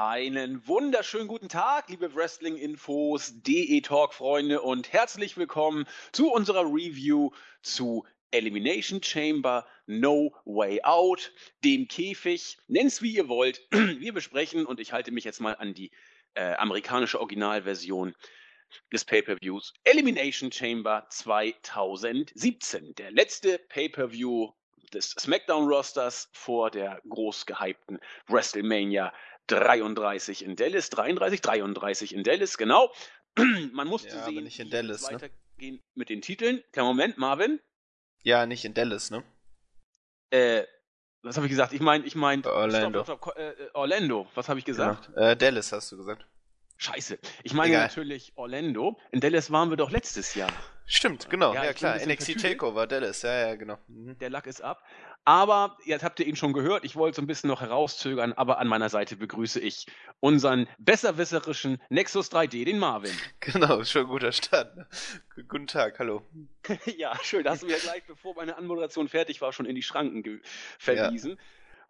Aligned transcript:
Einen 0.00 0.64
wunderschönen 0.68 1.26
guten 1.26 1.48
Tag, 1.48 1.88
liebe 1.88 2.14
Wrestling-Infos, 2.14 3.42
DE-Talk-Freunde 3.42 4.62
und 4.62 4.92
herzlich 4.92 5.36
willkommen 5.36 5.88
zu 6.12 6.30
unserer 6.30 6.62
Review 6.62 7.32
zu 7.62 8.06
Elimination 8.30 9.02
Chamber 9.02 9.66
No 9.86 10.32
Way 10.44 10.84
Out, 10.84 11.32
dem 11.64 11.88
Käfig, 11.88 12.58
nennt's 12.68 13.02
wie 13.02 13.16
ihr 13.16 13.26
wollt. 13.26 13.66
Wir 13.72 14.12
besprechen 14.12 14.66
und 14.66 14.78
ich 14.78 14.92
halte 14.92 15.10
mich 15.10 15.24
jetzt 15.24 15.40
mal 15.40 15.54
an 15.54 15.74
die 15.74 15.90
äh, 16.34 16.54
amerikanische 16.54 17.18
Originalversion 17.18 18.14
des 18.92 19.04
Pay-per-Views 19.04 19.74
Elimination 19.82 20.52
Chamber 20.52 21.08
2017, 21.10 22.94
der 22.94 23.10
letzte 23.10 23.58
Pay-per-View 23.68 24.52
des 24.92 25.10
SmackDown-Rosters 25.10 26.28
vor 26.32 26.70
der 26.70 27.02
groß 27.08 27.46
gehypten 27.46 27.98
WrestleMania 28.28 29.12
33 29.48 30.44
in 30.44 30.56
Dallas, 30.56 30.90
33, 30.90 31.40
33 31.40 32.14
in 32.14 32.22
Dallas, 32.22 32.56
genau. 32.56 32.92
Man 33.72 33.88
musste 33.88 34.16
Ja, 34.16 34.24
sehen, 34.24 34.44
nicht 34.44 34.58
in 34.60 34.66
wie 34.66 34.70
Dallas, 34.70 35.02
ne? 35.10 35.14
weitergehen 35.14 35.82
mit 35.94 36.08
den 36.08 36.22
Titeln. 36.22 36.62
Kleinen 36.72 36.88
Moment, 36.88 37.18
Marvin. 37.18 37.60
Ja, 38.22 38.46
nicht 38.46 38.64
in 38.64 38.74
Dallas, 38.74 39.10
ne? 39.10 39.24
Äh, 40.30 40.64
was 41.22 41.36
habe 41.36 41.46
ich 41.46 41.50
gesagt? 41.50 41.72
Ich 41.72 41.80
meine, 41.80 42.04
ich 42.06 42.14
meine 42.14 42.44
Orlando. 42.44 43.02
Stopp, 43.02 43.18
stopp, 43.22 43.34
stopp, 43.34 43.38
äh, 43.38 43.50
äh, 43.64 43.70
Orlando. 43.74 44.28
Was 44.34 44.48
habe 44.48 44.58
ich 44.58 44.64
gesagt? 44.64 45.06
Genau. 45.14 45.26
Äh, 45.26 45.36
Dallas 45.36 45.72
hast 45.72 45.90
du 45.92 45.96
gesagt. 45.96 46.24
Scheiße. 46.78 47.18
Ich 47.42 47.52
meine 47.54 47.74
Egal. 47.74 47.86
natürlich 47.88 48.32
Orlando. 48.36 48.96
In 49.10 49.20
Dallas 49.20 49.50
waren 49.50 49.68
wir 49.70 49.76
doch 49.76 49.90
letztes 49.90 50.34
Jahr. 50.34 50.50
Stimmt, 50.86 51.28
genau. 51.28 51.52
Ja, 51.52 51.64
Ja, 51.64 51.72
klar. 51.72 51.96
NXT. 51.98 52.40
Takeover, 52.40 52.86
Dallas. 52.86 53.22
Ja, 53.22 53.48
ja, 53.48 53.54
genau. 53.56 53.78
Mhm. 53.88 54.16
Der 54.20 54.30
Lack 54.30 54.46
ist 54.46 54.62
ab. 54.62 54.82
Aber 55.24 55.76
jetzt 55.84 56.02
habt 56.04 56.20
ihr 56.20 56.26
ihn 56.26 56.36
schon 56.36 56.52
gehört. 56.54 56.84
Ich 56.84 56.96
wollte 56.96 57.16
so 57.16 57.22
ein 57.22 57.26
bisschen 57.26 57.48
noch 57.48 57.60
herauszögern, 57.60 58.32
aber 58.32 58.58
an 58.58 58.68
meiner 58.68 58.88
Seite 58.88 59.16
begrüße 59.16 59.60
ich 59.60 59.86
unseren 60.20 60.66
besserwisserischen 60.78 61.82
Nexus 61.90 62.30
3D, 62.32 62.64
den 62.64 62.78
Marvin. 62.78 63.10
Genau, 63.40 63.82
schon 63.84 64.06
guter 64.06 64.32
Start. 64.32 64.76
ne? 64.76 64.86
Guten 65.48 65.66
Tag, 65.66 65.98
hallo. 65.98 66.22
ja, 66.96 67.12
schön. 67.22 67.42
Da 67.44 67.50
hast 67.50 67.62
du 67.62 67.66
mir 67.66 67.76
gleich, 67.78 68.04
bevor 68.06 68.34
meine 68.36 68.56
Anmoderation 68.56 69.08
fertig 69.08 69.40
war, 69.40 69.52
schon 69.52 69.66
in 69.66 69.74
die 69.74 69.82
Schranken 69.82 70.40
verwiesen. 70.78 71.38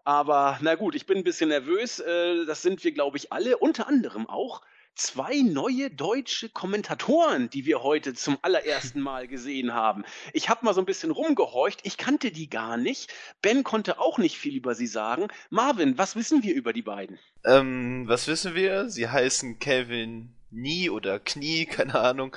Aber 0.04 0.58
na 0.62 0.74
gut, 0.76 0.94
ich 0.94 1.04
bin 1.06 1.18
ein 1.18 1.24
bisschen 1.24 1.50
nervös. 1.50 2.00
Äh, 2.00 2.46
Das 2.46 2.62
sind 2.62 2.82
wir, 2.82 2.92
glaube 2.92 3.18
ich, 3.18 3.32
alle. 3.32 3.58
Unter 3.58 3.86
anderem 3.86 4.26
auch 4.28 4.62
zwei 4.98 5.42
neue 5.42 5.90
deutsche 5.90 6.48
Kommentatoren, 6.48 7.48
die 7.50 7.64
wir 7.64 7.82
heute 7.82 8.14
zum 8.14 8.36
allerersten 8.42 9.00
Mal 9.00 9.28
gesehen 9.28 9.72
haben. 9.72 10.04
Ich 10.32 10.48
habe 10.48 10.64
mal 10.64 10.74
so 10.74 10.82
ein 10.82 10.86
bisschen 10.86 11.10
rumgehorcht. 11.10 11.80
Ich 11.84 11.96
kannte 11.96 12.30
die 12.30 12.50
gar 12.50 12.76
nicht. 12.76 13.12
Ben 13.40 13.64
konnte 13.64 13.98
auch 14.00 14.18
nicht 14.18 14.36
viel 14.36 14.54
über 14.54 14.74
sie 14.74 14.86
sagen. 14.86 15.28
Marvin, 15.50 15.96
was 15.98 16.16
wissen 16.16 16.42
wir 16.42 16.54
über 16.54 16.72
die 16.72 16.82
beiden? 16.82 17.18
Ähm, 17.44 18.04
was 18.06 18.26
wissen 18.26 18.54
wir? 18.54 18.90
Sie 18.90 19.08
heißen 19.08 19.58
Kevin 19.58 20.34
Nie 20.50 20.88
oder 20.90 21.20
Knie, 21.20 21.66
keine 21.66 21.94
Ahnung. 21.94 22.36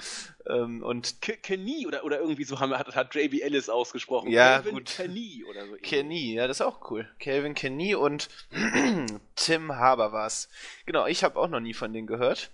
Ähm, 0.50 0.84
und 0.84 1.22
Kenny 1.22 1.86
oder, 1.88 2.03
oder 2.03 2.20
irgendwie 2.20 2.44
so 2.44 2.59
haben, 2.59 2.78
hat, 2.78 2.95
hat 2.95 3.14
JB 3.14 3.42
Ellis 3.42 3.70
ausgesprochen. 3.70 4.31
Ja, 4.31 4.59
Kevin 4.59 4.75
gut. 4.75 4.86
Kenny 4.86 5.44
oder 5.47 5.67
so. 5.67 5.75
Kenny, 5.81 6.34
ja, 6.34 6.47
das 6.47 6.58
ist 6.58 6.66
auch 6.66 6.89
cool. 6.92 7.08
Kevin 7.20 7.53
Kenny 7.53 7.95
und 7.95 8.30
Tim 9.36 9.72
Haber 9.73 10.12
war's. 10.12 10.50
Genau, 10.86 11.06
ich 11.06 11.23
habe 11.23 11.39
auch 11.39 11.47
noch 11.47 11.59
nie 11.59 11.73
von 11.73 11.94
denen 11.94 12.08
gehört. 12.08 12.52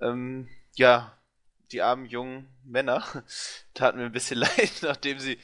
Ähm, 0.00 0.48
ja, 0.74 1.18
die 1.72 1.82
armen 1.82 2.06
jungen 2.06 2.48
Männer 2.64 3.04
taten 3.74 3.98
mir 3.98 4.06
ein 4.06 4.12
bisschen 4.12 4.38
leid, 4.38 4.72
nachdem 4.82 5.18
sie 5.18 5.38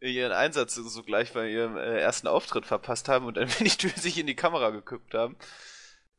ihren 0.00 0.32
Einsatz 0.32 0.74
so 0.74 1.02
gleich 1.02 1.32
bei 1.32 1.48
ihrem 1.48 1.76
äh, 1.76 2.00
ersten 2.00 2.26
Auftritt 2.26 2.66
verpasst 2.66 3.08
haben 3.08 3.26
und 3.26 3.38
ein 3.38 3.48
wenig 3.58 3.78
sich 3.78 4.18
in 4.18 4.26
die 4.26 4.36
Kamera 4.36 4.70
geguckt 4.70 5.14
haben. 5.14 5.36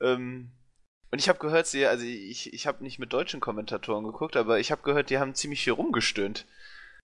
Ähm, 0.01 0.51
und 1.13 1.19
ich 1.19 1.29
habe 1.29 1.37
gehört, 1.37 1.67
sie, 1.67 1.85
also 1.85 2.03
ich, 2.03 2.51
ich 2.53 2.65
habe 2.65 2.83
nicht 2.83 2.97
mit 2.97 3.13
deutschen 3.13 3.39
Kommentatoren 3.39 4.03
geguckt, 4.03 4.35
aber 4.35 4.59
ich 4.59 4.71
habe 4.71 4.81
gehört, 4.81 5.11
die 5.11 5.19
haben 5.19 5.35
ziemlich 5.35 5.63
viel 5.63 5.73
rumgestöhnt. 5.73 6.45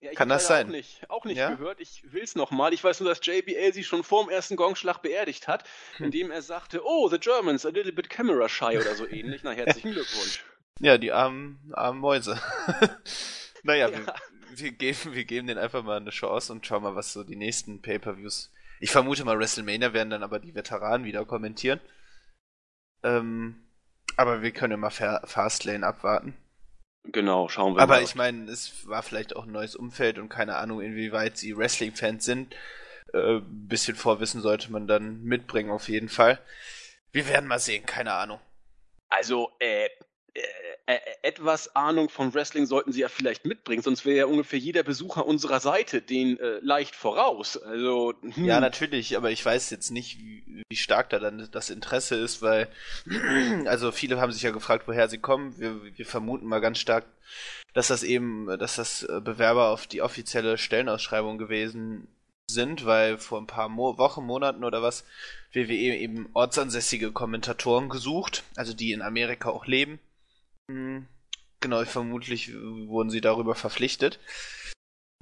Ja, 0.00 0.12
Kann 0.14 0.28
das 0.28 0.46
sein? 0.48 0.66
Auch 0.66 0.70
nicht, 0.72 1.10
auch 1.10 1.24
nicht 1.26 1.36
Ja? 1.38 1.50
gehört. 1.54 1.78
Ich 1.80 2.02
will's 2.10 2.34
noch 2.34 2.50
mal. 2.50 2.72
Ich 2.72 2.82
weiß 2.82 2.98
nur, 3.00 3.08
dass 3.10 3.24
JBL 3.24 3.72
sie 3.72 3.84
schon 3.84 4.02
vor 4.02 4.24
dem 4.24 4.30
ersten 4.30 4.56
Gongschlag 4.56 4.98
beerdigt 5.02 5.46
hat, 5.46 5.64
Hm. 5.98 6.06
indem 6.06 6.30
er 6.30 6.42
sagte, 6.42 6.80
oh, 6.84 7.08
the 7.08 7.18
Germans, 7.20 7.64
a 7.64 7.68
little 7.68 7.92
bit 7.92 8.10
camera 8.10 8.48
shy 8.48 8.78
oder 8.78 8.94
so 8.96 9.06
ähnlich. 9.06 9.42
Na, 9.44 9.52
herzlichen 9.52 9.92
Glückwunsch. 9.92 10.42
Ja, 10.80 10.98
die 10.98 11.12
armen, 11.12 11.70
armen 11.74 12.00
Mäuse. 12.00 12.40
naja, 13.62 13.90
Ja. 13.90 13.98
wir, 13.98 14.14
wir, 14.58 14.72
geben, 14.72 14.98
wir 15.14 15.24
geben 15.24 15.46
denen 15.46 15.60
einfach 15.60 15.84
mal 15.84 15.98
eine 15.98 16.10
Chance 16.10 16.52
und 16.52 16.66
schauen 16.66 16.82
mal, 16.82 16.96
was 16.96 17.12
so 17.12 17.22
die 17.22 17.36
nächsten 17.36 17.80
Pay-Per-Views. 17.82 18.50
Ich 18.80 18.90
vermute 18.90 19.24
mal, 19.24 19.38
WrestleMania 19.38 19.92
werden 19.92 20.10
dann 20.10 20.22
aber 20.22 20.40
die 20.40 20.54
Veteranen 20.54 21.04
wieder 21.04 21.24
kommentieren. 21.26 21.80
Ähm, 23.02 23.66
aber 24.20 24.42
wir 24.42 24.52
können 24.52 24.74
immer 24.74 24.90
Fa 24.90 25.22
Fastlane 25.24 25.86
abwarten. 25.86 26.36
Genau, 27.04 27.48
schauen 27.48 27.74
wir 27.74 27.82
Aber 27.82 27.96
mal. 27.96 28.02
ich 28.02 28.14
meine, 28.14 28.50
es 28.50 28.86
war 28.86 29.02
vielleicht 29.02 29.34
auch 29.34 29.46
ein 29.46 29.52
neues 29.52 29.74
Umfeld 29.74 30.18
und 30.18 30.28
keine 30.28 30.56
Ahnung, 30.56 30.82
inwieweit 30.82 31.38
sie 31.38 31.56
Wrestling-Fans 31.56 32.24
sind. 32.24 32.54
Äh, 33.14 33.38
ein 33.38 33.68
bisschen 33.68 33.96
Vorwissen 33.96 34.42
sollte 34.42 34.70
man 34.70 34.86
dann 34.86 35.22
mitbringen, 35.22 35.70
auf 35.70 35.88
jeden 35.88 36.10
Fall. 36.10 36.38
Wir 37.12 37.26
werden 37.26 37.46
mal 37.48 37.58
sehen, 37.58 37.86
keine 37.86 38.12
Ahnung. 38.12 38.38
Also, 39.08 39.50
äh, 39.58 39.88
äh, 40.34 40.94
äh, 40.94 40.98
etwas 41.22 41.76
Ahnung 41.76 42.08
von 42.08 42.34
Wrestling 42.34 42.66
sollten 42.66 42.92
sie 42.92 43.00
ja 43.00 43.08
vielleicht 43.08 43.44
mitbringen, 43.44 43.82
sonst 43.82 44.04
wäre 44.04 44.16
ja 44.18 44.26
ungefähr 44.26 44.58
jeder 44.58 44.82
Besucher 44.82 45.26
unserer 45.26 45.60
Seite 45.60 46.02
den 46.02 46.38
äh, 46.38 46.58
leicht 46.62 46.96
voraus. 46.96 47.56
Also, 47.56 48.14
hm, 48.20 48.44
Ja, 48.44 48.60
natürlich, 48.60 49.16
aber 49.16 49.30
ich 49.30 49.44
weiß 49.44 49.70
jetzt 49.70 49.90
nicht, 49.90 50.18
wie, 50.18 50.64
wie 50.68 50.76
stark 50.76 51.10
da 51.10 51.18
dann 51.18 51.48
das 51.52 51.70
Interesse 51.70 52.16
ist, 52.16 52.42
weil, 52.42 52.68
also 53.66 53.92
viele 53.92 54.20
haben 54.20 54.32
sich 54.32 54.42
ja 54.42 54.50
gefragt, 54.50 54.88
woher 54.88 55.08
sie 55.08 55.18
kommen. 55.18 55.58
Wir, 55.58 55.80
wir 55.96 56.06
vermuten 56.06 56.46
mal 56.46 56.60
ganz 56.60 56.78
stark, 56.78 57.06
dass 57.72 57.88
das 57.88 58.02
eben, 58.02 58.46
dass 58.58 58.76
das 58.76 59.02
äh, 59.04 59.20
Bewerber 59.20 59.68
auf 59.68 59.86
die 59.86 60.02
offizielle 60.02 60.58
Stellenausschreibung 60.58 61.38
gewesen 61.38 62.08
sind, 62.50 62.84
weil 62.84 63.18
vor 63.18 63.40
ein 63.40 63.46
paar 63.46 63.68
Mo 63.68 63.96
Wochen, 63.98 64.24
Monaten 64.24 64.64
oder 64.64 64.82
was, 64.82 65.04
WWE 65.52 65.96
eben 65.96 66.28
ortsansässige 66.32 67.12
Kommentatoren 67.12 67.88
gesucht, 67.88 68.42
also 68.56 68.72
die 68.72 68.92
in 68.92 69.02
Amerika 69.02 69.50
auch 69.50 69.66
leben. 69.66 70.00
Hm, 70.70 71.06
Genau, 71.60 71.84
vermutlich 71.84 72.54
wurden 72.54 73.10
sie 73.10 73.20
darüber 73.20 73.54
verpflichtet. 73.54 74.18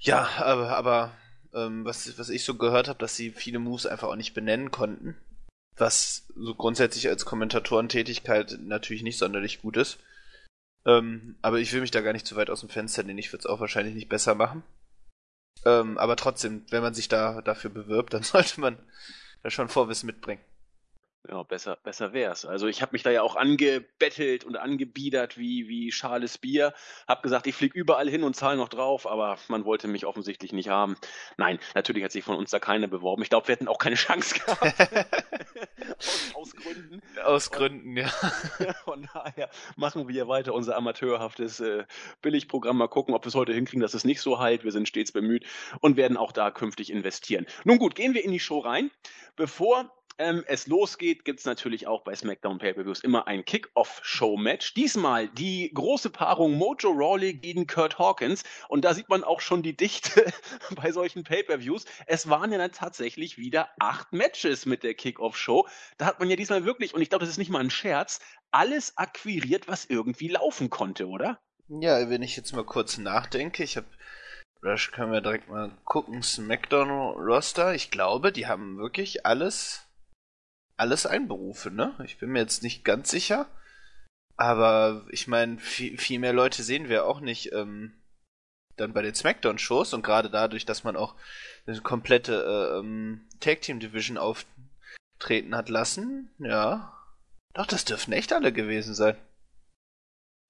Ja, 0.01 0.29
aber, 0.39 0.77
aber 0.77 1.17
ähm, 1.53 1.85
was, 1.85 2.17
was 2.17 2.29
ich 2.29 2.45
so 2.45 2.55
gehört 2.55 2.87
habe, 2.89 3.01
dass 3.01 3.17
sie 3.17 3.33
viele 3.33 3.59
Moves 3.59 3.87
einfach 3.87 4.09
auch 4.09 4.17
nicht 4.17 4.35
benennen 4.35 4.71
konnten. 4.71 5.17
Was 5.77 6.29
so 6.37 6.55
grundsätzlich 6.55 7.09
als 7.09 7.25
Kommentatorentätigkeit 7.25 8.57
natürlich 8.61 9.03
nicht 9.03 9.19
sonderlich 9.19 9.63
gut 9.63 9.77
ist. 9.77 9.99
Ähm, 10.87 11.37
aber 11.43 11.59
ich 11.59 11.73
will 11.73 11.81
mich 11.81 11.91
da 11.91 12.03
gar 12.03 12.13
nicht 12.13 12.27
zu 12.27 12.37
weit 12.37 12.51
aus 12.51 12.61
dem 12.61 12.69
Fenster 12.69 13.03
lehnen. 13.03 13.19
Ich 13.19 13.33
würde 13.33 13.41
es 13.41 13.47
auch 13.47 13.59
wahrscheinlich 13.59 13.97
nicht 13.97 14.09
besser 14.09 14.37
machen. 14.37 14.63
Ähm, 15.65 15.99
aber 15.99 16.15
trotzdem, 16.15 16.65
wenn 16.71 16.83
man 16.83 16.95
sich 16.95 17.09
da 17.09 17.43
dafür 17.43 17.71
bewirbt, 17.71 18.15
dann 18.15 18.23
sollte 18.23 18.61
man 18.61 18.79
da 19.43 19.51
schon 19.51 19.69
Vorwissen 19.69 20.07
mitbringen. 20.07 20.43
Ja, 21.31 21.43
besser, 21.43 21.77
besser 21.83 22.15
wär's. 22.15 22.47
Also 22.47 22.69
ich 22.69 22.81
habe 22.81 22.93
mich 22.93 23.03
da 23.03 23.11
ja 23.11 23.21
auch 23.21 23.37
angebettelt 23.37 24.45
und 24.45 24.57
angebiedert 24.57 25.37
wie, 25.37 25.69
wie 25.69 25.91
Charles 25.91 26.39
Bier. 26.39 26.73
Hab 27.07 27.23
gesagt, 27.23 27.47
ich 27.47 27.55
flieg 27.55 27.75
überall 27.75 28.09
hin 28.09 28.25
und 28.25 28.35
zahle 28.35 28.57
noch 28.57 28.71
drauf, 28.71 29.07
aber 29.07 29.37
man 29.49 29.67
wollte 29.67 29.89
mich 29.89 30.07
offensichtlich 30.07 30.55
nicht 30.55 30.71
haben. 30.71 30.97
Nein, 31.37 31.59
natürlich 31.75 32.03
hat 32.03 32.13
sich 32.13 32.25
von 32.25 32.37
uns 32.37 32.51
da 32.51 32.61
keiner 32.61 32.89
beworben. 32.89 33.23
Ich 33.23 33.29
glaube, 33.29 33.47
wir 33.47 33.53
hätten 33.53 33.69
auch 33.69 33.77
keine 33.77 33.95
Chance 33.97 34.37
gehabt. 34.37 34.75
aus, 35.99 36.31
aus 36.35 36.57
Gründen. 36.57 37.03
Aus 37.23 37.51
Gründen, 37.51 37.97
ja. 37.99 38.09
Von 38.85 39.07
daher 39.13 39.51
machen 39.77 40.09
wir 40.09 40.29
weiter 40.29 40.55
unser 40.55 40.77
amateurhaftes 40.77 41.61
äh, 41.61 41.85
Billigprogramm. 42.23 42.79
Mal 42.79 42.89
gucken, 42.89 43.15
ob 43.15 43.27
wir 43.27 43.29
es 43.29 43.35
heute 43.35 43.53
hinkriegen, 43.53 43.83
dass 43.83 43.93
es 43.93 44.05
nicht 44.05 44.23
so 44.23 44.39
halt. 44.39 44.65
Wir 44.65 44.73
sind 44.73 44.89
stets 44.89 45.13
bemüht 45.13 45.45
und 45.81 45.99
werden 45.99 46.17
auch 46.17 46.33
da 46.33 46.51
künftig 46.51 46.91
investieren. 46.91 47.47
Nun 47.65 47.79
gut, 47.79 47.95
gehen 47.95 48.15
wir 48.15 48.25
in 48.25 48.33
die 48.33 48.41
Show 48.41 48.61
rein. 48.61 48.91
Bevor 49.37 49.93
ähm, 50.19 50.45
es 50.47 50.67
losgeht, 50.67 51.25
gibt 51.25 51.41
es 51.41 51.47
natürlich 51.47 51.87
auch 51.87 52.03
bei 52.03 52.15
SmackDown 52.15 52.59
Pay-Per-Views 52.59 53.01
immer 53.01 53.27
ein 53.27 53.45
Kick-Off-Show-Match. 53.45 54.75
Diesmal 54.75 55.29
die 55.29 55.71
große 55.73 56.11
Paarung 56.11 56.55
Mojo 56.55 56.91
Rawley 56.91 57.35
gegen 57.35 57.67
Kurt 57.67 57.99
Hawkins. 57.99 58.43
Und 58.69 58.85
da 58.85 58.95
sieht 58.95 59.09
man 59.09 59.25
auch 59.25 59.41
schon 59.41 59.63
die 59.63 59.77
Dichte 59.77 60.27
bei 60.75 60.93
solchen 60.93 61.25
Pay-Per-Views. 61.25 61.85
Es 62.07 62.29
waren 62.29 62.51
ja 62.53 62.59
dann 62.59 62.73
tatsächlich 62.73 63.39
wieder 63.39 63.69
acht 63.79 64.13
Matches 64.13 64.67
mit 64.67 64.83
der 64.83 64.95
Kick-Off-Show. 64.95 65.69
Da 65.97 66.07
hat 66.07 66.19
man 66.19 66.29
ja 66.29 66.37
diesmal 66.37 66.65
wirklich, 66.65 66.95
und 66.95 67.03
ich 67.03 67.11
glaube, 67.11 67.25
das 67.25 67.31
ist 67.31 67.39
nicht 67.39 67.51
mal 67.51 67.61
ein 67.61 67.71
Scherz, 67.71 68.21
alles 68.51 68.97
akquiriert, 68.97 69.69
was 69.69 69.85
irgendwie 69.85 70.29
laufen 70.29 70.71
konnte, 70.71 71.07
oder? 71.07 71.41
Ja, 71.69 72.09
wenn 72.09 72.23
ich 72.23 72.37
jetzt 72.37 72.53
mal 72.53 72.65
kurz 72.65 72.99
nachdenke, 72.99 73.63
ich 73.63 73.77
habe, 73.77 73.87
das 74.63 74.91
können 74.91 75.13
wir 75.13 75.21
direkt 75.21 75.49
mal 75.49 75.71
gucken, 75.85 76.23
SmackDown 76.23 76.91
Roster. 76.91 77.75
Ich 77.75 77.91
glaube, 77.91 78.33
die 78.33 78.47
haben 78.47 78.79
wirklich 78.79 79.27
alles, 79.27 79.88
alles 80.79 81.07
einberufen, 81.07 81.75
ne? 81.75 81.95
Ich 82.05 82.19
bin 82.19 82.31
mir 82.31 82.41
jetzt 82.41 82.63
nicht 82.63 82.85
ganz 82.85 83.11
sicher. 83.11 83.47
Aber 84.37 85.05
ich 85.11 85.27
meine, 85.27 85.59
viel, 85.59 85.99
viel 85.99 86.21
mehr 86.21 86.33
Leute 86.33 86.63
sehen 86.63 86.89
wir 86.89 87.07
auch 87.07 87.21
nicht 87.21 87.53
ähm, 87.53 88.01
dann 88.77 88.93
bei 88.93 89.03
den 89.03 89.15
SmackDown-Shows 89.15 89.93
und 89.93 90.03
gerade 90.03 90.31
dadurch, 90.31 90.65
dass 90.65 90.85
man 90.85 90.97
auch 90.97 91.17
eine 91.67 91.81
komplette 91.81 92.45
äh, 92.45 92.79
ähm, 92.79 93.29
Tag 93.41 93.63
Team 93.63 93.81
Division 93.81 94.17
auftreten 94.17 95.57
hat 95.57 95.69
lassen, 95.69 96.31
ja, 96.39 96.95
Doch, 97.55 97.67
das 97.67 97.85
dürften 97.85 98.13
echt 98.13 98.33
alle 98.33 98.53
gewesen 98.53 98.95
sein. 98.95 99.17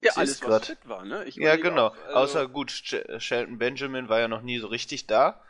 Ja, 0.01 0.13
alles, 0.15 0.41
was 0.43 0.67
fit 0.67 0.87
war, 0.87 1.03
ne? 1.03 1.25
Ja, 1.29 1.55
genau. 1.57 1.87
Auch, 1.87 1.95
also 1.95 2.39
Außer 2.39 2.47
gut, 2.47 2.71
Shelton 2.71 3.57
Benjamin 3.57 4.07
war 4.07 4.19
ja 4.19 4.27
noch 4.27 4.43
nie 4.43 4.59
so 4.59 4.67
richtig 4.67 5.07
da. 5.07 5.43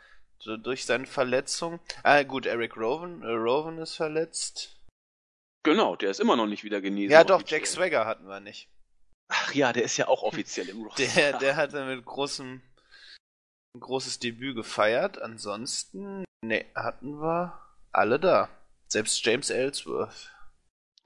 Durch 0.44 0.86
seine 0.86 1.06
Verletzung. 1.06 1.80
Ah, 2.02 2.22
gut, 2.22 2.46
Eric 2.46 2.76
Rowan, 2.76 3.22
äh, 3.22 3.26
Rowan 3.26 3.78
ist 3.78 3.94
verletzt. 3.94 4.76
Genau, 5.62 5.96
der 5.96 6.10
ist 6.10 6.20
immer 6.20 6.36
noch 6.36 6.46
nicht 6.46 6.64
wieder 6.64 6.80
genesen. 6.80 7.12
Ja, 7.12 7.24
doch, 7.24 7.42
Jack 7.46 7.66
Swagger 7.66 8.06
hatten 8.06 8.26
wir 8.26 8.40
nicht. 8.40 8.68
Ach 9.28 9.54
ja, 9.54 9.72
der 9.72 9.84
ist 9.84 9.96
ja 9.98 10.08
auch 10.08 10.22
offiziell 10.22 10.68
im 10.70 10.82
Roster. 10.82 11.04
Der, 11.14 11.38
der 11.38 11.56
hatte 11.56 11.84
mit 11.84 12.04
großem 12.04 12.62
ein 13.74 13.80
großes 13.80 14.18
Debüt 14.18 14.56
gefeiert. 14.56 15.20
Ansonsten, 15.20 16.24
ne, 16.42 16.66
hatten 16.74 17.20
wir 17.20 17.60
alle 17.92 18.18
da. 18.18 18.48
Selbst 18.88 19.24
James 19.24 19.50
Ellsworth. 19.50 20.32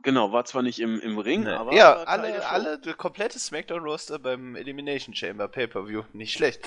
Genau, 0.02 0.32
war 0.32 0.44
zwar 0.44 0.62
nicht 0.62 0.80
im, 0.80 1.00
im 1.00 1.18
Ring, 1.18 1.44
nee. 1.44 1.50
aber. 1.50 1.74
Ja, 1.74 2.04
alle, 2.04 2.46
alle, 2.46 2.78
der 2.78 2.94
komplette 2.94 3.38
Smackdown-Roster 3.38 4.18
beim 4.18 4.54
Elimination 4.54 5.14
Chamber 5.14 5.48
Pay-Per-View. 5.48 6.04
Nicht 6.12 6.32
schlecht. 6.32 6.60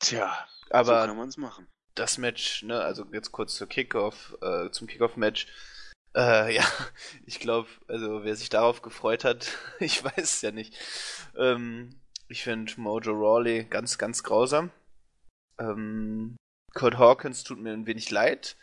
Tja, 0.00 0.46
aber 0.70 1.02
so 1.02 1.06
kann 1.06 1.16
man's 1.16 1.36
machen. 1.36 1.66
Das 1.94 2.18
Match, 2.18 2.62
ne, 2.62 2.80
also 2.80 3.04
jetzt 3.12 3.32
kurz 3.32 3.54
zur 3.54 3.68
Kickoff, 3.68 4.36
äh, 4.40 4.70
zum 4.70 4.86
Kickoff-Match. 4.86 5.46
Äh, 6.14 6.54
ja, 6.56 6.64
ich 7.26 7.40
glaube, 7.40 7.68
also 7.88 8.24
wer 8.24 8.36
sich 8.36 8.48
darauf 8.48 8.82
gefreut 8.82 9.24
hat, 9.24 9.52
ich 9.80 10.02
weiß 10.04 10.18
es 10.18 10.42
ja 10.42 10.52
nicht. 10.52 10.74
Ähm, 11.36 12.00
ich 12.28 12.44
finde 12.44 12.72
Mojo 12.76 13.12
Rawley 13.12 13.64
ganz, 13.64 13.98
ganz 13.98 14.22
grausam. 14.22 14.70
Ähm, 15.58 16.36
Kurt 16.74 16.98
Hawkins 16.98 17.42
tut 17.42 17.58
mir 17.58 17.72
ein 17.72 17.86
wenig 17.86 18.10
leid 18.10 18.56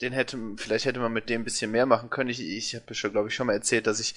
den 0.00 0.12
hätte, 0.12 0.38
vielleicht 0.56 0.86
hätte 0.86 1.00
man 1.00 1.12
mit 1.12 1.28
dem 1.28 1.42
ein 1.42 1.44
bisschen 1.44 1.70
mehr 1.70 1.86
machen 1.86 2.10
können. 2.10 2.30
Ich, 2.30 2.40
ich 2.40 2.74
habe 2.74 2.94
schon, 2.94 3.12
glaube 3.12 3.28
ich, 3.28 3.34
schon 3.34 3.46
mal 3.46 3.52
erzählt, 3.52 3.86
dass 3.86 4.00
ich, 4.00 4.14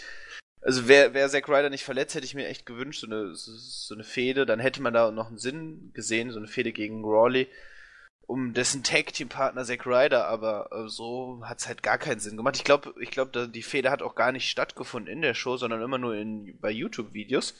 also 0.64 0.88
wäre 0.88 1.14
wär 1.14 1.30
Zack 1.30 1.50
Ryder 1.50 1.70
nicht 1.70 1.84
verletzt, 1.84 2.16
hätte 2.16 2.26
ich 2.26 2.36
mir 2.36 2.48
echt 2.48 2.66
gewünscht, 2.66 3.02
so 3.02 3.08
eine, 3.08 3.36
so, 3.36 3.94
eine 3.94 4.04
Fehde, 4.04 4.46
dann 4.46 4.60
hätte 4.60 4.82
man 4.82 4.94
da 4.94 5.12
noch 5.12 5.28
einen 5.28 5.38
Sinn 5.38 5.92
gesehen, 5.94 6.32
so 6.32 6.40
eine 6.40 6.48
Fehde 6.48 6.72
gegen 6.72 7.04
Rawley, 7.04 7.48
um 8.28 8.54
dessen 8.54 8.84
Tag-Team-Partner 8.84 9.66
Zack 9.66 9.86
Ryder, 9.86 10.28
aber 10.28 10.70
äh, 10.72 10.88
so 10.88 11.42
hat's 11.44 11.68
halt 11.68 11.84
gar 11.84 11.98
keinen 11.98 12.20
Sinn 12.20 12.38
gemacht. 12.38 12.56
Ich 12.56 12.64
glaube, 12.64 12.94
ich 13.00 13.12
glaube, 13.12 13.50
die 13.50 13.64
Fehde 13.64 13.92
hat 13.92 14.02
auch 14.02 14.16
gar 14.16 14.32
nicht 14.32 14.50
stattgefunden 14.50 15.12
in 15.12 15.22
der 15.22 15.34
Show, 15.34 15.58
sondern 15.58 15.82
immer 15.82 15.98
nur 15.98 16.16
in, 16.16 16.58
bei 16.60 16.72
YouTube-Videos. 16.72 17.56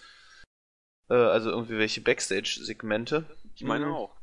Äh, 1.10 1.16
also 1.16 1.50
irgendwie 1.50 1.78
welche 1.78 2.02
Backstage-Segmente. 2.02 3.26
Ich 3.56 3.64
meine 3.64 3.88
mhm. 3.88 3.94
auch. 3.94 4.16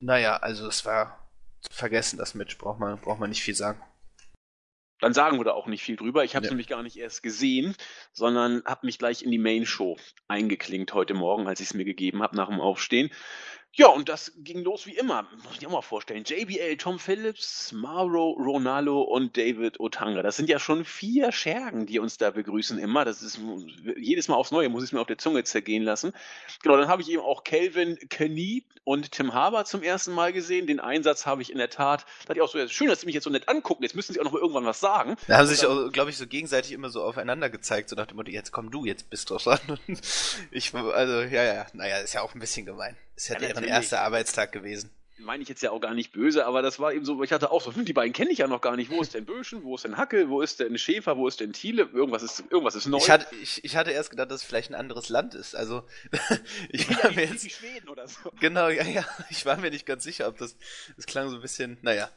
Naja, 0.00 0.36
also 0.36 0.66
es 0.66 0.84
war 0.84 1.28
vergessen, 1.70 2.18
das 2.18 2.34
Match. 2.34 2.58
Braucht 2.58 2.80
man, 2.80 2.98
braucht 2.98 3.20
man 3.20 3.30
nicht 3.30 3.42
viel 3.42 3.54
sagen. 3.54 3.80
Dann 5.00 5.12
sagen 5.12 5.38
wir 5.38 5.44
da 5.44 5.52
auch 5.52 5.66
nicht 5.66 5.82
viel 5.82 5.96
drüber. 5.96 6.24
Ich 6.24 6.34
habe 6.34 6.44
es 6.44 6.50
ja. 6.50 6.52
nämlich 6.52 6.66
gar 6.66 6.82
nicht 6.82 6.96
erst 6.96 7.22
gesehen, 7.22 7.74
sondern 8.12 8.62
habe 8.64 8.86
mich 8.86 8.98
gleich 8.98 9.22
in 9.22 9.30
die 9.30 9.38
Main 9.38 9.64
Show 9.66 9.96
eingeklinkt 10.26 10.92
heute 10.92 11.14
Morgen, 11.14 11.46
als 11.46 11.60
ich 11.60 11.68
es 11.68 11.74
mir 11.74 11.84
gegeben 11.84 12.22
habe 12.22 12.36
nach 12.36 12.48
dem 12.48 12.60
Aufstehen. 12.60 13.10
Ja, 13.74 13.88
und 13.88 14.08
das 14.08 14.32
ging 14.38 14.64
los 14.64 14.86
wie 14.86 14.96
immer. 14.96 15.28
Muss 15.44 15.58
ich 15.58 15.66
auch 15.66 15.70
mal 15.70 15.82
vorstellen. 15.82 16.24
JBL, 16.24 16.76
Tom 16.78 16.98
Phillips, 16.98 17.70
Mauro 17.72 18.30
Ronaldo 18.30 19.02
und 19.02 19.36
David 19.36 19.78
Otanga. 19.78 20.22
Das 20.22 20.36
sind 20.36 20.48
ja 20.48 20.58
schon 20.58 20.84
vier 20.84 21.30
Schergen, 21.30 21.86
die 21.86 22.00
uns 22.00 22.16
da 22.16 22.30
begrüßen 22.30 22.78
immer. 22.78 23.04
Das 23.04 23.22
ist 23.22 23.38
jedes 23.96 24.26
Mal 24.26 24.34
aufs 24.34 24.50
Neue, 24.50 24.68
muss 24.68 24.82
ich 24.82 24.88
es 24.88 24.92
mir 24.92 25.00
auf 25.00 25.06
der 25.06 25.18
Zunge 25.18 25.44
zergehen 25.44 25.84
lassen. 25.84 26.12
Genau, 26.62 26.76
dann 26.76 26.88
habe 26.88 27.02
ich 27.02 27.10
eben 27.10 27.22
auch 27.22 27.44
Calvin 27.44 27.98
Kenny 28.08 28.64
und 28.82 29.12
Tim 29.12 29.34
Harbour 29.34 29.64
zum 29.64 29.82
ersten 29.82 30.12
Mal 30.12 30.32
gesehen. 30.32 30.66
Den 30.66 30.80
Einsatz 30.80 31.26
habe 31.26 31.42
ich 31.42 31.52
in 31.52 31.58
der 31.58 31.70
Tat, 31.70 32.04
da 32.26 32.34
ich 32.34 32.40
auch 32.40 32.48
so, 32.48 32.66
schön, 32.68 32.88
dass 32.88 33.02
sie 33.02 33.06
mich 33.06 33.14
jetzt 33.14 33.24
so 33.24 33.30
nett 33.30 33.48
angucken. 33.48 33.82
Jetzt 33.84 33.94
müssen 33.94 34.12
sie 34.12 34.18
auch 34.18 34.24
noch 34.24 34.32
mal 34.32 34.40
irgendwann 34.40 34.64
was 34.64 34.80
sagen. 34.80 35.16
Da 35.28 35.36
haben 35.36 35.46
sie 35.46 35.54
sich, 35.54 35.68
glaube 35.92 36.10
ich, 36.10 36.16
so 36.16 36.26
gegenseitig 36.26 36.72
immer 36.72 36.88
so 36.88 37.02
aufeinander 37.04 37.50
gezeigt, 37.50 37.90
so 37.90 37.96
nach 37.96 38.06
dem 38.06 38.16
Motto, 38.16 38.30
jetzt 38.30 38.50
komm 38.50 38.70
du, 38.70 38.86
jetzt 38.86 39.08
bist 39.10 39.30
du 39.30 39.36
dran. 39.36 39.60
ich, 40.50 40.74
also, 40.74 41.20
ja, 41.20 41.44
ja, 41.44 41.66
naja, 41.74 41.98
ist 41.98 42.14
ja 42.14 42.22
auch 42.22 42.34
ein 42.34 42.40
bisschen 42.40 42.66
gemein. 42.66 42.96
Ist 43.18 43.28
ja, 43.30 43.34
ja 43.34 43.48
deren 43.48 43.64
erster 43.64 44.02
Arbeitstag 44.02 44.52
gewesen. 44.52 44.90
Meine 45.18 45.42
ich 45.42 45.48
jetzt 45.48 45.60
ja 45.60 45.72
auch 45.72 45.80
gar 45.80 45.92
nicht 45.92 46.12
böse, 46.12 46.46
aber 46.46 46.62
das 46.62 46.78
war 46.78 46.92
eben 46.92 47.04
so, 47.04 47.20
ich 47.24 47.32
hatte 47.32 47.50
auch 47.50 47.60
so, 47.60 47.74
hm, 47.74 47.84
die 47.84 47.92
beiden 47.92 48.12
kenne 48.12 48.30
ich 48.30 48.38
ja 48.38 48.46
noch 48.46 48.60
gar 48.60 48.76
nicht. 48.76 48.92
Wo 48.92 49.02
ist 49.02 49.12
denn 49.14 49.24
Böschen? 49.24 49.64
Wo 49.64 49.74
ist 49.74 49.84
denn 49.84 49.96
Hackel? 49.96 50.28
Wo 50.28 50.40
ist 50.40 50.60
denn 50.60 50.78
Schäfer? 50.78 51.16
Wo 51.16 51.26
ist 51.26 51.40
denn 51.40 51.52
Thiele? 51.52 51.88
Irgendwas 51.92 52.22
ist, 52.22 52.44
irgendwas 52.48 52.76
ist 52.76 52.86
neu. 52.86 52.98
Ich 52.98 53.10
hatte, 53.10 53.26
ich, 53.42 53.64
ich 53.64 53.74
hatte 53.74 53.90
erst 53.90 54.10
gedacht, 54.10 54.30
dass 54.30 54.42
es 54.42 54.46
vielleicht 54.46 54.70
ein 54.70 54.76
anderes 54.76 55.08
Land 55.08 55.34
ist. 55.34 55.56
Also, 55.56 55.82
ich 56.68 56.88
war 56.88 57.10
ja, 57.10 57.16
mir 57.16 57.26
jetzt. 57.26 57.50
Schweden 57.50 57.88
oder 57.88 58.06
so. 58.06 58.30
Genau, 58.38 58.68
ja, 58.68 58.84
ja. 58.84 59.04
Ich 59.30 59.44
war 59.44 59.56
mir 59.56 59.72
nicht 59.72 59.84
ganz 59.84 60.04
sicher, 60.04 60.28
ob 60.28 60.38
das, 60.38 60.56
das 60.94 61.06
klang 61.06 61.28
so 61.28 61.34
ein 61.34 61.42
bisschen, 61.42 61.78
naja. 61.82 62.08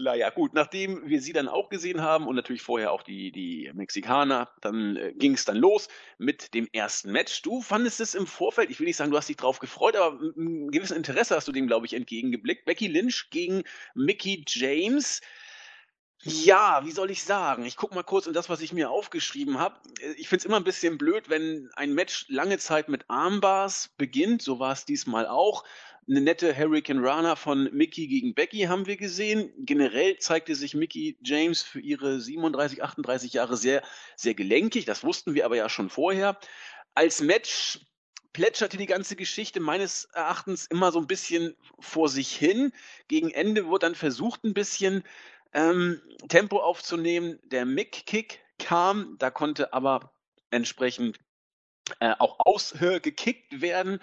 Naja, 0.00 0.30
gut, 0.30 0.54
nachdem 0.54 1.06
wir 1.06 1.20
sie 1.20 1.34
dann 1.34 1.46
auch 1.46 1.68
gesehen 1.68 2.00
haben 2.00 2.26
und 2.26 2.34
natürlich 2.34 2.62
vorher 2.62 2.90
auch 2.90 3.02
die, 3.02 3.32
die 3.32 3.70
Mexikaner, 3.74 4.50
dann 4.62 4.96
äh, 4.96 5.12
ging 5.14 5.34
es 5.34 5.44
dann 5.44 5.58
los 5.58 5.88
mit 6.16 6.54
dem 6.54 6.66
ersten 6.72 7.12
Match. 7.12 7.42
Du 7.42 7.60
fandest 7.60 8.00
es 8.00 8.14
im 8.14 8.26
Vorfeld, 8.26 8.70
ich 8.70 8.80
will 8.80 8.86
nicht 8.86 8.96
sagen, 8.96 9.10
du 9.10 9.18
hast 9.18 9.28
dich 9.28 9.36
drauf 9.36 9.58
gefreut, 9.58 9.96
aber 9.96 10.18
mit 10.18 10.36
einem 10.38 10.70
gewissen 10.70 10.96
Interesse 10.96 11.36
hast 11.36 11.48
du 11.48 11.52
dem, 11.52 11.66
glaube 11.66 11.84
ich, 11.84 11.92
entgegengeblickt. 11.92 12.64
Becky 12.64 12.86
Lynch 12.86 13.28
gegen 13.30 13.62
Mickey 13.94 14.42
James. 14.48 15.20
Ja, 16.22 16.84
wie 16.84 16.92
soll 16.92 17.10
ich 17.10 17.22
sagen? 17.22 17.64
Ich 17.64 17.76
gucke 17.76 17.94
mal 17.94 18.02
kurz 18.02 18.26
in 18.26 18.34
das, 18.34 18.48
was 18.48 18.60
ich 18.60 18.72
mir 18.72 18.90
aufgeschrieben 18.90 19.58
habe. 19.58 19.80
Ich 20.16 20.28
finde 20.28 20.40
es 20.40 20.44
immer 20.46 20.56
ein 20.56 20.64
bisschen 20.64 20.96
blöd, 20.98 21.28
wenn 21.28 21.70
ein 21.74 21.94
Match 21.94 22.26
lange 22.28 22.58
Zeit 22.58 22.88
mit 22.88 23.08
Armbars 23.08 23.90
beginnt. 23.96 24.42
So 24.42 24.58
war 24.58 24.72
es 24.72 24.84
diesmal 24.84 25.26
auch 25.26 25.64
eine 26.08 26.20
nette 26.20 26.56
Hurricane 26.56 27.04
Rana 27.04 27.36
von 27.36 27.68
Mickey 27.72 28.06
gegen 28.06 28.34
Becky 28.34 28.62
haben 28.62 28.86
wir 28.86 28.96
gesehen. 28.96 29.52
Generell 29.58 30.18
zeigte 30.18 30.54
sich 30.54 30.74
Mickey 30.74 31.18
James 31.22 31.62
für 31.62 31.80
ihre 31.80 32.20
37, 32.20 32.82
38 32.82 33.32
Jahre 33.32 33.56
sehr, 33.56 33.82
sehr 34.16 34.34
gelenkig. 34.34 34.84
Das 34.86 35.04
wussten 35.04 35.34
wir 35.34 35.44
aber 35.44 35.56
ja 35.56 35.68
schon 35.68 35.90
vorher. 35.90 36.38
Als 36.94 37.20
Match 37.20 37.80
plätscherte 38.32 38.76
die 38.76 38.86
ganze 38.86 39.16
Geschichte 39.16 39.60
meines 39.60 40.04
Erachtens 40.06 40.66
immer 40.66 40.92
so 40.92 40.98
ein 40.98 41.06
bisschen 41.06 41.56
vor 41.78 42.08
sich 42.08 42.34
hin. 42.34 42.72
Gegen 43.08 43.30
Ende 43.30 43.66
wurde 43.66 43.86
dann 43.86 43.94
versucht, 43.94 44.44
ein 44.44 44.54
bisschen 44.54 45.04
ähm, 45.52 46.00
Tempo 46.28 46.58
aufzunehmen. 46.58 47.38
Der 47.44 47.64
Mick-Kick 47.66 48.40
kam, 48.58 49.16
da 49.18 49.30
konnte 49.30 49.72
aber 49.72 50.12
entsprechend 50.50 51.18
äh, 51.98 52.14
auch 52.18 52.36
ausgekickt 52.38 53.60
werden. 53.60 54.00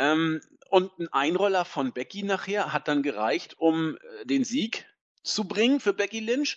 Ähm, 0.00 0.40
und 0.70 0.98
ein 0.98 1.08
Einroller 1.08 1.64
von 1.64 1.92
Becky 1.92 2.22
nachher 2.22 2.72
hat 2.72 2.88
dann 2.88 3.02
gereicht, 3.02 3.56
um 3.58 3.96
äh, 3.96 4.26
den 4.26 4.44
Sieg 4.44 4.86
zu 5.22 5.44
bringen 5.44 5.80
für 5.80 5.92
Becky 5.92 6.20
Lynch. 6.20 6.56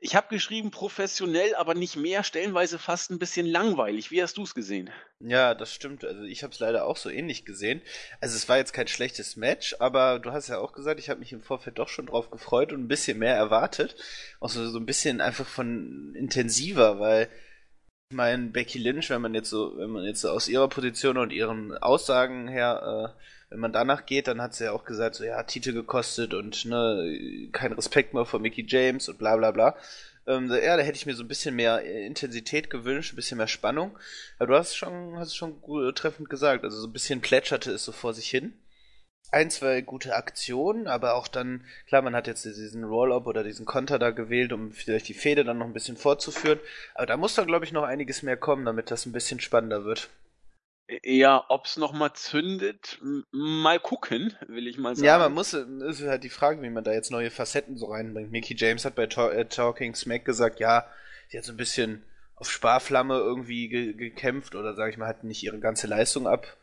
Ich 0.00 0.14
habe 0.14 0.28
geschrieben, 0.28 0.70
professionell, 0.70 1.54
aber 1.54 1.72
nicht 1.74 1.96
mehr, 1.96 2.24
stellenweise 2.24 2.78
fast 2.78 3.10
ein 3.10 3.18
bisschen 3.18 3.46
langweilig. 3.46 4.10
Wie 4.10 4.22
hast 4.22 4.36
du 4.36 4.42
es 4.42 4.54
gesehen? 4.54 4.90
Ja, 5.18 5.54
das 5.54 5.72
stimmt. 5.72 6.04
Also 6.04 6.24
ich 6.24 6.42
habe 6.42 6.52
es 6.52 6.60
leider 6.60 6.84
auch 6.84 6.98
so 6.98 7.08
ähnlich 7.08 7.46
gesehen. 7.46 7.80
Also 8.20 8.36
es 8.36 8.46
war 8.48 8.58
jetzt 8.58 8.74
kein 8.74 8.86
schlechtes 8.86 9.36
Match, 9.36 9.74
aber 9.78 10.18
du 10.18 10.30
hast 10.32 10.48
ja 10.48 10.58
auch 10.58 10.74
gesagt, 10.74 11.00
ich 11.00 11.08
habe 11.08 11.20
mich 11.20 11.32
im 11.32 11.42
Vorfeld 11.42 11.78
doch 11.78 11.88
schon 11.88 12.06
drauf 12.06 12.30
gefreut 12.30 12.72
und 12.72 12.82
ein 12.82 12.88
bisschen 12.88 13.18
mehr 13.18 13.34
erwartet. 13.34 13.96
Auch 14.40 14.50
so, 14.50 14.68
so 14.68 14.78
ein 14.78 14.86
bisschen 14.86 15.22
einfach 15.22 15.46
von 15.46 16.14
intensiver, 16.14 17.00
weil 17.00 17.30
ich 18.10 18.16
meine, 18.16 18.48
Becky 18.48 18.78
Lynch, 18.78 19.10
wenn 19.10 19.22
man 19.22 19.34
jetzt 19.34 19.50
so, 19.50 19.76
wenn 19.76 19.90
man 19.90 20.04
jetzt 20.04 20.20
so 20.20 20.30
aus 20.30 20.48
ihrer 20.48 20.68
Position 20.68 21.18
und 21.18 21.32
ihren 21.32 21.76
Aussagen 21.78 22.48
her 22.48 23.14
äh, 23.16 23.24
wenn 23.54 23.60
man 23.60 23.72
danach 23.72 24.04
geht, 24.04 24.26
dann 24.26 24.42
hat 24.42 24.52
sie 24.52 24.64
ja 24.64 24.72
auch 24.72 24.84
gesagt, 24.84 25.14
so 25.14 25.22
ja, 25.22 25.40
Titel 25.44 25.72
gekostet 25.72 26.34
und 26.34 26.64
ne, 26.64 27.48
kein 27.52 27.72
Respekt 27.72 28.12
mehr 28.12 28.24
vor 28.24 28.40
Mickey 28.40 28.64
James 28.66 29.08
und 29.08 29.18
bla 29.18 29.36
bla 29.36 29.52
bla. 29.52 29.76
Ähm, 30.26 30.50
ja, 30.50 30.76
da 30.76 30.82
hätte 30.82 30.96
ich 30.96 31.06
mir 31.06 31.14
so 31.14 31.22
ein 31.22 31.28
bisschen 31.28 31.54
mehr 31.54 31.82
Intensität 31.82 32.68
gewünscht, 32.68 33.12
ein 33.12 33.16
bisschen 33.16 33.38
mehr 33.38 33.46
Spannung. 33.46 33.96
Aber 34.40 34.48
du 34.48 34.58
hast 34.58 34.74
schon, 34.74 35.16
hast 35.18 35.36
schon 35.36 35.60
gut, 35.60 35.96
treffend 35.96 36.28
gesagt, 36.28 36.64
also 36.64 36.76
so 36.80 36.88
ein 36.88 36.92
bisschen 36.92 37.20
plätscherte 37.20 37.70
es 37.70 37.84
so 37.84 37.92
vor 37.92 38.12
sich 38.12 38.28
hin. 38.28 38.54
Ein, 39.34 39.50
zwei 39.50 39.80
gute 39.80 40.14
Aktionen, 40.14 40.86
aber 40.86 41.14
auch 41.14 41.26
dann, 41.26 41.64
klar, 41.88 42.02
man 42.02 42.14
hat 42.14 42.28
jetzt 42.28 42.44
diesen 42.44 42.84
Roll-Up 42.84 43.26
oder 43.26 43.42
diesen 43.42 43.66
Konter 43.66 43.98
da 43.98 44.10
gewählt, 44.10 44.52
um 44.52 44.70
vielleicht 44.70 45.08
die 45.08 45.14
Fehde 45.14 45.42
dann 45.42 45.58
noch 45.58 45.66
ein 45.66 45.72
bisschen 45.72 45.96
fortzuführen. 45.96 46.60
Aber 46.94 47.06
da 47.06 47.16
muss 47.16 47.34
dann, 47.34 47.48
glaube 47.48 47.64
ich, 47.64 47.72
noch 47.72 47.82
einiges 47.82 48.22
mehr 48.22 48.36
kommen, 48.36 48.64
damit 48.64 48.92
das 48.92 49.06
ein 49.06 49.12
bisschen 49.12 49.40
spannender 49.40 49.84
wird. 49.84 50.08
Ja, 51.02 51.44
ob's 51.48 51.76
noch 51.78 51.92
mal 51.92 52.14
zündet, 52.14 53.00
mal 53.32 53.80
gucken, 53.80 54.36
will 54.46 54.68
ich 54.68 54.78
mal 54.78 54.94
sagen. 54.94 55.06
Ja, 55.06 55.18
man 55.18 55.32
muss, 55.32 55.52
ist 55.52 56.02
halt 56.02 56.22
die 56.22 56.28
Frage, 56.28 56.62
wie 56.62 56.70
man 56.70 56.84
da 56.84 56.92
jetzt 56.92 57.10
neue 57.10 57.32
Facetten 57.32 57.76
so 57.76 57.86
reinbringt. 57.86 58.30
Mickey 58.30 58.54
James 58.56 58.84
hat 58.84 58.94
bei 58.94 59.04
äh, 59.04 59.46
Talking 59.46 59.96
Smack 59.96 60.24
gesagt, 60.24 60.60
ja, 60.60 60.86
sie 61.28 61.38
hat 61.38 61.44
so 61.44 61.52
ein 61.52 61.56
bisschen 61.56 62.04
auf 62.36 62.50
Sparflamme 62.50 63.14
irgendwie 63.14 63.68
ge 63.68 63.94
gekämpft 63.94 64.54
oder 64.54 64.74
sag 64.74 64.90
ich 64.90 64.98
mal, 64.98 65.08
hat 65.08 65.24
nicht 65.24 65.42
ihre 65.42 65.58
ganze 65.58 65.86
Leistung 65.88 66.28
ab 66.28 66.56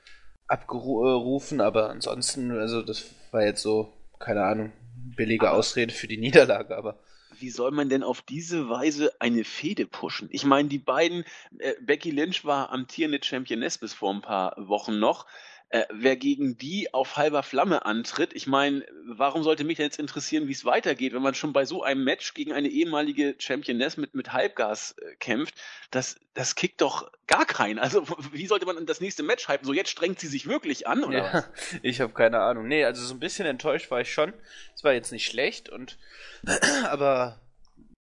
abgerufen, 0.52 1.62
aber 1.62 1.90
ansonsten, 1.90 2.52
also 2.52 2.82
das 2.82 3.06
war 3.32 3.44
jetzt 3.44 3.62
so, 3.62 3.94
keine 4.20 4.44
Ahnung, 4.44 4.72
billige 5.16 5.48
aber 5.48 5.58
Ausrede 5.58 5.94
für 5.94 6.08
die 6.08 6.18
Niederlage, 6.18 6.76
aber 6.78 6.98
wie 7.40 7.50
soll 7.50 7.72
man 7.72 7.90
denn 7.90 8.04
auf 8.04 8.22
diese 8.22 8.70
Weise 8.70 9.12
eine 9.20 9.44
Fehde 9.44 9.88
pushen? 9.88 10.30
Ich 10.32 10.46
meine, 10.46 10.70
die 10.70 10.78
beiden, 10.78 11.24
äh, 11.58 11.74
Becky 11.82 12.12
Lynch 12.12 12.46
war 12.46 12.72
amtierende 12.72 13.20
Championess 13.22 13.80
bis 13.80 13.94
vor 13.94 14.14
ein 14.14 14.22
paar 14.22 14.54
Wochen 14.58 15.00
noch. 15.00 15.26
Äh, 15.72 15.86
wer 15.90 16.18
gegen 16.18 16.58
die 16.58 16.94
auf 16.94 17.16
halber 17.16 17.44
Flamme 17.44 17.86
antritt. 17.86 18.34
Ich 18.34 18.46
meine, 18.46 18.86
warum 19.06 19.42
sollte 19.42 19.64
mich 19.64 19.78
denn 19.78 19.86
jetzt 19.86 20.00
interessieren, 20.00 20.50
wie 20.50 20.52
es 20.52 20.66
weitergeht, 20.66 21.14
wenn 21.14 21.22
man 21.22 21.34
schon 21.34 21.54
bei 21.54 21.64
so 21.64 21.82
einem 21.82 22.04
Match 22.04 22.34
gegen 22.34 22.52
eine 22.52 22.68
ehemalige 22.68 23.36
Championess 23.40 23.96
mit, 23.96 24.14
mit 24.14 24.34
Halbgas 24.34 24.96
äh, 24.98 25.16
kämpft? 25.16 25.56
Das, 25.90 26.20
das 26.34 26.56
kickt 26.56 26.82
doch 26.82 27.10
gar 27.26 27.46
keinen. 27.46 27.80
Also, 27.80 28.06
wie 28.34 28.48
sollte 28.48 28.66
man 28.66 28.86
das 28.86 29.00
nächste 29.00 29.24
Match 29.24 29.48
hypen? 29.48 29.66
So, 29.66 29.72
jetzt 29.72 29.90
strengt 29.90 30.20
sie 30.20 30.28
sich 30.28 30.46
wirklich 30.46 30.88
an, 30.88 31.06
oder 31.06 31.18
ja, 31.20 31.34
was? 31.34 31.50
Ich 31.84 32.02
habe 32.02 32.12
keine 32.12 32.42
Ahnung. 32.42 32.68
Nee, 32.68 32.84
also 32.84 33.02
so 33.06 33.14
ein 33.14 33.22
bisschen 33.22 33.46
enttäuscht 33.46 33.90
war 33.92 34.02
ich 34.02 34.12
schon. 34.12 34.34
Es 34.76 34.84
war 34.84 34.92
jetzt 34.92 35.14
nicht 35.14 35.26
schlecht 35.26 35.70
und, 35.70 35.98
aber, 36.84 37.40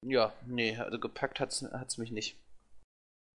ja, 0.05 0.33
nee, 0.45 0.77
also 0.77 0.99
gepackt 0.99 1.39
hat's, 1.39 1.65
hat's 1.73 1.99
mich 1.99 2.11
nicht. 2.11 2.37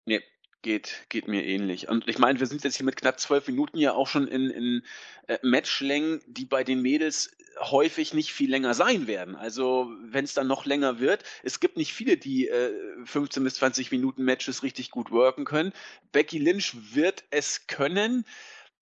Nee, 0.06 0.22
Geht, 0.66 1.06
geht 1.10 1.28
mir 1.28 1.46
ähnlich. 1.46 1.90
Und 1.90 2.08
ich 2.08 2.18
meine, 2.18 2.40
wir 2.40 2.48
sind 2.48 2.64
jetzt 2.64 2.78
hier 2.78 2.88
mit 2.88 2.96
knapp 2.96 3.20
zwölf 3.20 3.46
Minuten 3.48 3.78
ja 3.78 3.94
auch 3.94 4.08
schon 4.08 4.28
in, 4.28 4.50
in 4.50 4.84
äh, 5.28 5.38
Matchlängen, 5.44 6.22
die 6.26 6.46
bei 6.46 6.64
den 6.64 6.82
Mädels 6.82 7.38
häufig 7.60 8.16
nicht 8.16 8.34
viel 8.34 8.50
länger 8.50 8.74
sein 8.74 9.06
werden. 9.06 9.36
Also 9.36 9.92
wenn 10.02 10.26
es 10.26 10.34
dann 10.34 10.48
noch 10.48 10.66
länger 10.66 11.00
wird, 11.00 11.24
es 11.44 11.60
gibt 11.60 11.78
nicht 11.78 11.94
viele, 11.94 12.18
die 12.18 12.48
äh, 12.48 12.74
15 13.06 13.44
bis 13.44 13.54
20 13.58 13.92
Minuten 13.92 14.24
Matches 14.24 14.64
richtig 14.64 14.90
gut 14.90 15.12
worken 15.12 15.46
können. 15.46 15.72
Becky 16.12 16.40
Lynch 16.40 16.96
wird 16.96 17.26
es 17.30 17.68
können. 17.68 18.26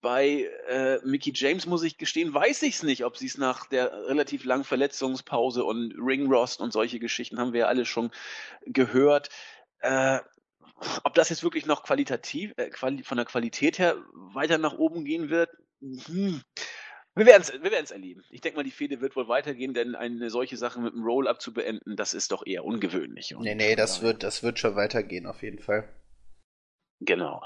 Bei 0.00 0.48
äh, 0.66 1.00
Mickey 1.04 1.32
James 1.34 1.66
muss 1.66 1.82
ich 1.82 1.98
gestehen, 1.98 2.32
weiß 2.32 2.62
ich 2.62 2.76
es 2.76 2.82
nicht, 2.82 3.04
ob 3.04 3.18
sie 3.18 3.26
es 3.26 3.36
nach 3.36 3.66
der 3.66 3.92
relativ 4.08 4.46
langen 4.46 4.64
Verletzungspause 4.64 5.64
und 5.64 5.92
Ringrost 5.98 6.62
und 6.62 6.72
solche 6.72 6.98
Geschichten 6.98 7.38
haben 7.38 7.52
wir 7.52 7.60
ja 7.60 7.66
alle 7.66 7.84
schon 7.84 8.10
gehört. 8.64 9.28
Äh, 9.80 10.20
ob 11.02 11.14
das 11.14 11.28
jetzt 11.28 11.42
wirklich 11.42 11.66
noch 11.66 11.82
qualitativ, 11.82 12.52
äh, 12.56 12.70
quali 12.70 13.02
von 13.02 13.16
der 13.16 13.26
Qualität 13.26 13.78
her 13.78 13.96
weiter 14.12 14.58
nach 14.58 14.74
oben 14.74 15.04
gehen 15.04 15.30
wird, 15.30 15.50
hm. 15.80 16.42
wir 17.14 17.26
werden 17.26 17.42
es 17.42 17.52
wir 17.52 17.70
werden's 17.70 17.90
erleben. 17.90 18.22
Ich 18.30 18.40
denke 18.40 18.56
mal, 18.56 18.64
die 18.64 18.70
Fehde 18.70 19.00
wird 19.00 19.16
wohl 19.16 19.28
weitergehen, 19.28 19.74
denn 19.74 19.94
eine 19.94 20.30
solche 20.30 20.56
Sache 20.56 20.80
mit 20.80 20.94
einem 20.94 21.04
Roll-Up 21.04 21.40
zu 21.40 21.52
beenden, 21.52 21.96
das 21.96 22.14
ist 22.14 22.32
doch 22.32 22.46
eher 22.46 22.64
ungewöhnlich. 22.64 23.34
Und 23.34 23.44
nee, 23.44 23.54
nee, 23.54 23.76
das 23.76 24.02
wird, 24.02 24.22
das 24.22 24.42
wird 24.42 24.58
schon 24.58 24.76
weitergehen, 24.76 25.26
auf 25.26 25.42
jeden 25.42 25.58
Fall. 25.58 25.88
Genau. 27.06 27.42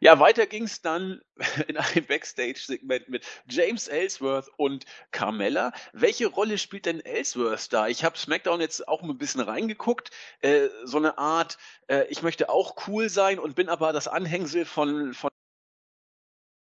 Ja, 0.00 0.20
weiter 0.20 0.46
ging 0.46 0.64
es 0.64 0.82
dann 0.82 1.20
in 1.68 1.76
einem 1.76 2.04
Backstage-Segment 2.06 3.08
mit 3.08 3.24
James 3.48 3.88
Ellsworth 3.88 4.50
und 4.56 4.84
Carmella. 5.12 5.72
Welche 5.92 6.26
Rolle 6.26 6.58
spielt 6.58 6.86
denn 6.86 7.00
Ellsworth 7.00 7.72
da? 7.72 7.88
Ich 7.88 8.04
habe 8.04 8.18
SmackDown 8.18 8.60
jetzt 8.60 8.86
auch 8.86 9.02
ein 9.02 9.18
bisschen 9.18 9.40
reingeguckt. 9.40 10.10
Äh, 10.40 10.68
so 10.84 10.98
eine 10.98 11.16
Art, 11.16 11.58
äh, 11.88 12.04
ich 12.08 12.22
möchte 12.22 12.50
auch 12.50 12.86
cool 12.86 13.08
sein 13.08 13.38
und 13.38 13.54
bin 13.54 13.68
aber 13.68 13.92
das 13.92 14.08
Anhängsel 14.08 14.64
von, 14.64 15.14
von 15.14 15.30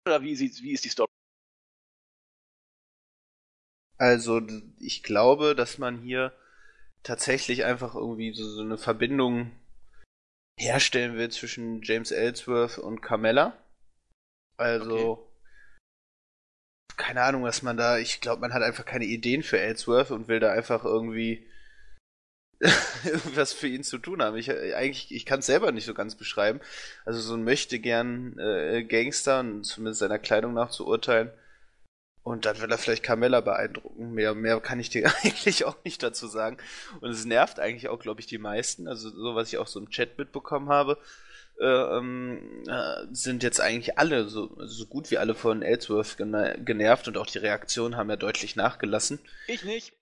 oder 0.06 0.22
wie, 0.22 0.40
wie 0.40 0.72
ist 0.72 0.86
die 0.86 0.90
Story? 0.90 1.10
Also, 3.98 4.42
ich 4.80 5.02
glaube, 5.02 5.56
dass 5.56 5.80
man 5.80 5.98
hier 6.02 6.32
tatsächlich 7.02 7.66
einfach 7.66 7.96
irgendwie 7.96 8.32
so, 8.34 8.48
so 8.48 8.62
eine 8.62 8.78
Verbindung 8.78 9.52
herstellen 10.58 11.18
will 11.18 11.30
zwischen 11.30 11.82
James 11.84 12.12
Ellsworth 12.12 12.78
und 12.78 13.02
Carmella. 13.02 13.58
Also, 14.58 15.12
okay. 15.12 15.22
keine 16.98 17.22
Ahnung, 17.22 17.44
was 17.44 17.62
man 17.62 17.78
da, 17.78 18.00
ich 18.00 18.22
glaube, 18.22 18.42
man 18.42 18.54
hat 18.54 18.64
einfach 18.64 18.86
keine 18.86 19.06
Ideen 19.06 19.44
für 19.44 19.60
Ellsworth 19.60 20.12
und 20.12 20.28
will 20.28 20.40
da 20.40 20.52
einfach 20.52 20.84
irgendwie 20.84 21.48
irgendwas 23.06 23.54
für 23.54 23.68
ihn 23.68 23.84
zu 23.84 24.00
tun 24.00 24.22
haben. 24.22 24.36
Ich, 24.36 24.50
eigentlich, 24.52 25.14
ich 25.14 25.28
kann 25.28 25.40
es 25.40 25.46
selber 25.46 25.72
nicht 25.72 25.86
so 25.86 25.94
ganz 25.94 26.16
beschreiben. 26.16 26.60
Also 27.06 27.20
so 27.20 27.36
ein 27.36 27.44
möchte 27.44 27.80
gern 27.80 28.38
äh, 28.40 28.84
Gangster, 28.84 29.42
und 29.42 29.64
zumindest 29.64 30.00
seiner 30.00 30.18
Kleidung 30.18 30.54
nach 30.54 30.72
zu 30.72 30.88
urteilen, 30.88 31.32
und 32.28 32.46
dann 32.46 32.60
will 32.60 32.70
er 32.70 32.78
vielleicht 32.78 33.04
Carmella 33.04 33.40
beeindrucken. 33.40 34.12
Mehr, 34.12 34.36
mehr 34.36 34.60
kann 34.60 34.82
ich 34.82 34.90
dir 34.90 35.10
eigentlich 35.24 35.64
auch 35.64 35.78
nicht 35.86 36.04
dazu 36.04 36.28
sagen. 36.28 36.58
Und 37.00 37.10
es 37.10 37.24
nervt 37.24 37.58
eigentlich 37.58 37.88
auch, 37.88 38.00
glaube 38.00 38.20
ich, 38.20 38.28
die 38.28 38.38
meisten. 38.38 38.90
Also 38.90 39.10
so, 39.10 39.34
was 39.34 39.48
ich 39.48 39.58
auch 39.60 39.68
so 39.68 39.80
im 39.80 39.90
Chat 39.90 40.18
mitbekommen 40.18 40.68
habe, 40.68 40.98
äh, 41.58 41.66
ähm, 41.66 42.66
äh, 42.68 43.06
sind 43.12 43.44
jetzt 43.44 43.62
eigentlich 43.62 43.98
alle, 43.98 44.28
so, 44.28 44.54
so 44.60 44.86
gut 44.88 45.10
wie 45.10 45.18
alle 45.18 45.36
von 45.36 45.62
Ellsworth 45.62 46.18
genervt 46.18 47.08
und 47.08 47.18
auch 47.18 47.28
die 47.28 47.38
Reaktionen 47.38 47.96
haben 47.96 48.10
ja 48.10 48.18
deutlich 48.18 48.58
nachgelassen. 48.58 49.20
Ich 49.48 49.64
nicht. 49.64 49.94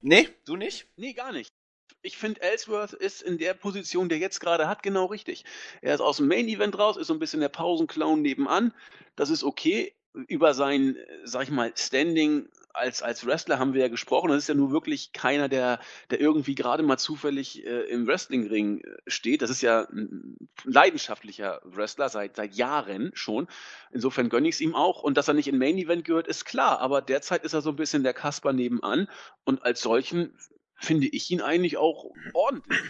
Nee, 0.00 0.30
du 0.46 0.56
nicht? 0.56 0.86
Nee, 0.96 1.12
gar 1.12 1.32
nicht. 1.32 1.52
Ich 2.00 2.16
finde, 2.16 2.40
Ellsworth 2.40 2.94
ist 2.94 3.20
in 3.20 3.36
der 3.36 3.52
Position, 3.52 4.08
der 4.08 4.18
jetzt 4.18 4.40
gerade 4.40 4.68
hat, 4.68 4.82
genau 4.82 5.04
richtig. 5.04 5.44
Er 5.82 5.94
ist 5.94 6.00
aus 6.00 6.16
dem 6.16 6.28
Main 6.28 6.48
Event 6.48 6.78
raus, 6.78 6.96
ist 6.96 7.08
so 7.08 7.14
ein 7.14 7.18
bisschen 7.20 7.40
der 7.40 7.50
Pausenclown 7.50 8.22
nebenan. 8.22 8.72
Das 9.16 9.28
ist 9.28 9.44
okay 9.44 9.92
über 10.28 10.54
sein, 10.54 10.96
sag 11.24 11.44
ich 11.44 11.50
mal, 11.50 11.72
Standing 11.76 12.48
als, 12.74 13.02
als 13.02 13.24
Wrestler 13.24 13.58
haben 13.58 13.72
wir 13.72 13.82
ja 13.82 13.88
gesprochen. 13.88 14.28
Das 14.28 14.38
ist 14.38 14.48
ja 14.48 14.54
nur 14.54 14.72
wirklich 14.72 15.12
keiner, 15.12 15.48
der, 15.48 15.78
der 16.10 16.20
irgendwie 16.20 16.56
gerade 16.56 16.82
mal 16.82 16.98
zufällig 16.98 17.64
äh, 17.64 17.82
im 17.82 18.06
Wrestlingring 18.06 18.80
äh, 18.80 18.96
steht. 19.06 19.42
Das 19.42 19.50
ist 19.50 19.62
ja 19.62 19.86
ein 19.90 20.36
leidenschaftlicher 20.64 21.60
Wrestler 21.64 22.08
seit, 22.08 22.36
seit 22.36 22.54
Jahren 22.54 23.12
schon. 23.14 23.46
Insofern 23.92 24.28
gönne 24.28 24.48
ich 24.48 24.56
es 24.56 24.60
ihm 24.60 24.74
auch. 24.74 25.02
Und 25.02 25.16
dass 25.16 25.28
er 25.28 25.34
nicht 25.34 25.48
in 25.48 25.58
Main 25.58 25.78
Event 25.78 26.04
gehört, 26.04 26.26
ist 26.26 26.44
klar. 26.44 26.80
Aber 26.80 27.00
derzeit 27.00 27.44
ist 27.44 27.52
er 27.52 27.62
so 27.62 27.70
ein 27.70 27.76
bisschen 27.76 28.02
der 28.02 28.14
Kasper 28.14 28.52
nebenan. 28.52 29.08
Und 29.44 29.62
als 29.62 29.80
solchen 29.80 30.36
finde 30.74 31.06
ich 31.06 31.30
ihn 31.30 31.40
eigentlich 31.40 31.76
auch 31.76 32.10
ordentlich. 32.32 32.80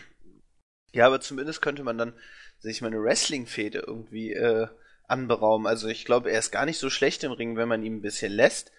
Ja, 0.93 1.07
aber 1.07 1.21
zumindest 1.21 1.61
könnte 1.61 1.83
man 1.83 1.99
dann 1.99 2.14
sich 2.59 2.81
mal 2.81 2.87
eine 2.87 3.02
Wrestling-Fehde 3.02 3.85
irgendwie 3.87 4.33
äh, 4.33 4.69
anberaumen. 5.08 5.66
Also 5.66 5.88
ich 5.88 6.04
glaube, 6.04 6.30
er 6.30 6.38
ist 6.38 6.50
gar 6.50 6.66
nicht 6.66 6.78
so 6.78 6.90
schlecht 6.90 7.25
im 7.25 7.32
Ring, 7.32 7.56
wenn 7.56 7.68
man 7.68 7.82
ihn 7.82 7.96
ein 7.96 8.02
bisschen 8.02 8.32
lässt. 8.32 8.73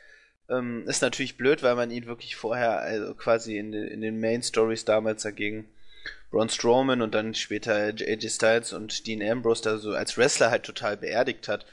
Ähm, 0.50 0.88
ist 0.88 1.02
natürlich 1.02 1.38
blöd, 1.38 1.64
weil 1.64 1.76
man 1.76 1.92
ihn 1.92 2.06
wirklich 2.06 2.36
vorher, 2.36 2.80
also 2.80 3.14
quasi 3.16 3.58
in, 3.58 3.74
in 3.74 4.02
den 4.02 4.20
Main 4.20 4.44
Stories 4.44 4.86
damals 4.86 5.24
dagegen 5.24 5.68
Braun 6.32 6.50
Strowman 6.50 7.02
und 7.02 7.16
dann 7.16 7.34
später 7.34 7.76
AJ 7.76 8.30
Styles 8.30 8.74
und 8.74 9.08
Dean 9.08 9.24
Ambrose 9.24 9.64
da 9.64 9.78
so 9.78 9.94
als 9.94 10.18
Wrestler 10.18 10.52
halt 10.52 10.64
total 10.64 10.98
beerdigt 10.98 11.48
hat. 11.48 11.66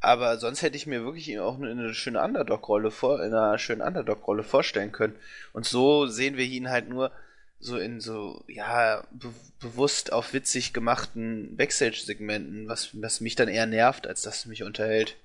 Aber 0.00 0.38
sonst 0.38 0.62
hätte 0.62 0.76
ich 0.76 0.86
mir 0.86 1.04
wirklich 1.04 1.38
auch 1.38 1.60
eine, 1.60 1.92
schöne 1.94 2.22
Underdog-Rolle 2.22 2.90
vor, 2.90 3.22
in 3.22 3.34
einer 3.34 3.58
schönen 3.58 3.82
Underdog-Rolle 3.82 4.42
vorstellen 4.42 4.92
können. 4.92 5.14
Und 5.52 5.66
so 5.66 6.06
sehen 6.06 6.36
wir 6.36 6.44
ihn 6.44 6.70
halt 6.70 6.88
nur 6.88 7.12
so 7.60 7.78
in 7.78 8.00
so, 8.00 8.42
ja, 8.48 9.06
be 9.12 9.32
bewusst 9.60 10.12
auf 10.12 10.32
witzig 10.32 10.72
gemachten 10.72 11.56
Backstage-Segmenten, 11.56 12.66
was, 12.66 12.98
was 13.00 13.20
mich 13.20 13.36
dann 13.36 13.48
eher 13.48 13.66
nervt, 13.66 14.06
als 14.06 14.22
dass 14.22 14.38
es 14.38 14.46
mich 14.46 14.62
unterhält. 14.62 15.18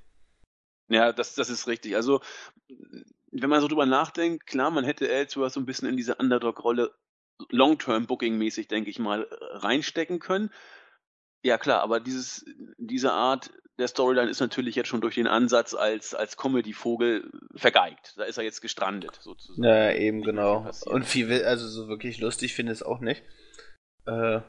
Ja, 0.89 1.13
das, 1.13 1.35
das 1.35 1.49
ist 1.49 1.67
richtig. 1.67 1.95
Also, 1.95 2.21
wenn 3.31 3.49
man 3.49 3.61
so 3.61 3.69
drüber 3.69 3.85
nachdenkt, 3.85 4.45
klar, 4.45 4.71
man 4.71 4.83
hätte 4.83 5.07
Ellsworth 5.07 5.53
so 5.53 5.61
ein 5.61 5.65
bisschen 5.65 5.87
in 5.87 5.95
diese 5.97 6.15
Underdog-Rolle 6.15 6.93
Long-Term-Booking-mäßig, 7.49 8.67
denke 8.67 8.89
ich 8.89 8.99
mal, 8.99 9.27
reinstecken 9.31 10.19
können. 10.19 10.51
Ja, 11.43 11.57
klar, 11.57 11.81
aber 11.81 11.99
dieses, 11.99 12.45
diese 12.77 13.11
Art 13.13 13.51
der 13.77 13.87
Storyline 13.87 14.29
ist 14.29 14.39
natürlich 14.39 14.75
jetzt 14.75 14.87
schon 14.87 15.01
durch 15.01 15.15
den 15.15 15.27
Ansatz 15.27 15.73
als, 15.73 16.13
als 16.13 16.37
Comedy-Vogel 16.37 17.29
vergeigt. 17.55 18.13
Da 18.17 18.23
ist 18.23 18.37
er 18.37 18.43
jetzt 18.43 18.61
gestrandet, 18.61 19.19
sozusagen. 19.21 19.63
Ja, 19.63 19.91
eben, 19.91 20.21
genau. 20.21 20.69
Und 20.85 21.05
viel, 21.05 21.43
also 21.43 21.67
so 21.67 21.87
wirklich 21.87 22.19
lustig 22.19 22.53
finde 22.53 22.71
ich 22.71 22.79
es 22.79 22.83
auch 22.83 22.99
nicht. 22.99 23.23
Äh, 24.05 24.39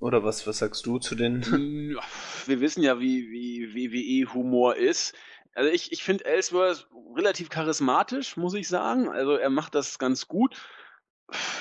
oder 0.00 0.24
was, 0.24 0.46
was 0.46 0.58
sagst 0.58 0.86
du 0.86 0.98
zu 0.98 1.14
den? 1.14 1.42
Wir 2.46 2.60
wissen 2.60 2.82
ja, 2.82 3.00
wie, 3.00 3.30
wie 3.30 3.74
WWE-Humor 3.74 4.76
ist. 4.76 5.14
Also 5.54 5.70
ich, 5.70 5.92
ich 5.92 6.04
finde 6.04 6.24
Ellsworth 6.24 6.86
relativ 7.16 7.50
charismatisch, 7.50 8.36
muss 8.36 8.54
ich 8.54 8.68
sagen. 8.68 9.08
Also 9.08 9.32
er 9.32 9.50
macht 9.50 9.74
das 9.74 9.98
ganz 9.98 10.28
gut. 10.28 10.56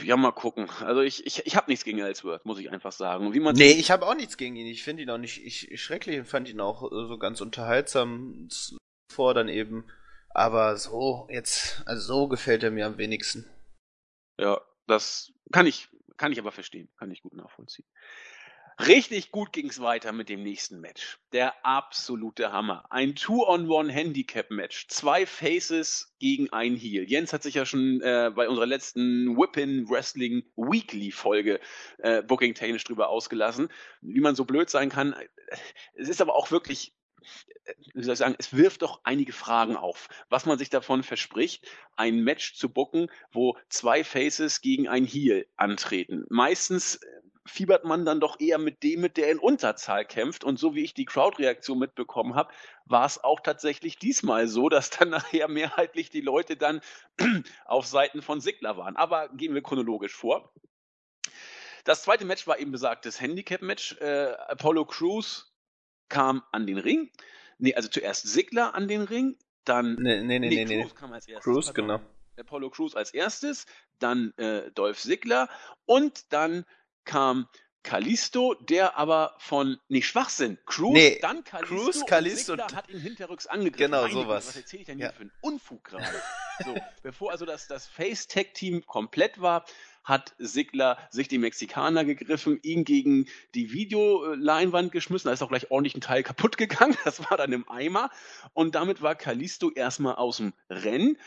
Ja, 0.04 0.16
mal 0.16 0.32
gucken. 0.32 0.70
Also 0.80 1.02
ich, 1.02 1.26
ich, 1.26 1.46
ich 1.46 1.56
habe 1.56 1.70
nichts 1.70 1.84
gegen 1.84 2.00
Ellsworth, 2.00 2.46
muss 2.46 2.60
ich 2.60 2.72
einfach 2.72 2.94
sagen. 2.94 3.34
Wie 3.34 3.40
man 3.40 3.56
nee, 3.56 3.72
ich 3.72 3.92
habe 3.92 4.06
auch 4.06 4.16
nichts 4.16 4.38
gegen 4.38 4.56
ihn. 4.56 4.68
Ich 4.68 4.84
finde 4.84 5.04
ihn 5.04 5.10
auch 5.10 5.18
nicht 5.18 5.46
ich, 5.46 5.70
ich 5.72 5.82
schrecklich 5.82 6.20
und 6.20 6.26
fand 6.26 6.48
ihn 6.48 6.62
auch 6.62 6.84
äh, 6.84 7.08
so 7.08 7.18
ganz 7.18 7.42
unterhaltsam 7.42 8.48
vor 9.12 9.34
dann 9.34 9.50
eben. 9.50 9.86
Aber 10.30 10.78
so, 10.78 11.28
jetzt, 11.30 11.84
also 11.86 12.02
so 12.02 12.28
gefällt 12.28 12.64
er 12.64 12.72
mir 12.72 12.86
am 12.86 12.98
wenigsten. 12.98 13.50
Ja, 14.40 14.62
das 14.86 15.34
kann 15.52 15.66
ich, 15.66 15.90
kann 16.16 16.32
ich 16.32 16.40
aber 16.40 16.52
verstehen. 16.52 16.90
Kann 16.98 17.12
ich 17.12 17.22
gut 17.22 17.34
nachvollziehen. 17.34 17.88
Richtig 18.80 19.32
gut 19.32 19.54
ging 19.54 19.70
es 19.70 19.82
weiter 19.82 20.12
mit 20.12 20.30
dem 20.30 20.44
nächsten 20.44 20.80
Match. 20.80 21.18
Der 21.32 21.66
absolute 21.66 22.52
Hammer. 22.52 22.86
Ein 22.92 23.16
Two-on-One-Handicap-Match. 23.16 24.88
Zwei 24.88 25.26
Faces 25.26 26.14
gegen 26.20 26.54
ein 26.54 26.76
Heel. 26.76 27.10
Jens 27.10 27.34
hat 27.34 27.42
sich 27.42 27.56
ja 27.56 27.66
schon 27.66 28.02
äh, 28.02 28.32
bei 28.36 28.48
unserer 28.48 28.68
letzten 28.68 29.36
Whippin 29.36 29.90
Wrestling 29.90 30.44
Weekly 30.56 31.12
Folge 31.12 31.60
äh, 31.98 32.22
booking-technisch 32.22 32.84
drüber 32.84 33.10
ausgelassen, 33.10 33.70
wie 34.02 34.22
man 34.22 34.36
so 34.36 34.46
blöd 34.46 34.70
sein 34.70 34.90
kann. 34.90 35.16
Es 35.96 36.08
ist 36.08 36.22
aber 36.22 36.36
auch 36.36 36.52
wirklich 36.52 36.94
wie 37.94 38.04
soll 38.04 38.14
ich 38.14 38.20
sagen, 38.20 38.36
es 38.38 38.56
wirft 38.56 38.82
doch 38.82 39.02
einige 39.04 39.34
Fragen 39.34 39.76
auf, 39.76 40.08
was 40.30 40.46
man 40.46 40.58
sich 40.58 40.70
davon 40.70 41.04
verspricht, 41.04 41.68
ein 41.98 42.24
Match 42.24 42.56
zu 42.56 42.70
booken, 42.70 43.10
wo 43.32 43.58
zwei 43.68 44.06
Faces 44.06 44.62
gegen 44.62 44.88
ein 44.88 45.04
Heel 45.04 45.46
antreten. 45.58 46.26
Meistens 46.30 47.00
fiebert 47.48 47.84
man 47.84 48.06
dann 48.06 48.20
doch 48.20 48.40
eher 48.40 48.58
mit 48.58 48.84
dem 48.84 49.02
mit, 49.02 49.18
der 49.18 49.32
in 49.32 49.40
Unterzahl 49.40 50.06
kämpft. 50.06 50.44
Und 50.44 50.60
so 50.60 50.76
wie 50.76 50.84
ich 50.84 50.94
die 50.94 51.06
Crowd-Reaktion 51.06 51.80
mitbekommen 51.80 52.36
habe, 52.36 52.54
war 52.86 53.06
es 53.06 53.24
auch 53.24 53.40
tatsächlich 53.40 53.98
diesmal 53.98 54.48
so, 54.48 54.70
dass 54.70 54.90
dann 54.90 55.10
nachher 55.10 55.48
mehrheitlich 55.48 56.10
die 56.10 56.22
Leute 56.22 56.58
dann 56.58 56.82
auf 57.66 57.88
Seiten 57.88 58.22
von 58.22 58.42
Sigler 58.42 58.78
waren. 58.78 58.96
Aber 58.96 59.30
gehen 59.30 59.54
wir 59.54 59.62
chronologisch 59.62 60.14
vor. 60.14 60.54
Das 61.86 62.04
zweite 62.04 62.26
Match 62.26 62.46
war 62.48 62.60
eben 62.60 62.72
besagtes 62.72 63.22
Handicap-Match. 63.22 63.98
Äh, 64.02 64.34
Apollo 64.48 64.86
Crews 64.86 65.54
kam 66.10 66.44
an 66.52 66.68
den 66.68 66.78
Ring. 66.78 67.10
Nee, 67.60 67.74
also 67.76 67.90
zuerst 67.90 68.28
Sigler 68.28 68.76
an 68.76 68.88
den 68.88 69.02
Ring, 69.02 69.38
dann. 69.64 69.96
Nee, 69.96 70.22
nee, 70.22 70.40
nee, 70.40 70.50
nee. 70.50 70.66
nee. 70.66 70.82
Crews 70.82 70.96
kam 70.96 71.14
als 71.14 71.28
erstes. 71.28 71.44
Crews, 71.44 71.74
genau. 71.74 72.02
Apollo 72.38 72.70
Crews 72.70 72.96
als 72.96 73.14
erstes, 73.14 73.66
dann 74.00 74.34
äh, 74.38 74.72
Dolph 74.72 75.00
Sigler 75.00 75.50
und 75.86 76.32
dann 76.32 76.66
kam 77.08 77.48
Kalisto, 77.84 78.54
der 78.56 78.98
aber 78.98 79.34
von, 79.40 79.80
nee, 79.88 80.02
Schwachsinn, 80.02 80.58
Cruz, 80.66 80.94
Nee, 80.94 81.20
dann 81.22 81.46
Kalisto, 81.46 81.76
Cruz, 81.76 82.06
Kalisto 82.06 82.52
und 82.54 82.60
Sigler 82.60 82.66
und- 82.66 82.76
hat 82.76 82.90
ihn 82.90 83.00
hinterrücks 83.00 83.48
angegriffen. 83.48 83.92
Genau, 83.92 84.04
Güte, 84.04 84.14
sowas. 84.14 84.48
Was 84.50 84.56
erzähle 84.58 84.82
ich 84.82 84.86
denn 84.88 84.98
hier 84.98 85.06
Ja. 85.08 85.12
für 85.14 85.22
einen 85.22 85.32
Unfug 85.42 85.86
gerade? 85.86 86.06
so, 86.66 86.76
bevor 87.02 87.32
also 87.32 87.46
das, 87.46 87.68
das 87.68 87.88
Face-Tag-Team 87.88 88.86
komplett 88.86 89.40
war, 89.40 89.64
hat 90.04 90.36
Sigler 90.38 90.98
sich 91.12 91.30
den 91.30 91.40
Mexikaner 91.42 92.04
gegriffen, 92.04 92.60
ihn 92.62 92.84
gegen 92.84 93.28
die 93.56 93.72
Videoleinwand 93.72 94.92
geschmissen. 94.92 95.28
Da 95.30 95.34
ist 95.34 95.42
auch 95.42 95.50
gleich 95.50 95.72
ordentlich 95.72 95.96
ein 95.96 96.02
Teil 96.02 96.24
kaputt 96.24 96.58
gegangen. 96.58 96.98
Das 97.06 97.30
war 97.30 97.38
dann 97.38 97.54
im 97.54 97.70
Eimer. 97.70 98.10
Und 98.54 98.76
damit 98.76 99.02
war 99.02 99.16
Kalisto 99.16 99.72
erstmal 99.72 100.16
aus 100.16 100.38
dem 100.38 100.54
Rennen. 100.70 101.18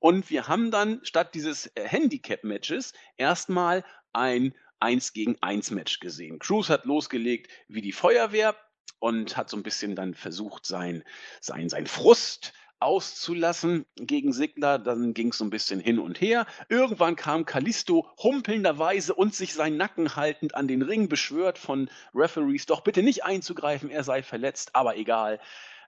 Und 0.00 0.28
wir 0.28 0.48
haben 0.48 0.70
dann 0.70 1.00
statt 1.02 1.34
dieses 1.34 1.70
Handicap-Matches 1.76 2.92
erstmal 3.16 3.84
ein 4.12 4.54
1 4.80 5.12
gegen 5.12 5.36
1 5.40 5.70
Match 5.70 6.00
gesehen. 6.00 6.38
Cruz 6.38 6.68
hat 6.68 6.84
losgelegt 6.84 7.50
wie 7.68 7.82
die 7.82 7.92
Feuerwehr 7.92 8.56
und 8.98 9.36
hat 9.36 9.50
so 9.50 9.56
ein 9.56 9.62
bisschen 9.62 9.94
dann 9.94 10.14
versucht, 10.14 10.66
sein, 10.66 11.04
sein, 11.40 11.68
sein 11.68 11.86
Frust 11.86 12.52
auszulassen 12.80 13.84
gegen 13.96 14.32
Sigler. 14.32 14.78
Dann 14.78 15.14
ging 15.14 15.28
es 15.28 15.38
so 15.38 15.44
ein 15.44 15.50
bisschen 15.50 15.80
hin 15.80 15.98
und 15.98 16.20
her. 16.20 16.46
Irgendwann 16.68 17.14
kam 17.14 17.44
Kalisto 17.44 18.08
humpelnderweise 18.22 19.14
und 19.14 19.34
sich 19.34 19.54
seinen 19.54 19.76
Nacken 19.76 20.16
haltend 20.16 20.54
an 20.54 20.66
den 20.66 20.82
Ring 20.82 21.08
beschwört 21.08 21.58
von 21.58 21.90
Referees, 22.14 22.66
doch 22.66 22.80
bitte 22.80 23.02
nicht 23.02 23.24
einzugreifen, 23.24 23.90
er 23.90 24.04
sei 24.04 24.22
verletzt, 24.22 24.74
aber 24.74 24.96
egal. 24.96 25.40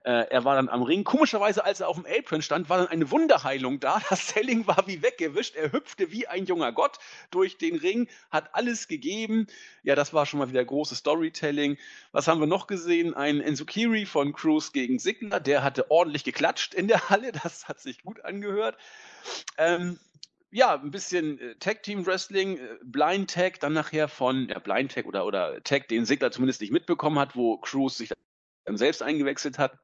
Äh, 0.03 0.27
er 0.29 0.43
war 0.43 0.55
dann 0.55 0.67
am 0.67 0.83
Ring. 0.83 1.05
Komischerweise, 1.05 1.63
als 1.63 1.79
er 1.79 1.87
auf 1.87 1.95
dem 1.95 2.05
Apron 2.05 2.41
stand, 2.41 2.69
war 2.69 2.77
dann 2.77 2.87
eine 2.87 3.09
Wunderheilung 3.09 3.79
da. 3.79 4.01
Das 4.09 4.29
Selling 4.29 4.67
war 4.67 4.85
wie 4.85 5.01
weggewischt. 5.01 5.55
Er 5.55 5.71
hüpfte 5.71 6.11
wie 6.11 6.27
ein 6.27 6.45
junger 6.45 6.71
Gott 6.73 6.99
durch 7.31 7.57
den 7.57 7.77
Ring, 7.77 8.07
hat 8.29 8.53
alles 8.53 8.87
gegeben. 8.87 9.47
Ja, 9.81 9.95
das 9.95 10.13
war 10.13 10.25
schon 10.25 10.39
mal 10.39 10.49
wieder 10.49 10.63
großes 10.63 10.99
Storytelling. 10.99 11.77
Was 12.11 12.27
haben 12.27 12.39
wir 12.39 12.47
noch 12.47 12.67
gesehen? 12.67 13.13
Ein 13.13 13.39
Enzukiri 13.41 14.05
von 14.05 14.33
Cruz 14.33 14.73
gegen 14.73 14.99
Sigler. 14.99 15.39
Der 15.39 15.63
hatte 15.63 15.89
ordentlich 15.89 16.23
geklatscht 16.23 16.73
in 16.73 16.87
der 16.87 17.09
Halle. 17.09 17.31
Das 17.31 17.67
hat 17.67 17.79
sich 17.79 18.03
gut 18.03 18.23
angehört. 18.25 18.77
Ähm, 19.57 19.99
ja, 20.51 20.75
ein 20.75 20.91
bisschen 20.91 21.39
äh, 21.39 21.55
Tag 21.55 21.81
Team 21.83 22.05
Wrestling, 22.05 22.57
äh, 22.57 22.77
Blind 22.83 23.31
Tag, 23.31 23.59
dann 23.61 23.73
nachher 23.73 24.07
von 24.07 24.49
ja, 24.49 24.59
Blind 24.59 24.93
Tag 24.93 25.05
oder, 25.05 25.25
oder 25.25 25.63
Tag, 25.63 25.87
den 25.87 26.05
Sigler 26.05 26.31
zumindest 26.31 26.61
nicht 26.61 26.71
mitbekommen 26.71 27.17
hat, 27.17 27.35
wo 27.35 27.57
Cruz 27.57 27.97
sich 27.97 28.11
dann 28.65 28.77
selbst 28.77 29.01
eingewechselt 29.01 29.57
hat. 29.57 29.79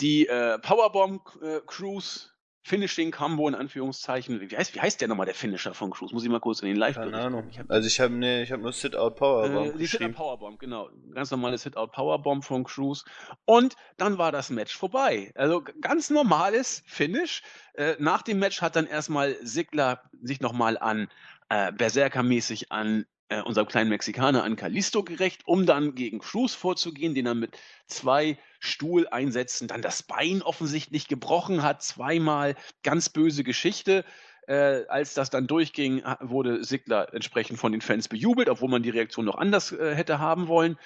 Die 0.00 0.26
äh, 0.26 0.58
Powerbomb 0.58 1.22
äh, 1.42 1.60
Cruise 1.66 2.30
Finishing 2.68 3.10
Combo 3.10 3.48
in 3.48 3.54
Anführungszeichen. 3.54 4.40
Wie 4.42 4.56
heißt, 4.56 4.74
wie 4.74 4.80
heißt 4.80 5.00
der 5.00 5.08
nochmal, 5.08 5.24
der 5.24 5.34
Finisher 5.34 5.72
von 5.72 5.90
Cruise? 5.90 6.12
Muss 6.12 6.22
ich 6.22 6.28
mal 6.28 6.38
kurz 6.38 6.60
in 6.60 6.68
den 6.68 6.76
live 6.76 6.96
Keine. 6.96 7.16
Ahnung. 7.16 7.48
Ich 7.50 7.58
hab, 7.58 7.70
Also 7.70 7.86
ich 7.86 7.98
habe 7.98 8.12
nee, 8.12 8.42
ich 8.42 8.52
hab 8.52 8.60
nur 8.60 8.72
Sit-Out 8.72 9.16
Powerbomb 9.16 9.74
äh, 9.74 9.78
die 9.78 9.86
Sit-Out. 9.86 10.14
Powerbomb, 10.14 10.58
genau. 10.58 10.90
Ganz 11.14 11.30
normale 11.30 11.56
Sit-Out 11.56 11.92
Powerbomb 11.92 12.44
von 12.44 12.64
Cruise. 12.64 13.04
Und 13.46 13.74
dann 13.96 14.18
war 14.18 14.32
das 14.32 14.50
Match 14.50 14.76
vorbei. 14.76 15.32
Also 15.34 15.62
ganz 15.80 16.10
normales 16.10 16.82
Finish. 16.86 17.42
Äh, 17.72 17.96
nach 17.98 18.20
dem 18.20 18.38
Match 18.38 18.60
hat 18.60 18.76
dann 18.76 18.86
erstmal 18.86 19.36
Sigler 19.40 20.02
sich 20.20 20.40
nochmal 20.40 20.76
an 20.76 21.08
äh, 21.48 21.72
Berserker-mäßig 21.72 22.70
an 22.70 23.06
äh, 23.28 23.42
unserem 23.42 23.68
kleinen 23.68 23.90
Mexikaner 23.90 24.44
an 24.44 24.56
Kalisto 24.56 25.02
gerecht, 25.02 25.42
um 25.46 25.66
dann 25.66 25.94
gegen 25.94 26.18
Cruz 26.18 26.54
vorzugehen, 26.54 27.14
den 27.14 27.26
er 27.26 27.34
mit 27.34 27.58
zwei 27.86 28.38
Stuhleinsätzen 28.60 29.68
dann 29.68 29.82
das 29.82 30.02
Bein 30.02 30.42
offensichtlich 30.42 31.08
gebrochen 31.08 31.62
hat. 31.62 31.82
Zweimal 31.82 32.56
ganz 32.82 33.08
böse 33.08 33.44
Geschichte. 33.44 34.04
Äh, 34.46 34.86
als 34.88 35.12
das 35.12 35.28
dann 35.28 35.46
durchging, 35.46 36.02
wurde 36.20 36.64
Sigler 36.64 37.12
entsprechend 37.12 37.58
von 37.58 37.72
den 37.72 37.82
Fans 37.82 38.08
bejubelt, 38.08 38.48
obwohl 38.48 38.70
man 38.70 38.82
die 38.82 38.90
Reaktion 38.90 39.26
noch 39.26 39.36
anders 39.36 39.72
äh, 39.72 39.94
hätte 39.94 40.18
haben 40.18 40.48
wollen. 40.48 40.78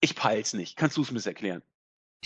Ich 0.00 0.14
peil's 0.14 0.54
nicht. 0.54 0.76
Kannst 0.76 0.96
du 0.96 1.02
es 1.02 1.10
mir 1.10 1.24
erklären? 1.24 1.62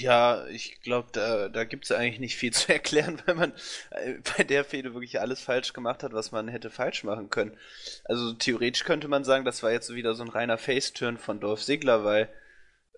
Ja, 0.01 0.47
ich 0.49 0.81
glaube, 0.83 1.09
da, 1.13 1.49
da 1.49 1.65
gibt's 1.65 1.91
eigentlich 1.91 2.21
nicht 2.21 2.37
viel 2.37 2.53
zu 2.55 2.73
erklären, 2.73 3.21
weil 3.27 3.35
man 3.35 3.53
äh, 3.91 4.15
bei 4.37 4.45
der 4.45 4.65
Fehde 4.65 4.95
wirklich 4.95 5.21
alles 5.21 5.41
falsch 5.43 5.73
gemacht 5.73 6.03
hat, 6.03 6.13
was 6.13 6.31
man 6.33 6.49
hätte 6.49 6.71
falsch 6.71 7.05
machen 7.05 7.31
können. 7.31 7.57
Also 8.05 8.33
theoretisch 8.35 8.85
könnte 8.85 9.09
man 9.09 9.25
sagen, 9.25 9.45
das 9.45 9.63
war 9.63 9.73
jetzt 9.73 9.93
wieder 9.95 10.15
so 10.15 10.23
ein 10.23 10.29
reiner 10.29 10.59
Face-Turn 10.59 11.19
von 11.19 11.41
Dolph 11.41 11.65
Ziggler, 11.65 12.05
weil 12.05 12.29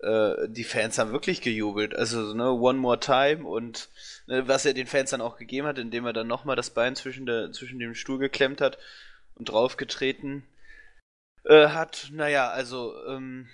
äh, 0.03 0.49
die 0.49 0.63
Fans 0.63 0.97
haben 0.97 1.11
wirklich 1.11 1.41
gejubelt. 1.41 1.95
Also, 1.95 2.33
ne, 2.33 2.51
One 2.51 2.79
More 2.79 2.99
Time 2.99 3.45
und 3.47 3.89
ne, 4.27 4.47
was 4.47 4.65
er 4.65 4.73
den 4.73 4.87
Fans 4.87 5.11
dann 5.11 5.21
auch 5.21 5.37
gegeben 5.37 5.67
hat, 5.67 5.77
indem 5.79 6.05
er 6.05 6.13
dann 6.13 6.27
nochmal 6.27 6.55
das 6.55 6.71
Bein 6.71 6.95
zwischen, 6.95 7.25
der, 7.25 7.51
zwischen 7.51 7.79
dem 7.79 7.95
Stuhl 7.95 8.19
geklemmt 8.19 8.61
hat 8.61 8.77
und 9.35 9.49
draufgetreten 9.49 10.43
äh, 11.45 11.69
hat. 11.69 12.09
Naja, 12.11 12.49
also, 12.49 12.93
ähm, 13.07 13.47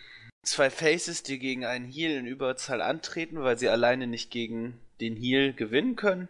zwei 0.48 0.70
Faces, 0.70 1.24
die 1.24 1.40
gegen 1.40 1.66
einen 1.66 1.86
Heal 1.86 2.12
in 2.12 2.26
Überzahl 2.26 2.82
antreten, 2.82 3.42
weil 3.44 3.58
sie 3.58 3.70
alleine 3.70 4.08
nicht 4.08 4.32
gegen 4.32 4.80
den 5.02 5.16
Heal 5.16 5.54
gewinnen 5.54 5.96
können. 5.96 6.28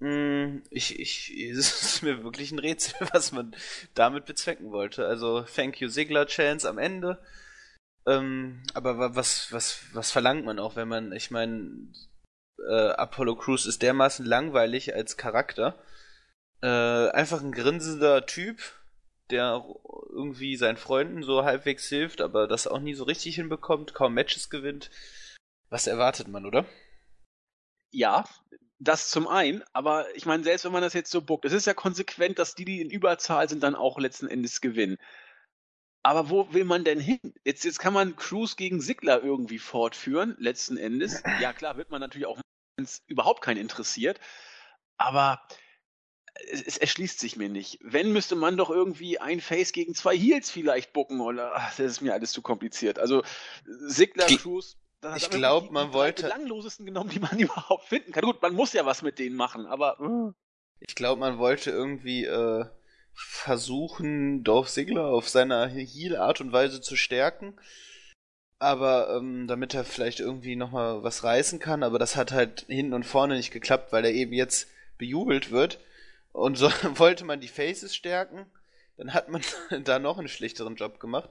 Hm, 0.00 0.62
Ich, 0.70 0.98
ich, 0.98 1.32
es 1.50 1.82
ist 1.82 2.02
mir 2.02 2.22
wirklich 2.24 2.52
ein 2.52 2.58
Rätsel, 2.58 3.08
was 3.12 3.32
man 3.32 3.54
damit 3.94 4.26
bezwecken 4.26 4.70
wollte. 4.70 5.06
Also, 5.06 5.42
thank 5.42 5.80
you 5.80 5.88
Sigler 5.88 6.26
Chance 6.26 6.68
am 6.68 6.78
Ende. 6.78 7.18
Ähm, 8.06 8.62
aber 8.74 8.98
wa- 8.98 9.14
was, 9.14 9.50
was, 9.52 9.80
was 9.92 10.10
verlangt 10.10 10.44
man 10.44 10.58
auch, 10.58 10.76
wenn 10.76 10.88
man, 10.88 11.12
ich 11.12 11.30
meine, 11.30 11.88
äh, 12.68 12.88
Apollo 12.90 13.36
Crews 13.36 13.66
ist 13.66 13.82
dermaßen 13.82 14.24
langweilig 14.26 14.94
als 14.94 15.16
Charakter. 15.16 15.74
Äh, 16.62 16.66
einfach 17.10 17.42
ein 17.42 17.52
grinsender 17.52 18.26
Typ, 18.26 18.58
der 19.30 19.64
irgendwie 20.10 20.56
seinen 20.56 20.76
Freunden 20.76 21.22
so 21.22 21.44
halbwegs 21.44 21.88
hilft, 21.88 22.20
aber 22.20 22.46
das 22.46 22.66
auch 22.66 22.80
nie 22.80 22.94
so 22.94 23.04
richtig 23.04 23.36
hinbekommt, 23.36 23.94
kaum 23.94 24.14
Matches 24.14 24.50
gewinnt. 24.50 24.90
Was 25.70 25.86
erwartet 25.86 26.28
man, 26.28 26.46
oder? 26.46 26.66
Ja, 27.90 28.24
das 28.78 29.10
zum 29.10 29.26
einen, 29.26 29.62
aber 29.72 30.14
ich 30.14 30.26
meine, 30.26 30.44
selbst 30.44 30.64
wenn 30.64 30.72
man 30.72 30.82
das 30.82 30.94
jetzt 30.94 31.10
so 31.10 31.22
buckt, 31.22 31.44
es 31.44 31.52
ist 31.52 31.66
ja 31.66 31.74
konsequent, 31.74 32.38
dass 32.38 32.54
die, 32.54 32.64
die 32.64 32.80
in 32.80 32.90
Überzahl 32.90 33.48
sind, 33.48 33.62
dann 33.62 33.74
auch 33.74 33.98
letzten 33.98 34.28
Endes 34.28 34.60
gewinnen. 34.60 34.98
Aber 36.02 36.28
wo 36.28 36.52
will 36.52 36.64
man 36.64 36.84
denn 36.84 37.00
hin? 37.00 37.18
Jetzt, 37.44 37.64
jetzt 37.64 37.78
kann 37.78 37.94
man 37.94 38.14
Cruz 38.16 38.56
gegen 38.56 38.82
Sigler 38.82 39.22
irgendwie 39.22 39.58
fortführen, 39.58 40.36
letzten 40.38 40.76
Endes. 40.76 41.22
Ja, 41.40 41.52
klar, 41.52 41.78
wird 41.78 41.90
man 41.90 42.00
natürlich 42.00 42.26
auch, 42.26 42.38
wenn 42.76 42.84
es 42.84 43.02
überhaupt 43.06 43.40
keinen 43.40 43.56
interessiert. 43.56 44.20
Aber 44.98 45.40
es, 46.50 46.62
es 46.62 46.76
erschließt 46.78 47.20
sich 47.20 47.36
mir 47.36 47.48
nicht. 47.48 47.78
Wenn, 47.82 48.12
müsste 48.12 48.34
man 48.36 48.56
doch 48.56 48.70
irgendwie 48.70 49.18
ein 49.18 49.40
Face 49.40 49.72
gegen 49.72 49.94
zwei 49.94 50.16
Heels 50.16 50.50
vielleicht 50.50 50.92
bucken 50.92 51.20
oder 51.20 51.52
ach, 51.54 51.70
das 51.76 51.86
ist 51.92 52.00
mir 52.00 52.12
alles 52.12 52.32
zu 52.32 52.42
kompliziert. 52.42 52.98
Also 52.98 53.22
Sigler, 53.64 54.26
Cruz, 54.26 54.76
da 55.00 55.16
ich 55.16 55.24
hat 55.30 55.70
man 55.70 55.92
wollte- 55.92 56.22
belanglosesten 56.24 56.86
genommen, 56.86 57.10
die 57.10 57.20
man 57.20 57.38
überhaupt 57.38 57.88
finden 57.88 58.12
kann. 58.12 58.24
Gut, 58.24 58.42
man 58.42 58.54
muss 58.54 58.72
ja 58.72 58.84
was 58.86 59.02
mit 59.02 59.18
denen 59.18 59.36
machen, 59.36 59.66
aber 59.66 59.98
äh, 60.00 60.32
Ich 60.80 60.94
glaube, 60.94 61.20
man 61.20 61.38
wollte 61.38 61.70
irgendwie 61.70 62.24
äh, 62.24 62.64
versuchen, 63.14 64.42
Dolph 64.44 64.68
Ziggler 64.70 65.06
auf 65.06 65.28
seiner 65.28 65.66
Heal-Art 65.68 66.40
und 66.40 66.52
Weise 66.52 66.80
zu 66.80 66.96
stärken. 66.96 67.54
Aber 68.58 69.14
ähm, 69.16 69.46
damit 69.46 69.74
er 69.74 69.84
vielleicht 69.84 70.20
irgendwie 70.20 70.56
nochmal 70.56 71.02
was 71.02 71.22
reißen 71.24 71.58
kann, 71.58 71.82
aber 71.82 71.98
das 71.98 72.16
hat 72.16 72.32
halt 72.32 72.64
hinten 72.68 72.94
und 72.94 73.04
vorne 73.04 73.36
nicht 73.36 73.50
geklappt, 73.52 73.92
weil 73.92 74.04
er 74.04 74.12
eben 74.12 74.32
jetzt 74.32 74.68
bejubelt 74.96 75.50
wird. 75.50 75.80
Und 76.34 76.58
so 76.58 76.68
wollte 76.98 77.24
man 77.24 77.40
die 77.40 77.48
Faces 77.48 77.94
stärken, 77.94 78.44
dann 78.96 79.14
hat 79.14 79.28
man 79.28 79.42
da 79.84 79.98
noch 79.98 80.18
einen 80.18 80.28
schlichteren 80.28 80.74
Job 80.76 81.00
gemacht. 81.00 81.30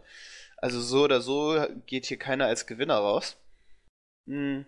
Also 0.57 0.81
so 0.81 1.03
oder 1.03 1.21
so 1.21 1.61
geht 1.85 2.05
hier 2.05 2.17
keiner 2.17 2.45
als 2.45 2.65
Gewinner 2.65 2.95
raus. 2.95 3.35
Hm. 4.27 4.65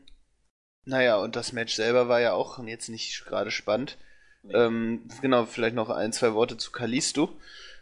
Naja, 0.84 1.18
und 1.18 1.36
das 1.36 1.54
Match 1.54 1.74
selber 1.74 2.10
war 2.10 2.20
ja 2.20 2.34
auch 2.34 2.62
jetzt 2.66 2.90
nicht 2.90 3.26
gerade 3.26 3.50
spannend. 3.50 3.98
Ähm, 4.50 5.08
genau, 5.22 5.46
vielleicht 5.46 5.76
noch 5.76 5.90
ein, 5.90 6.14
zwei 6.14 6.34
Worte 6.34 6.58
zu 6.58 6.72
Kalisto. 6.72 7.30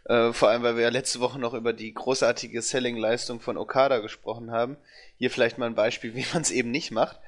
Äh, 0.04 0.32
vor 0.32 0.48
allem, 0.48 0.62
weil 0.62 0.76
wir 0.76 0.84
ja 0.84 0.88
letzte 0.90 1.20
Woche 1.20 1.38
noch 1.38 1.54
über 1.54 1.72
die 1.72 1.92
großartige 1.92 2.62
Selling-Leistung 2.62 3.40
von 3.40 3.58
Okada 3.58 3.98
gesprochen 3.98 4.52
haben. 4.52 4.76
Hier 5.18 5.30
vielleicht 5.30 5.58
mal 5.58 5.66
ein 5.66 5.74
Beispiel, 5.74 6.14
wie 6.14 6.24
man 6.32 6.42
es 6.42 6.52
eben 6.52 6.70
nicht 6.70 6.92
macht. 6.92 7.18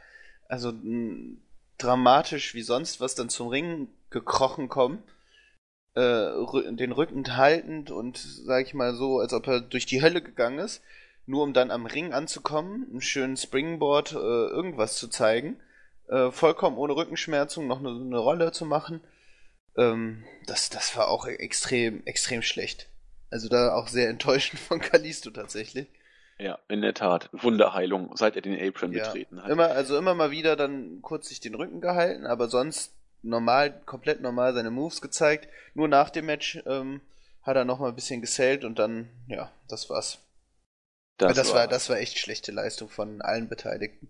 Also 0.49 0.73
mh, 0.73 1.37
dramatisch 1.79 2.55
wie 2.55 2.63
sonst 2.63 3.01
was 3.01 3.17
dann 3.17 3.29
zum 3.29 3.49
Ring 3.49 3.89
gekrochen 4.11 4.69
kommen. 4.69 5.03
Äh, 5.97 6.73
den 6.73 6.93
Rücken 6.93 7.37
haltend 7.37 7.91
und, 7.91 8.19
sag 8.19 8.67
ich 8.67 8.75
mal 8.75 8.95
so, 8.95 9.19
als 9.19 9.33
ob 9.33 9.47
er 9.49 9.61
durch 9.61 9.87
die 9.87 10.03
Hölle 10.03 10.23
gegangen 10.23 10.59
ist, 10.59 10.83
nur 11.27 11.43
um 11.43 11.53
dann 11.53 11.71
am 11.71 11.87
Ring 11.87 12.13
anzukommen, 12.13 12.87
einen 12.91 13.01
schönen 13.01 13.37
Springboard, 13.37 14.13
äh, 14.13 14.17
irgendwas 14.17 14.97
zu 14.97 15.09
zeigen, 15.09 15.59
äh, 16.09 16.31
vollkommen 16.31 16.77
ohne 16.77 16.95
Rückenschmerzen, 16.95 17.67
noch 17.67 17.81
eine, 17.81 17.89
eine 17.89 18.19
Rolle 18.19 18.53
zu 18.53 18.67
machen. 18.67 19.01
Ähm, 19.77 20.25
das, 20.47 20.71
das 20.71 20.97
war 20.97 21.09
auch 21.09 21.27
extrem, 21.27 22.05
extrem 22.05 22.43
schlecht. 22.43 22.89
Also 23.31 23.49
da 23.49 23.75
auch 23.75 23.89
sehr 23.89 24.09
enttäuschend 24.09 24.61
von 24.61 24.81
Kalisto 24.81 25.31
tatsächlich. 25.31 25.89
Ja, 26.39 26.59
in 26.69 26.83
der 26.83 26.93
Tat. 26.93 27.31
Wunderheilung, 27.33 28.15
seit 28.15 28.37
er 28.37 28.43
den 28.43 28.61
Apron 28.61 28.93
ja, 28.93 29.05
betreten 29.05 29.43
hat. 29.43 29.51
Immer, 29.51 29.69
also 29.69 29.97
immer 29.97 30.15
mal 30.15 30.31
wieder 30.31 30.55
dann 30.55 31.01
kurz 31.01 31.29
sich 31.29 31.41
den 31.41 31.55
Rücken 31.55 31.81
gehalten, 31.81 32.27
aber 32.27 32.49
sonst 32.49 32.93
normal, 33.27 33.83
komplett 33.85 34.21
normal 34.21 34.55
seine 34.55 34.71
Moves 34.71 35.01
gezeigt. 35.01 35.49
Nur 35.75 35.89
nach 35.89 36.11
dem 36.11 36.27
Match 36.27 36.61
ähm, 36.67 37.01
hat 37.43 37.57
er 37.57 37.65
noch 37.65 37.79
mal 37.79 37.89
ein 37.89 37.95
bisschen 37.95 38.21
gesellt 38.21 38.65
und 38.65 38.79
dann, 38.79 39.09
ja, 39.29 39.53
das 39.69 39.91
war's. 39.91 40.19
Das, 41.19 41.35
das 41.35 41.55
war, 41.55 41.67
das 41.67 41.89
war 41.89 41.99
echt 41.99 42.19
schlechte 42.19 42.53
Leistung 42.53 42.89
von 42.89 43.23
allen 43.23 43.49
Beteiligten. 43.49 44.09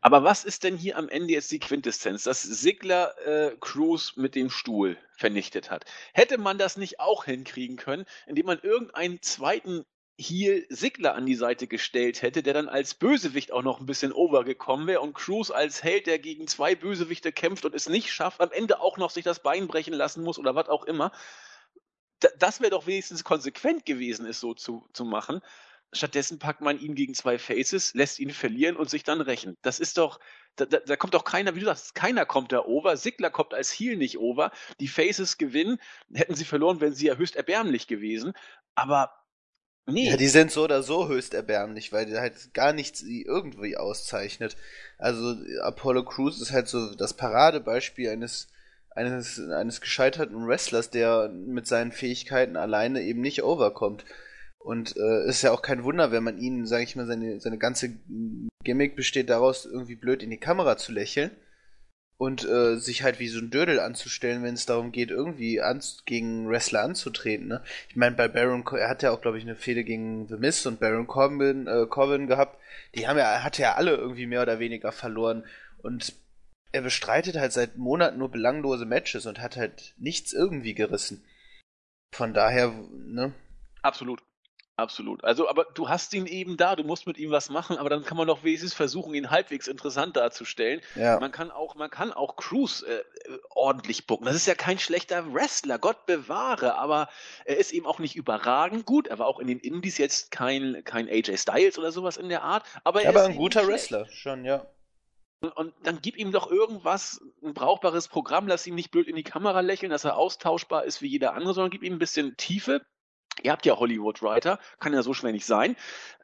Aber 0.00 0.24
was 0.24 0.44
ist 0.44 0.64
denn 0.64 0.76
hier 0.76 0.96
am 0.96 1.08
Ende 1.08 1.34
jetzt 1.34 1.52
die 1.52 1.60
Quintessenz, 1.60 2.24
dass 2.24 2.42
Sigler 2.42 3.14
äh, 3.26 3.56
Cruz 3.60 4.14
mit 4.16 4.34
dem 4.34 4.50
Stuhl 4.50 4.96
vernichtet 5.16 5.70
hat? 5.70 5.84
Hätte 6.12 6.38
man 6.38 6.58
das 6.58 6.76
nicht 6.76 6.98
auch 7.00 7.26
hinkriegen 7.26 7.76
können, 7.76 8.04
indem 8.26 8.46
man 8.46 8.58
irgendeinen 8.60 9.22
zweiten 9.22 9.84
Heel 10.20 10.66
Sigler 10.68 11.14
an 11.14 11.26
die 11.26 11.36
Seite 11.36 11.68
gestellt 11.68 12.22
hätte, 12.22 12.42
der 12.42 12.52
dann 12.52 12.68
als 12.68 12.94
Bösewicht 12.94 13.52
auch 13.52 13.62
noch 13.62 13.78
ein 13.78 13.86
bisschen 13.86 14.12
overgekommen 14.12 14.88
wäre 14.88 15.00
und 15.00 15.14
Cruz 15.14 15.50
als 15.52 15.84
Held, 15.84 16.08
der 16.08 16.18
gegen 16.18 16.48
zwei 16.48 16.74
Bösewichte 16.74 17.30
kämpft 17.30 17.64
und 17.64 17.74
es 17.74 17.88
nicht 17.88 18.12
schafft, 18.12 18.40
am 18.40 18.50
Ende 18.50 18.80
auch 18.80 18.98
noch 18.98 19.10
sich 19.10 19.24
das 19.24 19.40
Bein 19.40 19.68
brechen 19.68 19.94
lassen 19.94 20.24
muss 20.24 20.38
oder 20.38 20.56
was 20.56 20.68
auch 20.68 20.84
immer. 20.84 21.12
das 22.38 22.60
wäre 22.60 22.70
doch 22.70 22.88
wenigstens 22.88 23.22
konsequent 23.22 23.86
gewesen, 23.86 24.26
es 24.26 24.40
so 24.40 24.54
zu, 24.54 24.88
zu 24.92 25.04
machen. 25.04 25.40
Stattdessen 25.92 26.40
packt 26.40 26.60
man 26.60 26.80
ihn 26.80 26.96
gegen 26.96 27.14
zwei 27.14 27.38
Faces, 27.38 27.94
lässt 27.94 28.18
ihn 28.18 28.30
verlieren 28.30 28.76
und 28.76 28.90
sich 28.90 29.04
dann 29.04 29.20
rächen. 29.20 29.56
Das 29.62 29.78
ist 29.78 29.98
doch, 29.98 30.18
da, 30.56 30.66
da, 30.66 30.78
da, 30.78 30.96
kommt 30.96 31.14
doch 31.14 31.24
keiner, 31.24 31.54
wie 31.54 31.60
du 31.60 31.66
sagst, 31.66 31.94
keiner 31.94 32.26
kommt 32.26 32.52
da 32.52 32.64
over. 32.64 32.96
Sigler 32.96 33.30
kommt 33.30 33.54
als 33.54 33.70
Heel 33.70 33.96
nicht 33.96 34.18
over. 34.18 34.50
Die 34.80 34.88
Faces 34.88 35.38
gewinnen. 35.38 35.78
Hätten 36.12 36.34
sie 36.34 36.44
verloren, 36.44 36.80
wären 36.80 36.92
sie 36.92 37.06
ja 37.06 37.14
höchst 37.14 37.36
erbärmlich 37.36 37.86
gewesen. 37.86 38.34
Aber 38.74 39.17
Nee. 39.90 40.10
Ja, 40.10 40.16
die 40.16 40.28
sind 40.28 40.50
so 40.50 40.64
oder 40.64 40.82
so 40.82 41.08
höchst 41.08 41.32
erbärmlich, 41.32 41.92
weil 41.92 42.04
die 42.04 42.18
halt 42.18 42.52
gar 42.52 42.72
nichts 42.74 43.02
irgendwie 43.02 43.76
auszeichnet. 43.76 44.56
Also 44.98 45.34
Apollo 45.62 46.04
Crews 46.04 46.40
ist 46.42 46.52
halt 46.52 46.68
so 46.68 46.94
das 46.94 47.14
Paradebeispiel 47.14 48.10
eines 48.10 48.48
eines 48.90 49.40
eines 49.50 49.80
gescheiterten 49.80 50.46
Wrestlers, 50.46 50.90
der 50.90 51.28
mit 51.30 51.66
seinen 51.66 51.92
Fähigkeiten 51.92 52.56
alleine 52.56 53.02
eben 53.02 53.22
nicht 53.22 53.42
overkommt. 53.42 54.04
Und 54.58 54.96
äh, 54.96 55.26
ist 55.26 55.42
ja 55.42 55.52
auch 55.52 55.62
kein 55.62 55.84
Wunder, 55.84 56.12
wenn 56.12 56.24
man 56.24 56.36
ihn, 56.38 56.66
sage 56.66 56.84
ich 56.84 56.94
mal, 56.96 57.06
seine 57.06 57.40
seine 57.40 57.58
ganze 57.58 57.90
Gimmick 58.64 58.94
besteht 58.96 59.30
daraus, 59.30 59.64
irgendwie 59.64 59.94
blöd 59.94 60.22
in 60.22 60.30
die 60.30 60.36
Kamera 60.36 60.76
zu 60.76 60.92
lächeln 60.92 61.30
und 62.18 62.44
äh, 62.44 62.76
sich 62.76 63.04
halt 63.04 63.20
wie 63.20 63.28
so 63.28 63.38
ein 63.38 63.50
Dödel 63.50 63.78
anzustellen, 63.78 64.42
wenn 64.42 64.54
es 64.54 64.66
darum 64.66 64.90
geht, 64.90 65.10
irgendwie 65.10 65.60
gegen 66.04 66.48
Wrestler 66.48 66.82
anzutreten. 66.82 67.46
Ne? 67.46 67.62
Ich 67.88 67.96
meine, 67.96 68.16
bei 68.16 68.26
Baron, 68.26 68.64
er 68.76 68.88
hat 68.88 69.04
ja 69.04 69.12
auch, 69.12 69.20
glaube 69.20 69.38
ich, 69.38 69.44
eine 69.44 69.54
Fehde 69.54 69.84
gegen 69.84 70.26
The 70.26 70.36
Mist 70.36 70.66
und 70.66 70.80
Baron 70.80 71.06
Corbin, 71.06 71.68
äh, 71.68 71.86
Corbin 71.86 72.26
gehabt. 72.26 72.60
Die 72.96 73.06
haben 73.06 73.18
ja, 73.18 73.44
hat 73.44 73.58
ja 73.58 73.76
alle 73.76 73.94
irgendwie 73.94 74.26
mehr 74.26 74.42
oder 74.42 74.58
weniger 74.58 74.90
verloren. 74.90 75.44
Und 75.80 76.12
er 76.72 76.82
bestreitet 76.82 77.36
halt 77.36 77.52
seit 77.52 77.78
Monaten 77.78 78.18
nur 78.18 78.30
belanglose 78.30 78.84
Matches 78.84 79.26
und 79.26 79.40
hat 79.40 79.56
halt 79.56 79.94
nichts 79.96 80.32
irgendwie 80.32 80.74
gerissen. 80.74 81.24
Von 82.12 82.34
daher, 82.34 82.74
ne? 83.06 83.32
Absolut. 83.82 84.22
Absolut. 84.78 85.24
Also, 85.24 85.48
aber 85.48 85.64
du 85.74 85.88
hast 85.88 86.14
ihn 86.14 86.26
eben 86.26 86.56
da, 86.56 86.76
du 86.76 86.84
musst 86.84 87.08
mit 87.08 87.18
ihm 87.18 87.32
was 87.32 87.50
machen, 87.50 87.78
aber 87.78 87.90
dann 87.90 88.04
kann 88.04 88.16
man 88.16 88.28
doch 88.28 88.44
wenigstens 88.44 88.74
versuchen, 88.74 89.12
ihn 89.12 89.28
halbwegs 89.28 89.66
interessant 89.66 90.16
darzustellen. 90.16 90.80
Ja. 90.94 91.18
Man 91.18 91.32
kann 91.32 91.50
auch, 91.50 91.74
man 91.74 91.90
kann 91.90 92.12
auch 92.12 92.36
Cruz 92.36 92.82
äh, 92.82 93.02
ordentlich 93.50 94.06
bucken. 94.06 94.26
Das 94.26 94.36
ist 94.36 94.46
ja 94.46 94.54
kein 94.54 94.78
schlechter 94.78 95.34
Wrestler, 95.34 95.80
Gott 95.80 96.06
bewahre, 96.06 96.76
aber 96.76 97.08
er 97.44 97.56
ist 97.56 97.72
eben 97.72 97.86
auch 97.86 97.98
nicht 97.98 98.14
überragend 98.14 98.86
gut. 98.86 99.08
Er 99.08 99.18
war 99.18 99.26
auch 99.26 99.40
in 99.40 99.48
den 99.48 99.58
Indies 99.58 99.98
jetzt 99.98 100.30
kein, 100.30 100.84
kein 100.84 101.08
AJ 101.08 101.38
Styles 101.38 101.76
oder 101.76 101.90
sowas 101.90 102.16
in 102.16 102.28
der 102.28 102.44
Art. 102.44 102.64
Aber, 102.84 103.02
er 103.02 103.08
aber 103.08 103.24
ein 103.24 103.34
guter 103.34 103.66
Wrestler, 103.66 104.06
schon, 104.08 104.44
ja. 104.44 104.64
Und 105.56 105.74
dann 105.82 105.98
gib 106.00 106.16
ihm 106.16 106.30
doch 106.30 106.48
irgendwas, 106.48 107.20
ein 107.42 107.52
brauchbares 107.52 108.06
Programm, 108.06 108.46
lass 108.46 108.64
ihn 108.64 108.76
nicht 108.76 108.92
blöd 108.92 109.08
in 109.08 109.16
die 109.16 109.24
Kamera 109.24 109.58
lächeln, 109.58 109.90
dass 109.90 110.04
er 110.04 110.16
austauschbar 110.16 110.84
ist 110.84 111.02
wie 111.02 111.08
jeder 111.08 111.34
andere, 111.34 111.52
sondern 111.52 111.70
gib 111.70 111.82
ihm 111.82 111.94
ein 111.94 111.98
bisschen 111.98 112.36
Tiefe 112.36 112.86
Ihr 113.42 113.52
habt 113.52 113.66
ja 113.66 113.76
Hollywood-Writer, 113.76 114.58
kann 114.80 114.92
ja 114.92 115.02
so 115.02 115.14
schwer 115.14 115.32
nicht 115.32 115.46
sein. 115.46 115.76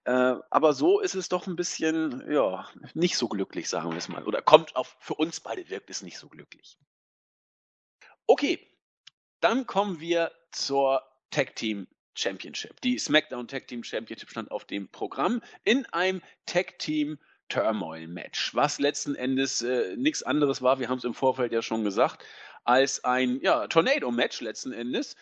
Äh, 0.04 0.34
aber 0.50 0.72
so 0.72 1.00
ist 1.00 1.14
es 1.14 1.28
doch 1.28 1.46
ein 1.46 1.56
bisschen, 1.56 2.30
ja, 2.30 2.68
nicht 2.94 3.16
so 3.16 3.28
glücklich, 3.28 3.68
sagen 3.68 3.90
wir 3.90 3.98
es 3.98 4.08
mal. 4.08 4.24
Oder 4.24 4.42
kommt 4.42 4.76
auf, 4.76 4.96
für 5.00 5.14
uns 5.14 5.40
beide 5.40 5.68
wirkt 5.70 5.90
es 5.90 6.02
nicht 6.02 6.18
so 6.18 6.28
glücklich. 6.28 6.78
Okay, 8.26 8.66
dann 9.40 9.66
kommen 9.66 10.00
wir 10.00 10.32
zur 10.50 11.02
Tag 11.30 11.56
Team 11.56 11.86
Championship. 12.14 12.80
Die 12.82 12.98
SmackDown 12.98 13.48
Tag 13.48 13.66
Team 13.66 13.82
Championship 13.82 14.30
stand 14.30 14.50
auf 14.50 14.64
dem 14.64 14.88
Programm 14.88 15.42
in 15.64 15.84
einem 15.86 16.22
Tag 16.46 16.78
Team 16.78 17.18
Turmoil 17.48 18.08
Match, 18.08 18.54
was 18.54 18.78
letzten 18.78 19.14
Endes 19.14 19.62
äh, 19.62 19.96
nichts 19.96 20.22
anderes 20.22 20.62
war, 20.62 20.78
wir 20.78 20.88
haben 20.88 20.98
es 20.98 21.04
im 21.04 21.14
Vorfeld 21.14 21.52
ja 21.52 21.62
schon 21.62 21.84
gesagt, 21.84 22.24
als 22.64 23.04
ein 23.04 23.40
ja, 23.40 23.66
Tornado 23.68 24.10
Match 24.10 24.40
letzten 24.40 24.72
Endes. 24.72 25.16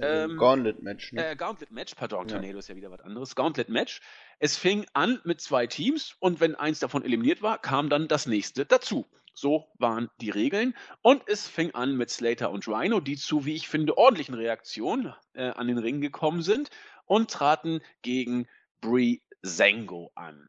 Ähm, 0.00 0.36
Gauntlet-Match, 0.36 1.12
ne? 1.12 1.30
Äh, 1.30 1.36
Gauntlet-Match, 1.36 1.94
pardon, 1.94 2.28
ja. 2.28 2.34
Tornado 2.34 2.58
ist 2.58 2.68
ja 2.68 2.76
wieder 2.76 2.90
was 2.90 3.00
anderes. 3.00 3.34
Gauntlet-Match. 3.34 4.00
Es 4.38 4.56
fing 4.56 4.86
an 4.92 5.20
mit 5.24 5.40
zwei 5.40 5.66
Teams 5.66 6.16
und 6.20 6.40
wenn 6.40 6.54
eins 6.54 6.78
davon 6.78 7.04
eliminiert 7.04 7.42
war, 7.42 7.58
kam 7.58 7.88
dann 7.88 8.08
das 8.08 8.26
nächste 8.26 8.66
dazu. 8.66 9.06
So 9.34 9.68
waren 9.78 10.10
die 10.20 10.30
Regeln. 10.30 10.74
Und 11.00 11.22
es 11.26 11.46
fing 11.46 11.72
an 11.72 11.96
mit 11.96 12.10
Slater 12.10 12.50
und 12.50 12.66
Rhino, 12.66 13.00
die 13.00 13.16
zu, 13.16 13.44
wie 13.44 13.54
ich 13.54 13.68
finde, 13.68 13.96
ordentlichen 13.96 14.34
Reaktionen 14.34 15.14
äh, 15.32 15.50
an 15.50 15.68
den 15.68 15.78
Ring 15.78 16.00
gekommen 16.00 16.42
sind 16.42 16.70
und 17.06 17.30
traten 17.30 17.80
gegen 18.02 18.48
Brie 18.80 19.22
Zango 19.44 20.10
an. 20.14 20.48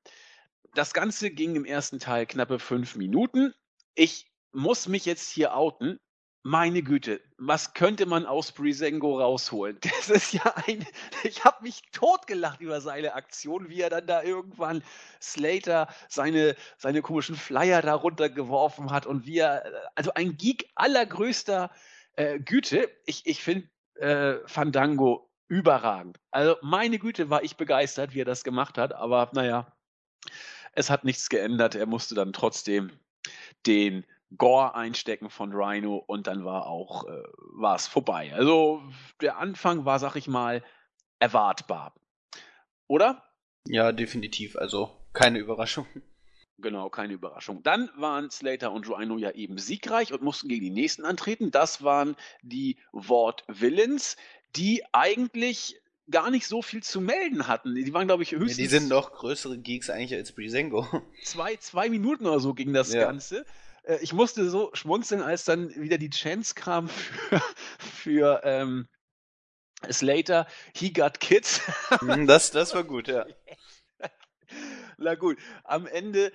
Das 0.74 0.94
Ganze 0.94 1.32
ging 1.32 1.56
im 1.56 1.66
ersten 1.66 2.00
Teil 2.00 2.26
knappe 2.26 2.60
fünf 2.60 2.96
Minuten. 2.96 3.54
Ich 3.96 4.32
muss 4.52 4.88
mich 4.88 5.06
jetzt 5.06 5.30
hier 5.30 5.56
outen 5.56 6.00
meine 6.44 6.82
Güte, 6.82 7.22
was 7.38 7.74
könnte 7.74 8.06
man 8.06 8.26
aus 8.26 8.52
Brisengo 8.52 9.20
rausholen? 9.20 9.78
Das 10.00 10.10
ist 10.10 10.34
ja 10.34 10.54
ein. 10.68 10.86
Ich 11.24 11.44
habe 11.44 11.64
mich 11.64 11.82
totgelacht 11.92 12.62
über 12.62 12.82
seine 12.82 13.14
Aktion, 13.14 13.70
wie 13.70 13.82
er 13.82 13.90
dann 13.90 14.08
da 14.08 14.24
irgendwann 14.24 14.84
Slater 15.22 15.88
seine, 16.08 16.56
seine 16.78 17.02
komischen 17.02 17.36
Flyer 17.36 17.82
da 17.82 17.94
runtergeworfen 17.94 18.92
hat 18.92 19.06
und 19.06 19.26
wie 19.26 19.40
er. 19.40 19.92
Also 19.96 20.14
ein 20.14 20.38
Geek 20.38 20.70
allergrößter 20.76 21.72
äh, 22.16 22.40
Güte. 22.40 22.90
Ich, 23.06 23.26
ich 23.26 23.44
finde 23.44 23.70
äh, 23.96 24.38
Fandango 24.48 25.30
überragend. 25.50 26.20
Also 26.32 26.56
meine 26.62 27.00
Güte, 27.00 27.30
war 27.30 27.44
ich 27.44 27.58
begeistert, 27.58 28.14
wie 28.14 28.22
er 28.22 28.26
das 28.26 28.44
gemacht 28.44 28.78
hat, 28.78 28.94
aber 28.94 29.30
naja, 29.34 29.76
es 30.74 30.90
hat 30.90 31.04
nichts 31.04 31.30
geändert. 31.30 31.76
Er 31.76 31.88
musste 31.88 32.16
dann 32.16 32.32
trotzdem 32.32 32.92
den 33.66 34.06
Gore 34.38 34.76
einstecken 34.76 35.30
von 35.30 35.52
Rhino 35.54 35.96
und 35.96 36.28
dann 36.28 36.46
war 36.46 36.68
auch 36.68 37.06
äh, 37.06 37.24
war 37.56 37.76
es 37.76 37.88
vorbei. 37.88 38.34
Also 38.34 38.82
der 39.22 39.38
Anfang 39.38 39.86
war, 39.86 40.00
sag 40.00 40.16
ich 40.16 40.28
mal, 40.28 40.64
erwartbar. 41.20 41.96
Oder? 42.88 43.24
Ja, 43.66 43.92
definitiv. 43.92 44.56
Also 44.56 44.92
keine 45.14 45.40
Überraschung. 45.40 45.88
Genau, 46.62 46.90
keine 46.90 47.14
Überraschung. 47.14 47.64
Dann 47.64 47.90
waren 47.96 48.30
Slater 48.30 48.72
und 48.72 48.90
Rhino 48.90 49.18
ja 49.18 49.32
eben 49.32 49.58
siegreich 49.58 50.12
und 50.12 50.22
mussten 50.22 50.50
gegen 50.50 50.66
die 50.66 50.72
nächsten 50.72 51.06
antreten. 51.06 51.52
Das 51.52 51.84
waren 51.84 52.16
die 52.42 52.78
Ward 52.92 53.46
Villains, 53.48 54.18
die 54.56 54.84
eigentlich 54.92 55.82
gar 56.10 56.32
nicht 56.32 56.48
so 56.48 56.62
viel 56.62 56.84
zu 56.84 57.02
melden 57.02 57.48
hatten. 57.48 57.76
Die 57.76 57.94
waren, 57.94 58.08
glaube 58.08 58.24
ich, 58.24 58.32
höchstens. 58.32 58.58
Ja, 58.58 58.64
die 58.64 58.68
sind 58.68 58.90
noch 58.90 59.14
größere 59.14 59.58
Geeks 59.60 59.90
eigentlich 59.90 60.16
als 60.16 60.34
Brisengo. 60.34 60.86
Zwei, 61.24 61.56
zwei 61.58 61.90
Minuten 61.90 62.26
oder 62.26 62.40
so 62.40 62.54
ging 62.54 62.74
das 62.74 62.94
ja. 62.94 63.06
Ganze. 63.06 63.46
Äh, 63.84 63.98
ich 64.02 64.14
musste 64.14 64.50
so 64.50 64.70
schmunzeln, 64.74 65.22
als 65.22 65.46
dann 65.46 65.70
wieder 65.76 65.98
die 65.98 66.10
Chance 66.10 66.54
kam 66.56 66.90
für, 66.90 67.42
für 67.80 68.42
ähm, 68.44 68.88
Slater, 69.92 70.48
he 70.76 70.92
got 70.92 71.20
kids. 71.20 71.62
Mhm, 72.02 72.28
das, 72.28 72.52
das 72.52 72.74
war 72.74 72.84
gut, 72.84 73.08
ja. 73.08 73.26
Na 75.02 75.16
gut, 75.16 75.38
am 75.64 75.88
Ende 75.88 76.32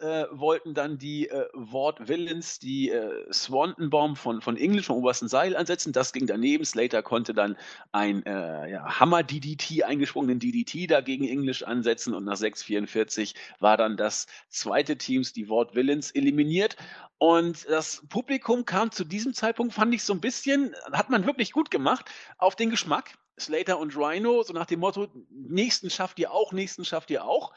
äh, 0.00 0.24
wollten 0.30 0.72
dann 0.72 0.96
die 0.96 1.28
äh, 1.28 1.46
Ward 1.52 2.08
Villains 2.08 2.58
die 2.58 2.88
äh, 2.88 3.30
Swanton 3.30 3.90
Bomb 3.90 4.16
von, 4.16 4.40
von 4.40 4.56
English 4.56 4.86
vom 4.86 4.96
obersten 4.96 5.28
Seil 5.28 5.54
ansetzen. 5.54 5.92
Das 5.92 6.12
ging 6.12 6.26
daneben. 6.26 6.64
Slater 6.64 7.02
konnte 7.02 7.34
dann 7.34 7.56
ein 7.92 8.24
äh, 8.24 8.70
ja, 8.70 9.00
Hammer 9.00 9.22
DDT, 9.22 9.84
eingesprungenen 9.84 10.38
DDT 10.38 10.90
dagegen 10.90 11.28
English 11.28 11.62
ansetzen 11.62 12.14
und 12.14 12.24
nach 12.24 12.36
6,44 12.36 13.34
war 13.60 13.76
dann 13.76 13.98
das 13.98 14.26
zweite 14.48 14.96
Teams, 14.96 15.34
die 15.34 15.50
Ward 15.50 15.74
Villains, 15.74 16.10
eliminiert. 16.10 16.76
Und 17.18 17.68
das 17.68 18.02
Publikum 18.08 18.64
kam 18.64 18.90
zu 18.92 19.04
diesem 19.04 19.34
Zeitpunkt, 19.34 19.74
fand 19.74 19.94
ich 19.94 20.04
so 20.04 20.14
ein 20.14 20.20
bisschen, 20.20 20.74
hat 20.92 21.10
man 21.10 21.26
wirklich 21.26 21.52
gut 21.52 21.70
gemacht, 21.70 22.10
auf 22.38 22.56
den 22.56 22.70
Geschmack. 22.70 23.12
Slater 23.38 23.78
und 23.78 23.94
Rhino, 23.94 24.42
so 24.42 24.54
nach 24.54 24.64
dem 24.64 24.80
Motto, 24.80 25.08
nächsten 25.30 25.90
schafft 25.90 26.18
ihr 26.18 26.32
auch, 26.32 26.52
nächsten 26.52 26.86
schafft 26.86 27.10
ihr 27.10 27.24
auch. 27.24 27.52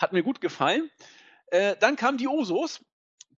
Hat 0.00 0.14
mir 0.14 0.22
gut 0.22 0.40
gefallen. 0.40 0.90
Äh, 1.48 1.76
dann 1.78 1.96
kamen 1.96 2.16
die 2.16 2.26
Usos, 2.26 2.82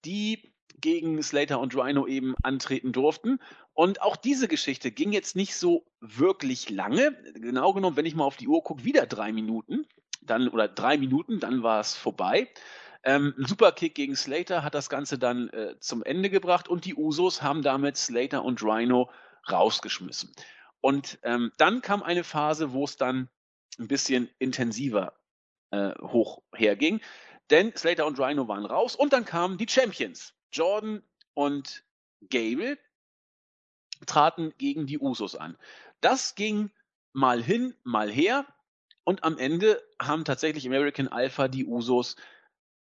die 0.05 0.55
gegen 0.81 1.23
Slater 1.23 1.59
und 1.61 1.77
Rhino 1.77 2.07
eben 2.07 2.35
antreten 2.43 2.93
durften. 2.93 3.41
Und 3.75 4.01
auch 4.01 4.17
diese 4.17 4.49
Geschichte 4.49 4.91
ging 4.91 5.13
jetzt 5.13 5.35
nicht 5.35 5.57
so 5.57 5.85
wirklich 6.01 6.71
lange. 6.71 7.13
Genau 7.35 7.73
genommen, 7.73 7.97
wenn 7.97 8.07
ich 8.07 8.15
mal 8.15 8.25
auf 8.25 8.37
die 8.37 8.49
Uhr 8.49 8.63
gucke, 8.63 8.85
wieder 8.85 9.07
drei 9.07 9.33
Minuten. 9.33 9.87
Dann, 10.21 10.49
oder 10.49 10.69
drei 10.69 10.99
Minuten, 10.99 11.41
dann 11.41 11.65
war 11.65 11.81
es 11.81 11.95
vorbei. 11.95 12.49
Ähm, 13.03 13.35
ein 13.37 13.47
Superkick 13.47 13.97
gegen 13.97 14.15
Slater 14.15 14.63
hat 14.63 14.75
das 14.75 14.89
Ganze 14.89 15.19
dann 15.19 15.49
äh, 15.49 15.75
zum 15.81 16.05
Ende 16.05 16.31
gebracht 16.31 16.69
und 16.69 16.85
die 16.85 16.95
Usos 16.95 17.43
haben 17.43 17.63
damit 17.63 17.97
Slater 17.97 18.45
und 18.45 18.63
Rhino 18.63 19.11
rausgeschmissen. 19.51 20.33
Und 20.81 21.19
ähm, 21.25 21.51
dann 21.57 21.83
kam 21.83 22.05
eine 22.05 22.23
Phase, 22.23 22.73
wo 22.73 22.85
es 22.85 22.97
dann 22.97 23.29
ein 23.79 23.89
bisschen 23.89 24.29
intensiver 24.39 25.13
äh, 25.73 25.93
hoch 26.01 26.43
herging. 26.55 27.01
Denn 27.51 27.75
Slater 27.77 28.07
und 28.07 28.19
Rhino 28.19 28.49
waren 28.49 28.65
raus 28.65 28.97
und 28.97 29.13
dann 29.13 29.25
kamen 29.25 29.59
die 29.59 29.69
Champions. 29.69 30.35
Jordan 30.53 31.03
und 31.35 31.85
Gable 32.31 32.79
traten 34.07 34.53
gegen 34.59 34.87
die 34.87 34.99
Usos 34.99 35.35
an. 35.35 35.57
Das 36.01 36.35
ging 36.35 36.71
mal 37.13 37.43
hin, 37.43 37.75
mal 37.85 38.11
her 38.11 38.47
und 39.05 39.25
am 39.25 39.39
Ende 39.39 39.83
haben 40.01 40.25
tatsächlich 40.25 40.67
American 40.67 41.09
Alpha 41.09 41.49
die 41.49 41.67
Usos 41.67 42.17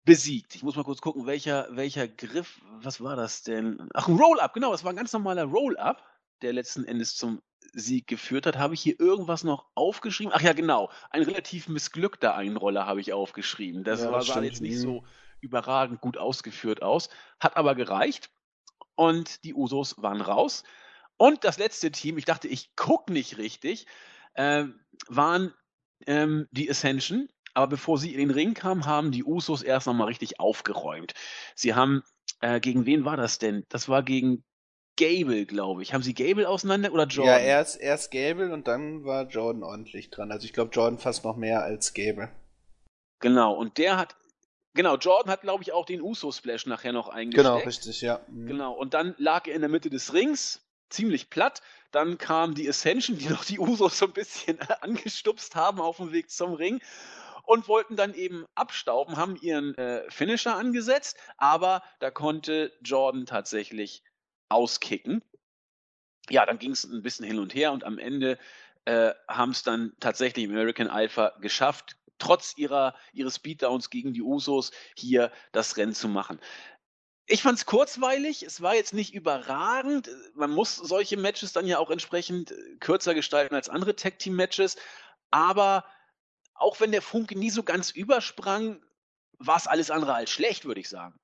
besiegt. 0.04 0.54
Ich 0.54 0.62
muss 0.62 0.76
mal 0.76 0.84
kurz 0.84 1.00
gucken, 1.00 1.26
welcher, 1.26 1.68
welcher 1.70 2.08
Griff, 2.08 2.60
was 2.80 3.00
war 3.00 3.16
das 3.16 3.42
denn? 3.42 3.88
Ach, 3.94 4.08
ein 4.08 4.16
Roll-Up, 4.16 4.52
genau, 4.54 4.72
das 4.72 4.84
war 4.84 4.92
ein 4.92 4.96
ganz 4.96 5.12
normaler 5.12 5.44
Roll-Up, 5.44 6.02
der 6.42 6.52
letzten 6.52 6.84
Endes 6.84 7.16
zum 7.16 7.40
Sieg 7.72 8.06
geführt 8.06 8.46
hat. 8.46 8.58
Habe 8.58 8.74
ich 8.74 8.82
hier 8.82 8.98
irgendwas 9.00 9.44
noch 9.44 9.66
aufgeschrieben? 9.74 10.32
Ach 10.34 10.40
ja, 10.40 10.52
genau, 10.52 10.90
ein 11.10 11.22
relativ 11.22 11.68
missglückter 11.68 12.34
Einroller 12.34 12.86
habe 12.86 13.00
ich 13.00 13.12
aufgeschrieben. 13.12 13.84
Das, 13.84 14.02
ja, 14.02 14.12
war, 14.12 14.22
sah 14.22 14.42
jetzt 14.42 14.60
nicht 14.60 14.78
so 14.78 15.04
überragend 15.40 16.00
gut 16.00 16.16
ausgeführt 16.16 16.82
aus, 16.82 17.08
hat 17.40 17.56
aber 17.56 17.74
gereicht 17.74 18.30
und 18.94 19.44
die 19.44 19.54
Usos 19.54 20.00
waren 20.02 20.20
raus. 20.20 20.62
Und 21.16 21.44
das 21.44 21.58
letzte 21.58 21.90
Team, 21.90 22.18
ich 22.18 22.24
dachte, 22.24 22.48
ich 22.48 22.74
gucke 22.76 23.12
nicht 23.12 23.38
richtig, 23.38 23.86
äh, 24.34 24.64
waren 25.08 25.52
ähm, 26.06 26.48
die 26.50 26.70
Ascension, 26.70 27.28
aber 27.54 27.68
bevor 27.68 27.98
sie 27.98 28.12
in 28.12 28.18
den 28.18 28.30
Ring 28.30 28.54
kamen, 28.54 28.86
haben 28.86 29.12
die 29.12 29.24
Usos 29.24 29.62
erst 29.62 29.86
nochmal 29.86 30.08
richtig 30.08 30.40
aufgeräumt. 30.40 31.12
Sie 31.54 31.74
haben, 31.74 32.02
äh, 32.40 32.60
gegen 32.60 32.86
wen 32.86 33.04
war 33.04 33.16
das 33.16 33.38
denn? 33.38 33.64
Das 33.68 33.88
war 33.88 34.02
gegen 34.02 34.44
Gable, 35.02 35.46
glaube 35.46 35.82
ich. 35.82 35.92
Haben 35.92 36.02
sie 36.02 36.14
Gable 36.14 36.48
auseinander 36.48 36.92
oder 36.92 37.06
Jordan? 37.06 37.40
Ja, 37.40 37.44
erst, 37.44 37.80
erst 37.80 38.12
Gable 38.12 38.52
und 38.52 38.68
dann 38.68 39.04
war 39.04 39.26
Jordan 39.26 39.64
ordentlich 39.64 40.10
dran. 40.10 40.30
Also 40.30 40.44
ich 40.44 40.52
glaube, 40.52 40.70
Jordan 40.72 40.98
fast 40.98 41.24
noch 41.24 41.36
mehr 41.36 41.64
als 41.64 41.92
Gable. 41.92 42.28
Genau, 43.18 43.52
und 43.52 43.78
der 43.78 43.96
hat, 43.96 44.14
genau, 44.74 44.96
Jordan 44.96 45.32
hat, 45.32 45.40
glaube 45.40 45.64
ich, 45.64 45.72
auch 45.72 45.86
den 45.86 46.02
Uso-Splash 46.02 46.66
nachher 46.66 46.92
noch 46.92 47.08
eingesteckt. 47.08 47.54
Genau, 47.54 47.58
richtig, 47.64 48.00
ja. 48.00 48.20
Mhm. 48.28 48.46
Genau, 48.46 48.72
und 48.74 48.94
dann 48.94 49.16
lag 49.18 49.48
er 49.48 49.54
in 49.54 49.60
der 49.62 49.70
Mitte 49.70 49.90
des 49.90 50.12
Rings, 50.12 50.60
ziemlich 50.88 51.30
platt. 51.30 51.62
Dann 51.90 52.16
kam 52.16 52.54
die 52.54 52.68
Ascension, 52.68 53.18
die 53.18 53.28
noch 53.28 53.44
die 53.44 53.58
Usos 53.58 53.98
so 53.98 54.06
ein 54.06 54.12
bisschen 54.12 54.60
angestupst 54.82 55.56
haben 55.56 55.80
auf 55.80 55.96
dem 55.96 56.12
Weg 56.12 56.30
zum 56.30 56.54
Ring 56.54 56.80
und 57.44 57.66
wollten 57.66 57.96
dann 57.96 58.14
eben 58.14 58.46
abstauben, 58.54 59.16
haben 59.16 59.36
ihren 59.40 59.76
äh, 59.76 60.08
Finisher 60.10 60.56
angesetzt, 60.56 61.16
aber 61.38 61.82
da 61.98 62.12
konnte 62.12 62.72
Jordan 62.82 63.26
tatsächlich 63.26 64.04
auskicken. 64.52 65.22
Ja, 66.30 66.46
dann 66.46 66.58
ging 66.58 66.72
es 66.72 66.84
ein 66.84 67.02
bisschen 67.02 67.26
hin 67.26 67.38
und 67.38 67.54
her 67.54 67.72
und 67.72 67.84
am 67.84 67.98
Ende 67.98 68.38
äh, 68.84 69.12
haben 69.28 69.50
es 69.50 69.62
dann 69.62 69.92
tatsächlich 70.00 70.48
American 70.48 70.88
Alpha 70.88 71.34
geschafft, 71.40 71.96
trotz 72.18 72.56
ihrer, 72.56 72.94
ihres 73.12 73.38
Beatdowns 73.38 73.90
gegen 73.90 74.12
die 74.12 74.22
Usos 74.22 74.70
hier 74.96 75.32
das 75.52 75.76
Rennen 75.76 75.94
zu 75.94 76.08
machen. 76.08 76.40
Ich 77.26 77.42
fand 77.42 77.58
es 77.58 77.66
kurzweilig, 77.66 78.42
es 78.42 78.60
war 78.60 78.74
jetzt 78.74 78.94
nicht 78.94 79.14
überragend. 79.14 80.10
Man 80.34 80.50
muss 80.50 80.76
solche 80.76 81.16
Matches 81.16 81.52
dann 81.52 81.66
ja 81.66 81.78
auch 81.78 81.90
entsprechend 81.90 82.50
äh, 82.50 82.76
kürzer 82.78 83.14
gestalten 83.14 83.54
als 83.54 83.68
andere 83.68 83.96
Tag-Team-Matches. 83.96 84.76
Aber 85.30 85.84
auch 86.54 86.80
wenn 86.80 86.92
der 86.92 87.02
Funke 87.02 87.38
nie 87.38 87.50
so 87.50 87.62
ganz 87.62 87.90
übersprang, 87.90 88.84
war 89.38 89.56
es 89.56 89.66
alles 89.66 89.90
andere 89.90 90.14
als 90.14 90.30
schlecht, 90.30 90.64
würde 90.64 90.80
ich 90.80 90.88
sagen. 90.88 91.18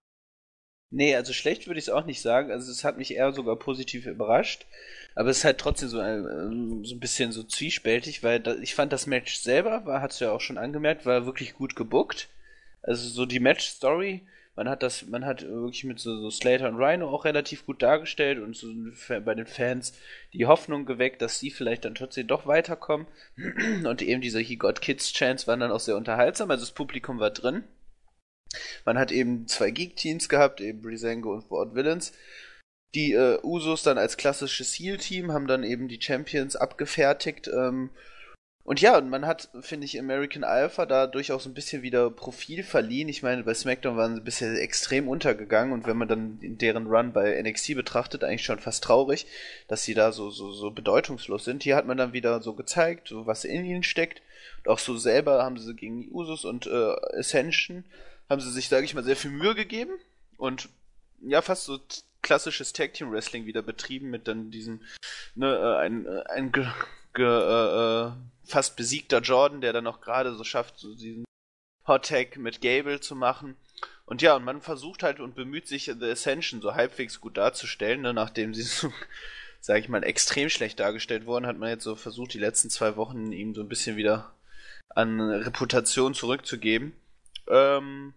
Nee, 0.91 1.15
also 1.15 1.33
schlecht 1.33 1.67
würde 1.67 1.79
ich 1.79 1.87
es 1.87 1.93
auch 1.93 2.07
nicht 2.07 2.23
sagen. 2.23 2.51
Also 2.51 2.71
es 2.71 2.85
hat 2.85 2.97
mich 2.97 3.15
eher 3.15 3.33
sogar 3.33 3.57
positiv 3.57 4.07
überrascht. 4.07 4.67
Aber 5.15 5.31
es 5.31 5.39
ist 5.39 5.45
halt 5.45 5.59
trotzdem 5.59 5.89
so 5.89 6.01
ein, 6.01 6.25
ähm, 6.25 6.85
so 6.85 6.95
ein 6.95 7.01
bisschen 7.01 7.33
so 7.33 7.43
zwiespältig, 7.43 8.23
weil 8.23 8.41
da, 8.41 8.55
ich 8.57 8.75
fand 8.75 8.93
das 8.93 9.07
Match 9.07 9.37
selber, 9.37 9.85
war, 9.85 10.01
hast 10.01 10.21
du 10.21 10.27
ja 10.27 10.33
auch 10.33 10.41
schon 10.41 10.59
angemerkt, 10.59 11.07
war 11.07 11.27
wirklich 11.27 11.55
gut 11.55 11.77
gebuckt. 11.77 12.29
Also 12.83 13.09
so 13.09 13.27
die 13.27 13.41
Match-Story 13.41 14.23
man 14.59 14.69
hat 14.69 14.83
das, 14.83 15.07
man 15.07 15.25
hat 15.25 15.43
wirklich 15.43 15.85
mit 15.85 16.01
so, 16.01 16.17
so 16.17 16.31
Slater 16.31 16.69
und 16.69 16.83
Rhino 16.83 17.09
auch 17.09 17.25
relativ 17.25 17.65
gut 17.65 17.81
dargestellt 17.81 18.41
und 18.41 18.57
so 18.57 18.67
bei 19.25 19.37
den 19.37 19.47
Fans 19.47 19.93
die 20.33 20.47
Hoffnung 20.47 20.85
geweckt, 20.85 21.23
dass 21.23 21.39
sie 21.39 21.53
vielleicht 21.53 21.85
dann 21.85 21.95
trotzdem 21.95 22.27
doch 22.27 22.45
weiterkommen. 22.45 23.07
Und 23.85 24.03
eben 24.03 24.21
diese 24.21 24.41
He 24.41 24.57
Got 24.57 24.81
Kids 24.81 25.13
Chance 25.13 25.47
waren 25.47 25.61
dann 25.61 25.71
auch 25.71 25.79
sehr 25.79 25.97
unterhaltsam, 25.97 26.51
also 26.51 26.65
das 26.65 26.73
Publikum 26.73 27.21
war 27.21 27.31
drin. 27.31 27.63
Man 28.85 28.99
hat 28.99 29.13
eben 29.13 29.47
zwei 29.47 29.71
Geek-Teams 29.71 30.29
gehabt, 30.29 30.61
eben 30.61 30.83
Brisango 30.83 31.33
und 31.33 31.51
Ward 31.51 31.75
Villains. 31.75 32.13
Die 32.95 33.13
äh, 33.13 33.39
Usos 33.43 33.83
dann 33.83 33.99
als 33.99 34.17
klassisches 34.17 34.73
Heal-Team 34.79 35.33
haben 35.33 35.47
dann 35.47 35.63
eben 35.63 35.89
die 35.89 36.01
Champions 36.01 36.57
abgefertigt. 36.57 37.49
Ähm, 37.49 37.91
und 38.69 38.83
ja, 38.83 38.99
und 38.99 39.09
man 39.09 39.27
hat, 39.27 39.49
finde 39.63 39.87
ich, 39.87 39.99
American 39.99 40.45
Alpha 40.45 40.85
da 40.85 41.07
durchaus 41.07 41.47
ein 41.47 41.55
bisschen 41.55 41.81
wieder 41.81 42.11
Profil 42.11 42.63
verliehen. 42.63 43.09
Ich 43.09 43.23
meine, 43.23 43.43
bei 43.43 43.55
SmackDown 43.55 43.97
waren 43.97 44.15
sie 44.15 44.21
bisher 44.21 44.53
extrem 44.61 45.09
untergegangen 45.09 45.73
und 45.73 45.87
wenn 45.87 45.97
man 45.97 46.07
dann 46.07 46.39
deren 46.43 46.87
Run 46.87 47.15
bei 47.15 47.41
NXT 47.43 47.77
betrachtet, 47.77 48.25
eigentlich 48.25 48.45
schon 48.45 48.59
fast 48.59 48.85
traurig, 48.85 49.27
dass 49.69 49.85
sie 49.85 49.95
da 49.95 50.13
so, 50.13 50.29
so, 50.29 50.53
so 50.53 50.71
bedeutungslos 50.71 51.47
sind. 51.47 51.63
Hier 51.63 51.77
hat 51.77 51.87
man 51.87 51.97
dann 51.97 52.13
wieder 52.13 52.43
so 52.43 52.53
gezeigt, 52.53 53.09
so 53.09 53.27
was 53.27 53.47
in 53.47 53.65
ihnen 53.65 53.83
steckt. 53.83 54.21
Und 54.59 54.69
auch 54.71 54.79
so 54.79 54.99
selber 54.99 55.43
haben 55.43 55.57
sie 55.57 55.75
gegen 55.75 56.03
die 56.03 56.11
Usus 56.11 56.45
und 56.45 56.67
äh, 56.67 57.19
Ascension 57.19 57.85
haben 58.29 58.41
sie 58.41 58.51
sich, 58.51 58.69
sage 58.69 58.85
ich 58.85 58.95
mal, 58.95 59.05
sehr 59.05 59.17
viel 59.17 59.31
Mühe 59.31 59.55
gegeben 59.55 59.93
und 60.37 60.69
ja, 61.21 61.43
fast 61.43 61.65
so 61.65 61.81
klassisches 62.23 62.73
Tag 62.73 62.95
Team 62.95 63.11
Wrestling 63.11 63.47
wieder 63.47 63.63
betrieben 63.63 64.11
mit 64.11 64.29
dann 64.29 64.51
diesem, 64.51 64.83
ne, 65.35 65.55
äh, 65.57 65.77
ein, 65.79 66.07
äh, 66.07 66.23
ein 66.29 66.53
ge, 66.53 66.67
ge, 67.15 67.27
äh, 67.27 68.07
äh 68.07 68.13
fast 68.45 68.77
besiegter 68.77 69.21
Jordan, 69.21 69.61
der 69.61 69.75
dann 69.75 69.85
noch 69.85 70.01
gerade 70.01 70.35
so 70.35 70.43
schafft, 70.43 70.79
so 70.79 70.95
diesen 70.95 71.25
Hot 71.87 72.07
Tag 72.07 72.39
mit 72.39 72.61
Gable 72.61 73.01
zu 73.01 73.15
machen. 73.15 73.57
Und 74.07 74.23
ja, 74.23 74.37
und 74.37 74.45
man 74.45 74.63
versucht 74.63 75.03
halt 75.03 75.21
und 75.21 75.35
bemüht 75.35 75.69
sich, 75.69 75.85
The 75.85 76.11
Ascension 76.11 76.63
so 76.63 76.75
halbwegs 76.75 77.21
gut 77.21 77.37
darzustellen, 77.37 78.01
ne? 78.01 78.15
nachdem 78.15 78.55
sie 78.55 78.63
so, 78.63 78.91
sag 79.61 79.81
ich 79.81 79.89
mal, 79.91 80.03
extrem 80.03 80.49
schlecht 80.49 80.81
dargestellt 80.81 81.27
wurden, 81.27 81.47
hat 81.47 81.59
man 81.59 81.69
jetzt 81.69 81.85
so 81.85 81.95
versucht, 81.95 82.33
die 82.33 82.39
letzten 82.39 82.71
zwei 82.71 82.97
Wochen 82.97 83.33
ihm 83.33 83.55
so 83.55 83.61
ein 83.61 83.69
bisschen 83.69 83.97
wieder 83.97 84.33
an 84.89 85.21
Reputation 85.21 86.15
zurückzugeben. 86.15 86.95
Ähm, 87.49 88.15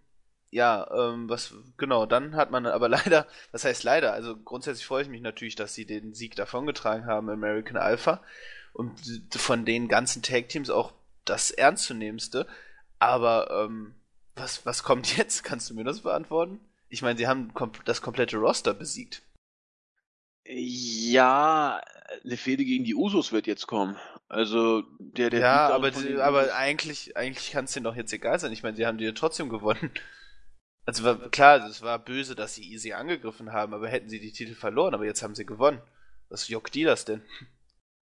ja, 0.52 0.90
ähm, 0.92 1.30
was, 1.30 1.54
genau, 1.78 2.06
dann 2.06 2.36
hat 2.36 2.52
man 2.52 2.66
aber 2.66 2.90
leider, 2.90 3.28
was 3.52 3.64
heißt 3.64 3.84
leider, 3.84 4.14
also 4.14 4.38
grundsätzlich 4.38 4.86
freue 4.86 5.04
ich 5.04 5.10
mich 5.10 5.22
natürlich, 5.22 5.56
dass 5.56 5.74
sie 5.74 5.86
den 5.86 6.14
Sieg 6.14 6.36
davongetragen 6.36 7.06
haben, 7.06 7.30
American 7.30 7.78
Alpha 7.78 8.22
und 8.74 9.00
von 9.32 9.66
den 9.66 9.88
ganzen 9.88 10.22
Tag-Teams 10.22 10.70
auch 10.70 10.94
das 11.26 11.52
ernstzunehmendste. 11.52 12.48
Aber 13.00 13.50
ähm, 13.52 13.96
was, 14.36 14.66
was 14.66 14.84
kommt 14.84 15.18
jetzt? 15.18 15.44
Kannst 15.44 15.70
du 15.70 15.74
mir 15.74 15.84
das 15.84 16.02
beantworten? 16.02 16.60
Ich 16.90 17.02
meine, 17.02 17.18
sie 17.18 17.28
haben 17.28 17.54
das 17.86 18.02
komplette 18.02 18.38
Roster 18.38 18.74
besiegt. 18.74 19.22
Ja, 20.46 21.82
eine 22.24 22.38
Fehde 22.38 22.66
gegen 22.66 22.84
die 22.84 22.96
Usos 22.96 23.32
wird 23.32 23.48
jetzt 23.48 23.68
kommen. 23.68 23.98
Also 24.28 24.84
der 25.00 25.30
der 25.30 25.40
Ja, 25.40 25.70
aber, 25.70 25.92
die, 25.92 26.16
aber 26.18 26.56
eigentlich 26.56 27.18
eigentlich 27.18 27.52
kann 27.52 27.66
es 27.66 27.74
denen 27.74 27.84
doch 27.84 27.96
jetzt 27.96 28.14
egal 28.14 28.40
sein. 28.40 28.52
Ich 28.52 28.64
meine, 28.64 28.76
sie 28.76 28.86
haben 28.86 28.98
die 28.98 29.06
ja 29.06 29.12
trotzdem 29.12 29.50
gewonnen. 29.50 29.92
Also 30.86 31.04
war, 31.04 31.30
klar, 31.30 31.66
es 31.68 31.84
war 31.84 32.00
böse, 32.00 32.36
dass 32.36 32.56
sie 32.56 32.64
easy 32.64 32.94
angegriffen 32.94 33.54
haben, 33.54 33.74
aber 33.74 33.88
hätten 33.88 34.10
sie 34.10 34.20
die 34.20 34.32
Titel 34.32 34.56
verloren, 34.56 34.96
aber 34.96 35.06
jetzt 35.06 35.22
haben 35.22 35.36
sie 35.36 35.46
gewonnen. 35.46 35.80
Was 36.30 36.48
juckt 36.48 36.74
die 36.74 36.84
das 36.84 37.06
denn? 37.06 37.22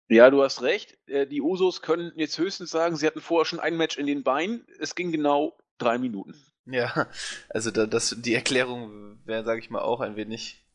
Ja, 0.08 0.30
du 0.30 0.44
hast 0.44 0.62
recht. 0.62 0.98
Äh, 1.08 1.28
die 1.28 1.42
Usos 1.42 1.82
können 1.82 2.12
jetzt 2.16 2.38
höchstens 2.38 2.70
sagen, 2.72 2.96
sie 2.96 3.08
hatten 3.08 3.22
vorher 3.22 3.46
schon 3.46 3.60
ein 3.60 3.78
Match 3.78 3.98
in 3.98 4.06
den 4.06 4.24
Beinen. 4.24 4.66
Es 4.80 4.96
ging 4.96 5.12
genau 5.12 5.58
drei 5.78 5.98
Minuten. 5.98 6.36
Ja, 6.66 7.10
also 7.50 7.72
da, 7.72 7.86
das, 7.86 8.16
die 8.20 8.34
Erklärung 8.34 9.20
wäre, 9.26 9.44
sage 9.44 9.60
ich 9.60 9.70
mal, 9.70 9.82
auch 9.82 10.00
ein 10.02 10.16
wenig 10.16 10.66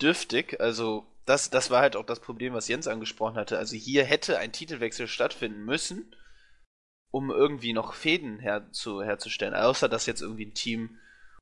dürftig. 0.00 0.60
Also 0.60 1.06
das, 1.28 1.50
das 1.50 1.70
war 1.70 1.80
halt 1.80 1.96
auch 1.96 2.06
das 2.06 2.20
Problem, 2.20 2.54
was 2.54 2.68
Jens 2.68 2.86
angesprochen 2.86 3.36
hatte. 3.36 3.58
Also 3.58 3.76
hier 3.76 4.04
hätte 4.04 4.38
ein 4.38 4.52
Titelwechsel 4.52 5.06
stattfinden 5.06 5.64
müssen, 5.64 6.14
um 7.10 7.30
irgendwie 7.30 7.72
noch 7.72 7.94
Fäden 7.94 8.38
herzu, 8.38 9.02
herzustellen. 9.02 9.54
Außer 9.54 9.88
dass 9.88 10.06
jetzt 10.06 10.22
irgendwie 10.22 10.46
ein 10.46 10.54
Team 10.54 10.98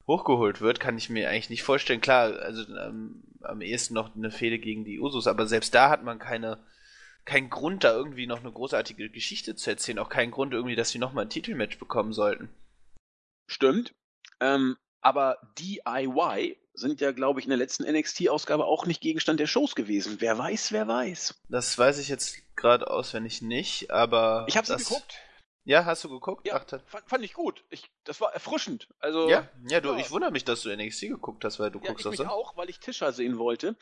hochgeholt 0.07 0.61
wird, 0.61 0.81
kann 0.81 0.99
ich 0.99 1.11
mir 1.11 1.29
eigentlich 1.29 1.51
nicht 1.51 1.62
vorstellen. 1.62 2.01
Klar, 2.01 2.38
also 2.40 2.62
ähm, 2.77 3.22
am 3.42 3.61
ehesten 3.61 3.94
noch 3.94 4.14
eine 4.14 4.31
Fehde 4.31 4.59
gegen 4.59 4.85
die 4.85 5.01
Usos, 5.01 5.27
aber 5.27 5.46
selbst 5.46 5.75
da 5.75 5.90
hat 5.90 6.03
man 6.03 6.18
keine, 6.18 6.64
keinen 7.25 7.51
Grund, 7.51 7.85
da 7.85 7.92
irgendwie 7.92 8.27
noch 8.27 8.40
eine 8.40 8.53
großartige 8.53 9.11
Geschichte 9.11 9.55
zu 9.55 9.70
erzählen. 9.70 9.99
Auch 9.99 10.09
keinen 10.09 10.31
Grund 10.31 10.53
irgendwie, 10.53 10.77
dass 10.77 10.90
sie 10.90 10.99
nochmal 10.99 11.27
ein 11.27 11.31
Titelmatch 11.31 11.79
bekommen 11.79 12.12
sollten. 12.12 12.49
Stimmt. 13.49 13.94
Ähm, 14.40 14.77
aber 15.01 15.38
DIY 15.59 16.57
sind 16.77 17.01
ja, 17.01 17.12
glaube 17.12 17.41
ich, 17.41 17.47
in 17.47 17.51
der 17.51 17.59
letzten 17.59 17.85
NXT-Ausgabe 17.85 18.65
auch 18.65 18.87
nicht 18.87 19.01
Gegenstand 19.01 19.41
der 19.41 19.47
Shows 19.47 19.75
gewesen. 19.75 20.17
Wer 20.21 20.39
weiß, 20.39 20.73
wer 20.73 20.87
weiß. 20.87 21.35
Das 21.49 21.77
weiß 21.77 21.99
ich 21.99 22.09
jetzt 22.09 22.37
gerade 22.57 22.91
auswendig 22.91 23.43
nicht, 23.43 23.91
aber. 23.91 24.45
Ich 24.49 24.57
habe 24.57 24.67
sie 24.67 24.77
geguckt. 24.77 25.19
Ja, 25.65 25.85
hast 25.85 26.05
du 26.05 26.09
geguckt? 26.09 26.47
Ja, 26.47 26.62
Ach, 26.65 26.81
fand, 26.87 27.09
fand, 27.09 27.25
ich 27.25 27.35
gut. 27.35 27.65
Ich, 27.71 27.91
das 28.05 28.21
war 28.21 28.33
erfrischend. 28.33 28.87
Also, 29.01 29.29
ja, 29.29 29.49
ja, 29.69 29.81
du, 29.81 29.93
ja. 29.93 29.99
ich 29.99 30.12
wundere 30.12 30.31
mich, 30.31 30.45
dass 30.45 30.62
du 30.62 30.75
NXT 30.75 31.01
geguckt 31.03 31.45
hast, 31.45 31.59
weil 31.59 31.73
du 31.73 31.81
ja, 31.81 31.89
guckst 31.89 32.07
ich 32.07 32.07
auch 32.07 32.25
mich 32.25 32.29
auch, 32.29 32.57
weil 32.57 32.71
ich 32.71 32.79
Tischer 32.79 33.12
sehen 33.12 33.39
wollte. 33.39 33.75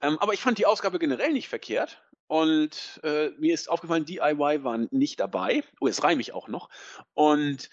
Ähm, 0.00 0.16
aber 0.20 0.32
ich 0.32 0.40
fand 0.40 0.58
die 0.58 0.66
Ausgabe 0.66 1.00
generell 1.00 1.32
nicht 1.32 1.48
verkehrt. 1.48 2.02
Und 2.28 3.00
äh, 3.02 3.30
mir 3.38 3.52
ist 3.52 3.68
aufgefallen, 3.68 4.04
DIY 4.04 4.62
waren 4.62 4.88
nicht 4.92 5.18
dabei. 5.18 5.64
Oh, 5.80 5.88
jetzt 5.88 6.04
reime 6.04 6.20
ich 6.20 6.32
auch 6.32 6.46
noch. 6.46 6.68
Und 7.14 7.68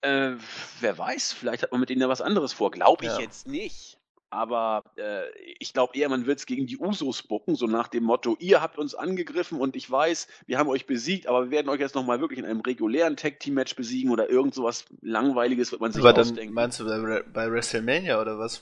äh, 0.00 0.32
wer 0.80 0.98
weiß, 0.98 1.32
vielleicht 1.32 1.62
hat 1.62 1.72
man 1.72 1.80
mit 1.80 1.90
denen 1.90 2.00
ja 2.00 2.08
was 2.08 2.22
anderes 2.22 2.52
vor. 2.52 2.70
Glaube 2.70 3.04
ich 3.04 3.12
ja. 3.12 3.20
jetzt 3.20 3.46
nicht. 3.46 3.98
Aber 4.34 4.82
äh, 4.96 5.30
ich 5.60 5.72
glaube 5.72 5.96
eher, 5.96 6.08
man 6.08 6.26
wird 6.26 6.40
es 6.40 6.46
gegen 6.46 6.66
die 6.66 6.76
Usos 6.76 7.22
bucken, 7.22 7.54
so 7.54 7.68
nach 7.68 7.86
dem 7.86 8.02
Motto, 8.02 8.36
ihr 8.40 8.60
habt 8.60 8.78
uns 8.78 8.96
angegriffen 8.96 9.60
und 9.60 9.76
ich 9.76 9.88
weiß, 9.88 10.26
wir 10.46 10.58
haben 10.58 10.68
euch 10.68 10.86
besiegt, 10.86 11.28
aber 11.28 11.44
wir 11.44 11.50
werden 11.52 11.68
euch 11.68 11.78
jetzt 11.78 11.94
nochmal 11.94 12.20
wirklich 12.20 12.40
in 12.40 12.44
einem 12.44 12.60
regulären 12.60 13.16
Tag-Team-Match 13.16 13.76
besiegen 13.76 14.10
oder 14.10 14.28
irgend 14.28 14.52
sowas 14.52 14.86
Langweiliges 15.02 15.70
wird 15.70 15.80
man 15.80 15.92
sich 15.92 16.04
aber 16.04 16.18
ausdenken. 16.18 16.52
Dann 16.52 16.64
meinst 16.64 16.80
du 16.80 16.84
bei, 16.84 17.22
bei 17.22 17.48
WrestleMania 17.48 18.20
oder 18.20 18.36
was? 18.36 18.60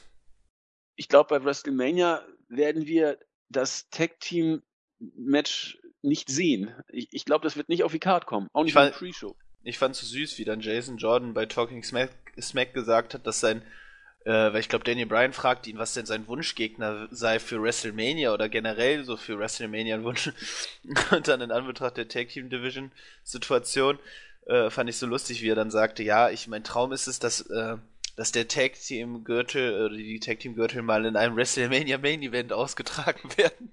Ich 0.97 1.09
glaube, 1.09 1.31
bei 1.31 1.43
WrestleMania 1.43 2.23
werden 2.49 2.87
wir 2.87 3.19
das 3.49 3.89
Tag-Team-Match 3.89 5.79
nicht 6.03 6.29
sehen. 6.29 6.75
Ich, 6.89 7.09
ich 7.13 7.25
glaube, 7.25 7.45
das 7.45 7.57
wird 7.57 7.71
nicht 7.71 7.83
auf 7.83 7.93
die 7.93 7.99
Card 7.99 8.27
kommen, 8.27 8.49
auch 8.53 8.65
nicht 8.65 8.77
in 8.77 8.83
der 8.83 8.91
Pre-Show. 8.91 9.35
Ich 9.63 9.79
fand 9.79 9.95
es 9.95 10.03
so 10.03 10.07
süß, 10.07 10.39
wie 10.39 10.45
dann 10.45 10.61
Jason 10.61 10.99
Jordan 10.99 11.33
bei 11.33 11.47
Talking 11.47 11.83
Smack, 11.83 12.11
Smack 12.39 12.75
gesagt 12.75 13.15
hat, 13.15 13.27
dass 13.27 13.41
sein 13.41 13.63
weil 14.31 14.59
ich 14.59 14.69
glaube, 14.69 14.85
Daniel 14.85 15.07
Bryan 15.07 15.33
fragt 15.33 15.67
ihn, 15.67 15.79
was 15.79 15.95
denn 15.95 16.07
sein 16.07 16.27
Wunschgegner 16.27 17.09
sei 17.11 17.39
für 17.39 17.63
WrestleMania 17.63 18.33
oder 18.33 18.49
generell 18.49 19.05
so 19.05 19.17
für 19.17 19.39
WrestleMania 19.39 19.97
ein 19.97 20.05
Wunsch. 20.05 20.31
Und 21.11 21.29
dann 21.29 21.41
in 21.41 21.51
Anbetracht 21.51 21.97
der 21.97 22.09
Tag 22.09 22.29
Team 22.29 22.49
Division 22.49 22.93
Situation 23.25 23.99
äh, 24.47 24.71
fand 24.71 24.91
ich 24.91 24.97
so 24.97 25.07
lustig, 25.07 25.43
wie 25.43 25.51
er 25.51 25.57
dann 25.57 25.71
sagte, 25.71 26.03
ja, 26.03 26.31
ich 26.31 26.49
mein 26.49 26.65
Traum 26.65 26.93
ist 26.93 27.07
es, 27.07 27.19
dass 27.19 27.43
äh, 27.43 27.77
dass 28.17 28.33
der 28.33 28.47
Tag 28.49 28.75
Team 28.75 29.25
Gürtel 29.25 29.87
oder 29.87 29.97
die 29.97 30.21
Tag 30.21 30.41
Team 30.41 30.55
Gürtel 30.55 30.83
mal 30.83 31.05
in 31.07 31.17
einem 31.17 31.37
WrestleMania 31.37 31.99
Main 31.99 32.23
Event 32.23 32.53
ausgetragen 32.53 33.31
werden. 33.37 33.73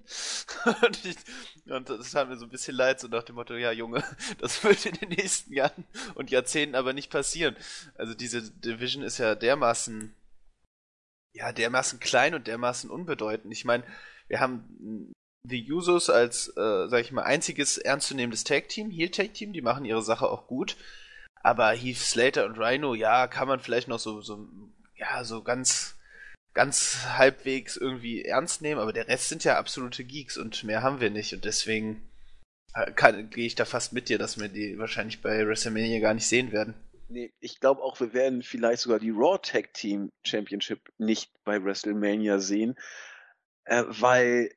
und, 0.82 1.04
ich, 1.04 1.16
und 1.70 1.90
das 1.90 2.12
tat 2.12 2.28
mir 2.28 2.36
so 2.36 2.46
ein 2.46 2.50
bisschen 2.50 2.74
leid, 2.74 3.00
so 3.00 3.08
nach 3.08 3.22
dem 3.22 3.34
Motto, 3.34 3.54
ja 3.54 3.72
Junge, 3.72 4.02
das 4.38 4.64
wird 4.64 4.86
in 4.86 4.94
den 4.94 5.10
nächsten 5.10 5.52
Jahren 5.52 5.84
und 6.14 6.30
Jahrzehnten 6.30 6.74
aber 6.74 6.92
nicht 6.92 7.10
passieren. 7.10 7.54
Also 7.96 8.14
diese 8.14 8.50
Division 8.50 9.02
ist 9.02 9.18
ja 9.18 9.34
dermaßen 9.34 10.14
ja, 11.32 11.52
dermaßen 11.52 12.00
klein 12.00 12.34
und 12.34 12.46
dermaßen 12.46 12.90
unbedeutend. 12.90 13.52
Ich 13.52 13.64
meine, 13.64 13.84
wir 14.28 14.40
haben 14.40 15.12
die 15.46 15.70
Usos 15.70 16.10
als, 16.10 16.48
äh, 16.56 16.88
sag 16.88 17.00
ich 17.00 17.12
mal, 17.12 17.22
einziges 17.22 17.78
ernstzunehmendes 17.78 18.44
Tag-Team, 18.44 18.90
Heel-Tag-Team, 18.90 19.52
die 19.52 19.62
machen 19.62 19.84
ihre 19.84 20.02
Sache 20.02 20.28
auch 20.28 20.46
gut. 20.46 20.76
Aber 21.42 21.72
Heath 21.72 21.96
Slater 21.96 22.44
und 22.44 22.58
Rhino, 22.58 22.94
ja, 22.94 23.26
kann 23.26 23.48
man 23.48 23.60
vielleicht 23.60 23.88
noch 23.88 23.98
so, 23.98 24.20
so, 24.20 24.46
ja, 24.96 25.24
so 25.24 25.42
ganz, 25.42 25.96
ganz 26.52 27.06
halbwegs 27.16 27.76
irgendwie 27.76 28.24
ernst 28.24 28.60
nehmen, 28.60 28.80
aber 28.80 28.92
der 28.92 29.08
Rest 29.08 29.28
sind 29.28 29.44
ja 29.44 29.58
absolute 29.58 30.04
Geeks 30.04 30.36
und 30.36 30.64
mehr 30.64 30.82
haben 30.82 31.00
wir 31.00 31.10
nicht 31.10 31.32
und 31.32 31.44
deswegen 31.44 32.02
äh, 32.74 32.92
gehe 33.24 33.46
ich 33.46 33.54
da 33.54 33.64
fast 33.64 33.92
mit 33.92 34.08
dir, 34.08 34.18
dass 34.18 34.38
wir 34.38 34.48
die 34.48 34.78
wahrscheinlich 34.78 35.22
bei 35.22 35.46
WrestleMania 35.46 36.00
gar 36.00 36.14
nicht 36.14 36.26
sehen 36.26 36.52
werden. 36.52 36.74
Nee, 37.10 37.34
ich 37.40 37.58
glaube 37.58 37.82
auch, 37.82 37.98
wir 37.98 38.12
werden 38.12 38.42
vielleicht 38.42 38.82
sogar 38.82 39.00
die 39.00 39.10
Raw 39.10 39.36
Tag 39.42 39.74
Team 39.74 40.12
Championship 40.24 40.92
nicht 40.96 41.32
bei 41.44 41.62
WrestleMania 41.62 42.38
sehen, 42.38 42.78
äh, 43.64 43.82
weil, 43.88 44.54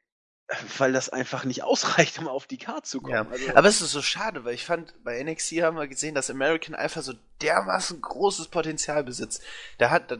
weil 0.78 0.94
das 0.94 1.10
einfach 1.10 1.46
nicht 1.46 1.64
ausreicht, 1.64 2.20
um 2.20 2.28
auf 2.28 2.46
die 2.46 2.60
Karte 2.60 2.84
zu 2.84 3.02
kommen. 3.02 3.14
Ja. 3.14 3.28
Also, 3.28 3.56
Aber 3.56 3.68
es 3.68 3.82
ist 3.82 3.92
so 3.92 4.04
schade, 4.04 4.46
weil 4.46 4.54
ich 4.54 4.66
fand, 4.66 4.94
bei 5.04 5.22
NXT 5.24 5.64
haben 5.64 5.78
wir 5.78 5.88
gesehen, 5.88 6.14
dass 6.14 6.30
American 6.30 6.76
Alpha 6.76 7.02
so 7.02 7.14
dermaßen 7.42 8.00
großes 8.00 8.50
Potenzial 8.50 9.04
besitzt. 9.04 9.44
Da 9.80 9.90
hat, 9.90 10.12
da, 10.12 10.18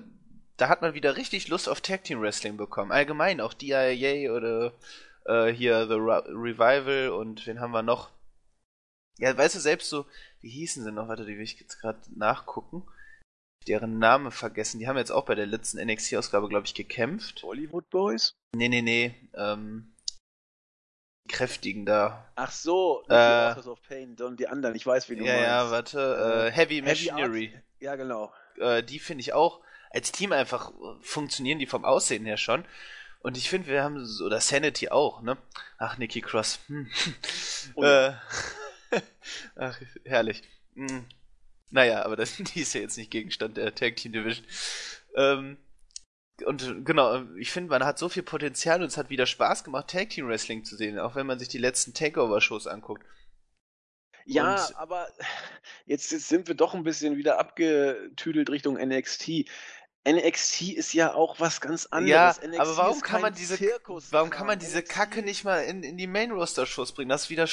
da 0.58 0.70
hat 0.70 0.82
man 0.82 0.96
wieder 0.96 1.16
richtig 1.18 1.50
Lust 1.50 1.70
auf 1.70 1.82
Tag 1.82 2.04
Team 2.04 2.20
Wrestling 2.20 2.58
bekommen. 2.58 2.92
Allgemein 2.92 3.42
auch 3.42 3.54
DIA 3.54 4.32
oder 4.32 4.74
äh, 5.26 5.54
hier 5.54 5.88
The 5.88 5.94
Revival 5.94 7.10
und 7.10 7.46
wen 7.46 7.60
haben 7.60 7.72
wir 7.72 7.84
noch? 7.84 8.10
Ja, 9.20 9.38
weißt 9.38 9.54
du, 9.54 9.60
selbst 9.60 9.90
so, 9.90 10.08
wie 10.44 10.50
hießen 10.50 10.84
sie 10.84 10.92
noch? 10.92 11.08
Warte, 11.08 11.26
die 11.26 11.38
will 11.38 11.44
ich 11.44 11.60
jetzt 11.60 11.80
gerade 11.80 12.00
nachgucken. 12.16 12.84
Deren 13.68 13.98
Name 13.98 14.30
vergessen. 14.30 14.80
Die 14.80 14.88
haben 14.88 14.98
jetzt 14.98 15.12
auch 15.12 15.26
bei 15.26 15.36
der 15.36 15.46
letzten 15.46 15.80
NXT-Ausgabe, 15.80 16.50
glaube 16.50 16.68
ich, 16.68 16.76
gekämpft. 16.76 17.44
Hollywood 17.44 17.90
Boys? 17.90 18.36
Nee, 18.54 18.68
nee, 18.68 18.82
nee. 18.82 19.16
Ähm, 19.34 19.96
die 21.24 21.34
kräftigen 21.34 21.86
da. 21.86 22.30
Ach 22.36 22.52
so, 22.52 23.06
äh, 23.08 23.14
Authors 23.14 23.68
of 23.68 23.82
Pain 23.84 24.18
und 24.20 24.40
die 24.40 24.50
anderen. 24.50 24.76
Ich 24.76 24.86
weiß, 24.86 25.10
wie 25.10 25.16
du 25.16 25.24
ja, 25.24 25.34
meinst. 25.34 25.48
Ja, 25.48 25.72
warte. 25.72 26.50
Äh, 26.50 26.52
Heavy 26.52 26.82
Machinery. 26.82 27.48
Heavy 27.48 27.64
ja, 27.80 27.96
genau. 27.96 28.34
Äh, 28.58 28.84
die 28.84 29.00
finde 29.00 29.22
ich 29.22 29.34
auch 29.34 29.62
als 29.94 30.12
Team 30.12 30.32
einfach 30.32 30.72
funktionieren 31.02 31.60
die 31.60 31.68
vom 31.68 31.86
Aussehen 31.86 32.26
her 32.26 32.38
schon. 32.38 32.66
Und 33.20 33.38
ich 33.38 33.50
finde, 33.50 33.68
wir 33.68 33.84
haben, 33.84 34.06
oder 34.26 34.42
Sanity 34.42 34.90
auch, 34.90 35.22
ne? 35.22 35.38
Ach, 35.78 35.98
Nikki 35.98 36.20
Cross. 36.20 36.60
Hm. 36.68 36.90
äh, 37.78 38.12
Ach, 39.56 39.80
herrlich. 40.06 40.44
Hm. 40.76 41.06
Naja, 41.70 42.06
aber 42.06 42.16
das, 42.16 42.38
die 42.38 42.62
ist 42.62 42.74
ja 42.74 42.82
jetzt 42.82 42.98
nicht 42.98 43.12
Gegenstand 43.12 43.58
der 43.58 43.74
Tag 43.74 43.96
Team 43.96 44.14
Division. 44.14 44.46
Ähm, 45.16 45.58
und 46.46 46.86
genau, 46.86 47.24
ich 47.38 47.52
finde, 47.52 47.70
man 47.70 47.86
hat 47.86 48.00
so 48.00 48.10
viel 48.10 48.24
Potenzial 48.24 48.82
und 48.82 48.88
es 48.88 48.98
hat 48.98 49.10
wieder 49.10 49.26
Spaß 49.26 49.64
gemacht, 49.64 49.90
Tag 49.90 50.10
Team 50.10 50.28
Wrestling 50.28 50.64
zu 50.64 50.76
sehen, 50.76 51.00
auch 51.00 51.16
wenn 51.16 51.28
man 51.28 51.40
sich 51.40 51.48
die 51.48 51.60
letzten 51.60 51.94
Takeover-Shows 51.94 52.68
anguckt. 52.68 53.06
Ja, 54.26 54.66
und 54.66 54.76
aber 54.78 55.08
jetzt, 55.86 56.12
jetzt 56.12 56.30
sind 56.30 56.48
wir 56.48 56.56
doch 56.56 56.74
ein 56.74 56.84
bisschen 56.84 57.18
wieder 57.18 57.40
abgetüdelt 57.40 58.50
Richtung 58.50 58.76
NXT. 58.76 59.46
NXT 60.08 60.62
ist 60.74 60.94
ja 60.94 61.14
auch 61.14 61.40
was 61.40 61.62
ganz 61.62 61.86
anderes. 61.88 62.38
Ja, 62.42 62.48
NXT 62.48 62.60
aber 62.60 62.78
warum 62.78 63.02
kann 63.02 63.22
man 63.22 63.34
diese 63.34 63.58
Zirkus 63.58 64.12
warum 64.12 64.30
kann 64.30 64.48
man 64.48 64.60
diese 64.60 64.84
Kacke 64.84 65.24
nicht 65.24 65.44
mal 65.44 65.60
in, 65.60 65.84
in 65.84 65.98
die 65.98 66.08
Main 66.08 66.32
Roster 66.32 66.66
Shows 66.66 66.94
bringen? 66.94 67.10
Das 67.10 67.24
ist 67.24 67.30
wieder 67.30 67.48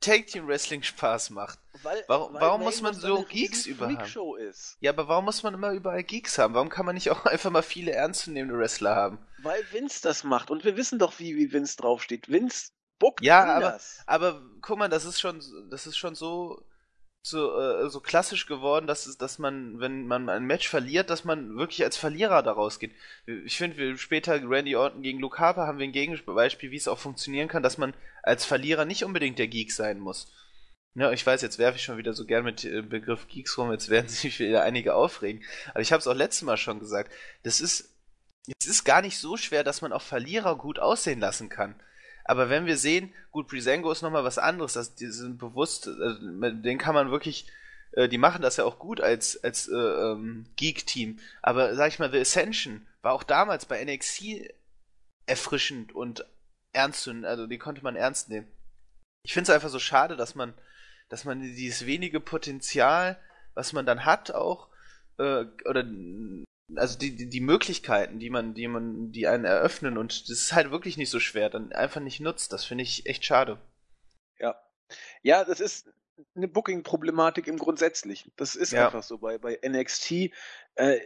Take 0.00 0.26
Team 0.26 0.46
Wrestling 0.46 0.82
Spaß 0.82 1.30
macht. 1.30 1.58
Weil, 1.82 2.04
warum, 2.08 2.34
weil 2.34 2.40
warum 2.40 2.62
muss 2.62 2.82
man 2.82 2.94
so 2.94 3.22
Geeks 3.24 3.66
überall 3.66 3.96
haben? 3.98 4.38
Ist. 4.38 4.76
Ja, 4.80 4.92
aber 4.92 5.08
warum 5.08 5.24
muss 5.24 5.42
man 5.42 5.54
immer 5.54 5.72
überall 5.72 6.02
Geeks 6.02 6.38
haben? 6.38 6.54
Warum 6.54 6.68
kann 6.68 6.86
man 6.86 6.94
nicht 6.94 7.10
auch 7.10 7.24
einfach 7.26 7.50
mal 7.50 7.62
viele 7.62 7.92
ernstzunehmende 7.92 8.58
Wrestler 8.58 8.94
haben? 8.94 9.18
Weil 9.38 9.62
Vince 9.72 10.00
das 10.02 10.24
macht 10.24 10.50
und 10.50 10.64
wir 10.64 10.76
wissen 10.76 10.98
doch, 10.98 11.18
wie, 11.18 11.36
wie 11.36 11.52
Vince 11.52 11.76
draufsteht. 11.76 12.28
Vince 12.28 12.70
buckt 12.98 13.22
Ja, 13.22 13.56
anders. 13.56 14.02
aber, 14.06 14.28
aber 14.28 14.42
guck 14.60 14.78
mal, 14.78 14.88
das 14.88 15.04
ist 15.04 15.20
schon, 15.20 15.42
das 15.70 15.86
ist 15.86 15.96
schon 15.96 16.14
so 16.14 16.64
so, 17.26 17.58
äh, 17.58 17.88
so 17.88 18.00
klassisch 18.00 18.46
geworden, 18.46 18.86
dass, 18.86 19.06
es, 19.06 19.16
dass 19.16 19.38
man, 19.38 19.80
wenn 19.80 20.06
man 20.06 20.28
ein 20.28 20.44
Match 20.44 20.68
verliert, 20.68 21.08
dass 21.08 21.24
man 21.24 21.56
wirklich 21.56 21.82
als 21.82 21.96
Verlierer 21.96 22.42
daraus 22.42 22.78
geht. 22.78 22.92
Ich 23.26 23.56
finde, 23.56 23.96
später 23.96 24.34
Randy 24.42 24.76
Orton 24.76 25.02
gegen 25.02 25.20
Luke 25.20 25.38
Harper 25.38 25.66
haben 25.66 25.78
wir 25.78 25.86
ein 25.86 25.92
Gegenbeispiel, 25.92 26.70
wie 26.70 26.76
es 26.76 26.86
auch 26.86 26.98
funktionieren 26.98 27.48
kann, 27.48 27.62
dass 27.62 27.78
man 27.78 27.94
als 28.22 28.44
Verlierer 28.44 28.84
nicht 28.84 29.04
unbedingt 29.04 29.38
der 29.38 29.48
Geek 29.48 29.72
sein 29.72 30.00
muss. 30.00 30.30
Ja, 30.96 31.10
ich 31.12 31.26
weiß, 31.26 31.40
jetzt 31.40 31.58
werfe 31.58 31.78
ich 31.78 31.84
schon 31.84 31.96
wieder 31.96 32.12
so 32.12 32.26
gern 32.26 32.44
mit 32.44 32.62
dem 32.62 32.90
Begriff 32.90 33.26
Geeks 33.26 33.56
rum, 33.56 33.72
jetzt 33.72 33.88
werden 33.88 34.08
sich 34.08 34.38
wieder 34.38 34.62
einige 34.62 34.94
aufregen. 34.94 35.42
Aber 35.70 35.80
ich 35.80 35.92
habe 35.92 36.00
es 36.00 36.06
auch 36.06 36.14
letztes 36.14 36.42
Mal 36.42 36.58
schon 36.58 36.78
gesagt. 36.78 37.10
Das 37.42 37.62
ist, 37.62 37.94
es 38.60 38.66
ist 38.66 38.84
gar 38.84 39.00
nicht 39.00 39.16
so 39.16 39.38
schwer, 39.38 39.64
dass 39.64 39.80
man 39.80 39.94
auch 39.94 40.02
Verlierer 40.02 40.58
gut 40.58 40.78
aussehen 40.78 41.20
lassen 41.20 41.48
kann. 41.48 41.74
Aber 42.24 42.48
wenn 42.48 42.66
wir 42.66 42.76
sehen, 42.76 43.12
gut, 43.30 43.48
Brisango 43.48 43.92
ist 43.92 44.02
nochmal 44.02 44.24
was 44.24 44.38
anderes, 44.38 44.72
das, 44.72 44.94
die 44.94 45.06
sind 45.06 45.38
bewusst, 45.38 45.86
äh, 45.86 46.52
den 46.54 46.78
kann 46.78 46.94
man 46.94 47.10
wirklich, 47.10 47.46
äh, 47.92 48.08
die 48.08 48.18
machen 48.18 48.42
das 48.42 48.56
ja 48.56 48.64
auch 48.64 48.78
gut 48.78 49.00
als, 49.00 49.42
als 49.44 49.68
äh, 49.68 49.74
ähm, 49.74 50.46
Geek-Team. 50.56 51.18
Aber 51.42 51.76
sag 51.76 51.88
ich 51.88 51.98
mal, 51.98 52.10
The 52.10 52.20
Ascension 52.20 52.86
war 53.02 53.12
auch 53.12 53.22
damals 53.22 53.66
bei 53.66 53.84
NXT 53.84 54.50
erfrischend 55.26 55.94
und 55.94 56.26
ernst 56.72 57.02
zu 57.02 57.12
also 57.24 57.46
die 57.46 57.58
konnte 57.58 57.82
man 57.82 57.96
ernst 57.96 58.30
nehmen. 58.30 58.48
Ich 59.22 59.32
finde 59.32 59.50
es 59.50 59.54
einfach 59.54 59.68
so 59.68 59.78
schade, 59.78 60.16
dass 60.16 60.34
man, 60.34 60.54
dass 61.08 61.24
man 61.24 61.40
dieses 61.40 61.86
wenige 61.86 62.20
Potenzial, 62.20 63.18
was 63.54 63.72
man 63.72 63.86
dann 63.86 64.04
hat, 64.04 64.32
auch 64.32 64.68
äh, 65.18 65.44
oder 65.64 65.84
also 66.76 66.98
die, 66.98 67.14
die, 67.14 67.28
die 67.28 67.40
Möglichkeiten, 67.40 68.18
die 68.18 68.30
man, 68.30 68.54
die 68.54 68.68
man, 68.68 69.12
die 69.12 69.26
einen 69.26 69.44
eröffnen 69.44 69.98
und 69.98 70.22
das 70.22 70.30
ist 70.30 70.52
halt 70.52 70.70
wirklich 70.70 70.96
nicht 70.96 71.10
so 71.10 71.20
schwer, 71.20 71.50
dann 71.50 71.72
einfach 71.72 72.00
nicht 72.00 72.20
nutzt. 72.20 72.52
Das 72.52 72.64
finde 72.64 72.84
ich 72.84 73.06
echt 73.06 73.24
schade. 73.24 73.60
Ja. 74.38 74.58
Ja, 75.22 75.44
das 75.44 75.60
ist 75.60 75.92
eine 76.34 76.48
Booking-Problematik 76.48 77.46
im 77.46 77.58
Grundsätzlichen. 77.58 78.32
Das 78.36 78.54
ist 78.54 78.72
ja. 78.72 78.86
einfach 78.86 79.02
so 79.02 79.18
bei, 79.18 79.38
bei 79.38 79.58
NXT. 79.66 80.30
Äh, 80.76 81.00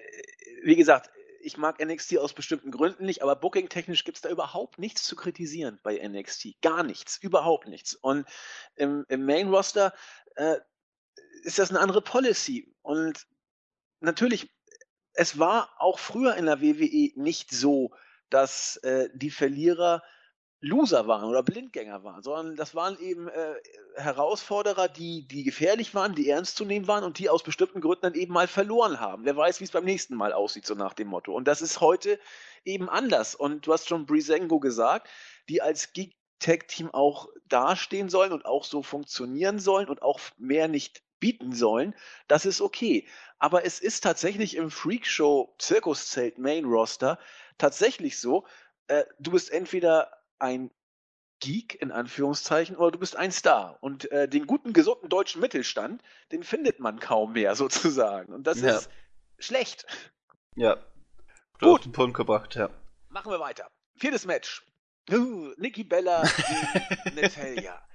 wie 0.62 0.76
gesagt, 0.76 1.10
ich 1.40 1.56
mag 1.56 1.84
NXT 1.84 2.18
aus 2.18 2.34
bestimmten 2.34 2.70
Gründen 2.70 3.06
nicht, 3.06 3.22
aber 3.22 3.36
booking-technisch 3.36 4.04
gibt 4.04 4.18
es 4.18 4.22
da 4.22 4.28
überhaupt 4.28 4.78
nichts 4.78 5.04
zu 5.04 5.16
kritisieren 5.16 5.78
bei 5.82 5.96
NXT. 5.96 6.60
Gar 6.62 6.82
nichts, 6.82 7.18
überhaupt 7.18 7.68
nichts. 7.68 7.94
Und 7.94 8.26
im, 8.74 9.04
im 9.08 9.24
Main-Roster 9.24 9.94
äh, 10.36 10.56
ist 11.42 11.58
das 11.58 11.70
eine 11.70 11.80
andere 11.80 12.02
Policy. 12.02 12.74
Und 12.82 13.26
natürlich, 14.00 14.50
es 15.18 15.36
war 15.36 15.68
auch 15.78 15.98
früher 15.98 16.36
in 16.36 16.46
der 16.46 16.62
WWE 16.62 17.10
nicht 17.16 17.50
so, 17.50 17.90
dass 18.30 18.76
äh, 18.78 19.08
die 19.14 19.30
Verlierer 19.30 20.00
Loser 20.60 21.08
waren 21.08 21.28
oder 21.28 21.42
Blindgänger 21.42 22.04
waren, 22.04 22.22
sondern 22.22 22.54
das 22.54 22.76
waren 22.76 22.96
eben 23.00 23.26
äh, 23.26 23.54
Herausforderer, 23.96 24.86
die, 24.86 25.26
die 25.26 25.42
gefährlich 25.42 25.92
waren, 25.92 26.14
die 26.14 26.30
ernst 26.30 26.56
zu 26.56 26.64
nehmen 26.64 26.86
waren 26.86 27.02
und 27.02 27.18
die 27.18 27.28
aus 27.30 27.42
bestimmten 27.42 27.80
Gründen 27.80 28.02
dann 28.02 28.14
eben 28.14 28.32
mal 28.32 28.46
verloren 28.46 29.00
haben. 29.00 29.24
Wer 29.24 29.36
weiß, 29.36 29.58
wie 29.58 29.64
es 29.64 29.72
beim 29.72 29.84
nächsten 29.84 30.14
Mal 30.14 30.32
aussieht, 30.32 30.66
so 30.66 30.74
nach 30.74 30.94
dem 30.94 31.08
Motto. 31.08 31.32
Und 31.34 31.48
das 31.48 31.62
ist 31.62 31.80
heute 31.80 32.20
eben 32.64 32.88
anders. 32.88 33.34
Und 33.34 33.66
du 33.66 33.72
hast 33.72 33.88
schon 33.88 34.06
Brisengo 34.06 34.60
gesagt, 34.60 35.08
die 35.48 35.62
als 35.62 35.92
Geek 35.92 36.14
Tag 36.38 36.68
Team 36.68 36.90
auch 36.92 37.28
dastehen 37.48 38.08
sollen 38.08 38.30
und 38.30 38.46
auch 38.46 38.62
so 38.62 38.84
funktionieren 38.84 39.58
sollen 39.58 39.88
und 39.88 40.02
auch 40.02 40.20
mehr 40.36 40.68
nicht 40.68 41.02
bieten 41.18 41.52
sollen, 41.52 41.94
das 42.28 42.46
ist 42.46 42.60
okay. 42.60 43.06
Aber 43.38 43.64
es 43.64 43.80
ist 43.80 44.02
tatsächlich 44.02 44.56
im 44.56 44.70
Freakshow 44.70 45.54
Zirkuszelt 45.58 46.38
Main 46.38 46.64
Roster 46.64 47.18
tatsächlich 47.56 48.18
so, 48.18 48.46
äh, 48.88 49.04
du 49.18 49.30
bist 49.32 49.50
entweder 49.50 50.10
ein 50.38 50.70
Geek 51.40 51.80
in 51.80 51.92
Anführungszeichen 51.92 52.76
oder 52.76 52.90
du 52.90 52.98
bist 52.98 53.16
ein 53.16 53.30
Star. 53.30 53.78
Und 53.80 54.10
äh, 54.10 54.28
den 54.28 54.46
guten, 54.46 54.72
gesunden 54.72 55.08
deutschen 55.08 55.40
Mittelstand, 55.40 56.02
den 56.32 56.42
findet 56.42 56.80
man 56.80 56.98
kaum 56.98 57.32
mehr 57.32 57.54
sozusagen. 57.56 58.32
Und 58.32 58.46
das 58.46 58.60
ja. 58.60 58.76
ist 58.76 58.90
schlecht. 59.38 59.86
Ja. 60.56 60.76
Du 61.58 61.66
Gut. 61.66 61.80
Auf 61.80 61.82
den 61.82 61.92
Punkt 61.92 62.16
gebracht, 62.16 62.54
ja. 62.56 62.70
Machen 63.08 63.30
wir 63.30 63.40
weiter. 63.40 63.70
Viertes 63.96 64.26
Match. 64.26 64.64
Uh, 65.10 65.52
Nikki 65.56 65.84
Bella 65.84 66.22
gegen 66.22 67.16
Natalia. 67.20 67.87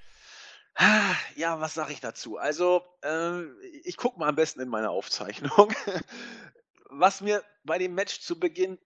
Ja, 1.35 1.59
was 1.59 1.73
sag 1.73 1.89
ich 1.89 1.99
dazu? 1.99 2.37
Also, 2.37 2.83
äh, 3.03 3.43
ich 3.83 3.97
gucke 3.97 4.19
mal 4.19 4.29
am 4.29 4.35
besten 4.35 4.61
in 4.61 4.69
meine 4.69 4.89
Aufzeichnung. 4.89 5.73
Was 6.89 7.21
mir 7.21 7.43
bei 7.63 7.77
dem 7.77 7.95
Match 7.95 8.19
zu 8.19 8.39
Beginn 8.39 8.77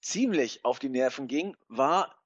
ziemlich 0.00 0.64
auf 0.64 0.78
die 0.78 0.88
Nerven 0.88 1.26
ging, 1.28 1.56
war 1.68 2.21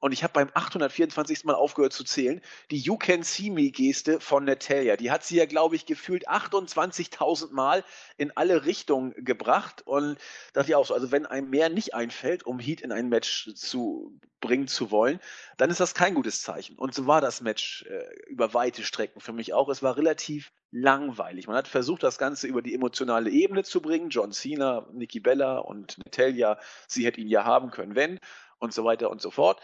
und 0.00 0.12
ich 0.12 0.22
habe 0.22 0.32
beim 0.32 0.50
824. 0.52 1.44
Mal 1.44 1.54
aufgehört 1.54 1.92
zu 1.92 2.04
zählen, 2.04 2.40
die 2.70 2.78
You 2.78 2.96
Can 2.96 3.22
See 3.22 3.50
Me 3.50 3.70
Geste 3.70 4.18
von 4.18 4.44
Natalia. 4.44 4.96
Die 4.96 5.10
hat 5.10 5.24
sie 5.24 5.36
ja, 5.36 5.46
glaube 5.46 5.76
ich, 5.76 5.86
gefühlt 5.86 6.28
28.000 6.28 7.52
Mal 7.52 7.84
in 8.16 8.34
alle 8.36 8.64
Richtungen 8.64 9.14
gebracht. 9.16 9.82
Und 9.86 10.18
dachte 10.54 10.70
ich 10.70 10.74
auch 10.74 10.86
so, 10.86 10.94
also 10.94 11.12
wenn 11.12 11.26
einem 11.26 11.50
mehr 11.50 11.68
nicht 11.68 11.94
einfällt, 11.94 12.44
um 12.44 12.58
Heat 12.58 12.80
in 12.80 12.92
ein 12.92 13.08
Match 13.08 13.50
zu 13.54 14.18
bringen 14.40 14.68
zu 14.68 14.90
wollen, 14.90 15.20
dann 15.58 15.68
ist 15.68 15.80
das 15.80 15.94
kein 15.94 16.14
gutes 16.14 16.40
Zeichen. 16.40 16.76
Und 16.76 16.94
so 16.94 17.06
war 17.06 17.20
das 17.20 17.42
Match 17.42 17.84
äh, 17.84 18.04
über 18.26 18.54
weite 18.54 18.82
Strecken 18.84 19.20
für 19.20 19.34
mich 19.34 19.52
auch. 19.52 19.68
Es 19.68 19.82
war 19.82 19.98
relativ 19.98 20.50
langweilig. 20.70 21.46
Man 21.46 21.56
hat 21.56 21.68
versucht, 21.68 22.02
das 22.02 22.16
Ganze 22.16 22.46
über 22.46 22.62
die 22.62 22.74
emotionale 22.74 23.30
Ebene 23.30 23.64
zu 23.64 23.82
bringen. 23.82 24.08
John 24.08 24.32
Cena, 24.32 24.86
Nikki 24.92 25.20
Bella 25.20 25.58
und 25.58 25.98
Natalia, 25.98 26.58
sie 26.86 27.04
hätte 27.04 27.20
ihn 27.20 27.28
ja 27.28 27.44
haben 27.44 27.70
können, 27.70 27.94
wenn 27.94 28.18
und 28.58 28.72
so 28.72 28.84
weiter 28.84 29.10
und 29.10 29.20
so 29.20 29.30
fort. 29.30 29.60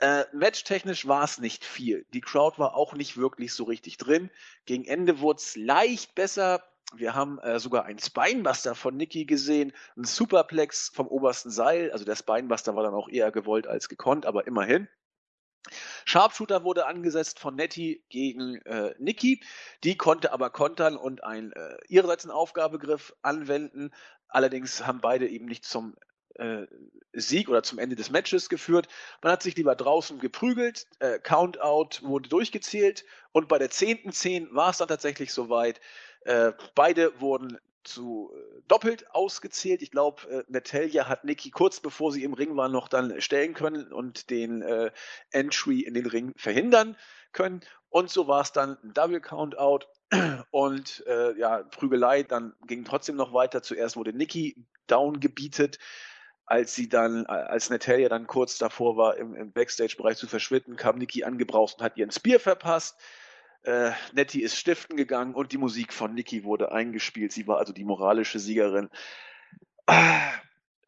Äh, 0.00 0.24
matchtechnisch 0.32 1.06
war 1.06 1.24
es 1.24 1.38
nicht 1.38 1.64
viel. 1.64 2.06
Die 2.14 2.22
Crowd 2.22 2.58
war 2.58 2.74
auch 2.74 2.94
nicht 2.94 3.18
wirklich 3.18 3.52
so 3.52 3.64
richtig 3.64 3.98
drin. 3.98 4.30
Gegen 4.64 4.86
Ende 4.86 5.20
wurde 5.20 5.38
es 5.38 5.56
leicht 5.56 6.14
besser. 6.14 6.64
Wir 6.94 7.14
haben 7.14 7.38
äh, 7.40 7.60
sogar 7.60 7.84
einen 7.84 7.98
Spinebuster 7.98 8.74
von 8.74 8.96
Nikki 8.96 9.26
gesehen, 9.26 9.72
ein 9.96 10.04
Superplex 10.04 10.90
vom 10.94 11.06
obersten 11.06 11.50
Seil. 11.50 11.92
Also 11.92 12.06
der 12.06 12.16
Spinebuster 12.16 12.74
war 12.74 12.82
dann 12.82 12.94
auch 12.94 13.08
eher 13.08 13.30
gewollt 13.30 13.66
als 13.66 13.88
gekonnt, 13.90 14.24
aber 14.24 14.46
immerhin. 14.46 14.88
Sharpshooter 16.06 16.64
wurde 16.64 16.86
angesetzt 16.86 17.38
von 17.38 17.54
Nettie 17.54 18.02
gegen 18.08 18.56
äh, 18.62 18.94
Nikki. 18.98 19.42
Die 19.84 19.96
konnte 19.96 20.32
aber 20.32 20.48
kontern 20.48 20.96
und 20.96 21.22
ein 21.22 21.52
äh, 21.52 21.76
ihrerseits 21.88 22.24
einen 22.24 22.32
Aufgabegriff 22.32 23.14
anwenden. 23.20 23.90
Allerdings 24.28 24.86
haben 24.86 25.02
beide 25.02 25.28
eben 25.28 25.44
nicht 25.44 25.66
zum 25.66 25.94
äh, 26.40 26.66
Sieg 27.12 27.48
oder 27.48 27.62
zum 27.62 27.78
Ende 27.78 27.96
des 27.96 28.10
Matches 28.10 28.48
geführt. 28.48 28.88
Man 29.22 29.32
hat 29.32 29.42
sich 29.42 29.56
lieber 29.56 29.74
draußen 29.74 30.18
geprügelt, 30.18 30.86
äh, 31.00 31.18
Countout 31.18 32.02
wurde 32.02 32.28
durchgezählt 32.28 33.04
und 33.32 33.48
bei 33.48 33.58
der 33.58 33.70
10.10 33.70 34.12
10 34.12 34.54
war 34.54 34.70
es 34.70 34.78
dann 34.78 34.88
tatsächlich 34.88 35.32
soweit. 35.32 35.80
Äh, 36.22 36.52
beide 36.74 37.20
wurden 37.20 37.58
zu 37.84 38.32
äh, 38.34 38.62
doppelt 38.68 39.10
ausgezählt. 39.14 39.82
Ich 39.82 39.90
glaube, 39.90 40.22
äh, 40.30 40.44
Natalia 40.48 41.08
hat 41.08 41.24
Nikki 41.24 41.50
kurz 41.50 41.80
bevor 41.80 42.12
sie 42.12 42.24
im 42.24 42.34
Ring 42.34 42.56
war 42.56 42.68
noch 42.68 42.88
dann 42.88 43.20
stellen 43.20 43.54
können 43.54 43.92
und 43.92 44.30
den 44.30 44.62
äh, 44.62 44.90
Entry 45.30 45.80
in 45.80 45.94
den 45.94 46.06
Ring 46.06 46.32
verhindern 46.36 46.96
können. 47.32 47.62
Und 47.88 48.10
so 48.10 48.28
war 48.28 48.42
es 48.42 48.52
dann 48.52 48.78
ein 48.84 48.94
Double 48.94 49.20
Countout. 49.20 49.86
Und 50.50 51.04
äh, 51.06 51.36
ja, 51.38 51.62
Prügelei, 51.62 52.22
dann 52.22 52.54
ging 52.66 52.84
trotzdem 52.84 53.16
noch 53.16 53.32
weiter. 53.32 53.62
Zuerst 53.62 53.96
wurde 53.96 54.12
Nikki 54.12 54.56
down 54.86 55.20
gebietet 55.20 55.78
als 56.50 56.74
sie 56.74 56.88
dann, 56.88 57.26
als 57.26 57.70
Natalia 57.70 58.08
dann 58.08 58.26
kurz 58.26 58.58
davor 58.58 58.96
war, 58.96 59.16
im, 59.16 59.36
im 59.36 59.52
Backstage-Bereich 59.52 60.16
zu 60.16 60.26
verschwinden, 60.26 60.74
kam 60.74 60.98
Nikki 60.98 61.22
angebraucht 61.22 61.76
und 61.78 61.84
hat 61.84 61.96
ihren 61.96 62.10
Spear 62.10 62.40
verpasst. 62.40 62.98
Äh, 63.62 63.92
Nettie 64.14 64.42
ist 64.42 64.56
stiften 64.56 64.96
gegangen 64.96 65.34
und 65.34 65.52
die 65.52 65.58
Musik 65.58 65.92
von 65.92 66.12
Nikki 66.12 66.42
wurde 66.42 66.72
eingespielt. 66.72 67.30
Sie 67.30 67.46
war 67.46 67.58
also 67.58 67.72
die 67.72 67.84
moralische 67.84 68.40
Siegerin. 68.40 68.90
Ah, 69.86 70.32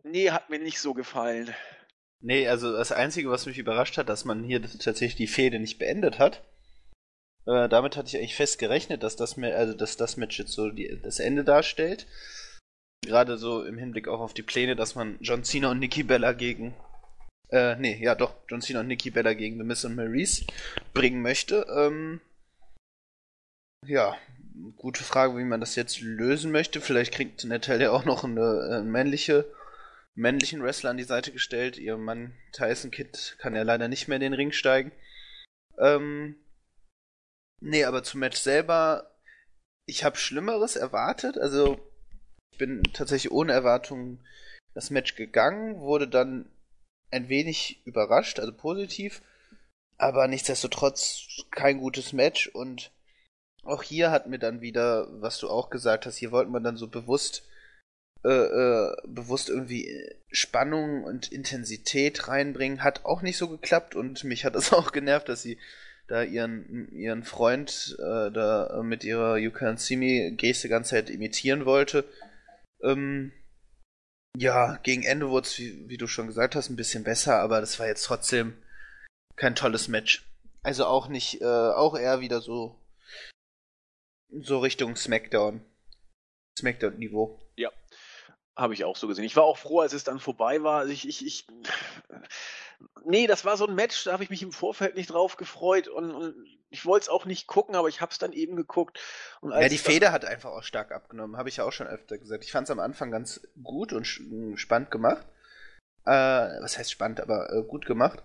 nee, 0.03 0.31
hat 0.31 0.51
mir 0.51 0.59
nicht 0.59 0.81
so 0.81 0.95
gefallen. 0.95 1.55
Nee, 2.21 2.49
also 2.49 2.73
das 2.73 2.91
Einzige, 2.91 3.31
was 3.31 3.47
mich 3.47 3.59
überrascht 3.59 3.99
hat, 3.99 4.09
dass 4.09 4.25
man 4.25 4.43
hier 4.43 4.63
tatsächlich 4.63 5.15
die 5.15 5.29
Fehde 5.29 5.61
nicht 5.61 5.79
beendet 5.79 6.19
hat. 6.19 6.43
Äh, 7.47 7.69
damit 7.69 7.97
hatte 7.97 8.09
ich 8.09 8.17
eigentlich 8.17 8.35
fest 8.35 8.59
gerechnet, 8.59 9.05
dass 9.05 9.15
das, 9.15 9.39
also, 9.39 9.75
dass 9.75 9.97
das 9.97 10.17
Match 10.17 10.41
jetzt 10.41 10.55
so 10.55 10.71
die, 10.71 11.01
das 11.03 11.21
Ende 11.21 11.45
darstellt. 11.45 12.09
Gerade 13.05 13.37
so 13.37 13.65
im 13.65 13.79
Hinblick 13.79 14.07
auch 14.07 14.21
auf 14.21 14.33
die 14.33 14.43
Pläne, 14.43 14.77
dass 14.77 14.95
man 14.95 15.19
John 15.21 15.43
Cena 15.43 15.71
und 15.73 15.81
Nikki 15.81 16.05
Bella 16.05 16.33
gegen. 16.33 16.75
Äh, 17.51 17.77
nee, 17.77 17.99
ja 18.01 18.15
doch, 18.15 18.35
John 18.49 18.63
Cena 18.63 18.81
und 18.81 18.87
Nikki 18.87 19.11
Bella 19.11 19.35
gegen 19.35 19.59
The 19.59 19.65
Miss 19.65 19.85
und 19.85 19.97
Maurice 19.97 20.47
bringen 20.95 21.21
möchte. 21.21 21.67
Ähm, 21.77 22.21
ja, 23.87 24.17
gute 24.77 25.03
Frage, 25.03 25.37
wie 25.37 25.45
man 25.45 25.61
das 25.61 25.75
jetzt 25.75 26.01
lösen 26.01 26.53
möchte. 26.53 26.81
Vielleicht 26.81 27.13
kriegt 27.13 27.45
Natalia 27.45 27.91
auch 27.91 28.05
noch 28.05 28.23
eine, 28.23 28.41
eine 28.41 28.77
äh, 28.79 28.83
männliche, 28.83 29.53
männlichen 30.15 30.63
Wrestler 30.63 30.91
an 30.91 30.97
die 30.97 31.03
Seite 31.03 31.33
gestellt. 31.33 31.79
Ihr 31.79 31.97
Mann 31.97 32.35
Tyson 32.53 32.93
Kidd 32.93 33.37
kann 33.39 33.57
ja 33.57 33.63
leider 33.63 33.89
nicht 33.89 34.07
mehr 34.07 34.17
in 34.17 34.23
den 34.23 34.35
Ring 34.35 34.53
steigen. 34.53 34.93
Ähm, 35.79 36.37
nee, 37.61 37.85
aber 37.85 38.05
zum 38.05 38.21
Match 38.21 38.39
selber, 38.39 39.11
ich 39.87 40.05
habe 40.05 40.17
Schlimmeres 40.17 40.77
erwartet. 40.77 41.37
Also 41.37 41.81
bin 42.59 42.83
tatsächlich 42.93 43.33
ohne 43.33 43.53
Erwartungen 43.53 44.19
das 44.75 44.91
Match 44.91 45.17
gegangen, 45.17 45.81
wurde 45.81 46.09
dann 46.09 46.47
ein 47.11 47.29
wenig 47.29 47.83
überrascht, 47.85 48.41
also 48.41 48.53
positiv, 48.53 49.23
aber 49.99 50.27
nichtsdestotrotz 50.29 51.27
kein 51.51 51.79
gutes 51.79 52.13
Match 52.13 52.49
und 52.49 52.91
auch 53.65 53.83
hier 53.83 54.11
hat 54.11 54.27
mir 54.27 54.39
dann 54.39 54.61
wieder, 54.61 55.09
was 55.21 55.39
du 55.39 55.49
auch 55.49 55.71
gesagt 55.71 56.07
hast, 56.07 56.17
hier 56.17 56.33
wollten 56.33 56.53
wir 56.53 56.61
dann 56.61 56.77
so 56.77 56.89
bewusst 56.89 57.47
äh, 58.25 58.29
äh, 58.29 58.95
bewusst 59.05 59.49
irgendwie 59.49 60.09
Spannung 60.31 61.03
und 61.03 61.33
Intensität 61.33 62.29
reinbringen, 62.29 62.85
hat 62.85 63.05
auch 63.05 63.21
nicht 63.21 63.37
so 63.37 63.49
geklappt 63.49 63.97
und 63.97 64.23
mich 64.23 64.45
hat 64.45 64.55
es 64.55 64.73
auch 64.73 64.93
genervt, 64.93 65.29
dass 65.29 65.43
sie 65.43 65.59
da 66.07 66.23
ihren 66.23 66.89
ihren 66.93 67.25
Freund 67.25 67.97
äh, 67.99 68.31
da 68.31 68.81
mit 68.85 69.03
ihrer 69.03 69.39
You 69.39 69.51
Can 69.51 69.77
See 69.77 69.97
Me 69.97 70.33
Geste 70.33 70.69
ganze 70.69 70.91
Zeit 70.91 71.11
imitieren 71.11 71.65
wollte 71.65 72.05
ähm, 72.83 73.33
ja, 74.37 74.77
gegen 74.79 75.03
Ende 75.03 75.29
wurde 75.29 75.47
es, 75.47 75.59
wie, 75.59 75.89
wie, 75.89 75.99
du 75.99 76.07
schon 76.07 76.27
gesagt 76.27 76.55
hast, 76.55 76.71
ein 76.71 76.77
bisschen 76.77 77.05
besser, 77.05 77.41
aber 77.41 77.61
das 77.61 77.79
war 77.79 77.87
jetzt 77.87 78.05
trotzdem 78.05 78.57
kein 79.37 79.55
tolles 79.55 79.89
Match. 79.89 80.27
Also 80.63 80.87
auch 80.87 81.09
nicht, 81.09 81.41
äh, 81.43 81.45
auch 81.45 81.97
eher 81.97 82.21
wieder 82.21 82.41
so, 82.41 82.81
so 84.31 84.61
Richtung 84.61 84.97
Smackdown. 84.97 85.65
Smackdown-Niveau. 86.59 87.41
Ja, 87.57 87.71
habe 88.57 88.75
ich 88.75 88.85
auch 88.85 88.97
so 88.97 89.07
gesehen. 89.07 89.25
Ich 89.25 89.37
war 89.37 89.45
auch 89.45 89.59
froh, 89.59 89.81
als 89.81 89.93
es 89.93 90.05
dann 90.05 90.19
vorbei 90.19 90.63
war. 90.63 90.81
Also 90.81 90.93
ich, 90.93 91.09
ich, 91.09 91.27
ich 91.27 91.47
Nee, 93.05 93.27
das 93.27 93.45
war 93.45 93.57
so 93.57 93.67
ein 93.67 93.75
Match, 93.75 94.05
da 94.05 94.13
habe 94.13 94.25
ich 94.25 94.31
mich 94.31 94.43
im 94.43 94.53
Vorfeld 94.53 94.95
nicht 94.95 95.11
drauf 95.11 95.37
gefreut 95.37 95.89
und, 95.89 96.11
und 96.13 96.35
ich 96.71 96.87
wollte 96.87 97.05
es 97.05 97.09
auch 97.09 97.25
nicht 97.27 97.47
gucken, 97.47 97.75
aber 97.75 97.89
ich 97.89 98.01
habe 98.01 98.13
es 98.13 98.19
dann 98.19 98.33
eben 98.33 98.57
geguckt. 98.57 98.99
ja, 99.43 99.69
die 99.69 99.79
Feder 99.79 100.13
hat 100.13 100.25
einfach 100.25 100.51
auch 100.51 100.63
stark 100.63 100.93
abgenommen, 100.93 101.37
habe 101.37 101.49
ich 101.49 101.59
ja 101.59 101.65
auch 101.65 101.73
schon 101.73 101.87
öfter 101.87 102.19
gesagt. 102.19 102.45
Ich 102.45 102.53
fand 102.53 102.67
es 102.67 102.71
am 102.71 102.81
Anfang 102.81 103.11
ganz 103.11 103.47
gut 103.63 103.93
und 103.93 104.05
spannend 104.05 104.91
gemacht. 104.91 105.27
Äh, 106.05 106.11
was 106.11 106.79
heißt 106.79 106.91
spannend, 106.91 107.21
aber 107.21 107.53
äh, 107.53 107.63
gut 107.63 107.87
gemacht. 107.87 108.23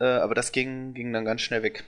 Äh, 0.00 0.04
aber 0.04 0.34
das 0.34 0.52
ging, 0.52 0.94
ging 0.94 1.12
dann 1.12 1.24
ganz 1.24 1.42
schnell 1.42 1.62
weg. 1.62 1.84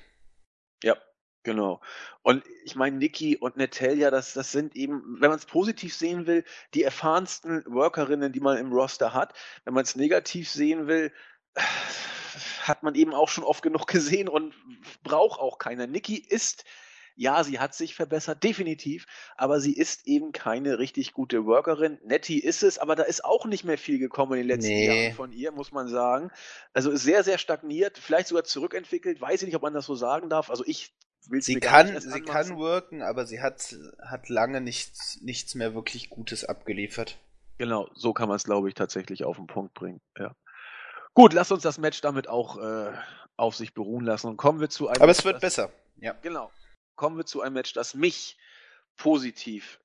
Ja, 0.84 0.96
Genau. 1.44 1.80
Und 2.22 2.44
ich 2.64 2.76
meine, 2.76 2.96
Niki 2.98 3.36
und 3.36 3.56
Natalia, 3.56 4.12
das, 4.12 4.32
das 4.32 4.52
sind 4.52 4.76
eben, 4.76 5.16
wenn 5.20 5.30
man 5.30 5.38
es 5.38 5.46
positiv 5.46 5.94
sehen 5.94 6.26
will, 6.28 6.44
die 6.72 6.84
erfahrensten 6.84 7.64
Workerinnen, 7.66 8.32
die 8.32 8.40
man 8.40 8.58
im 8.58 8.72
Roster 8.72 9.12
hat. 9.12 9.34
Wenn 9.64 9.74
man 9.74 9.82
es 9.82 9.96
negativ 9.96 10.48
sehen 10.48 10.86
will, 10.86 11.12
hat 12.62 12.82
man 12.82 12.94
eben 12.94 13.14
auch 13.14 13.28
schon 13.28 13.44
oft 13.44 13.62
genug 13.62 13.86
gesehen 13.86 14.28
und 14.28 14.55
braucht 15.03 15.40
auch 15.40 15.59
keiner. 15.59 15.86
Niki 15.86 16.16
ist, 16.16 16.64
ja, 17.14 17.44
sie 17.44 17.59
hat 17.59 17.74
sich 17.74 17.94
verbessert, 17.94 18.42
definitiv, 18.42 19.07
aber 19.36 19.61
sie 19.61 19.74
ist 19.74 20.07
eben 20.07 20.32
keine 20.32 20.78
richtig 20.78 21.12
gute 21.12 21.44
Workerin. 21.44 21.98
Nettie 22.05 22.40
ist 22.40 22.62
es, 22.62 22.78
aber 22.78 22.96
da 22.96 23.03
ist 23.03 23.24
auch 23.24 23.46
nicht 23.46 23.64
mehr 23.64 23.78
viel 23.78 23.98
gekommen 23.98 24.32
in 24.32 24.38
den 24.38 24.48
letzten 24.48 24.72
nee. 24.72 25.05
Jahren 25.05 25.14
von 25.14 25.32
ihr, 25.32 25.53
muss 25.53 25.72
man 25.72 25.88
sagen. 25.88 26.30
Also 26.72 26.90
ist 26.90 27.03
sehr, 27.03 27.22
sehr 27.24 27.38
stagniert, 27.38 27.98
vielleicht 27.98 28.28
sogar 28.28 28.44
zurückentwickelt. 28.44 29.20
Weiß 29.20 29.42
ich 29.42 29.46
nicht, 29.46 29.57
ob 29.57 29.62
man 29.62 29.74
das 29.74 29.86
so 29.86 29.94
sagen 29.94 30.30
darf. 30.30 30.50
Also 30.50 30.64
ich 30.66 30.94
sie 31.20 31.61
kann, 31.61 32.00
sie 32.00 32.20
kann 32.22 32.57
worken, 32.57 33.03
aber 33.03 33.26
sie 33.26 33.40
hat, 33.40 33.76
hat 34.05 34.28
lange 34.28 34.61
nichts, 34.61 35.20
nichts 35.22 35.55
mehr 35.55 35.74
wirklich 35.74 36.11
Gutes 36.11 36.44
abgeliefert. 36.44 37.18
Genau, 37.59 37.88
so 37.94 38.12
kann 38.12 38.28
man 38.28 38.36
es, 38.36 38.44
glaube 38.44 38.68
ich, 38.68 38.74
tatsächlich 38.74 39.24
auf 39.24 39.36
den 39.36 39.46
Punkt 39.46 39.74
bringen. 39.74 40.00
Ja. 40.18 40.34
Gut, 41.14 41.32
lass 41.32 41.52
uns 41.52 41.62
das 41.62 41.78
Match 41.78 42.00
damit 42.00 42.28
auch 42.28 42.58
äh, 42.58 42.92
auf 43.36 43.56
sich 43.56 43.74
beruhen 43.74 44.04
lassen 44.04 44.28
und 44.28 44.36
kommen 44.36 44.60
wir 44.60 44.70
zu 44.70 44.88
einem. 44.88 44.96
Aber 44.96 45.06
Match, 45.06 45.18
es 45.18 45.24
wird 45.24 45.34
das, 45.36 45.40
besser. 45.40 45.70
Ja. 45.96 46.14
Genau. 46.22 46.50
Kommen 46.94 47.16
wir 47.16 47.26
zu 47.26 47.42
einem 47.42 47.54
Match, 47.54 47.72
das 47.72 47.94
mich 47.94 48.36
positiv 48.96 49.80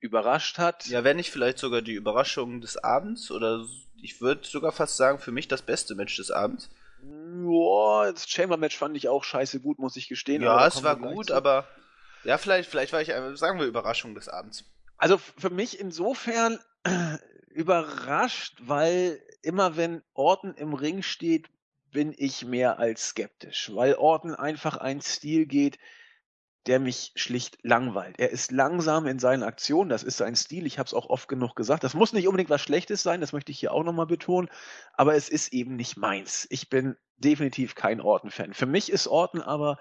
überrascht 0.00 0.58
hat. 0.58 0.86
Ja, 0.86 1.02
wenn 1.02 1.16
nicht 1.16 1.30
vielleicht 1.30 1.58
sogar 1.58 1.82
die 1.82 1.94
Überraschung 1.94 2.60
des 2.60 2.76
Abends 2.76 3.30
oder 3.30 3.64
ich 4.00 4.20
würde 4.20 4.46
sogar 4.46 4.72
fast 4.72 4.96
sagen, 4.96 5.18
für 5.18 5.32
mich 5.32 5.48
das 5.48 5.62
beste 5.62 5.94
Match 5.94 6.16
des 6.16 6.30
Abends. 6.30 6.70
Boah, 7.02 8.12
das 8.12 8.28
Chamber-Match 8.28 8.76
fand 8.76 8.96
ich 8.96 9.08
auch 9.08 9.24
scheiße 9.24 9.60
gut, 9.60 9.78
muss 9.78 9.96
ich 9.96 10.08
gestehen. 10.08 10.42
Ja, 10.42 10.66
es 10.66 10.82
war 10.82 10.96
gut, 10.96 11.28
zu. 11.28 11.34
aber 11.34 11.66
ja, 12.24 12.38
vielleicht, 12.38 12.70
vielleicht 12.70 12.92
war 12.92 13.00
ich, 13.02 13.08
sagen 13.38 13.58
wir, 13.58 13.66
Überraschung 13.66 14.14
des 14.14 14.28
Abends. 14.28 14.64
Also 14.96 15.18
für 15.18 15.50
mich 15.50 15.80
insofern 15.80 16.58
überrascht, 17.48 18.56
weil 18.60 19.20
immer 19.44 19.76
wenn 19.76 20.02
Orton 20.14 20.54
im 20.54 20.74
Ring 20.74 21.02
steht, 21.02 21.48
bin 21.90 22.14
ich 22.16 22.44
mehr 22.44 22.78
als 22.78 23.08
skeptisch, 23.10 23.70
weil 23.74 23.94
Orton 23.94 24.34
einfach 24.34 24.76
einen 24.76 25.00
Stil 25.00 25.46
geht, 25.46 25.78
der 26.66 26.80
mich 26.80 27.12
schlicht 27.14 27.58
langweilt. 27.62 28.18
Er 28.18 28.30
ist 28.30 28.50
langsam 28.50 29.06
in 29.06 29.18
seinen 29.18 29.42
Aktionen, 29.42 29.90
das 29.90 30.02
ist 30.02 30.16
sein 30.16 30.34
Stil, 30.34 30.66
ich 30.66 30.78
habe 30.78 30.86
es 30.86 30.94
auch 30.94 31.10
oft 31.10 31.28
genug 31.28 31.54
gesagt. 31.54 31.84
Das 31.84 31.94
muss 31.94 32.12
nicht 32.12 32.26
unbedingt 32.26 32.50
was 32.50 32.62
Schlechtes 32.62 33.02
sein, 33.02 33.20
das 33.20 33.32
möchte 33.32 33.52
ich 33.52 33.60
hier 33.60 33.72
auch 33.72 33.84
nochmal 33.84 34.06
betonen, 34.06 34.48
aber 34.94 35.14
es 35.14 35.28
ist 35.28 35.52
eben 35.52 35.76
nicht 35.76 35.96
meins. 35.96 36.46
Ich 36.50 36.70
bin 36.70 36.96
definitiv 37.16 37.74
kein 37.74 38.00
Orton-Fan. 38.00 38.54
Für 38.54 38.66
mich 38.66 38.90
ist 38.90 39.06
Orton 39.06 39.40
aber 39.40 39.78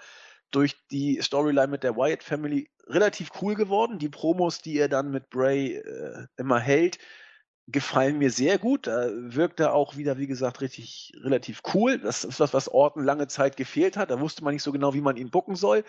durch 0.52 0.76
die 0.92 1.20
Storyline 1.22 1.68
mit 1.68 1.84
der 1.84 1.96
Wyatt 1.96 2.22
Family 2.22 2.70
relativ 2.88 3.32
cool 3.42 3.56
geworden. 3.56 3.98
Die 3.98 4.10
Promos, 4.10 4.62
die 4.62 4.78
er 4.78 4.90
dann 4.90 5.10
mit 5.10 5.30
Bray 5.30 5.78
äh, 5.78 6.28
immer 6.38 6.60
hält, 6.60 7.00
gefallen 7.68 8.18
mir 8.18 8.32
sehr 8.32 8.58
gut. 8.58 8.88
Da 8.88 9.10
wirkt 9.12 9.60
er 9.60 9.74
auch 9.74 9.96
wieder, 9.98 10.18
wie 10.18 10.28
gesagt, 10.28 10.62
richtig 10.62 11.14
relativ 11.22 11.62
cool. 11.74 11.98
Das 11.98 12.24
ist 12.24 12.40
was, 12.40 12.54
was 12.54 12.70
Orton 12.70 13.04
lange 13.04 13.28
Zeit 13.28 13.58
gefehlt 13.58 13.98
hat. 13.98 14.12
Da 14.12 14.20
wusste 14.20 14.44
man 14.44 14.54
nicht 14.54 14.64
so 14.64 14.72
genau, 14.72 14.94
wie 14.94 15.02
man 15.02 15.18
ihn 15.18 15.30
bucken 15.30 15.56
soll 15.56 15.84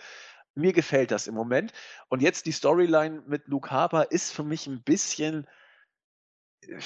mir 0.54 0.72
gefällt 0.72 1.10
das 1.10 1.26
im 1.26 1.34
Moment. 1.34 1.72
Und 2.08 2.22
jetzt 2.22 2.46
die 2.46 2.52
Storyline 2.52 3.22
mit 3.26 3.48
Luke 3.48 3.70
Harper 3.70 4.10
ist 4.10 4.32
für 4.32 4.44
mich 4.44 4.66
ein 4.66 4.82
bisschen, 4.82 5.46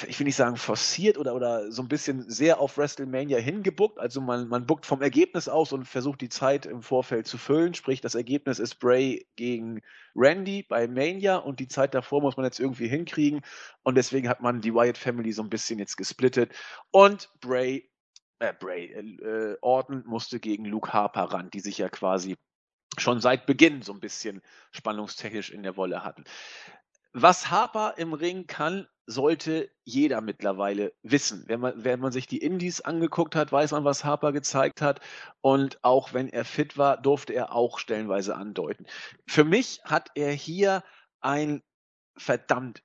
ich 0.07 0.19
will 0.19 0.25
nicht 0.25 0.37
sagen 0.37 0.57
forciert 0.57 1.19
oder, 1.19 1.35
oder 1.35 1.71
so 1.71 1.83
ein 1.83 1.89
bisschen 1.89 2.29
sehr 2.29 2.61
auf 2.61 2.77
WrestleMania 2.77 3.39
hingebuckt. 3.39 3.99
Also 3.99 4.21
man, 4.21 4.49
man 4.49 4.67
buckt 4.67 4.87
vom 4.87 5.03
Ergebnis 5.03 5.49
aus 5.49 5.73
und 5.73 5.85
versucht 5.85 6.21
die 6.21 6.29
Zeit 6.29 6.67
im 6.67 6.83
Vorfeld 6.83 7.27
zu 7.27 7.39
füllen. 7.39 7.75
Sprich, 7.75 8.01
das 8.01 8.15
Ergebnis 8.15 8.59
ist 8.59 8.77
Bray 8.77 9.27
gegen 9.37 9.81
Randy 10.15 10.63
bei 10.63 10.89
Mania 10.89 11.37
und 11.37 11.61
die 11.61 11.69
Zeit 11.69 11.95
davor 11.95 12.21
muss 12.21 12.37
man 12.37 12.45
jetzt 12.45 12.61
irgendwie 12.61 12.89
hinkriegen. 12.89 13.43
Und 13.83 13.97
deswegen 13.97 14.29
hat 14.29 14.41
man 14.41 14.61
die 14.61 14.75
Wyatt 14.75 14.99
Family 14.99 15.33
so 15.33 15.43
ein 15.43 15.51
bisschen 15.51 15.79
jetzt 15.79 15.97
gesplittet. 15.97 16.53
Und 16.91 17.31
Bray, 17.41 17.91
äh, 18.39 18.53
Bray, 18.53 18.93
äh, 18.93 19.57
Orton 19.61 20.05
musste 20.07 20.41
gegen 20.41 20.65
Luke 20.65 20.93
Harper 20.93 21.25
ran, 21.25 21.51
die 21.51 21.61
sich 21.61 21.79
ja 21.79 21.89
quasi 21.89 22.37
schon 22.97 23.21
seit 23.21 23.47
Beginn 23.47 23.83
so 23.83 23.93
ein 23.93 24.01
bisschen 24.01 24.43
spannungstechnisch 24.73 25.51
in 25.51 25.63
der 25.63 25.77
Wolle 25.77 26.05
hatten. 26.05 26.25
Was 27.13 27.51
Harper 27.51 27.95
im 27.97 28.13
Ring 28.13 28.47
kann, 28.47 28.87
sollte 29.09 29.71
jeder 29.85 30.21
mittlerweile 30.21 30.93
wissen. 31.03 31.45
Wenn 31.47 31.61
man, 31.61 31.83
wenn 31.83 31.99
man 31.99 32.13
sich 32.13 32.27
die 32.27 32.39
Indies 32.39 32.83
angeguckt 32.83 33.35
hat, 33.35 33.51
weiß 33.51 33.73
man, 33.73 33.85
was 33.85 34.05
Harper 34.05 34.33
gezeigt 34.33 34.83
hat. 34.83 35.01
Und 35.41 35.83
auch 35.83 36.13
wenn 36.13 36.29
er 36.29 36.45
fit 36.45 36.77
war, 36.77 37.01
durfte 37.01 37.33
er 37.33 37.55
auch 37.55 37.79
stellenweise 37.79 38.37
andeuten. 38.37 38.87
Für 39.27 39.45
mich 39.45 39.81
hat 39.85 40.11
er 40.15 40.31
hier 40.31 40.85
ein 41.21 41.63
verdammt 42.19 42.83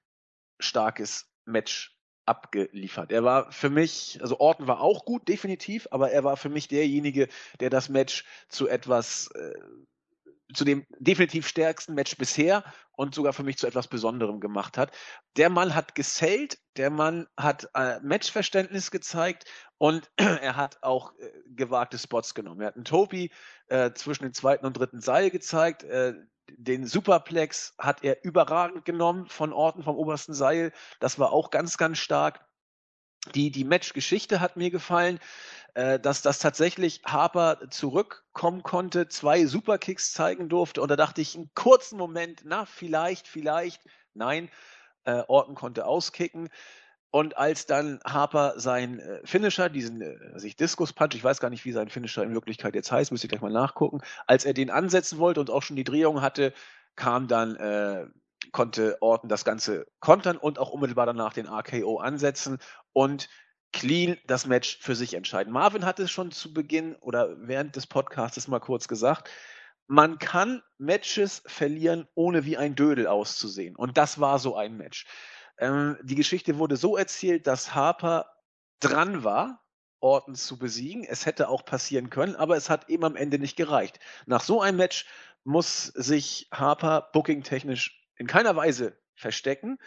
starkes 0.59 1.29
Match 1.45 1.99
abgeliefert. 2.25 3.11
Er 3.11 3.25
war 3.25 3.51
für 3.51 3.69
mich, 3.69 4.17
also 4.21 4.39
Orton 4.39 4.67
war 4.67 4.79
auch 4.79 5.03
gut, 5.03 5.27
definitiv, 5.27 5.89
aber 5.91 6.11
er 6.11 6.23
war 6.23 6.37
für 6.37 6.47
mich 6.47 6.69
derjenige, 6.69 7.27
der 7.59 7.69
das 7.69 7.89
Match 7.89 8.23
zu 8.47 8.69
etwas 8.69 9.29
äh, 9.35 9.53
zu 10.53 10.65
dem 10.65 10.85
definitiv 10.99 11.47
stärksten 11.47 11.93
Match 11.93 12.17
bisher 12.17 12.63
und 12.95 13.15
sogar 13.15 13.33
für 13.33 13.43
mich 13.43 13.57
zu 13.57 13.67
etwas 13.67 13.87
Besonderem 13.87 14.39
gemacht 14.39 14.77
hat. 14.77 14.91
Der 15.37 15.49
Mann 15.49 15.75
hat 15.75 15.95
gesellt, 15.95 16.59
der 16.77 16.89
Mann 16.89 17.27
hat 17.37 17.69
äh, 17.73 17.99
Matchverständnis 18.01 18.91
gezeigt 18.91 19.45
und 19.77 20.09
er 20.17 20.55
hat 20.55 20.81
auch 20.83 21.13
äh, 21.17 21.29
gewagte 21.47 21.97
Spots 21.97 22.33
genommen. 22.33 22.61
Er 22.61 22.67
hat 22.67 22.75
einen 22.75 22.85
Topi 22.85 23.31
äh, 23.67 23.91
zwischen 23.93 24.23
dem 24.23 24.33
zweiten 24.33 24.65
und 24.65 24.77
dritten 24.77 25.01
Seil 25.01 25.29
gezeigt. 25.31 25.83
Äh, 25.83 26.13
den 26.49 26.85
Superplex 26.85 27.73
hat 27.77 28.03
er 28.03 28.23
überragend 28.23 28.85
genommen 28.85 29.27
von 29.27 29.53
Orten 29.53 29.83
vom 29.83 29.95
obersten 29.95 30.33
Seil. 30.33 30.71
Das 30.99 31.17
war 31.17 31.31
auch 31.31 31.49
ganz, 31.49 31.77
ganz 31.77 31.97
stark. 31.97 32.45
Die, 33.35 33.51
die 33.51 33.63
Matchgeschichte 33.63 34.41
hat 34.41 34.57
mir 34.57 34.69
gefallen 34.69 35.19
äh, 35.75 35.99
dass 35.99 36.21
das 36.21 36.39
tatsächlich 36.39 37.01
Harper 37.03 37.59
zurückkommen 37.69 38.61
konnte, 38.61 39.07
zwei 39.07 39.45
Superkicks 39.45 40.13
zeigen 40.13 40.47
durfte. 40.49 40.81
Und 40.81 40.89
da 40.89 40.95
dachte 40.95 41.21
ich 41.21 41.35
einen 41.35 41.49
kurzen 41.55 41.97
Moment, 41.97 42.41
na, 42.45 42.65
vielleicht, 42.65 43.27
vielleicht, 43.27 43.81
nein, 44.13 44.49
äh, 45.05 45.23
Orton 45.27 45.55
konnte 45.55 45.85
auskicken. 45.85 46.49
Und 47.09 47.37
als 47.37 47.65
dann 47.65 47.99
Harper 48.05 48.53
sein 48.57 48.99
äh, 48.99 49.21
Finisher, 49.25 49.69
diesen 49.69 50.01
äh, 50.01 50.39
sich 50.39 50.55
Diskus 50.55 50.93
Punch, 50.93 51.15
ich 51.15 51.23
weiß 51.23 51.39
gar 51.39 51.49
nicht, 51.49 51.65
wie 51.65 51.71
sein 51.71 51.89
Finisher 51.89 52.23
in 52.23 52.33
Wirklichkeit 52.33 52.75
jetzt 52.75 52.91
heißt, 52.91 53.11
müsste 53.11 53.25
ich 53.25 53.29
gleich 53.29 53.41
mal 53.41 53.51
nachgucken, 53.51 54.01
als 54.27 54.45
er 54.45 54.53
den 54.53 54.69
ansetzen 54.69 55.17
wollte 55.17 55.39
und 55.39 55.49
auch 55.49 55.63
schon 55.63 55.75
die 55.75 55.83
Drehung 55.83 56.21
hatte, 56.21 56.53
kam 56.95 57.27
dann, 57.27 57.55
äh, 57.55 58.05
konnte 58.51 58.97
Orton 59.01 59.29
das 59.29 59.45
Ganze 59.45 59.85
kontern 59.99 60.37
und 60.37 60.59
auch 60.59 60.69
unmittelbar 60.69 61.05
danach 61.05 61.33
den 61.33 61.47
RKO 61.47 61.97
ansetzen 61.97 62.59
und 62.91 63.29
clean 63.71 64.17
das 64.27 64.45
Match 64.45 64.77
für 64.79 64.95
sich 64.95 65.15
entscheiden. 65.15 65.51
Marvin 65.51 65.85
hat 65.85 65.99
es 65.99 66.11
schon 66.11 66.31
zu 66.31 66.53
Beginn 66.53 66.95
oder 66.97 67.35
während 67.47 67.75
des 67.75 67.87
Podcasts 67.87 68.47
mal 68.47 68.59
kurz 68.59 68.87
gesagt. 68.87 69.29
Man 69.87 70.17
kann 70.19 70.61
Matches 70.77 71.43
verlieren, 71.45 72.07
ohne 72.15 72.45
wie 72.45 72.57
ein 72.57 72.75
Dödel 72.75 73.07
auszusehen. 73.07 73.75
Und 73.75 73.97
das 73.97 74.19
war 74.19 74.39
so 74.39 74.55
ein 74.55 74.77
Match. 74.77 75.05
Ähm, 75.57 75.97
die 76.01 76.15
Geschichte 76.15 76.57
wurde 76.57 76.77
so 76.77 76.95
erzählt, 76.95 77.47
dass 77.47 77.75
Harper 77.75 78.27
dran 78.79 79.23
war, 79.23 79.61
Orton 79.99 80.35
zu 80.35 80.57
besiegen. 80.57 81.03
Es 81.03 81.25
hätte 81.25 81.49
auch 81.49 81.65
passieren 81.65 82.09
können, 82.09 82.35
aber 82.35 82.55
es 82.55 82.69
hat 82.69 82.89
eben 82.89 83.03
am 83.03 83.15
Ende 83.15 83.39
nicht 83.39 83.55
gereicht. 83.55 83.99
Nach 84.25 84.41
so 84.41 84.61
einem 84.61 84.77
Match 84.77 85.05
muss 85.43 85.85
sich 85.85 86.47
Harper 86.51 87.09
booking-technisch 87.13 88.02
in 88.17 88.27
keiner 88.27 88.55
Weise 88.55 88.95
verstecken. 89.15 89.79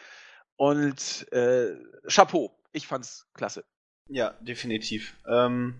Und 0.56 1.30
äh, 1.32 1.76
Chapeau, 2.08 2.56
ich 2.72 2.86
fand's 2.86 3.26
klasse. 3.34 3.64
Ja, 4.08 4.34
definitiv. 4.40 5.14
Ähm, 5.26 5.74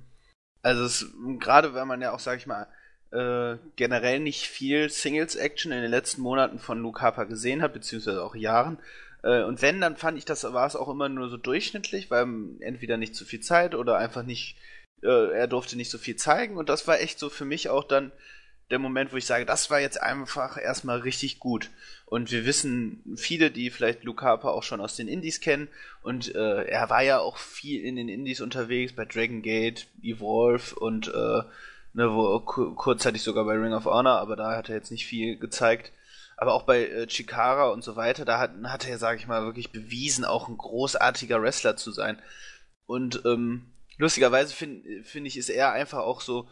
also 0.62 1.06
gerade 1.38 1.74
wenn 1.74 1.88
man 1.88 2.02
ja 2.02 2.12
auch, 2.12 2.18
sag 2.18 2.38
ich 2.38 2.46
mal, 2.46 2.66
äh, 3.12 3.56
generell 3.76 4.20
nicht 4.20 4.48
viel 4.48 4.90
Singles-Action 4.90 5.72
in 5.72 5.82
den 5.82 5.90
letzten 5.90 6.22
Monaten 6.22 6.58
von 6.58 6.80
Luke 6.80 7.00
Harper 7.00 7.26
gesehen 7.26 7.62
hat, 7.62 7.72
beziehungsweise 7.72 8.22
auch 8.22 8.34
Jahren. 8.34 8.78
Äh, 9.22 9.44
und 9.44 9.62
wenn, 9.62 9.80
dann 9.80 9.96
fand 9.96 10.18
ich, 10.18 10.24
das 10.24 10.42
war 10.44 10.66
es 10.66 10.76
auch 10.76 10.88
immer 10.88 11.08
nur 11.08 11.28
so 11.28 11.36
durchschnittlich, 11.36 12.10
weil 12.10 12.26
entweder 12.60 12.96
nicht 12.96 13.14
zu 13.14 13.24
viel 13.24 13.40
Zeit 13.40 13.74
oder 13.74 13.96
einfach 13.96 14.24
nicht, 14.24 14.56
äh, 15.02 15.30
er 15.32 15.46
durfte 15.46 15.76
nicht 15.76 15.90
so 15.90 15.98
viel 15.98 16.16
zeigen. 16.16 16.56
Und 16.56 16.68
das 16.68 16.86
war 16.88 17.00
echt 17.00 17.18
so 17.18 17.30
für 17.30 17.44
mich 17.44 17.68
auch 17.68 17.84
dann 17.84 18.12
der 18.70 18.78
Moment, 18.78 19.12
wo 19.12 19.16
ich 19.16 19.26
sage, 19.26 19.46
das 19.46 19.70
war 19.70 19.80
jetzt 19.80 20.00
einfach 20.00 20.56
erstmal 20.56 20.98
richtig 21.00 21.38
gut. 21.38 21.70
Und 22.04 22.32
wir 22.32 22.44
wissen, 22.44 23.02
viele, 23.16 23.50
die 23.50 23.70
vielleicht 23.70 24.04
Luke 24.04 24.24
Harper 24.24 24.52
auch 24.52 24.62
schon 24.62 24.80
aus 24.80 24.96
den 24.96 25.08
Indies 25.08 25.40
kennen, 25.40 25.68
und 26.02 26.34
äh, 26.34 26.64
er 26.64 26.90
war 26.90 27.02
ja 27.02 27.18
auch 27.18 27.36
viel 27.36 27.84
in 27.84 27.96
den 27.96 28.08
Indies 28.08 28.40
unterwegs, 28.40 28.92
bei 28.92 29.04
Dragon 29.04 29.42
Gate, 29.42 29.86
Evolve 30.02 30.74
und 30.76 31.08
äh, 31.08 31.42
ne, 31.92 32.12
wo 32.12 32.40
kurzzeitig 32.40 33.22
sogar 33.22 33.44
bei 33.44 33.54
Ring 33.54 33.72
of 33.72 33.86
Honor, 33.86 34.18
aber 34.18 34.36
da 34.36 34.56
hat 34.56 34.68
er 34.68 34.76
jetzt 34.76 34.90
nicht 34.90 35.06
viel 35.06 35.36
gezeigt. 35.38 35.92
Aber 36.36 36.52
auch 36.52 36.64
bei 36.64 36.86
äh, 36.86 37.06
Chikara 37.06 37.70
und 37.70 37.82
so 37.82 37.96
weiter, 37.96 38.24
da 38.24 38.38
hat, 38.38 38.50
hat 38.64 38.86
er, 38.86 38.98
sage 38.98 39.18
ich 39.18 39.26
mal, 39.26 39.44
wirklich 39.44 39.72
bewiesen, 39.72 40.24
auch 40.24 40.48
ein 40.48 40.58
großartiger 40.58 41.40
Wrestler 41.40 41.76
zu 41.76 41.92
sein. 41.92 42.20
Und 42.86 43.22
ähm, 43.24 43.66
lustigerweise 43.96 44.54
finde 44.54 45.02
find 45.02 45.26
ich, 45.26 45.38
ist 45.38 45.48
er 45.48 45.72
einfach 45.72 46.00
auch 46.00 46.20
so, 46.20 46.46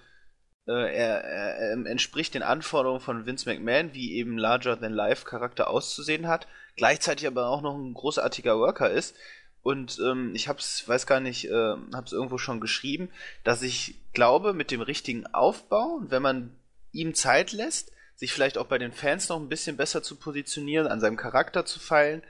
äh, 0.67 0.73
er, 0.73 1.25
er, 1.25 1.87
entspricht 1.87 2.35
den 2.35 2.43
Anforderungen 2.43 3.01
von 3.01 3.27
Vince 3.27 3.49
McMahon, 3.49 3.95
wie 3.95 4.15
eben 4.15 4.39
Larger-than-Life-Charakter 4.39 5.69
auszusehen 5.69 6.27
hat, 6.27 6.47
gleichzeitig 6.77 7.27
aber 7.27 7.49
auch 7.49 7.63
noch 7.63 7.77
ein 7.77 7.95
großartiger 7.95 8.59
Worker 8.59 8.91
ist. 8.91 9.15
Und 9.63 9.99
ähm, 10.05 10.33
ich 10.35 10.49
hab's, 10.49 10.87
weiß 10.87 11.07
gar 11.07 11.21
nicht, 11.21 11.47
äh, 11.51 11.75
hab's 11.93 12.13
irgendwo 12.13 12.39
schon 12.39 12.61
geschrieben, 12.61 13.11
dass 13.45 13.63
ich 13.63 13.97
glaube, 14.13 14.53
mit 14.53 14.71
dem 14.71 14.83
richtigen 14.83 15.27
Aufbau 15.27 15.97
und 15.97 16.11
wenn 16.11 16.23
man 16.23 16.55
ihm 16.93 17.15
Zeit 17.15 17.53
lässt, 17.53 17.91
sich 18.15 18.33
vielleicht 18.33 18.59
auch 18.59 18.67
bei 18.67 18.79
den 18.79 18.93
Fans 18.93 19.29
noch 19.29 19.41
ein 19.41 19.49
bisschen 19.49 19.77
besser 19.77 20.03
zu 20.03 20.17
positionieren, 20.17 20.87
an 20.87 21.01
seinem 21.01 21.17
Charakter 21.17 21.65
zu 21.65 21.81
feilen, 21.81 22.23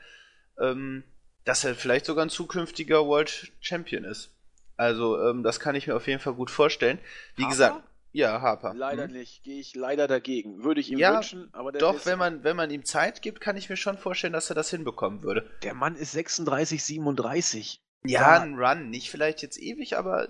ähm, 0.60 1.02
dass 1.44 1.64
er 1.64 1.74
vielleicht 1.74 2.06
sogar 2.06 2.24
ein 2.24 2.30
zukünftiger 2.30 3.04
World 3.06 3.52
Champion 3.60 4.04
ist. 4.04 4.30
Also, 4.76 5.20
ähm, 5.22 5.42
das 5.42 5.60
kann 5.60 5.74
ich 5.74 5.86
mir 5.86 5.96
auf 5.96 6.06
jeden 6.06 6.20
Fall 6.20 6.34
gut 6.34 6.50
vorstellen. 6.50 6.98
Wie 7.36 7.42
Harper? 7.42 7.52
gesagt, 7.52 7.82
ja, 8.14 8.40
Harper. 8.40 8.74
Leider 8.74 9.04
hm. 9.04 9.12
nicht, 9.12 9.42
gehe 9.42 9.58
ich 9.58 9.74
leider 9.74 10.06
dagegen. 10.06 10.62
Würde 10.62 10.80
ich 10.80 10.90
ihm 10.92 10.98
ja, 10.98 11.14
wünschen, 11.14 11.48
aber 11.52 11.72
der 11.72 11.80
Doch, 11.80 12.06
wenn 12.06 12.16
man, 12.16 12.44
wenn 12.44 12.56
man 12.56 12.70
ihm 12.70 12.84
Zeit 12.84 13.22
gibt, 13.22 13.40
kann 13.40 13.56
ich 13.56 13.68
mir 13.68 13.76
schon 13.76 13.98
vorstellen, 13.98 14.32
dass 14.32 14.48
er 14.50 14.54
das 14.54 14.70
hinbekommen 14.70 15.24
würde. 15.24 15.50
Der 15.64 15.74
Mann 15.74 15.96
ist 15.96 16.12
36, 16.12 16.84
37. 16.84 17.82
Ja, 18.04 18.20
ja. 18.20 18.40
ein 18.40 18.54
Run, 18.56 18.88
nicht 18.88 19.10
vielleicht 19.10 19.42
jetzt 19.42 19.58
ewig, 19.58 19.98
aber 19.98 20.28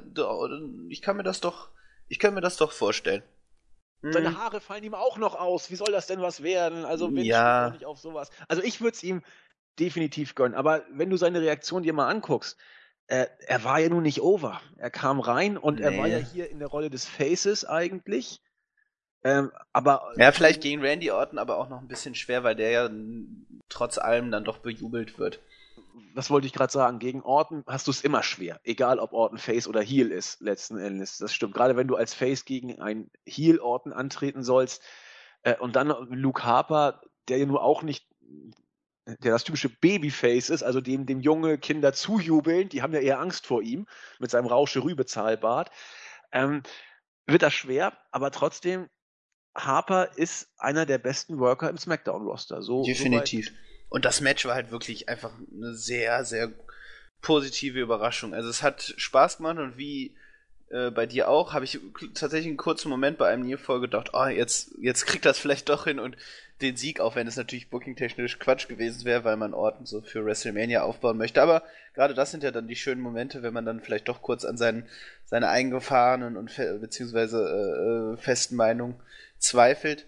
ich 0.89 1.03
kann 1.03 1.19
mir 1.19 1.25
das 1.25 1.41
doch, 1.41 1.69
ich 2.09 2.19
kann 2.19 2.33
mir 2.33 2.41
das 2.41 2.57
doch 2.57 2.73
vorstellen. 2.73 3.23
Seine 4.01 4.29
hm. 4.29 4.39
Haare 4.39 4.61
fallen 4.63 4.85
ihm 4.85 4.95
auch 4.95 5.19
noch 5.19 5.35
aus. 5.35 5.71
Wie 5.71 5.77
soll 5.77 5.93
das 5.93 6.07
denn 6.07 6.23
was 6.23 6.43
werden? 6.43 6.87
Also, 6.87 7.09
Mensch, 7.09 7.27
ja. 7.27 7.71
nicht 7.71 7.85
auf 7.85 7.99
sowas. 7.99 8.31
Also, 8.49 8.63
ich 8.63 8.81
würde 8.81 8.95
es 8.95 9.03
ihm 9.03 9.23
definitiv 9.79 10.35
gönnen. 10.35 10.55
Aber 10.55 10.85
wenn 10.91 11.11
du 11.11 11.17
seine 11.17 11.41
Reaktion 11.41 11.83
dir 11.83 11.93
mal 11.93 12.09
anguckst, 12.09 12.57
äh, 13.07 13.27
er 13.47 13.65
war 13.65 13.81
ja 13.81 13.89
nun 13.89 14.03
nicht 14.03 14.23
over. 14.23 14.61
Er 14.77 14.91
kam 14.91 15.21
rein 15.21 15.57
und 15.59 15.79
nee. 15.79 15.85
er 15.85 15.99
war 15.99 16.07
ja 16.07 16.19
hier 16.19 16.51
in 16.51 16.59
der 16.59 16.69
Rolle 16.69 16.91
des 16.91 17.05
Faces 17.07 17.65
eigentlich. 17.65 18.41
Ähm, 19.23 19.53
aber. 19.73 20.13
Ja, 20.17 20.33
vielleicht 20.33 20.63
gegen 20.63 20.83
Randy 20.83 21.11
Orton, 21.11 21.39
aber 21.39 21.59
auch 21.59 21.69
noch 21.69 21.81
ein 21.81 21.89
bisschen 21.89 22.15
schwer, 22.15 22.45
weil 22.45 22.57
der 22.57 22.71
ja 22.71 22.91
trotz 23.69 23.99
allem 23.99 24.31
dann 24.31 24.45
doch 24.45 24.59
bejubelt 24.59 25.19
wird. 25.19 25.41
Was 26.15 26.31
wollte 26.31 26.47
ich 26.47 26.53
gerade 26.53 26.73
sagen? 26.73 26.99
Gegen 26.99 27.23
Orton 27.23 27.65
hast 27.67 27.87
du 27.87 27.91
es 27.91 28.03
immer 28.03 28.23
schwer. 28.23 28.61
Egal, 28.63 28.99
ob 28.99 29.13
Orton 29.13 29.39
Face 29.39 29.67
oder 29.67 29.81
Heel 29.81 30.11
ist, 30.11 30.41
letzten 30.41 30.79
Endes. 30.79 31.19
Das 31.19 31.33
stimmt. 31.35 31.55
Gerade 31.55 31.77
wenn 31.77 31.89
du 31.89 31.97
als 31.97 32.15
Face 32.15 32.45
gegen 32.45 32.81
einen 32.81 33.11
Heel 33.25 33.59
Orton 33.61 33.93
antreten 33.93 34.43
sollst. 34.43 34.83
Äh, 35.43 35.57
und 35.57 35.77
dann 35.77 35.89
Luke 36.11 36.45
Harper, 36.45 37.01
der 37.29 37.39
ja 37.39 37.47
nur 37.47 37.63
auch 37.63 37.83
nicht 37.83 38.07
der 39.07 39.33
das 39.33 39.45
typische 39.45 39.69
Babyface 39.69 40.51
ist, 40.51 40.63
also 40.63 40.81
dem, 40.81 41.07
dem 41.07 41.21
junge 41.21 41.59
Kinder 41.59 41.93
zujubeln, 41.93 42.69
die 42.69 42.83
haben 42.83 42.95
ja 42.95 43.01
eher 43.01 43.21
Angst 43.21 43.47
vor 43.47 43.63
ihm 43.63 43.87
mit 44.19 44.31
seinem 44.31 44.47
Rausche-Rübezahlbart, 44.47 45.71
ähm, 46.33 46.63
wird 47.27 47.43
das 47.43 47.55
schwer, 47.55 47.97
aber 48.11 48.31
trotzdem, 48.31 48.89
Harper 49.55 50.17
ist 50.17 50.49
einer 50.59 50.85
der 50.85 50.99
besten 50.99 51.39
Worker 51.39 51.71
im 51.71 51.79
SmackDown-Roster. 51.79 52.61
So, 52.61 52.83
Definitiv. 52.83 53.49
So 53.49 53.55
Und 53.89 54.05
das 54.05 54.21
Match 54.21 54.45
war 54.47 54.55
halt 54.55 54.73
wirklich 54.73 55.09
einfach 55.09 55.33
eine 55.53 55.75
sehr, 55.75 56.25
sehr 56.25 56.53
positive 57.21 57.79
Überraschung. 57.81 58.35
Also 58.35 58.49
es 58.49 58.63
hat 58.63 58.95
Spaß 58.97 59.37
gemacht 59.37 59.59
und 59.59 59.79
wie 59.79 60.17
äh, 60.71 60.91
bei 60.91 61.07
dir 61.07 61.29
auch, 61.29 61.53
habe 61.53 61.65
ich 61.65 61.79
tatsächlich 62.15 62.49
einen 62.49 62.57
kurzen 62.57 62.89
Moment 62.89 63.17
bei 63.17 63.29
einem 63.29 63.47
Nearfall 63.47 63.81
gedacht, 63.81 64.11
oh, 64.13 64.27
jetzt, 64.27 64.75
jetzt 64.81 65.07
kriegt 65.07 65.25
das 65.25 65.39
vielleicht 65.39 65.69
doch 65.69 65.85
hin 65.85 66.01
und 66.01 66.17
den 66.61 66.77
Sieg, 66.77 67.01
auch 67.01 67.17
wenn 67.17 67.27
es 67.27 67.37
natürlich 67.37 67.69
bookingtechnisch 67.69 68.39
Quatsch 68.39 68.69
gewesen 68.69 69.05
wäre, 69.05 69.25
weil 69.25 69.37
man 69.37 69.55
Orten 69.55 69.87
so 69.87 70.03
für 70.03 70.25
WrestleMania 70.25 70.83
aufbauen 70.83 71.19
möchte. 71.19 71.43
Aber 71.43 71.65
gerade 71.95 72.15
das 72.15 72.31
sind 72.31 72.43
ja 72.43 72.51
dann 72.51 72.69
die 72.69 72.77
schönen 72.77 73.01
Momente, 73.01 73.43
wenn 73.43 73.53
man 73.53 73.67
dann 73.67 73.81
vielleicht 73.81 74.09
doch 74.09 74.23
kurz 74.23 74.45
an 74.45 74.57
seinen, 74.57 74.89
seine 75.25 75.49
eingefahrenen 75.49 76.37
und 76.37 76.55
beziehungsweise 76.81 77.43
äh, 77.45 78.15
äh, 78.15 78.17
festen 78.17 78.57
Meinungen 78.57 79.01
zweifelt. 79.39 80.07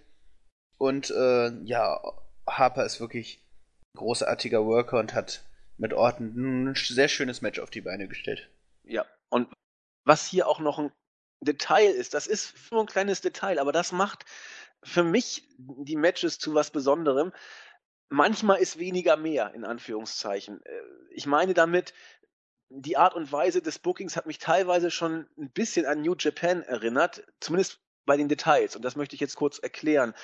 Und 0.78 1.10
äh, 1.10 1.50
ja, 1.64 2.00
Harper 2.46 2.84
ist 2.84 3.00
wirklich 3.00 3.42
ein 3.94 3.98
großartiger 3.98 4.64
Worker 4.64 4.98
und 4.98 5.14
hat 5.14 5.42
mit 5.78 5.92
Orten 5.92 6.70
ein 6.70 6.74
sehr 6.74 7.08
schönes 7.08 7.42
Match 7.42 7.58
auf 7.58 7.70
die 7.70 7.80
Beine 7.80 8.08
gestellt. 8.08 8.48
Ja, 8.84 9.04
und 9.30 9.48
was 10.04 10.26
hier 10.26 10.46
auch 10.46 10.60
noch 10.60 10.78
ein 10.78 10.92
Detail 11.40 11.90
ist, 11.90 12.14
das 12.14 12.26
ist 12.26 12.54
nur 12.70 12.82
ein 12.82 12.86
kleines 12.86 13.20
Detail, 13.20 13.58
aber 13.58 13.72
das 13.72 13.92
macht 13.92 14.24
für 14.82 15.02
mich 15.02 15.48
die 15.58 15.96
Matches 15.96 16.38
zu 16.38 16.54
was 16.54 16.70
Besonderem. 16.70 17.32
Manchmal 18.08 18.60
ist 18.60 18.78
weniger 18.78 19.16
mehr, 19.16 19.52
in 19.54 19.64
Anführungszeichen. 19.64 20.64
Äh, 20.64 20.80
ich 21.10 21.26
meine 21.26 21.54
damit, 21.54 21.92
die 22.68 22.96
Art 22.96 23.14
und 23.14 23.30
Weise 23.30 23.62
des 23.62 23.78
Bookings 23.78 24.16
hat 24.16 24.26
mich 24.26 24.38
teilweise 24.38 24.90
schon 24.90 25.28
ein 25.38 25.50
bisschen 25.50 25.86
an 25.86 26.02
New 26.02 26.14
Japan 26.18 26.62
erinnert, 26.62 27.24
zumindest 27.40 27.80
bei 28.04 28.16
den 28.16 28.28
Details. 28.28 28.76
Und 28.76 28.82
das 28.84 28.96
möchte 28.96 29.14
ich 29.14 29.20
jetzt 29.20 29.36
kurz 29.36 29.58
erklären. 29.58 30.14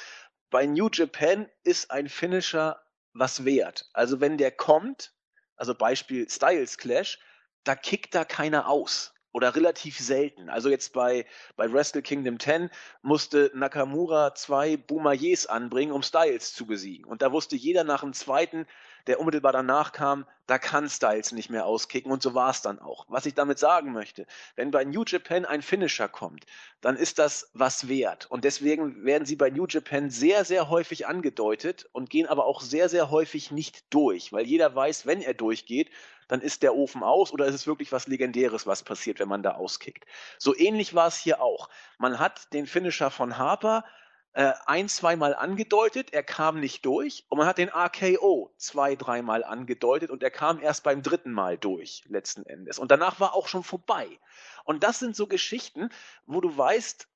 Bei 0.51 0.67
New 0.67 0.89
Japan 0.93 1.49
ist 1.65 1.91
ein 1.91 2.09
Finisher 2.09 2.83
was 3.13 3.45
wert. 3.45 3.89
Also 3.93 4.21
wenn 4.21 4.39
der 4.39 4.51
kommt, 4.51 5.15
also 5.57 5.75
Beispiel 5.75 6.29
Styles 6.29 6.79
Clash, 6.79 7.19
da 7.65 7.77
kickt 7.77 8.15
da 8.15 8.25
keiner 8.25 8.69
aus 8.69 9.15
oder 9.33 9.57
relativ 9.57 9.99
selten. 9.99 10.49
Also 10.49 10.69
jetzt 10.69 10.93
bei, 10.93 11.27
bei 11.57 11.73
Wrestle 11.73 12.03
Kingdom 12.03 12.39
10 12.39 12.71
musste 13.03 13.51
Nakamura 13.55 14.35
zwei 14.35 14.77
Boumaiers 14.77 15.47
anbringen, 15.47 15.93
um 15.93 16.03
Styles 16.03 16.55
zu 16.55 16.67
besiegen. 16.67 17.05
Und 17.07 17.23
da 17.23 17.33
wusste 17.33 17.57
jeder 17.57 17.85
nach 17.85 18.03
dem 18.03 18.13
zweiten, 18.13 18.67
der 19.07 19.19
unmittelbar 19.21 19.53
danach 19.53 19.93
kam, 19.93 20.27
da 20.47 20.59
kann 20.59 20.89
Styles 20.89 21.33
nicht 21.33 21.51
mehr 21.51 21.67
auskicken 21.67 22.11
und 22.11 22.23
so 22.23 22.35
war 22.35 22.51
es 22.51 22.63
dann 22.63 22.79
auch. 22.79 23.07
Was 23.09 23.27
ich 23.27 23.35
damit 23.35 23.59
sagen 23.59 23.93
möchte, 23.93 24.27
wenn 24.57 24.71
bei 24.71 24.85
New 24.85 25.05
Japan 25.07 25.45
ein 25.45 25.63
Finisher 25.63 26.09
kommt, 26.09 26.47
dann 26.81 26.97
ist 26.97 27.19
das 27.19 27.51
was 27.55 27.89
wert 27.89 28.27
und 28.31 28.45
deswegen 28.45 29.05
werden 29.05 29.25
sie 29.25 29.37
bei 29.37 29.51
New 29.51 29.67
Japan 29.67 30.11
sehr, 30.11 30.45
sehr 30.45 30.69
häufig 30.69 31.07
angedeutet 31.07 31.89
und 31.93 32.11
gehen 32.11 32.27
aber 32.27 32.47
auch 32.47 32.61
sehr, 32.61 32.89
sehr 32.89 33.11
häufig 33.11 33.51
nicht 33.51 33.85
durch, 33.95 34.33
weil 34.33 34.47
jeder 34.47 34.75
weiß, 34.75 35.07
wenn 35.07 35.23
er 35.23 35.35
durchgeht, 35.35 35.91
dann 36.29 36.41
ist 36.41 36.63
der 36.63 36.75
Ofen 36.75 37.03
aus 37.03 37.33
oder 37.33 37.47
ist 37.47 37.55
es 37.55 37.67
wirklich 37.67 37.93
was 37.93 38.07
Legendäres, 38.07 38.67
was 38.67 38.83
passiert, 38.83 39.19
wenn 39.19 39.29
man 39.29 39.43
da 39.43 39.53
auskickt. 39.53 40.07
So 40.39 40.57
ähnlich 40.57 40.95
war 40.95 41.09
es 41.09 41.17
hier 41.17 41.43
auch. 41.43 41.69
Man 41.99 42.19
hat 42.19 42.53
den 42.55 42.67
Finisher 42.67 43.11
von 43.11 43.37
Harper 43.37 43.85
äh, 44.35 44.53
ein, 44.67 44.89
zweimal 44.89 45.35
angedeutet, 45.35 46.13
er 46.13 46.23
kam 46.23 46.59
nicht 46.59 46.87
durch 46.87 47.25
und 47.29 47.39
man 47.39 47.47
hat 47.47 47.59
den 47.59 47.69
RKO 47.69 48.53
zwei, 48.57 48.97
dreimal 48.97 49.45
angedeutet 49.45 50.11
und 50.11 50.23
er 50.23 50.31
kam 50.31 50.61
erst 50.61 50.85
beim 50.85 51.03
dritten 51.03 51.33
Mal 51.33 51.59
durch, 51.59 52.05
letzten 52.09 52.47
Endes. 52.47 52.79
Und 52.79 52.91
danach 52.91 53.21
war 53.21 53.35
auch 53.35 53.49
schon 53.49 53.63
vorbei. 53.63 54.09
Und 54.65 54.85
das 54.85 54.99
sind 54.99 55.17
so 55.17 55.27
Geschichten, 55.27 55.91
wo 56.27 56.41
du 56.41 56.57
weißt, 56.57 57.09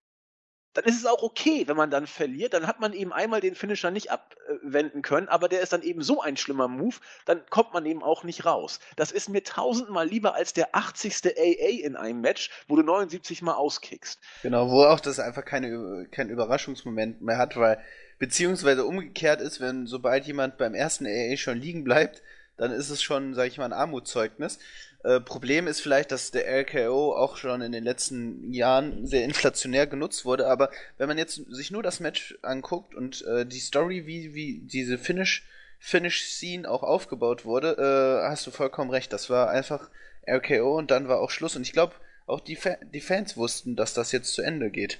dann 0.76 0.84
ist 0.84 0.98
es 0.98 1.06
auch 1.06 1.22
okay, 1.22 1.66
wenn 1.66 1.76
man 1.76 1.90
dann 1.90 2.06
verliert. 2.06 2.52
Dann 2.52 2.66
hat 2.66 2.80
man 2.80 2.92
eben 2.92 3.12
einmal 3.12 3.40
den 3.40 3.54
Finisher 3.54 3.90
nicht 3.90 4.10
abwenden 4.10 5.00
können, 5.00 5.28
aber 5.28 5.48
der 5.48 5.62
ist 5.62 5.72
dann 5.72 5.82
eben 5.82 6.02
so 6.02 6.20
ein 6.20 6.36
schlimmer 6.36 6.68
Move, 6.68 6.96
dann 7.24 7.40
kommt 7.48 7.72
man 7.72 7.86
eben 7.86 8.02
auch 8.02 8.24
nicht 8.24 8.44
raus. 8.44 8.78
Das 8.96 9.10
ist 9.10 9.30
mir 9.30 9.42
tausendmal 9.42 10.06
lieber 10.06 10.34
als 10.34 10.52
der 10.52 10.76
80. 10.76 11.34
AA 11.36 11.82
in 11.82 11.96
einem 11.96 12.20
Match, 12.20 12.50
wo 12.68 12.76
du 12.76 12.82
79 12.82 13.40
Mal 13.40 13.54
auskickst. 13.54 14.20
Genau, 14.42 14.70
wo 14.70 14.84
auch 14.84 15.00
das 15.00 15.18
einfach 15.18 15.46
keine, 15.46 16.06
kein 16.10 16.28
Überraschungsmoment 16.28 17.22
mehr 17.22 17.38
hat, 17.38 17.56
weil 17.56 17.80
beziehungsweise 18.18 18.84
umgekehrt 18.84 19.40
ist, 19.40 19.60
wenn 19.60 19.86
sobald 19.86 20.26
jemand 20.26 20.58
beim 20.58 20.74
ersten 20.74 21.06
AA 21.06 21.38
schon 21.38 21.58
liegen 21.58 21.84
bleibt, 21.84 22.22
dann 22.58 22.70
ist 22.70 22.90
es 22.90 23.02
schon, 23.02 23.34
sag 23.34 23.46
ich 23.48 23.58
mal, 23.58 23.66
ein 23.66 23.72
Armutszeugnis. 23.72 24.58
Äh, 25.06 25.20
Problem 25.20 25.68
ist 25.68 25.80
vielleicht, 25.80 26.10
dass 26.10 26.32
der 26.32 26.48
RKO 26.62 27.14
auch 27.14 27.36
schon 27.36 27.60
in 27.60 27.70
den 27.70 27.84
letzten 27.84 28.52
Jahren 28.52 29.06
sehr 29.06 29.22
inflationär 29.24 29.86
genutzt 29.86 30.24
wurde, 30.24 30.48
aber 30.48 30.68
wenn 30.98 31.06
man 31.06 31.16
jetzt 31.16 31.40
sich 31.48 31.70
nur 31.70 31.84
das 31.84 32.00
Match 32.00 32.36
anguckt 32.42 32.92
und 32.96 33.24
äh, 33.24 33.46
die 33.46 33.60
Story, 33.60 34.06
wie, 34.06 34.34
wie 34.34 34.58
diese 34.64 34.98
Finish, 34.98 35.46
Finish-Scene 35.78 36.68
auch 36.68 36.82
aufgebaut 36.82 37.44
wurde, 37.44 37.76
äh, 37.78 38.28
hast 38.28 38.48
du 38.48 38.50
vollkommen 38.50 38.90
recht. 38.90 39.12
Das 39.12 39.30
war 39.30 39.48
einfach 39.48 39.90
RKO 40.28 40.76
und 40.76 40.90
dann 40.90 41.06
war 41.06 41.20
auch 41.20 41.30
Schluss. 41.30 41.54
Und 41.54 41.62
ich 41.62 41.72
glaube, 41.72 41.94
auch 42.26 42.40
die, 42.40 42.56
Fa 42.56 42.76
die 42.92 43.00
Fans 43.00 43.36
wussten, 43.36 43.76
dass 43.76 43.94
das 43.94 44.10
jetzt 44.10 44.32
zu 44.32 44.42
Ende 44.42 44.70
geht. 44.70 44.98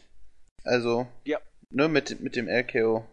Also, 0.63 1.09
ja. 1.25 1.41
nur 1.71 1.89
mit, 1.89 2.21
mit 2.21 2.37
dem 2.37 2.49
RKO. 2.49 3.05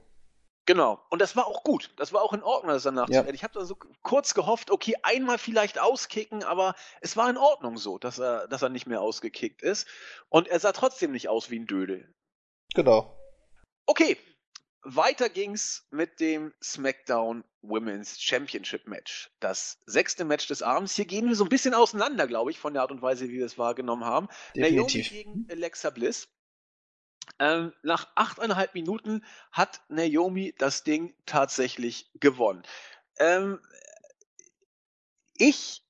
Genau. 0.65 1.01
Und 1.09 1.21
das 1.21 1.35
war 1.35 1.47
auch 1.47 1.63
gut. 1.63 1.91
Das 1.97 2.13
war 2.13 2.21
auch 2.21 2.33
in 2.33 2.41
Ordnung, 2.41 2.71
das 2.73 2.83
danach 2.83 3.09
ja. 3.09 3.19
zu 3.19 3.25
werden. 3.25 3.35
Ich 3.35 3.43
habe 3.43 3.53
da 3.53 3.65
so 3.65 3.77
kurz 4.01 4.33
gehofft, 4.33 4.71
okay, 4.71 4.95
einmal 5.03 5.37
vielleicht 5.37 5.79
auskicken, 5.79 6.43
aber 6.43 6.75
es 7.01 7.17
war 7.17 7.29
in 7.29 7.37
Ordnung 7.37 7.77
so, 7.77 7.97
dass 7.97 8.19
er, 8.19 8.47
dass 8.47 8.61
er 8.61 8.69
nicht 8.69 8.87
mehr 8.87 9.01
ausgekickt 9.01 9.61
ist. 9.61 9.87
Und 10.29 10.47
er 10.47 10.59
sah 10.59 10.71
trotzdem 10.71 11.11
nicht 11.11 11.27
aus 11.27 11.49
wie 11.49 11.59
ein 11.59 11.67
Dödel. 11.67 12.13
Genau. 12.73 13.19
Okay, 13.85 14.17
weiter 14.83 15.29
ging's 15.29 15.85
mit 15.91 16.19
dem 16.19 16.53
SmackDown 16.61 17.43
Women's 17.61 18.21
Championship 18.21 18.87
Match. 18.87 19.31
Das 19.39 19.79
sechste 19.85 20.25
Match 20.25 20.47
des 20.47 20.61
Abends. 20.61 20.95
Hier 20.95 21.05
gehen 21.05 21.27
wir 21.27 21.35
so 21.35 21.45
ein 21.45 21.49
bisschen 21.49 21.73
auseinander, 21.73 22.27
glaube 22.27 22.51
ich, 22.51 22.59
von 22.59 22.73
der 22.73 22.83
Art 22.83 22.91
und 22.91 23.01
Weise, 23.01 23.29
wie 23.29 23.37
wir 23.37 23.45
es 23.45 23.57
wahrgenommen 23.57 24.05
haben. 24.05 24.27
Definitiv. 24.55 25.11
Naomi 25.11 25.23
gegen 25.23 25.47
Alexa 25.49 25.89
Bliss. 25.89 26.29
Ähm, 27.39 27.73
nach 27.81 28.07
achteinhalb 28.15 28.73
Minuten 28.73 29.23
hat 29.51 29.81
Naomi 29.89 30.53
das 30.57 30.83
Ding 30.83 31.15
tatsächlich 31.25 32.09
gewonnen. 32.19 32.63
Ähm, 33.17 33.59
ich 35.35 35.83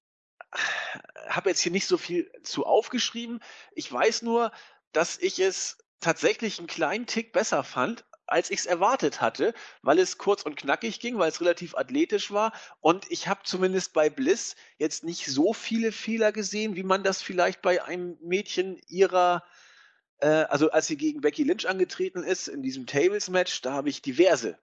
habe 1.27 1.49
jetzt 1.49 1.61
hier 1.61 1.71
nicht 1.71 1.87
so 1.87 1.97
viel 1.97 2.31
zu 2.43 2.65
aufgeschrieben. 2.65 3.41
Ich 3.73 3.91
weiß 3.91 4.21
nur, 4.21 4.51
dass 4.91 5.17
ich 5.17 5.39
es 5.39 5.77
tatsächlich 5.99 6.59
einen 6.59 6.67
kleinen 6.67 7.07
Tick 7.07 7.33
besser 7.33 7.63
fand, 7.63 8.05
als 8.25 8.49
ich 8.49 8.59
es 8.59 8.65
erwartet 8.65 9.21
hatte, 9.21 9.53
weil 9.81 9.99
es 9.99 10.17
kurz 10.17 10.43
und 10.43 10.55
knackig 10.55 10.99
ging, 10.99 11.17
weil 11.17 11.29
es 11.29 11.41
relativ 11.41 11.75
athletisch 11.75 12.31
war. 12.31 12.53
Und 12.79 13.09
ich 13.11 13.27
habe 13.27 13.41
zumindest 13.43 13.93
bei 13.93 14.09
Bliss 14.09 14.55
jetzt 14.77 15.03
nicht 15.03 15.25
so 15.27 15.53
viele 15.53 15.91
Fehler 15.91 16.31
gesehen, 16.31 16.75
wie 16.75 16.83
man 16.83 17.03
das 17.03 17.21
vielleicht 17.21 17.61
bei 17.61 17.83
einem 17.83 18.17
Mädchen 18.21 18.79
ihrer, 18.87 19.43
äh, 19.45 19.62
also 20.19 20.71
als 20.71 20.87
sie 20.87 20.95
gegen 20.95 21.19
Becky 21.19 21.43
Lynch 21.43 21.67
angetreten 21.67 22.23
ist 22.23 22.47
in 22.47 22.61
diesem 22.61 22.85
Tables-Match, 22.85 23.61
da 23.61 23.73
habe 23.73 23.89
ich 23.89 24.01
diverse 24.01 24.57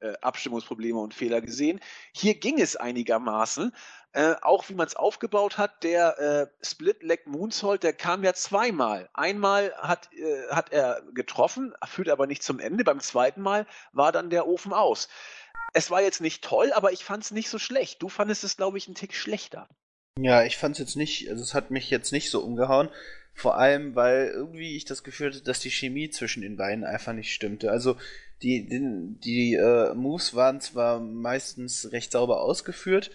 äh, 0.00 0.14
Abstimmungsprobleme 0.20 0.98
und 0.98 1.14
Fehler 1.14 1.40
gesehen. 1.40 1.80
Hier 2.12 2.34
ging 2.34 2.60
es 2.60 2.76
einigermaßen. 2.76 3.72
Äh, 4.12 4.34
auch 4.40 4.68
wie 4.68 4.74
man 4.74 4.86
es 4.86 4.96
aufgebaut 4.96 5.58
hat, 5.58 5.82
der 5.82 6.18
äh, 6.18 6.46
Split 6.64 7.02
Leg 7.02 7.26
Moonsault, 7.26 7.82
der 7.82 7.92
kam 7.92 8.24
ja 8.24 8.32
zweimal. 8.32 9.10
Einmal 9.12 9.74
hat, 9.76 10.10
äh, 10.14 10.48
hat 10.50 10.72
er 10.72 11.02
getroffen, 11.12 11.74
führt 11.86 12.08
aber 12.08 12.26
nicht 12.26 12.42
zum 12.42 12.58
Ende. 12.58 12.84
Beim 12.84 13.00
zweiten 13.00 13.42
Mal 13.42 13.66
war 13.92 14.12
dann 14.12 14.30
der 14.30 14.46
Ofen 14.46 14.72
aus. 14.72 15.08
Es 15.74 15.90
war 15.90 16.00
jetzt 16.00 16.20
nicht 16.20 16.42
toll, 16.42 16.72
aber 16.72 16.92
ich 16.92 17.04
fand 17.04 17.24
es 17.24 17.30
nicht 17.30 17.50
so 17.50 17.58
schlecht. 17.58 18.02
Du 18.02 18.08
fandest 18.08 18.44
es, 18.44 18.56
glaube 18.56 18.78
ich, 18.78 18.86
einen 18.86 18.94
Tick 18.94 19.14
schlechter. 19.14 19.68
Ja, 20.18 20.44
ich 20.44 20.56
fand 20.56 20.76
es 20.76 20.78
jetzt 20.78 20.96
nicht, 20.96 21.28
also 21.28 21.42
es 21.42 21.52
hat 21.52 21.70
mich 21.70 21.90
jetzt 21.90 22.12
nicht 22.12 22.30
so 22.30 22.40
umgehauen. 22.40 22.88
Vor 23.36 23.58
allem, 23.58 23.94
weil 23.94 24.28
irgendwie 24.28 24.76
ich 24.76 24.86
das 24.86 25.04
Gefühl 25.04 25.28
hatte, 25.28 25.42
dass 25.42 25.60
die 25.60 25.70
Chemie 25.70 26.08
zwischen 26.08 26.40
den 26.40 26.56
beiden 26.56 26.84
einfach 26.84 27.12
nicht 27.12 27.34
stimmte. 27.34 27.70
Also 27.70 27.98
die, 28.40 28.66
die, 28.66 29.20
die 29.22 29.54
äh, 29.56 29.94
Moves 29.94 30.34
waren 30.34 30.62
zwar 30.62 31.00
meistens 31.00 31.92
recht 31.92 32.12
sauber 32.12 32.40
ausgeführt, 32.40 33.10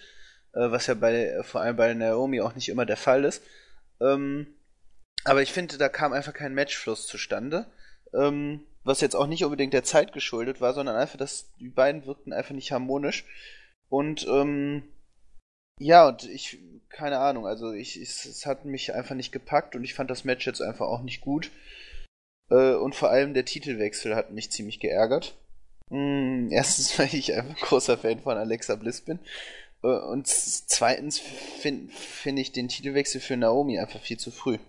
äh, 0.54 0.70
was 0.70 0.86
ja 0.86 0.94
bei 0.94 1.42
vor 1.42 1.62
allem 1.62 1.76
bei 1.76 1.92
Naomi 1.96 2.40
auch 2.40 2.54
nicht 2.54 2.70
immer 2.70 2.86
der 2.86 2.98
Fall 2.98 3.26
ist. 3.26 3.42
Ähm, 4.00 4.46
aber 5.24 5.42
ich 5.42 5.52
finde, 5.54 5.80
da 5.80 5.90
kam 5.90 6.14
einfach 6.14 6.34
kein 6.34 6.54
Matchfluss 6.54 7.08
zustande. 7.08 7.66
Ähm, 8.14 8.62
was 8.84 9.02
jetzt 9.02 9.16
auch 9.16 9.28
nicht 9.28 9.44
unbedingt 9.44 9.74
der 9.74 9.84
Zeit 9.84 10.14
geschuldet 10.14 10.62
war, 10.62 10.76
sondern 10.76 10.98
einfach, 10.98 11.18
dass 11.18 11.52
die 11.60 11.70
beiden 11.70 12.06
wirkten 12.06 12.32
einfach 12.32 12.54
nicht 12.54 12.72
harmonisch. 12.72 13.26
Und 13.90 14.28
ähm, 14.28 14.84
ja, 15.82 16.08
und 16.08 16.24
ich, 16.30 16.60
keine 16.90 17.18
Ahnung, 17.20 17.48
also 17.48 17.72
ich, 17.72 18.00
ich, 18.00 18.10
es 18.10 18.46
hat 18.46 18.66
mich 18.66 18.94
einfach 18.94 19.16
nicht 19.16 19.32
gepackt 19.32 19.76
und 19.76 19.84
ich 19.84 19.96
fand 19.96 20.12
das 20.12 20.24
Match 20.24 20.46
jetzt 20.46 20.62
einfach 20.62 20.88
auch 20.88 21.02
nicht 21.02 21.22
gut. 21.22 21.50
Äh, 22.52 22.76
und 22.76 22.94
vor 22.96 23.10
allem 23.10 23.34
der 23.34 23.46
Titelwechsel 23.46 24.16
hat 24.16 24.32
mich 24.32 24.52
ziemlich 24.52 24.80
geärgert. 24.80 25.36
Mm, 25.90 26.50
erstens, 26.52 27.00
weil 27.00 27.14
ich 27.16 27.34
einfach 27.34 27.56
großer 27.68 27.98
Fan 27.98 28.20
von 28.20 28.38
Alexa 28.38 28.76
Bliss 28.76 29.02
bin. 29.02 29.20
Äh, 29.84 29.88
und 29.88 30.28
zweitens 30.28 31.18
finde 31.18 31.92
find 31.92 32.38
ich 32.38 32.52
den 32.52 32.68
Titelwechsel 32.68 33.20
für 33.20 33.36
Naomi 33.36 33.80
einfach 33.80 34.02
viel 34.02 34.20
zu 34.20 34.30
früh. 34.30 34.60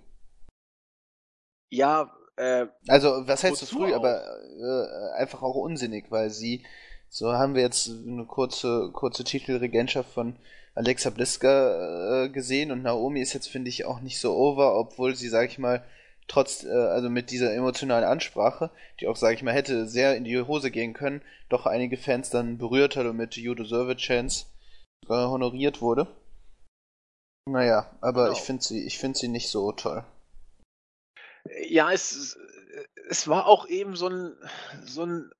Ja, 1.70 2.10
äh, 2.36 2.66
Also, 2.88 3.26
was 3.26 3.44
heißt 3.44 3.56
zu 3.56 3.66
früh, 3.66 3.92
auch? 3.92 3.96
aber 3.96 4.22
äh, 4.24 5.20
einfach 5.20 5.42
auch 5.42 5.56
unsinnig, 5.56 6.10
weil 6.10 6.30
sie, 6.30 6.64
so 7.10 7.32
haben 7.32 7.54
wir 7.54 7.62
jetzt 7.62 7.88
eine 7.88 8.24
kurze, 8.24 8.90
kurze 8.94 9.24
Titelregentschaft 9.24 10.10
von 10.10 10.38
Alexa 10.74 11.10
Bliska 11.10 12.24
äh, 12.24 12.28
gesehen 12.30 12.72
und 12.72 12.82
Naomi 12.82 13.20
ist 13.20 13.34
jetzt, 13.34 13.48
finde 13.48 13.68
ich, 13.68 13.84
auch 13.84 14.00
nicht 14.00 14.18
so 14.18 14.34
over, 14.34 14.78
obwohl 14.78 15.14
sie, 15.14 15.28
sag 15.28 15.50
ich 15.50 15.58
mal, 15.58 15.84
trotz, 16.28 16.64
äh, 16.64 16.70
also 16.70 17.10
mit 17.10 17.30
dieser 17.30 17.54
emotionalen 17.54 18.04
Ansprache, 18.04 18.70
die 19.00 19.06
auch, 19.06 19.16
sag 19.16 19.34
ich 19.34 19.42
mal, 19.42 19.52
hätte 19.52 19.86
sehr 19.86 20.16
in 20.16 20.24
die 20.24 20.40
Hose 20.40 20.70
gehen 20.70 20.94
können, 20.94 21.22
doch 21.48 21.66
einige 21.66 21.98
Fans 21.98 22.30
dann 22.30 22.58
berührt 22.58 22.96
hat 22.96 23.06
und 23.06 23.16
mit 23.16 23.36
You 23.36 23.54
Deserve 23.54 23.92
a 23.92 23.94
Chance 23.96 24.46
äh, 25.08 25.12
honoriert 25.12 25.82
wurde. 25.82 26.06
Naja, 27.50 27.90
aber 28.00 28.26
genau. 28.26 28.36
ich 28.36 28.42
finde 28.42 28.62
sie, 28.62 28.86
ich 28.86 28.98
finde 28.98 29.18
sie 29.18 29.28
nicht 29.28 29.50
so 29.50 29.72
toll. 29.72 30.04
Ja, 31.68 31.92
es, 31.92 32.38
es 33.08 33.28
war 33.28 33.46
auch 33.46 33.66
eben 33.66 33.96
so 33.96 34.08
ein, 34.08 34.36
so 34.84 35.04
ein 35.04 35.30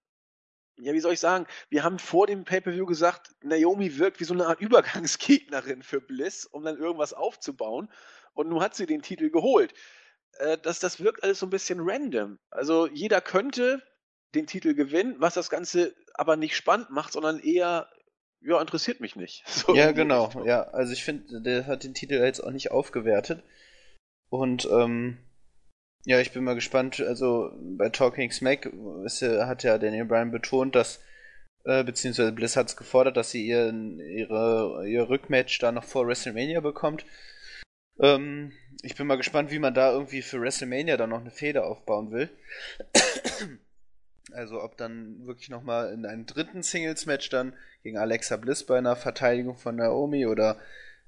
ja, 0.78 0.92
wie 0.92 1.00
soll 1.00 1.12
ich 1.12 1.20
sagen, 1.20 1.46
wir 1.68 1.84
haben 1.84 1.98
vor 1.98 2.26
dem 2.26 2.44
Pay-Per-View 2.44 2.86
gesagt, 2.86 3.34
Naomi 3.42 3.98
wirkt 3.98 4.20
wie 4.20 4.24
so 4.24 4.34
eine 4.34 4.46
Art 4.46 4.60
Übergangsgegnerin 4.60 5.82
für 5.82 6.00
Bliss, 6.00 6.46
um 6.46 6.64
dann 6.64 6.78
irgendwas 6.78 7.12
aufzubauen. 7.12 7.88
Und 8.34 8.48
nun 8.48 8.62
hat 8.62 8.74
sie 8.74 8.86
den 8.86 9.02
Titel 9.02 9.30
geholt. 9.30 9.74
Äh, 10.38 10.58
das, 10.58 10.80
das 10.80 11.00
wirkt 11.00 11.22
alles 11.22 11.38
so 11.38 11.46
ein 11.46 11.50
bisschen 11.50 11.80
random. 11.82 12.38
Also 12.50 12.86
jeder 12.86 13.20
könnte 13.20 13.82
den 14.34 14.46
Titel 14.46 14.74
gewinnen, 14.74 15.16
was 15.18 15.34
das 15.34 15.50
Ganze 15.50 15.94
aber 16.14 16.36
nicht 16.36 16.56
spannend 16.56 16.90
macht, 16.90 17.12
sondern 17.12 17.38
eher, 17.38 17.88
ja, 18.40 18.60
interessiert 18.60 19.00
mich 19.00 19.16
nicht. 19.16 19.44
So 19.48 19.74
ja, 19.74 19.92
genau, 19.92 20.30
ja. 20.44 20.62
Also 20.70 20.92
ich 20.92 21.04
finde, 21.04 21.42
der 21.42 21.66
hat 21.66 21.84
den 21.84 21.94
Titel 21.94 22.14
jetzt 22.14 22.40
auch 22.40 22.50
nicht 22.50 22.70
aufgewertet. 22.70 23.44
Und 24.30 24.66
ähm, 24.70 25.18
ja, 26.05 26.20
ich 26.20 26.32
bin 26.32 26.44
mal 26.44 26.55
gespannt. 26.55 27.00
Also 27.00 27.53
bei 27.61 27.88
Talking 27.88 28.30
Smack 28.30 28.70
ist, 29.05 29.22
hat 29.22 29.62
ja 29.62 29.78
Daniel 29.78 30.05
Bryan 30.05 30.30
betont, 30.30 30.74
dass, 30.74 31.00
äh, 31.64 31.84
beziehungsweise 31.84 32.32
Bliss 32.32 32.57
hat 32.57 32.68
es 32.68 32.76
gefordert, 32.76 33.16
dass 33.16 33.30
sie 33.30 33.46
ihren, 33.46 34.00
ihre, 34.00 34.86
ihr 34.88 35.09
Rückmatch 35.09 35.59
da 35.61 35.72
noch 35.72 35.84
vor 35.84 36.07
WrestleMania 36.07 36.61
bekommt. 36.61 37.05
Ähm, 38.00 38.53
ich 38.82 38.96
bin 38.96 39.07
mal 39.07 39.16
gespannt, 39.16 39.50
wie 39.50 39.59
man 39.59 39.74
da 39.74 39.92
irgendwie 39.92 40.22
für 40.22 40.40
WrestleMania 40.40 40.96
dann 40.96 41.11
noch 41.11 41.20
eine 41.20 41.30
Feder 41.30 41.66
aufbauen 41.66 42.11
will. 42.11 42.30
Also 44.30 44.62
ob 44.62 44.78
dann 44.78 45.26
wirklich 45.26 45.50
nochmal 45.50 45.92
in 45.92 46.07
einem 46.07 46.24
dritten 46.24 46.62
Singles-Match 46.62 47.28
dann 47.28 47.55
gegen 47.82 47.98
Alexa 47.98 48.36
Bliss 48.36 48.64
bei 48.64 48.78
einer 48.78 48.96
Verteidigung 48.96 49.59
von 49.59 49.76
Naomi 49.76 50.26
oder 50.26 50.59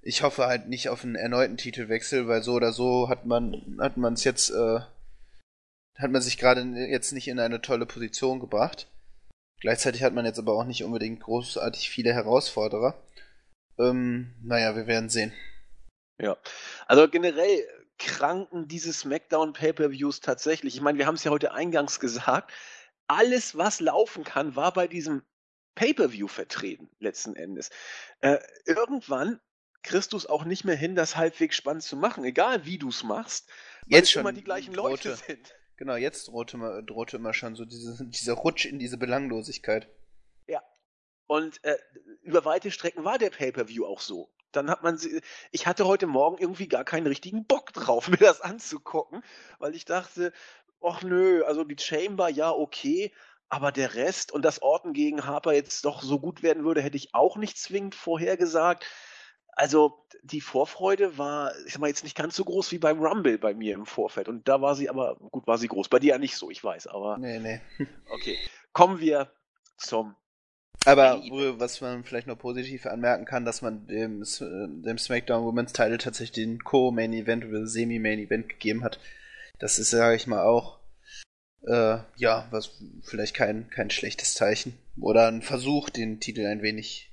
ich 0.04 0.22
hoffe 0.22 0.46
halt 0.46 0.68
nicht 0.68 0.90
auf 0.90 1.02
einen 1.02 1.16
erneuten 1.16 1.56
Titelwechsel, 1.56 2.28
weil 2.28 2.42
so 2.42 2.52
oder 2.52 2.72
so 2.72 3.08
hat 3.08 3.24
man 3.24 3.78
hat 3.80 3.96
man 3.96 4.14
es 4.14 4.24
jetzt 4.24 4.50
äh, 4.50 4.80
hat 5.96 6.10
man 6.10 6.22
sich 6.22 6.38
gerade 6.38 6.60
jetzt 6.60 7.12
nicht 7.12 7.28
in 7.28 7.40
eine 7.40 7.62
tolle 7.62 7.86
Position 7.86 8.38
gebracht. 8.38 8.88
Gleichzeitig 9.60 10.02
hat 10.02 10.12
man 10.12 10.26
jetzt 10.26 10.38
aber 10.38 10.52
auch 10.52 10.64
nicht 10.64 10.84
unbedingt 10.84 11.20
großartig 11.20 11.88
viele 11.88 12.12
Herausforderer. 12.12 13.02
Ähm, 13.78 14.34
naja, 14.42 14.76
wir 14.76 14.86
werden 14.86 15.08
sehen. 15.08 15.32
Ja, 16.20 16.36
also 16.86 17.08
generell 17.08 17.66
kranken 17.98 18.68
diese 18.68 18.92
SmackDown 18.92 19.52
Pay-per-Views 19.52 20.20
tatsächlich. 20.20 20.74
Ich 20.74 20.80
meine, 20.82 20.98
wir 20.98 21.06
haben 21.06 21.14
es 21.14 21.24
ja 21.24 21.30
heute 21.30 21.52
eingangs 21.52 21.98
gesagt. 21.98 22.52
Alles, 23.06 23.56
was 23.56 23.80
laufen 23.80 24.24
kann, 24.24 24.54
war 24.56 24.72
bei 24.72 24.86
diesem 24.86 25.22
Pay-per-View 25.76 26.28
vertreten 26.28 26.90
letzten 26.98 27.34
Endes. 27.34 27.70
Äh, 28.20 28.38
irgendwann 28.66 29.40
kriegst 29.84 30.12
du 30.12 30.16
es 30.16 30.26
auch 30.26 30.44
nicht 30.44 30.64
mehr 30.64 30.76
hin, 30.76 30.96
das 30.96 31.16
halbwegs 31.16 31.56
spannend 31.56 31.82
zu 31.82 31.96
machen, 31.96 32.24
egal 32.24 32.66
wie 32.66 32.78
du 32.78 32.88
es 32.88 33.04
machst, 33.04 33.48
weil 33.86 34.00
jetzt 34.00 34.10
schon 34.10 34.20
immer 34.20 34.32
die 34.32 34.42
gleichen 34.42 34.72
drohte, 34.74 35.10
Leute 35.10 35.16
sind. 35.16 35.54
Genau, 35.76 35.96
jetzt 35.96 36.28
drohte, 36.28 36.82
drohte 36.84 37.16
immer 37.16 37.34
schon 37.34 37.54
so 37.54 37.64
diese, 37.64 38.04
dieser 38.08 38.34
Rutsch 38.34 38.66
in 38.66 38.78
diese 38.78 38.98
Belanglosigkeit. 38.98 39.88
Ja. 40.46 40.62
Und 41.26 41.62
äh, 41.64 41.76
über 42.22 42.44
weite 42.44 42.70
Strecken 42.70 43.04
war 43.04 43.18
der 43.18 43.30
Pay-per-View 43.30 43.84
auch 43.84 44.00
so. 44.00 44.30
Dann 44.52 44.70
hat 44.70 44.82
man 44.82 44.96
sie. 44.98 45.20
Ich 45.50 45.66
hatte 45.66 45.86
heute 45.86 46.06
Morgen 46.06 46.38
irgendwie 46.38 46.68
gar 46.68 46.84
keinen 46.84 47.06
richtigen 47.06 47.44
Bock 47.46 47.72
drauf, 47.72 48.08
mir 48.08 48.16
das 48.16 48.40
anzugucken, 48.40 49.22
weil 49.58 49.74
ich 49.74 49.84
dachte, 49.84 50.32
ach 50.80 51.02
nö, 51.02 51.42
also 51.44 51.64
die 51.64 51.78
Chamber, 51.78 52.28
ja, 52.28 52.50
okay, 52.50 53.12
aber 53.48 53.72
der 53.72 53.94
Rest 53.94 54.32
und 54.32 54.44
dass 54.44 54.62
Orton 54.62 54.92
gegen 54.92 55.26
Harper 55.26 55.52
jetzt 55.52 55.84
doch 55.84 56.02
so 56.02 56.18
gut 56.18 56.42
werden 56.42 56.64
würde, 56.64 56.82
hätte 56.82 56.96
ich 56.96 57.14
auch 57.14 57.36
nicht 57.36 57.58
zwingend 57.58 57.94
vorhergesagt. 57.94 58.84
Also 59.56 60.04
die 60.22 60.40
Vorfreude 60.40 61.18
war, 61.18 61.52
ich 61.66 61.72
sag 61.72 61.80
mal, 61.80 61.88
jetzt 61.88 62.04
nicht 62.04 62.16
ganz 62.16 62.34
so 62.34 62.44
groß 62.44 62.72
wie 62.72 62.78
beim 62.78 63.00
Rumble 63.00 63.38
bei 63.38 63.54
mir 63.54 63.74
im 63.74 63.86
Vorfeld. 63.86 64.28
Und 64.28 64.48
da 64.48 64.60
war 64.60 64.74
sie 64.74 64.88
aber, 64.88 65.16
gut, 65.16 65.46
war 65.46 65.58
sie 65.58 65.68
groß. 65.68 65.88
Bei 65.88 65.98
dir 65.98 66.14
ja 66.14 66.18
nicht 66.18 66.36
so, 66.36 66.50
ich 66.50 66.62
weiß, 66.62 66.86
aber. 66.86 67.18
Nee, 67.18 67.38
nee. 67.38 67.60
Okay. 68.10 68.38
Kommen 68.72 69.00
wir 69.00 69.30
zum. 69.76 70.16
Aber 70.86 71.22
was 71.58 71.80
man 71.80 72.04
vielleicht 72.04 72.26
noch 72.26 72.38
positiv 72.38 72.84
anmerken 72.86 73.24
kann, 73.24 73.44
dass 73.44 73.62
man 73.62 73.86
dem, 73.86 74.22
dem 74.22 74.98
SmackDown 74.98 75.44
Women's 75.44 75.72
Title 75.72 75.98
tatsächlich 75.98 76.44
den 76.44 76.62
Co-Main 76.62 77.12
Event 77.12 77.44
oder 77.44 77.66
Semi-Main 77.66 78.18
Event 78.18 78.48
gegeben 78.48 78.84
hat. 78.84 78.98
Das 79.58 79.78
ist, 79.78 79.90
sage 79.90 80.16
ich 80.16 80.26
mal, 80.26 80.42
auch 80.42 80.78
äh, 81.66 81.98
ja, 82.16 82.46
was 82.50 82.70
vielleicht 83.02 83.34
kein, 83.34 83.70
kein 83.70 83.90
schlechtes 83.90 84.34
Zeichen. 84.34 84.76
Oder 85.00 85.28
ein 85.28 85.42
Versuch, 85.42 85.90
den 85.90 86.20
Titel 86.20 86.44
ein 86.46 86.62
wenig 86.62 87.12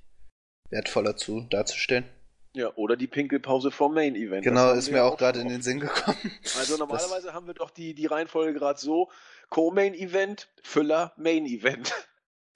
wertvoller 0.69 1.15
zu 1.15 1.41
darzustellen. 1.41 2.05
Ja, 2.53 2.73
oder 2.75 2.97
die 2.97 3.07
Pinkelpause 3.07 3.71
vom 3.71 3.93
Main 3.93 4.15
Event. 4.15 4.43
Genau, 4.43 4.73
ist 4.73 4.91
mir 4.91 5.05
auch 5.05 5.17
gerade 5.17 5.39
in 5.39 5.47
den 5.47 5.61
Sinn 5.61 5.79
gekommen. 5.79 6.17
Also 6.59 6.77
normalerweise 6.77 7.27
das... 7.27 7.33
haben 7.33 7.47
wir 7.47 7.53
doch 7.53 7.69
die, 7.69 7.93
die 7.93 8.07
Reihenfolge 8.07 8.53
gerade 8.53 8.79
so. 8.79 9.09
Co-Main-Event, 9.49 10.49
Füller, 10.61 11.13
Main-Event. 11.17 11.93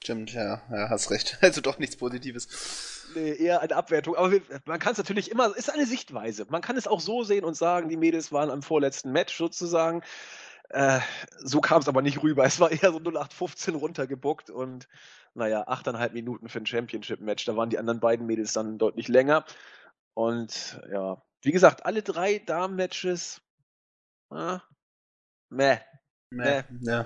Stimmt, 0.03 0.33
ja, 0.33 0.61
ja, 0.69 0.89
hast 0.89 1.11
recht. 1.11 1.37
Also 1.41 1.61
doch 1.61 1.79
nichts 1.79 1.95
Positives. 1.95 3.07
Nee, 3.15 3.33
eher 3.33 3.61
eine 3.61 3.75
Abwertung. 3.75 4.15
Aber 4.15 4.31
wir, 4.31 4.41
man 4.65 4.79
kann 4.79 4.91
es 4.91 4.97
natürlich 4.97 5.31
immer, 5.31 5.55
ist 5.55 5.73
eine 5.73 5.85
Sichtweise. 5.85 6.45
Man 6.49 6.61
kann 6.61 6.77
es 6.77 6.87
auch 6.87 6.99
so 6.99 7.23
sehen 7.23 7.45
und 7.45 7.55
sagen, 7.55 7.89
die 7.89 7.97
Mädels 7.97 8.31
waren 8.31 8.49
am 8.49 8.61
vorletzten 8.61 9.11
Match 9.11 9.35
sozusagen. 9.37 10.03
Äh, 10.69 10.99
so 11.37 11.61
kam 11.61 11.81
es 11.81 11.87
aber 11.87 12.01
nicht 12.01 12.21
rüber. 12.21 12.43
Es 12.45 12.59
war 12.59 12.71
eher 12.71 12.91
so 12.91 12.99
0815 12.99 13.75
runtergebuckt 13.75 14.49
und 14.49 14.87
naja, 15.33 15.67
achteinhalb 15.67 16.13
Minuten 16.13 16.49
für 16.49 16.59
ein 16.59 16.65
Championship-Match. 16.65 17.45
Da 17.45 17.55
waren 17.55 17.69
die 17.69 17.77
anderen 17.77 17.99
beiden 17.99 18.25
Mädels 18.25 18.53
dann 18.53 18.77
deutlich 18.77 19.07
länger. 19.07 19.45
Und 20.15 20.81
ja, 20.91 21.21
wie 21.41 21.51
gesagt, 21.51 21.85
alle 21.85 22.01
drei 22.01 22.39
Damen-Matches. 22.39 23.41
Ah, 24.31 24.61
meh. 25.49 25.77
Meh. 26.31 26.63
Ja. 26.81 27.05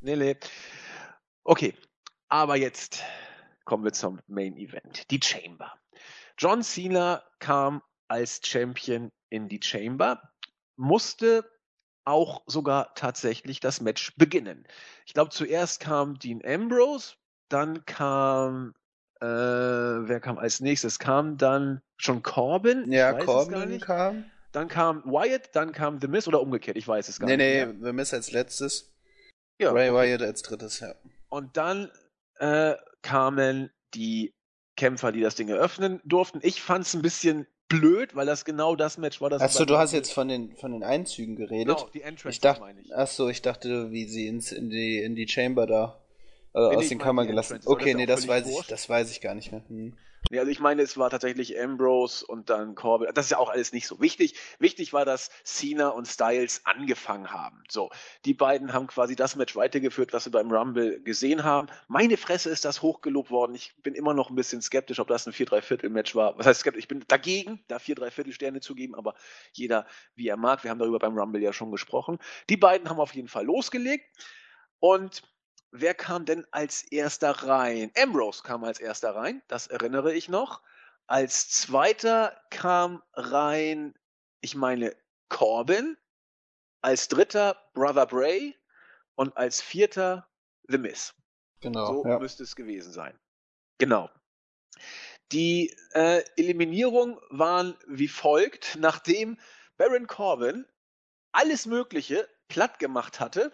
Nee, 0.00 0.16
nee. 0.16 0.36
Okay, 1.44 1.74
aber 2.28 2.56
jetzt 2.56 3.02
kommen 3.64 3.84
wir 3.84 3.92
zum 3.92 4.20
Main 4.26 4.56
Event. 4.56 5.10
Die 5.10 5.20
Chamber. 5.22 5.72
John 6.36 6.62
Cena 6.62 7.24
kam 7.38 7.82
als 8.08 8.40
Champion 8.44 9.10
in 9.30 9.48
die 9.48 9.60
Chamber, 9.62 10.22
musste 10.76 11.50
auch 12.04 12.42
sogar 12.46 12.94
tatsächlich 12.94 13.60
das 13.60 13.80
Match 13.80 14.16
beginnen. 14.16 14.66
Ich 15.04 15.14
glaube, 15.14 15.30
zuerst 15.30 15.80
kam 15.80 16.18
Dean 16.18 16.42
Ambrose, 16.44 17.16
dann 17.48 17.84
kam, 17.84 18.74
äh, 19.20 19.26
wer 19.26 20.20
kam 20.20 20.38
als 20.38 20.60
nächstes? 20.60 20.98
Kam 20.98 21.36
dann 21.36 21.80
schon 21.96 22.22
Corbin? 22.22 22.90
Ja, 22.90 23.12
Corbin 23.12 23.80
kam. 23.80 24.24
Dann 24.52 24.68
kam 24.68 25.04
Wyatt, 25.04 25.50
dann 25.54 25.72
kam 25.72 26.00
The 26.00 26.08
Miz 26.08 26.26
oder 26.26 26.40
umgekehrt, 26.40 26.76
ich 26.76 26.88
weiß 26.88 27.08
es 27.08 27.20
gar 27.20 27.26
nee, 27.26 27.36
nicht. 27.36 27.66
Nee, 27.66 27.72
nee, 27.72 27.84
The 27.84 27.92
Miz 27.92 28.14
als 28.14 28.32
letztes. 28.32 28.94
Ja, 29.60 29.72
Ray. 29.72 29.92
Wyatt 29.92 30.22
als 30.22 30.42
drittes, 30.42 30.80
ja. 30.80 30.94
Und 31.28 31.56
dann 31.56 31.90
äh, 32.38 32.74
kamen 33.02 33.70
die 33.94 34.34
Kämpfer, 34.76 35.12
die 35.12 35.20
das 35.20 35.34
Ding 35.34 35.48
eröffnen 35.48 36.00
durften. 36.04 36.40
Ich 36.42 36.62
fand 36.62 36.86
es 36.86 36.94
ein 36.94 37.02
bisschen 37.02 37.46
blöd, 37.68 38.14
weil 38.14 38.26
das 38.26 38.44
genau 38.44 38.76
das 38.76 38.96
Match 38.98 39.20
war, 39.20 39.28
das. 39.28 39.42
Achso, 39.42 39.64
du 39.64 39.76
hast 39.76 39.92
jetzt 39.92 40.12
von 40.12 40.28
den 40.28 40.56
von 40.56 40.72
den 40.72 40.82
Einzügen 40.82 41.36
geredet. 41.36 41.76
Genau, 41.76 41.90
die 41.92 42.02
Entrance 42.02 42.36
ich 42.36 42.40
dachte, 42.40 42.60
meine 42.60 42.80
ich. 42.80 42.94
Achso, 42.94 43.28
ich 43.28 43.42
dachte, 43.42 43.90
wie 43.90 44.06
sie 44.06 44.26
ins, 44.26 44.52
in 44.52 44.70
die 44.70 44.98
in 45.02 45.14
die 45.14 45.28
Chamber 45.28 45.66
da 45.66 46.00
äh, 46.54 46.58
aus 46.58 46.88
den 46.88 46.98
Kammern 46.98 47.26
gelassen. 47.26 47.60
Okay, 47.64 47.94
nee, 47.94 48.06
das 48.06 48.26
weiß 48.26 48.48
ich, 48.48 48.66
das 48.66 48.88
weiß 48.88 49.10
ich 49.10 49.20
gar 49.20 49.34
nicht 49.34 49.52
mehr. 49.52 49.62
Hm. 49.68 49.96
Nee, 50.30 50.40
also 50.40 50.50
ich 50.50 50.60
meine, 50.60 50.82
es 50.82 50.98
war 50.98 51.08
tatsächlich 51.08 51.58
Ambrose 51.58 52.26
und 52.26 52.50
dann 52.50 52.74
Corbin. 52.74 53.08
Das 53.14 53.26
ist 53.26 53.30
ja 53.30 53.38
auch 53.38 53.48
alles 53.48 53.72
nicht 53.72 53.86
so 53.86 54.00
wichtig. 54.00 54.34
Wichtig 54.58 54.92
war, 54.92 55.04
dass 55.04 55.30
Cena 55.42 55.88
und 55.88 56.06
Styles 56.06 56.60
angefangen 56.64 57.30
haben. 57.30 57.62
So, 57.70 57.90
die 58.26 58.34
beiden 58.34 58.72
haben 58.72 58.88
quasi 58.88 59.16
das 59.16 59.36
Match 59.36 59.56
weitergeführt, 59.56 60.12
was 60.12 60.26
wir 60.26 60.32
beim 60.32 60.50
Rumble 60.50 61.00
gesehen 61.02 61.44
haben. 61.44 61.68
Meine 61.86 62.16
Fresse 62.16 62.50
ist 62.50 62.64
das 62.64 62.82
hochgelobt 62.82 63.30
worden. 63.30 63.54
Ich 63.54 63.74
bin 63.82 63.94
immer 63.94 64.12
noch 64.12 64.28
ein 64.28 64.36
bisschen 64.36 64.60
skeptisch, 64.60 65.00
ob 65.00 65.08
das 65.08 65.26
ein 65.26 65.32
4-3-Viertel-Match 65.32 66.14
war. 66.14 66.36
Was 66.36 66.46
heißt 66.46 66.60
skeptisch? 66.60 66.82
Ich 66.82 66.88
bin 66.88 67.04
dagegen, 67.08 67.64
da 67.68 67.78
4-3-Viertel-Sterne 67.78 68.60
zu 68.60 68.74
geben, 68.74 68.94
aber 68.94 69.14
jeder 69.52 69.86
wie 70.14 70.28
er 70.28 70.36
mag. 70.36 70.62
Wir 70.62 70.70
haben 70.70 70.78
darüber 70.78 70.98
beim 70.98 71.16
Rumble 71.16 71.40
ja 71.40 71.54
schon 71.54 71.70
gesprochen. 71.70 72.18
Die 72.50 72.58
beiden 72.58 72.90
haben 72.90 73.00
auf 73.00 73.14
jeden 73.14 73.28
Fall 73.28 73.46
losgelegt 73.46 74.04
und 74.80 75.22
wer 75.70 75.94
kam 75.94 76.24
denn 76.24 76.46
als 76.50 76.82
erster 76.82 77.30
rein? 77.30 77.92
Ambrose 77.96 78.42
kam 78.42 78.64
als 78.64 78.80
erster 78.80 79.14
rein, 79.14 79.42
das 79.48 79.66
erinnere 79.66 80.14
ich 80.14 80.28
noch. 80.28 80.62
Als 81.06 81.48
zweiter 81.50 82.38
kam 82.50 83.02
rein, 83.14 83.94
ich 84.40 84.54
meine, 84.54 84.94
Corbin. 85.28 85.96
Als 86.80 87.08
dritter 87.08 87.56
Brother 87.74 88.06
Bray. 88.06 88.56
Und 89.14 89.36
als 89.36 89.60
vierter 89.60 90.28
The 90.68 90.78
Miz. 90.78 91.14
Genau. 91.60 92.02
So 92.02 92.08
ja. 92.08 92.18
müsste 92.18 92.44
es 92.44 92.54
gewesen 92.54 92.92
sein. 92.92 93.18
Genau. 93.78 94.10
Die 95.32 95.74
äh, 95.92 96.22
Eliminierung 96.36 97.20
waren 97.30 97.76
wie 97.86 98.08
folgt, 98.08 98.76
nachdem 98.78 99.38
Baron 99.76 100.06
Corbin 100.06 100.66
alles 101.32 101.66
Mögliche 101.66 102.28
platt 102.48 102.78
gemacht 102.78 103.20
hatte, 103.20 103.52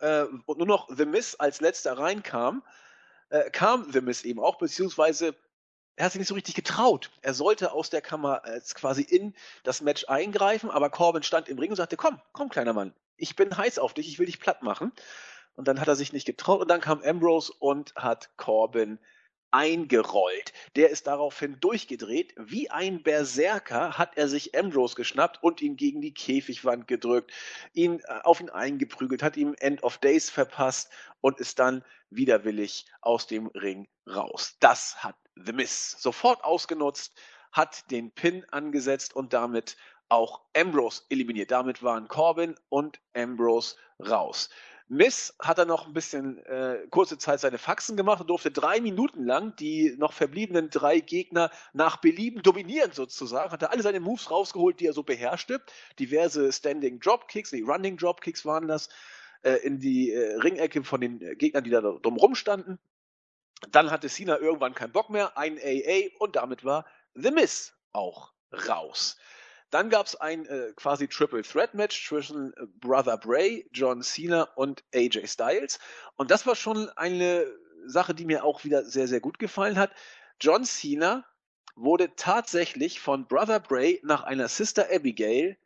äh, 0.00 0.24
und 0.46 0.58
nur 0.58 0.66
noch 0.66 0.88
The 0.94 1.06
Miss 1.06 1.34
als 1.36 1.60
letzter 1.60 1.98
reinkam, 1.98 2.62
äh, 3.30 3.50
kam 3.50 3.90
The 3.92 4.00
Miss 4.00 4.24
eben 4.24 4.40
auch, 4.40 4.58
beziehungsweise 4.58 5.34
er 5.96 6.06
hat 6.06 6.12
sich 6.12 6.18
nicht 6.18 6.28
so 6.28 6.34
richtig 6.34 6.54
getraut. 6.54 7.10
Er 7.22 7.34
sollte 7.34 7.72
aus 7.72 7.90
der 7.90 8.00
Kammer 8.00 8.42
äh, 8.44 8.60
quasi 8.74 9.02
in 9.02 9.34
das 9.62 9.80
Match 9.80 10.06
eingreifen, 10.08 10.70
aber 10.70 10.90
Corbin 10.90 11.22
stand 11.22 11.48
im 11.48 11.58
Ring 11.58 11.70
und 11.70 11.76
sagte, 11.76 11.96
komm, 11.96 12.20
komm, 12.32 12.48
kleiner 12.48 12.72
Mann, 12.72 12.92
ich 13.16 13.36
bin 13.36 13.56
heiß 13.56 13.78
auf 13.78 13.94
dich, 13.94 14.08
ich 14.08 14.18
will 14.18 14.26
dich 14.26 14.40
platt 14.40 14.62
machen. 14.62 14.92
Und 15.56 15.68
dann 15.68 15.80
hat 15.80 15.86
er 15.86 15.94
sich 15.94 16.12
nicht 16.12 16.26
getraut 16.26 16.60
und 16.60 16.68
dann 16.68 16.80
kam 16.80 17.00
Ambrose 17.02 17.52
und 17.60 17.94
hat 17.94 18.30
Corbin 18.36 18.98
eingerollt. 19.54 20.52
Der 20.74 20.90
ist 20.90 21.06
daraufhin 21.06 21.60
durchgedreht. 21.60 22.34
Wie 22.36 22.70
ein 22.70 23.04
Berserker 23.04 23.96
hat 23.96 24.16
er 24.16 24.26
sich 24.26 24.58
Ambrose 24.58 24.96
geschnappt 24.96 25.44
und 25.44 25.62
ihn 25.62 25.76
gegen 25.76 26.00
die 26.00 26.12
Käfigwand 26.12 26.88
gedrückt, 26.88 27.32
ihn 27.72 28.00
äh, 28.00 28.20
auf 28.24 28.40
ihn 28.40 28.50
eingeprügelt, 28.50 29.22
hat 29.22 29.36
ihm 29.36 29.54
End 29.60 29.84
of 29.84 29.98
Days 29.98 30.28
verpasst 30.28 30.90
und 31.20 31.38
ist 31.38 31.60
dann 31.60 31.84
widerwillig 32.10 32.86
aus 33.00 33.28
dem 33.28 33.46
Ring 33.46 33.86
raus. 34.08 34.56
Das 34.58 35.04
hat 35.04 35.14
The 35.36 35.52
Miss 35.52 35.92
sofort 36.00 36.42
ausgenutzt, 36.42 37.16
hat 37.52 37.88
den 37.92 38.10
Pin 38.10 38.44
angesetzt 38.50 39.14
und 39.14 39.32
damit 39.32 39.76
auch 40.08 40.42
Ambrose 40.56 41.02
eliminiert. 41.10 41.52
Damit 41.52 41.80
waren 41.84 42.08
Corbin 42.08 42.56
und 42.70 43.00
Ambrose 43.14 43.76
raus. 44.00 44.50
Miss 44.88 45.34
hat 45.38 45.58
dann 45.58 45.68
noch 45.68 45.86
ein 45.86 45.94
bisschen 45.94 46.44
äh, 46.44 46.86
kurze 46.90 47.16
Zeit 47.16 47.40
seine 47.40 47.56
Faxen 47.56 47.96
gemacht 47.96 48.20
und 48.20 48.28
durfte 48.28 48.50
drei 48.50 48.80
Minuten 48.80 49.24
lang 49.24 49.56
die 49.56 49.94
noch 49.96 50.12
verbliebenen 50.12 50.68
drei 50.68 51.00
Gegner 51.00 51.50
nach 51.72 51.96
Belieben 51.96 52.42
dominieren 52.42 52.92
sozusagen. 52.92 53.50
Hat 53.50 53.62
er 53.62 53.72
alle 53.72 53.82
seine 53.82 54.00
Moves 54.00 54.30
rausgeholt, 54.30 54.80
die 54.80 54.86
er 54.86 54.92
so 54.92 55.02
beherrschte. 55.02 55.62
Diverse 55.98 56.52
Standing 56.52 57.00
Dropkicks, 57.00 57.50
die 57.50 57.62
Running 57.62 57.96
Dropkicks 57.96 58.44
waren 58.44 58.68
das, 58.68 58.90
äh, 59.42 59.54
in 59.62 59.78
die 59.80 60.10
äh, 60.10 60.36
Ringecke 60.36 60.84
von 60.84 61.00
den 61.00 61.20
äh, 61.22 61.34
Gegnern, 61.34 61.64
die 61.64 61.70
da 61.70 61.80
drumrum 61.80 62.34
standen. 62.34 62.78
Dann 63.70 63.90
hatte 63.90 64.08
Cena 64.08 64.38
irgendwann 64.38 64.74
keinen 64.74 64.92
Bock 64.92 65.08
mehr, 65.08 65.38
ein 65.38 65.58
AA 65.58 66.08
und 66.18 66.36
damit 66.36 66.64
war 66.64 66.84
The 67.14 67.30
Miss 67.30 67.72
auch 67.92 68.32
raus. 68.68 69.16
Dann 69.74 69.90
gab 69.90 70.06
es 70.06 70.14
ein 70.14 70.46
äh, 70.46 70.72
quasi 70.76 71.08
Triple 71.08 71.42
Threat 71.42 71.74
Match 71.74 72.06
zwischen 72.06 72.52
äh, 72.52 72.66
Brother 72.78 73.18
Bray, 73.18 73.68
John 73.72 74.02
Cena 74.02 74.44
und 74.54 74.84
AJ 74.94 75.26
Styles. 75.26 75.80
Und 76.14 76.30
das 76.30 76.46
war 76.46 76.54
schon 76.54 76.88
eine 76.90 77.44
Sache, 77.84 78.14
die 78.14 78.24
mir 78.24 78.44
auch 78.44 78.62
wieder 78.62 78.84
sehr, 78.84 79.08
sehr 79.08 79.18
gut 79.18 79.40
gefallen 79.40 79.76
hat. 79.76 79.90
John 80.40 80.62
Cena 80.62 81.24
wurde 81.74 82.14
tatsächlich 82.14 83.00
von 83.00 83.26
Brother 83.26 83.58
Bray 83.58 84.00
nach 84.04 84.22
einer 84.22 84.46
Sister 84.46 84.86
Abigail 84.92 85.58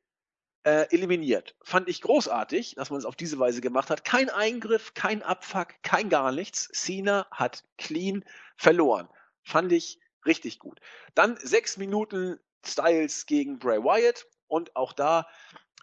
äh, 0.62 0.86
eliminiert. 0.88 1.54
Fand 1.62 1.86
ich 1.86 2.00
großartig, 2.00 2.76
dass 2.76 2.88
man 2.88 3.00
es 3.00 3.04
auf 3.04 3.14
diese 3.14 3.38
Weise 3.38 3.60
gemacht 3.60 3.90
hat. 3.90 4.06
Kein 4.06 4.30
Eingriff, 4.30 4.94
kein 4.94 5.22
Abfuck, 5.22 5.74
kein 5.82 6.08
gar 6.08 6.32
nichts. 6.32 6.70
Cena 6.72 7.26
hat 7.30 7.62
clean 7.76 8.24
verloren. 8.56 9.06
Fand 9.42 9.70
ich 9.70 10.00
richtig 10.24 10.60
gut. 10.60 10.80
Dann 11.14 11.36
sechs 11.36 11.76
Minuten 11.76 12.40
Styles 12.64 13.26
gegen 13.26 13.58
Bray 13.58 13.78
Wyatt 13.78 14.26
und 14.46 14.74
auch 14.76 14.92
da, 14.92 15.26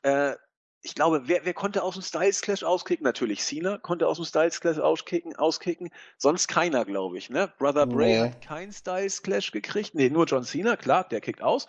äh, 0.04 0.36
ich 0.82 0.94
glaube, 0.94 1.28
wer, 1.28 1.46
wer 1.46 1.54
konnte 1.54 1.82
aus 1.82 1.96
dem 1.96 2.04
Styles 2.04 2.42
Clash 2.42 2.64
auskicken? 2.64 3.04
Natürlich 3.04 3.44
Cena 3.44 3.80
konnte 3.80 4.08
aus 4.08 4.18
dem 4.18 4.26
Styles 4.26 4.62
Clash 4.62 4.78
auskicken, 4.78 5.36
auskicken. 5.36 5.90
sonst 6.18 6.48
keiner, 6.48 6.86
glaube 6.86 7.18
ich. 7.18 7.30
Ne? 7.30 7.52
Brother 7.58 7.88
Bray 7.88 8.14
nee. 8.14 8.20
hat 8.22 8.42
keinen 8.42 8.72
Styles 8.72 9.24
Clash 9.24 9.52
gekriegt. 9.52 9.96
Nee, 9.96 10.10
nur 10.10 10.26
John 10.26 10.44
Cena, 10.44 10.76
klar, 10.76 11.08
der 11.10 11.22
kickt 11.22 11.42
aus. 11.42 11.68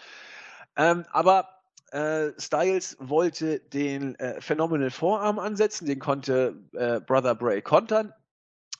Ähm, 0.76 1.06
aber 1.12 1.48
äh, 1.92 2.32
Styles 2.38 2.96
wollte 3.00 3.60
den 3.60 4.16
äh, 4.16 4.40
Phenomenal 4.40 4.90
Vorarm 4.90 5.38
ansetzen, 5.38 5.86
den 5.86 5.98
konnte 5.98 6.62
äh, 6.74 7.00
Brother 7.00 7.34
Bray 7.34 7.62
kontern. 7.62 8.12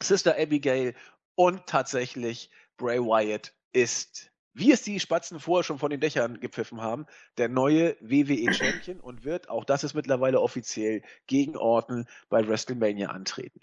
Sister 0.02 0.36
Abigail 0.38 0.94
und 1.34 1.66
tatsächlich 1.66 2.50
Bray 2.76 3.00
Wyatt 3.00 3.54
ist 3.72 4.30
wie 4.56 4.72
es 4.72 4.82
die 4.82 4.98
Spatzen 4.98 5.38
vorher 5.38 5.64
schon 5.64 5.78
von 5.78 5.90
den 5.90 6.00
Dächern 6.00 6.40
gepfiffen 6.40 6.80
haben, 6.80 7.06
der 7.36 7.50
neue 7.50 7.94
WWE-Champion 8.00 9.00
und 9.00 9.22
wird, 9.22 9.50
auch 9.50 9.66
das 9.66 9.84
ist 9.84 9.92
mittlerweile 9.92 10.40
offiziell, 10.40 11.02
gegen 11.26 11.58
Orton 11.58 12.06
bei 12.30 12.48
WrestleMania 12.48 13.10
antreten. 13.10 13.60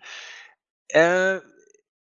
Äh, 0.90 1.40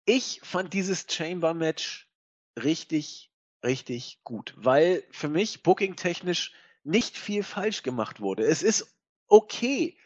ich 0.04 0.40
fand 0.44 0.74
dieses 0.74 1.06
Chamber-Match 1.10 2.08
richtig, 2.56 3.32
richtig 3.64 4.20
gut, 4.22 4.54
weil 4.56 5.02
für 5.10 5.28
mich 5.28 5.64
booking-technisch 5.64 6.52
nicht 6.84 7.18
viel 7.18 7.42
falsch 7.42 7.82
gemacht 7.82 8.20
wurde. 8.20 8.44
Es 8.44 8.62
ist 8.62 8.96
okay. 9.26 9.98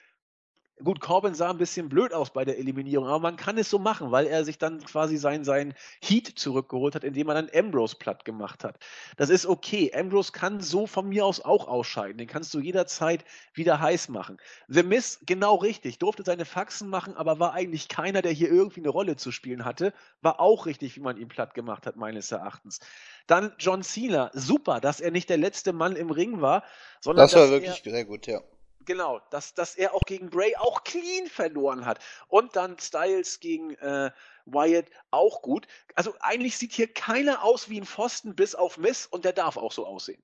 Gut, 0.82 1.00
Corbin 1.00 1.34
sah 1.34 1.50
ein 1.50 1.58
bisschen 1.58 1.88
blöd 1.88 2.12
aus 2.12 2.30
bei 2.30 2.44
der 2.44 2.58
Eliminierung, 2.58 3.06
aber 3.06 3.20
man 3.20 3.36
kann 3.36 3.56
es 3.56 3.70
so 3.70 3.78
machen, 3.78 4.10
weil 4.10 4.26
er 4.26 4.44
sich 4.44 4.58
dann 4.58 4.82
quasi 4.82 5.16
sein, 5.16 5.44
sein 5.44 5.74
Heat 6.00 6.26
zurückgeholt 6.26 6.96
hat, 6.96 7.04
indem 7.04 7.28
er 7.28 7.34
dann 7.34 7.50
Ambrose 7.54 7.94
platt 7.96 8.24
gemacht 8.24 8.64
hat. 8.64 8.78
Das 9.16 9.30
ist 9.30 9.46
okay. 9.46 9.92
Ambrose 9.94 10.32
kann 10.32 10.60
so 10.60 10.88
von 10.88 11.08
mir 11.08 11.24
aus 11.24 11.44
auch 11.44 11.68
ausscheiden. 11.68 12.18
Den 12.18 12.26
kannst 12.26 12.52
du 12.54 12.58
jederzeit 12.58 13.24
wieder 13.54 13.80
heiß 13.80 14.08
machen. 14.08 14.38
The 14.66 14.82
Miss, 14.82 15.20
genau 15.24 15.54
richtig, 15.56 15.98
durfte 15.98 16.24
seine 16.24 16.44
Faxen 16.44 16.88
machen, 16.88 17.16
aber 17.16 17.38
war 17.38 17.52
eigentlich 17.52 17.88
keiner, 17.88 18.22
der 18.22 18.32
hier 18.32 18.50
irgendwie 18.50 18.80
eine 18.80 18.88
Rolle 18.88 19.14
zu 19.14 19.30
spielen 19.30 19.64
hatte. 19.64 19.92
War 20.20 20.40
auch 20.40 20.66
richtig, 20.66 20.96
wie 20.96 21.00
man 21.00 21.16
ihn 21.16 21.28
platt 21.28 21.54
gemacht 21.54 21.86
hat, 21.86 21.94
meines 21.94 22.32
Erachtens. 22.32 22.80
Dann 23.28 23.52
John 23.58 23.82
Cena, 23.82 24.30
super, 24.32 24.80
dass 24.80 25.00
er 25.00 25.12
nicht 25.12 25.30
der 25.30 25.38
letzte 25.38 25.72
Mann 25.72 25.94
im 25.94 26.10
Ring 26.10 26.40
war, 26.40 26.64
sondern. 27.00 27.26
Das 27.26 27.36
war 27.36 27.50
wirklich 27.50 27.82
sehr 27.84 28.04
gut, 28.04 28.26
ja 28.26 28.40
Genau, 28.84 29.20
dass, 29.30 29.54
dass 29.54 29.74
er 29.74 29.94
auch 29.94 30.02
gegen 30.06 30.30
Bray 30.30 30.56
auch 30.56 30.84
clean 30.84 31.26
verloren 31.26 31.84
hat. 31.86 31.98
Und 32.28 32.56
dann 32.56 32.78
Styles 32.78 33.40
gegen 33.40 33.74
äh, 33.76 34.10
Wyatt 34.46 34.86
auch 35.10 35.42
gut. 35.42 35.66
Also 35.94 36.14
eigentlich 36.20 36.56
sieht 36.56 36.72
hier 36.72 36.92
keiner 36.92 37.44
aus 37.44 37.68
wie 37.68 37.80
ein 37.80 37.86
Pfosten 37.86 38.34
bis 38.34 38.54
auf 38.54 38.78
Miss 38.78 39.06
und 39.06 39.24
der 39.24 39.32
darf 39.32 39.56
auch 39.56 39.72
so 39.72 39.86
aussehen. 39.86 40.22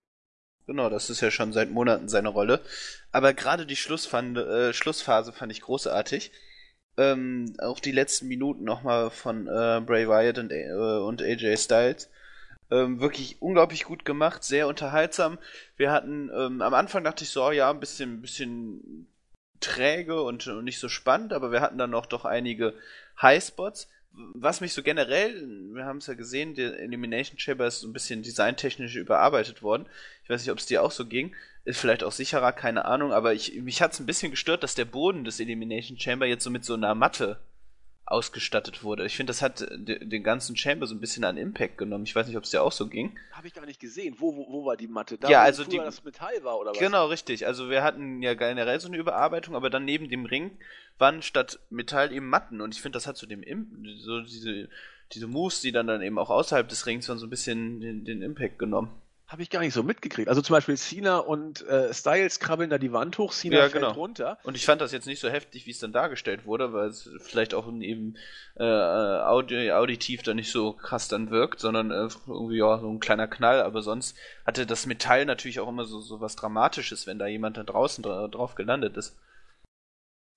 Genau, 0.67 0.91
das 0.91 1.09
ist 1.09 1.21
ja 1.21 1.31
schon 1.31 1.53
seit 1.53 1.71
Monaten 1.71 2.09
seine 2.09 2.29
Rolle. 2.29 2.63
Aber 3.11 3.33
gerade 3.33 3.65
die 3.65 3.75
äh, 3.75 4.73
Schlussphase 4.73 5.33
fand 5.33 5.53
ich 5.53 5.63
großartig. 5.63 6.31
Ähm, 6.99 7.55
auch 7.59 7.81
die 7.81 7.93
letzten 7.93 8.29
Minuten 8.29 8.65
nochmal 8.65 9.11
von 9.11 9.47
äh, 9.47 9.81
Bray 9.81 10.09
Wyatt 10.09 10.39
und, 10.39 10.51
äh, 10.51 10.73
und 10.73 11.23
AJ 11.23 11.57
Styles 11.57 12.11
ähm, 12.71 13.01
wirklich 13.01 13.41
unglaublich 13.41 13.85
gut 13.85 14.05
gemacht, 14.05 14.45
sehr 14.45 14.69
unterhaltsam. 14.69 15.39
Wir 15.77 15.91
hatten, 15.91 16.31
ähm, 16.35 16.63
am 16.63 16.75
Anfang 16.75 17.05
dachte 17.05 17.25
ich 17.25 17.31
so, 17.31 17.45
oh 17.45 17.51
ja, 17.51 17.71
ein 17.71 17.81
bisschen, 17.81 18.21
bisschen 18.21 19.07
träge 19.61 20.23
und, 20.23 20.47
und 20.47 20.65
nicht 20.65 20.79
so 20.79 20.89
spannend, 20.89 21.33
aber 21.33 21.51
wir 21.51 21.61
hatten 21.61 21.79
dann 21.79 21.91
noch 21.91 22.07
doch 22.07 22.25
einige 22.25 22.75
Highspots. 23.21 23.89
Was 24.13 24.61
mich 24.61 24.73
so 24.73 24.83
generell, 24.83 25.47
wir 25.75 25.85
haben 25.85 25.99
es 25.99 26.07
ja 26.07 26.15
gesehen, 26.15 26.55
der 26.55 26.79
Elimination 26.79 27.39
Chamber 27.39 27.67
ist 27.67 27.81
so 27.81 27.89
ein 27.89 27.93
bisschen 27.93 28.23
designtechnisch 28.23 28.97
überarbeitet 28.97 29.63
worden. 29.63 29.87
Ich 30.25 30.31
weiß 30.31 30.43
nicht, 30.43 30.51
ob 30.51 30.59
es 30.59 30.67
dir 30.67 30.83
auch 30.83 30.91
so 30.91 31.07
ging. 31.07 31.35
Ist 31.65 31.81
vielleicht 31.81 32.03
auch 32.03 32.13
sicherer, 32.13 32.53
keine 32.53 32.87
Ahnung, 32.87 33.13
aber 33.13 33.35
ich, 33.35 33.55
mich 33.61 33.83
hat 33.83 33.93
es 33.93 34.01
ein 34.01 34.07
bisschen 34.07 34.31
gestört, 34.31 34.63
dass 34.63 34.75
der 34.75 34.87
Boden 34.87 35.25
des 35.25 35.39
Elimination 35.39 35.99
Chamber 35.99 36.27
jetzt 36.27 36.45
so 36.45 36.51
mit 36.51 36.65
so 36.65 36.75
einer 36.75 36.95
Matte 36.95 37.39
ausgestattet 38.11 38.83
wurde. 38.83 39.05
Ich 39.05 39.17
finde, 39.17 39.31
das 39.31 39.43
hat 39.43 39.67
den 39.71 40.23
ganzen 40.23 40.57
Chamber 40.57 40.87
so 40.87 40.95
ein 40.95 41.01
bisschen 41.01 41.25
an 41.25 41.37
Impact 41.37 41.77
genommen. 41.77 42.05
Ich 42.05 42.17
weiß 42.17 42.27
nicht, 42.27 42.37
ob 42.37 42.45
es 42.45 42.51
dir 42.51 42.63
auch 42.63 42.73
so 42.73 42.89
ging. 42.89 43.19
Habe 43.33 43.47
ich 43.47 43.55
gar 43.55 43.67
nicht 43.67 43.81
gesehen. 43.81 44.17
Wo, 44.19 44.35
wo, 44.35 44.47
wo 44.51 44.65
war 44.65 44.77
die 44.77 44.89
Matte? 44.89 45.19
Da, 45.19 45.29
ja, 45.29 45.43
also 45.43 45.65
die, 45.65 45.77
das 45.77 46.03
Metall 46.05 46.43
war 46.43 46.59
oder 46.59 46.71
was? 46.71 46.79
Genau, 46.79 47.07
richtig. 47.07 47.47
Also 47.47 47.69
wir 47.69 47.83
hatten 47.83 48.23
ja 48.23 48.35
generell 48.35 48.81
so 48.81 48.89
eine 48.89 48.97
Überarbeitung, 48.97 49.55
aber 49.55 49.69
dann 49.69 49.85
neben 49.85 50.09
dem 50.09 50.25
Ring 50.25 50.59
waren 50.97 51.23
statt 51.23 51.61
Metall 51.71 52.13
eben 52.13 52.29
Matten 52.29 52.61
und 52.61 52.75
ich 52.75 52.81
finde, 52.81 52.97
das 52.97 53.07
hat 53.07 53.17
so 53.17 53.27
dem 53.27 53.45
so 53.99 54.23
diese 54.23 54.69
diese 55.13 55.27
Moves, 55.27 55.61
die 55.61 55.73
dann 55.73 55.87
dann 55.87 56.03
eben 56.03 56.19
auch 56.19 56.31
außerhalb 56.31 56.69
des 56.69 56.87
Rings 56.87 57.09
waren, 57.09 57.19
so 57.19 57.27
ein 57.27 57.31
bisschen 57.31 57.81
den, 57.81 58.05
den 58.05 58.23
Impact 58.23 58.59
genommen. 58.59 58.91
Habe 59.29 59.43
ich 59.43 59.51
gar 59.51 59.61
nicht 59.61 59.75
so 59.75 59.83
mitgekriegt. 59.83 60.31
Also 60.31 60.41
zum 60.41 60.55
Beispiel 60.55 60.79
Cena 60.79 61.19
und 61.19 61.61
äh, 61.69 61.93
Styles 61.93 62.41
krabbeln 62.41 62.71
da 62.71 62.79
die 62.79 62.95
Wand 62.95 63.19
hoch, 63.19 63.35
Cena 63.35 63.57
ja, 63.57 63.63
fällt 63.69 63.75
genau. 63.75 63.91
runter. 63.91 64.39
Und 64.43 64.57
ich 64.57 64.65
fand 64.65 64.81
das 64.81 64.91
jetzt 64.91 65.07
nicht 65.07 65.21
so 65.21 65.29
heftig, 65.29 65.67
wie 65.67 65.71
es 65.71 65.79
dann 65.79 65.93
dargestellt 65.93 66.47
wurde, 66.47 66.73
weil 66.73 66.89
es 66.89 67.11
vielleicht 67.21 67.53
auch 67.53 67.69
eben 67.69 68.17
äh, 68.57 68.65
audi 68.65 69.71
auditiv 69.71 70.23
da 70.23 70.33
nicht 70.33 70.51
so 70.51 70.73
krass 70.73 71.09
dann 71.09 71.29
wirkt, 71.31 71.61
sondern 71.61 71.91
äh, 71.91 72.09
irgendwie 72.27 72.57
ja 72.57 72.79
so 72.79 72.89
ein 72.89 73.01
kleiner 73.01 73.29
Knall. 73.29 73.61
Aber 73.61 73.83
sonst 73.83 74.17
hatte 74.47 74.65
das 74.65 74.87
Metall 74.87 75.27
natürlich 75.27 75.61
auch 75.61 75.69
immer 75.69 75.85
so, 75.85 76.01
so 76.01 76.23
was 76.23 76.35
Dramatisches, 76.35 77.07
wenn 77.07 77.19
da 77.19 77.27
jemand 77.27 77.59
da 77.59 77.65
draußen 77.65 78.03
dra 78.03 78.29
drauf 78.29 78.55
gelandet 78.55 78.97
ist. 78.97 79.15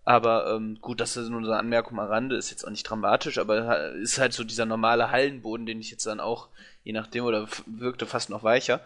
Aber 0.04 0.52
ähm, 0.52 0.80
gut, 0.82 1.00
das 1.00 1.16
ist 1.16 1.30
nur 1.30 1.42
eine 1.42 1.58
Anmerkung 1.58 2.00
am 2.00 2.08
Rande, 2.08 2.36
ist 2.36 2.50
jetzt 2.50 2.66
auch 2.66 2.72
nicht 2.72 2.84
dramatisch, 2.84 3.38
aber 3.38 3.92
ist 3.92 4.18
halt 4.18 4.34
so 4.34 4.44
dieser 4.44 4.66
normale 4.66 5.12
Hallenboden, 5.12 5.66
den 5.66 5.80
ich 5.80 5.92
jetzt 5.92 6.08
dann 6.08 6.20
auch, 6.20 6.50
je 6.84 6.94
nachdem, 6.94 7.26
oder 7.26 7.48
wirkte 7.66 8.06
fast 8.06 8.30
noch 8.30 8.44
weicher. 8.44 8.82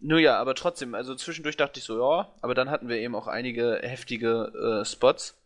Nur 0.00 0.18
ja, 0.18 0.38
aber 0.38 0.54
trotzdem, 0.54 0.94
also 0.94 1.14
zwischendurch 1.14 1.56
dachte 1.56 1.80
ich 1.80 1.84
so, 1.84 1.98
ja, 1.98 2.32
aber 2.42 2.54
dann 2.54 2.70
hatten 2.70 2.88
wir 2.88 2.98
eben 2.98 3.14
auch 3.14 3.28
einige 3.28 3.80
heftige 3.82 4.80
äh, 4.82 4.84
Spots. 4.84 5.36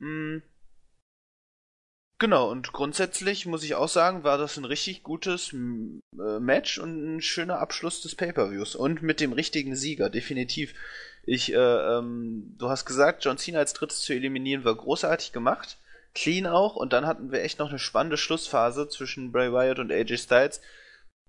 Hm. 0.00 0.42
Genau, 2.18 2.48
und 2.50 2.72
grundsätzlich 2.72 3.46
muss 3.46 3.64
ich 3.64 3.74
auch 3.74 3.88
sagen, 3.88 4.22
war 4.22 4.38
das 4.38 4.56
ein 4.56 4.64
richtig 4.64 5.02
gutes 5.02 5.52
äh, 5.52 6.38
Match 6.38 6.78
und 6.78 7.16
ein 7.16 7.20
schöner 7.20 7.58
Abschluss 7.58 8.00
des 8.00 8.14
Pay-Per-Views. 8.14 8.76
Und 8.76 9.02
mit 9.02 9.18
dem 9.18 9.32
richtigen 9.32 9.74
Sieger, 9.74 10.08
definitiv. 10.08 10.72
Ich, 11.24 11.52
äh, 11.52 11.56
ähm, 11.56 12.54
du 12.58 12.68
hast 12.68 12.84
gesagt, 12.84 13.24
John 13.24 13.38
Cena 13.38 13.58
als 13.58 13.72
drittes 13.72 14.02
zu 14.02 14.12
eliminieren 14.12 14.64
war 14.64 14.74
großartig 14.74 15.32
gemacht. 15.32 15.78
Clean 16.14 16.46
auch. 16.46 16.76
Und 16.76 16.92
dann 16.92 17.06
hatten 17.06 17.32
wir 17.32 17.42
echt 17.42 17.58
noch 17.58 17.70
eine 17.70 17.80
spannende 17.80 18.16
Schlussphase 18.16 18.88
zwischen 18.88 19.32
Bray 19.32 19.52
Wyatt 19.52 19.80
und 19.80 19.90
AJ 19.90 20.18
Styles. 20.18 20.60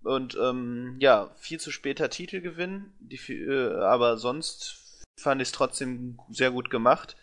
Und 0.03 0.35
ähm, 0.35 0.97
ja, 0.99 1.33
viel 1.37 1.59
zu 1.59 1.71
später 1.71 2.09
Titelgewinn. 2.09 2.93
Die, 2.99 3.17
äh, 3.33 3.75
aber 3.79 4.17
sonst 4.17 5.03
fand 5.19 5.41
ich 5.41 5.47
es 5.49 5.51
trotzdem 5.51 6.19
sehr 6.29 6.51
gut 6.51 6.69
gemacht. 6.69 7.15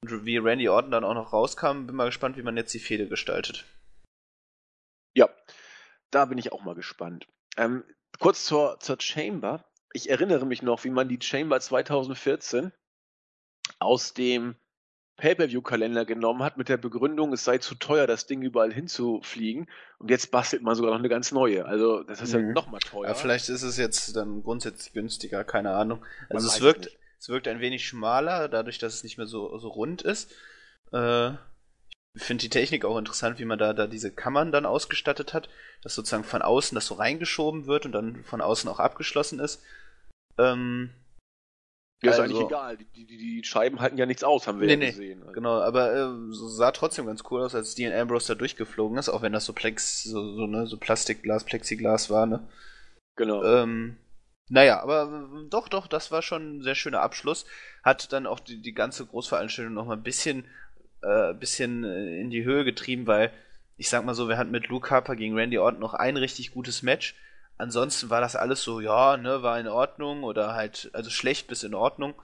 Und 0.00 0.24
wie 0.24 0.36
Randy 0.36 0.68
Orton 0.68 0.92
dann 0.92 1.04
auch 1.04 1.14
noch 1.14 1.32
rauskam, 1.32 1.86
bin 1.86 1.96
mal 1.96 2.06
gespannt, 2.06 2.36
wie 2.36 2.42
man 2.42 2.56
jetzt 2.56 2.72
die 2.72 2.78
Fehde 2.78 3.08
gestaltet. 3.08 3.64
Ja, 5.16 5.28
da 6.12 6.26
bin 6.26 6.38
ich 6.38 6.52
auch 6.52 6.62
mal 6.62 6.76
gespannt. 6.76 7.26
Ähm, 7.56 7.82
kurz 8.20 8.44
zur, 8.44 8.78
zur 8.78 9.00
Chamber 9.00 9.64
ich 9.92 10.10
erinnere 10.10 10.46
mich 10.46 10.62
noch, 10.62 10.84
wie 10.84 10.90
man 10.90 11.08
die 11.08 11.20
Chamber 11.20 11.60
2014 11.60 12.72
aus 13.78 14.14
dem 14.14 14.56
Pay-per-view-Kalender 15.18 16.04
genommen 16.04 16.44
hat 16.44 16.56
mit 16.56 16.68
der 16.68 16.76
Begründung, 16.76 17.32
es 17.32 17.44
sei 17.44 17.58
zu 17.58 17.74
teuer, 17.74 18.06
das 18.06 18.26
Ding 18.26 18.40
überall 18.40 18.72
hinzufliegen. 18.72 19.68
Und 19.98 20.10
jetzt 20.10 20.30
bastelt 20.30 20.62
man 20.62 20.76
sogar 20.76 20.92
noch 20.92 21.00
eine 21.00 21.08
ganz 21.08 21.32
neue. 21.32 21.66
Also 21.66 22.04
das 22.04 22.22
ist 22.22 22.34
mhm. 22.34 22.40
ja 22.40 22.52
noch 22.52 22.68
mal 22.68 22.78
teuer. 22.78 23.08
Ja, 23.08 23.14
vielleicht 23.14 23.48
ist 23.48 23.64
es 23.64 23.76
jetzt 23.76 24.16
dann 24.16 24.44
grundsätzlich 24.44 24.92
günstiger, 24.92 25.42
keine 25.42 25.72
Ahnung. 25.72 26.04
Also 26.30 26.46
man 26.46 26.54
es 26.54 26.60
wirkt, 26.62 26.96
es 27.18 27.28
wirkt 27.28 27.48
ein 27.48 27.60
wenig 27.60 27.86
schmaler, 27.86 28.48
dadurch, 28.48 28.78
dass 28.78 28.94
es 28.94 29.02
nicht 29.02 29.18
mehr 29.18 29.26
so, 29.26 29.58
so 29.58 29.68
rund 29.68 30.02
ist. 30.02 30.32
Äh, 30.92 31.30
ich 32.14 32.22
finde 32.22 32.42
die 32.42 32.50
Technik 32.50 32.84
auch 32.84 32.96
interessant, 32.96 33.40
wie 33.40 33.44
man 33.44 33.58
da, 33.58 33.72
da 33.72 33.88
diese 33.88 34.12
Kammern 34.12 34.52
dann 34.52 34.66
ausgestattet 34.66 35.34
hat, 35.34 35.48
dass 35.82 35.96
sozusagen 35.96 36.24
von 36.24 36.42
außen 36.42 36.76
das 36.76 36.86
so 36.86 36.94
reingeschoben 36.94 37.66
wird 37.66 37.86
und 37.86 37.92
dann 37.92 38.22
von 38.24 38.40
außen 38.40 38.70
auch 38.70 38.78
abgeschlossen 38.78 39.40
ist. 39.40 39.62
Ähm, 40.38 40.90
ja, 42.02 42.10
ist 42.10 42.20
also, 42.20 42.22
eigentlich 42.22 42.46
egal. 42.46 42.76
Die, 42.76 43.06
die, 43.06 43.16
die, 43.18 43.44
Scheiben 43.44 43.80
halten 43.80 43.98
ja 43.98 44.06
nichts 44.06 44.24
aus, 44.24 44.46
haben 44.46 44.60
wir 44.60 44.66
nee, 44.66 44.74
ja 44.74 44.78
nee, 44.78 44.86
gesehen. 44.90 45.20
Also. 45.22 45.32
Genau, 45.32 45.60
aber 45.60 45.94
äh, 45.94 46.32
so 46.32 46.48
sah 46.48 46.70
trotzdem 46.70 47.06
ganz 47.06 47.22
cool 47.30 47.42
aus, 47.42 47.54
als 47.54 47.74
Dean 47.74 47.92
Ambrose 47.92 48.28
da 48.28 48.34
durchgeflogen 48.34 48.98
ist, 48.98 49.08
auch 49.08 49.22
wenn 49.22 49.32
das 49.32 49.44
so 49.44 49.52
Plex, 49.52 50.04
so, 50.04 50.34
so, 50.34 50.46
ne, 50.46 50.66
so 50.66 50.76
Plastikglas, 50.76 51.44
Plexiglas 51.44 52.10
war, 52.10 52.26
ne? 52.26 52.46
Genau. 53.16 53.42
Ähm, 53.42 53.96
naja, 54.48 54.80
aber 54.80 55.28
äh, 55.44 55.48
doch, 55.48 55.68
doch, 55.68 55.86
das 55.86 56.10
war 56.12 56.22
schon 56.22 56.58
ein 56.58 56.62
sehr 56.62 56.74
schöner 56.74 57.00
Abschluss. 57.00 57.46
Hat 57.82 58.12
dann 58.12 58.26
auch 58.26 58.40
die, 58.40 58.62
die 58.62 58.74
ganze 58.74 59.04
Großveranstaltung 59.04 59.74
noch 59.74 59.86
mal 59.86 59.96
ein 59.96 60.02
bisschen 60.02 60.44
äh, 61.02 61.34
bisschen 61.34 61.84
äh, 61.84 62.20
in 62.20 62.30
die 62.30 62.44
Höhe 62.44 62.64
getrieben, 62.64 63.06
weil 63.06 63.32
ich 63.76 63.88
sag 63.88 64.04
mal 64.04 64.14
so, 64.14 64.28
wir 64.28 64.38
hatten 64.38 64.50
mit 64.50 64.68
Luke 64.68 64.90
Harper 64.90 65.14
gegen 65.14 65.36
Randy 65.36 65.58
Orton 65.58 65.80
noch 65.80 65.94
ein 65.94 66.16
richtig 66.16 66.52
gutes 66.52 66.82
Match. 66.82 67.14
Ansonsten 67.58 68.08
war 68.08 68.20
das 68.20 68.36
alles 68.36 68.62
so, 68.62 68.80
ja, 68.80 69.16
ne, 69.16 69.42
war 69.42 69.58
in 69.58 69.66
Ordnung 69.66 70.22
oder 70.22 70.54
halt, 70.54 70.90
also 70.92 71.10
schlecht 71.10 71.48
bis 71.48 71.64
in 71.64 71.74
Ordnung. 71.74 72.14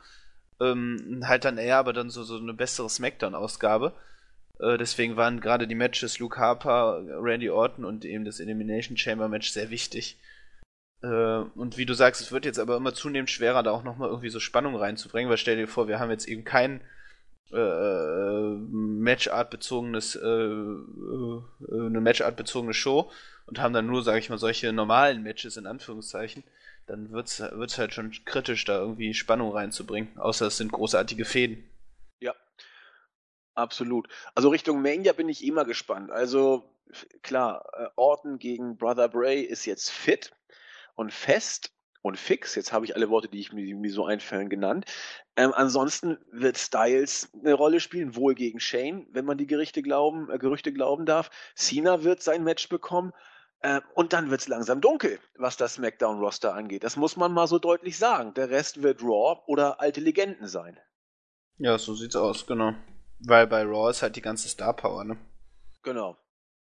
Ähm, 0.61 1.25
halt 1.27 1.45
dann 1.45 1.59
eher 1.59 1.79
aber 1.79 1.93
dann 1.93 2.09
so, 2.09 2.23
so 2.23 2.39
eine 2.39 2.55
bessere 2.55 2.89
Smackdown-Ausgabe. 2.89 3.93
Äh, 4.61 4.79
deswegen 4.79 5.17
waren 5.17 5.41
gerade 5.41 5.67
die 5.67 5.75
Matches 5.75 6.21
Luke 6.21 6.39
Harper, 6.39 7.03
Randy 7.21 7.51
Orton 7.51 7.85
und 7.85 8.05
eben 8.05 8.25
das 8.25 8.39
Elimination 8.39 8.97
Chamber 8.97 9.29
Match 9.29 9.51
sehr 9.51 9.71
wichtig. 9.71 10.21
Äh, 11.03 11.07
und 11.07 11.77
wie 11.77 11.87
du 11.87 11.95
sagst, 11.95 12.21
es 12.21 12.31
wird 12.31 12.45
jetzt 12.45 12.61
aber 12.61 12.77
immer 12.77 12.95
zunehmend 12.95 13.31
schwerer, 13.31 13.65
da 13.65 13.73
auch 13.73 13.83
nochmal 13.83 14.11
irgendwie 14.11 14.31
so 14.31 14.39
Spannung 14.39 14.77
reinzubringen, 14.77 15.29
weil 15.29 15.39
stell 15.39 15.57
dir 15.57 15.67
vor, 15.67 15.89
wir 15.89 15.99
haben 15.99 16.11
jetzt 16.11 16.29
eben 16.29 16.45
keinen 16.45 16.81
äh, 17.53 17.59
äh, 17.59 18.57
Matchart 18.71 19.51
bezogenes, 19.51 20.15
äh, 20.15 20.29
äh, 20.29 21.43
eine 21.71 22.01
Matchart 22.01 22.37
bezogene 22.37 22.73
Show 22.75 23.11
und 23.47 23.61
haben 23.61 23.75
dann 23.75 23.87
nur, 23.87 24.03
sage 24.03 24.19
ich 24.19 24.31
mal, 24.31 24.39
solche 24.39 24.73
normalen 24.73 25.23
Matches 25.23 25.57
in 25.57 25.67
Anführungszeichen, 25.67 26.45
dann 26.87 27.11
wird's 27.11 27.41
wird's 27.41 27.79
halt 27.79 27.95
schon 27.95 28.13
kritisch, 28.25 28.65
da 28.65 28.79
irgendwie 28.79 29.15
Spannung 29.15 29.53
reinzubringen. 29.53 30.19
Außer 30.19 30.47
es 30.47 30.57
sind 30.57 30.73
großartige 30.73 31.25
Fäden. 31.25 31.65
Ja, 32.21 32.35
absolut. 33.55 34.09
Also 34.35 34.49
Richtung 34.51 34.83
Mania 34.83 35.13
bin 35.13 35.29
ich 35.29 35.45
immer 35.45 35.65
gespannt. 35.65 36.11
Also 36.11 36.71
klar, 37.23 37.93
Orton 37.97 38.39
gegen 38.39 38.77
Brother 38.77 39.09
Bray 39.09 39.41
ist 39.41 39.65
jetzt 39.65 39.91
fit 39.91 40.33
und 40.95 41.13
fest 41.13 41.71
und 42.05 42.19
fix. 42.19 42.55
Jetzt 42.55 42.73
habe 42.73 42.85
ich 42.85 42.95
alle 42.95 43.09
Worte, 43.09 43.29
die 43.29 43.41
ich 43.41 43.53
mir, 43.53 43.75
mir 43.75 43.91
so 43.91 44.05
einfallen, 44.05 44.51
genannt. 44.51 44.85
Ähm, 45.37 45.53
ansonsten 45.55 46.19
wird 46.31 46.59
Styles 46.59 47.31
eine 47.33 47.55
Rolle 47.55 47.81
spielen, 47.81 48.15
wohl 48.15 48.35
gegen 48.35 48.61
Shane, 48.61 49.07
wenn 49.11 49.25
man 49.25 49.39
die 49.39 49.47
Gerichte 49.47 49.83
glauben, 49.83 50.31
äh, 50.31 50.39
Gerüchte 50.39 50.73
glauben 50.73 51.07
darf. 51.07 51.31
Cena 51.57 52.05
wird 52.05 52.23
sein 52.23 52.45
Match 52.45 52.69
bekommen. 52.69 53.13
Äh, 53.65 53.81
und 53.95 54.13
dann 54.13 54.31
wird 54.31 54.43
es 54.43 54.49
langsam 54.49 54.83
dunkel, 54.83 55.19
was 55.39 55.57
das 55.57 55.75
SmackDown-Roster 55.75 56.53
angeht. 56.53 56.85
Das 56.85 56.97
muss 56.97 57.17
man 57.17 57.33
mal 57.33 57.47
so 57.47 57.59
deutlich 57.59 57.97
sagen. 57.97 58.35
Der 58.35 58.51
Rest 58.51 58.83
wird 58.83 59.03
Raw 59.03 59.41
oder 59.47 59.81
alte 59.81 60.03
Legenden 60.03 60.49
sein. 60.49 60.79
Ja, 61.57 61.79
so 61.79 61.95
sieht's 61.95 62.15
aus, 62.15 62.47
genau. 62.47 62.75
Weil 63.21 63.47
bei 63.47 63.63
Raw 63.63 63.89
ist 63.91 64.03
halt 64.03 64.17
die 64.17 64.21
ganze 64.21 64.51
Star 64.51 64.77
Power, 64.77 65.05
ne? 65.05 65.17
Genau. 65.83 66.19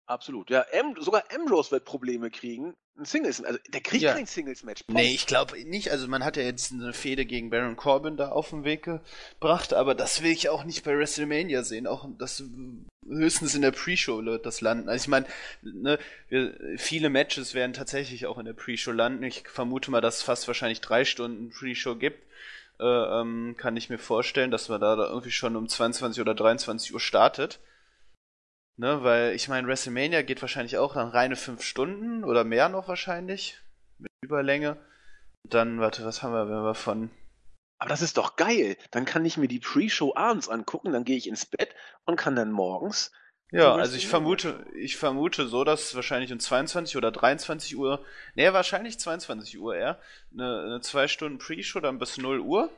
Absolut. 0.07 0.51
Ja, 0.51 0.63
M 0.73 0.97
sogar 0.99 1.23
Ambrose 1.33 1.71
wird 1.71 1.85
Probleme 1.85 2.29
kriegen. 2.29 2.75
Ein 2.99 3.05
Singles, 3.05 3.41
also 3.45 3.61
der 3.69 3.83
kriegt 3.83 4.03
ja. 4.03 4.15
kein 4.15 4.27
Singles-Match. 4.27 4.83
Nee, 4.89 5.15
ich 5.15 5.29
glaube 5.29 5.63
nicht. 5.63 5.93
Also 5.93 6.09
man 6.09 6.25
hat 6.25 6.37
ja 6.37 6.43
jetzt 6.43 6.73
eine 6.73 6.93
Fehde 6.93 7.25
gegen 7.25 7.51
Baron 7.51 7.77
Corbin 7.77 8.17
da 8.17 8.33
auf 8.33 8.51
den 8.51 8.65
Weg 8.65 8.83
gebracht, 8.83 9.75
aber 9.75 9.95
das 9.95 10.25
will 10.25 10.33
ich 10.33 10.49
auch 10.49 10.65
nicht 10.65 10.83
bei 10.83 10.99
WrestleMania 10.99 11.63
sehen. 11.63 11.87
Auch 11.87 12.09
das 12.19 12.43
höchstens 13.07 13.55
in 13.55 13.63
der 13.63 13.73
Pre-Show 13.73 14.25
wird 14.25 14.47
das 14.47 14.61
landen. 14.61 14.89
Also 14.89 15.05
ich 15.05 15.09
meine, 15.09 15.27
ne, 15.63 15.99
viele 16.77 17.11
Matches 17.11 17.55
werden 17.55 17.73
tatsächlich 17.73 18.27
auch 18.27 18.39
in 18.39 18.47
der 18.47 18.53
Pre-Show 18.53 18.93
landen. 18.93 19.25
Ich 19.25 19.49
vermute 19.49 19.91
mal, 19.91 20.01
dass 20.01 20.19
es 20.19 20.23
fast 20.23 20.47
wahrscheinlich 20.49 20.81
drei 20.81 21.05
Stunden 21.05 21.51
Pre-Show 21.51 21.97
gibt. 21.97 22.23
Äh, 22.79 22.85
ähm, 22.85 23.57
kann 23.59 23.77
ich 23.77 23.91
mir 23.91 23.99
vorstellen, 23.99 24.51
dass 24.51 24.69
man 24.69 24.81
da, 24.81 24.97
irgendwie 24.97 25.31
schon 25.31 25.57
um 25.57 25.69
22 25.69 26.21
oder 26.21 26.35
23 26.35 26.95
Uhr 26.95 27.01
startet. 27.01 27.61
Ne, 28.77 29.03
weil 29.05 29.35
ich 29.35 29.49
meine, 29.49 29.69
WrestleMania 29.69 30.23
geht 30.23 30.41
wahrscheinlich 30.41 30.79
auch 30.79 30.95
dann 30.95 31.11
reine 31.11 31.37
fünf 31.37 31.63
Stunden 31.63 32.25
oder 32.25 32.45
mehr 32.45 32.71
noch 32.71 32.89
wahrscheinlich. 32.89 33.59
Mit 33.99 34.11
Überlänge. 34.23 34.79
Dann, 35.45 35.81
warte, 35.81 36.05
was 36.05 36.23
haben 36.23 36.33
wir, 36.33 36.49
wenn 36.49 36.65
wir 36.65 36.75
von. 36.75 37.11
Aber 37.81 37.89
das 37.89 38.03
ist 38.03 38.19
doch 38.19 38.37
geil. 38.37 38.77
Dann 38.91 39.07
kann 39.07 39.25
ich 39.25 39.39
mir 39.39 39.49
die 39.49 39.59
Pre-Show 39.59 40.15
abends 40.15 40.49
angucken, 40.49 40.93
dann 40.93 41.05
gehe 41.05 41.17
ich 41.17 41.27
ins 41.27 41.47
Bett 41.47 41.75
und 42.05 42.17
kann 42.17 42.37
dann 42.37 42.53
morgens. 42.53 43.11
Ja, 43.53 43.75
also 43.75 43.97
ich 43.97 44.07
vermute, 44.07 44.65
ich 44.77 44.97
vermute 44.97 45.49
so, 45.49 45.65
dass 45.65 45.97
wahrscheinlich 45.97 46.33
um 46.33 46.39
22 46.39 46.97
oder 46.97 47.11
23 47.11 47.77
Uhr, 47.77 48.05
nee, 48.37 48.53
wahrscheinlich 48.53 49.01
22 49.01 49.59
Uhr 49.59 49.75
eher, 49.75 49.99
eine, 50.33 50.63
eine 50.67 50.81
zwei 50.83 51.09
Stunden 51.09 51.39
Pre-Show 51.39 51.81
dann 51.81 51.99
bis 51.99 52.17
0 52.17 52.39
Uhr. 52.39 52.71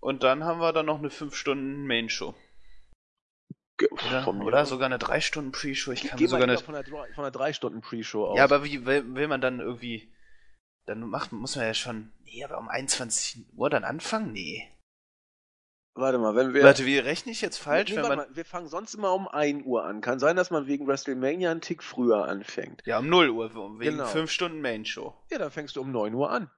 Und 0.00 0.22
dann 0.22 0.44
haben 0.44 0.60
wir 0.60 0.72
dann 0.72 0.86
noch 0.86 0.98
eine 0.98 1.10
5 1.10 1.34
Stunden 1.34 1.86
Main-Show. 1.86 2.34
Oder, 3.90 4.28
oder 4.28 4.66
sogar 4.66 4.86
eine 4.86 4.98
3 4.98 5.20
Stunden 5.20 5.52
Pre-Show. 5.52 5.92
Ich 5.92 6.04
kann 6.04 6.20
mir 6.20 6.28
sogar 6.28 6.44
eine... 6.44 6.58
Von 6.58 6.74
einer 6.74 7.30
3 7.30 7.52
Stunden 7.52 7.80
Pre-Show 7.80 8.26
aus. 8.26 8.38
Ja, 8.38 8.44
aber 8.44 8.62
wie 8.62 8.86
will, 8.86 9.14
will, 9.14 9.26
man 9.26 9.40
dann 9.40 9.58
irgendwie... 9.58 10.12
Dann 10.86 11.00
macht, 11.00 11.32
muss 11.32 11.56
man 11.56 11.64
ja 11.64 11.74
schon... 11.74 12.12
Nee, 12.30 12.44
aber 12.44 12.58
um 12.58 12.68
21 12.68 13.46
Uhr 13.56 13.70
dann 13.70 13.84
anfangen? 13.84 14.32
Nee. 14.32 14.68
Warte 15.94 16.18
mal, 16.18 16.36
wenn 16.36 16.54
wir... 16.54 16.62
Warte, 16.62 16.86
wie 16.86 16.98
rechne 16.98 17.32
ich 17.32 17.40
jetzt 17.40 17.58
falsch? 17.58 17.90
Nee, 17.90 17.96
wenn 17.96 18.08
man... 18.08 18.18
Mal, 18.18 18.28
wir 18.36 18.44
fangen 18.44 18.68
sonst 18.68 18.94
immer 18.94 19.14
um 19.14 19.26
1 19.26 19.64
Uhr 19.64 19.84
an. 19.84 20.00
Kann 20.00 20.18
sein, 20.18 20.36
dass 20.36 20.50
man 20.50 20.66
wegen 20.66 20.86
WrestleMania 20.86 21.50
einen 21.50 21.60
Tick 21.60 21.82
früher 21.82 22.28
anfängt. 22.28 22.82
Ja, 22.84 22.98
um 22.98 23.08
0 23.08 23.30
Uhr, 23.30 23.54
wegen 23.80 23.96
genau. 23.96 24.06
5 24.06 24.30
Stunden 24.30 24.60
Main-Show. 24.60 25.14
Ja, 25.30 25.38
dann 25.38 25.50
fängst 25.50 25.76
du 25.76 25.80
um 25.80 25.90
9 25.90 26.14
Uhr 26.14 26.30
an. 26.30 26.50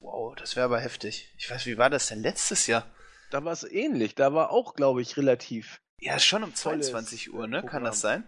Wow, 0.00 0.34
das 0.36 0.56
wäre 0.56 0.66
aber 0.66 0.80
heftig. 0.80 1.34
Ich 1.36 1.50
weiß, 1.50 1.66
wie 1.66 1.76
war 1.76 1.90
das 1.90 2.06
denn 2.08 2.22
letztes 2.22 2.66
Jahr? 2.66 2.86
Da 3.30 3.44
war 3.44 3.52
es 3.52 3.64
ähnlich. 3.64 4.14
Da 4.14 4.32
war 4.32 4.50
auch, 4.50 4.74
glaube 4.74 5.02
ich, 5.02 5.16
relativ 5.16 5.78
ja, 6.00 6.18
schon 6.18 6.44
um 6.44 6.54
22 6.54 7.32
Uhr, 7.32 7.46
ne? 7.46 7.60
Programm. 7.60 7.70
Kann 7.70 7.84
das 7.84 8.00
sein? 8.00 8.24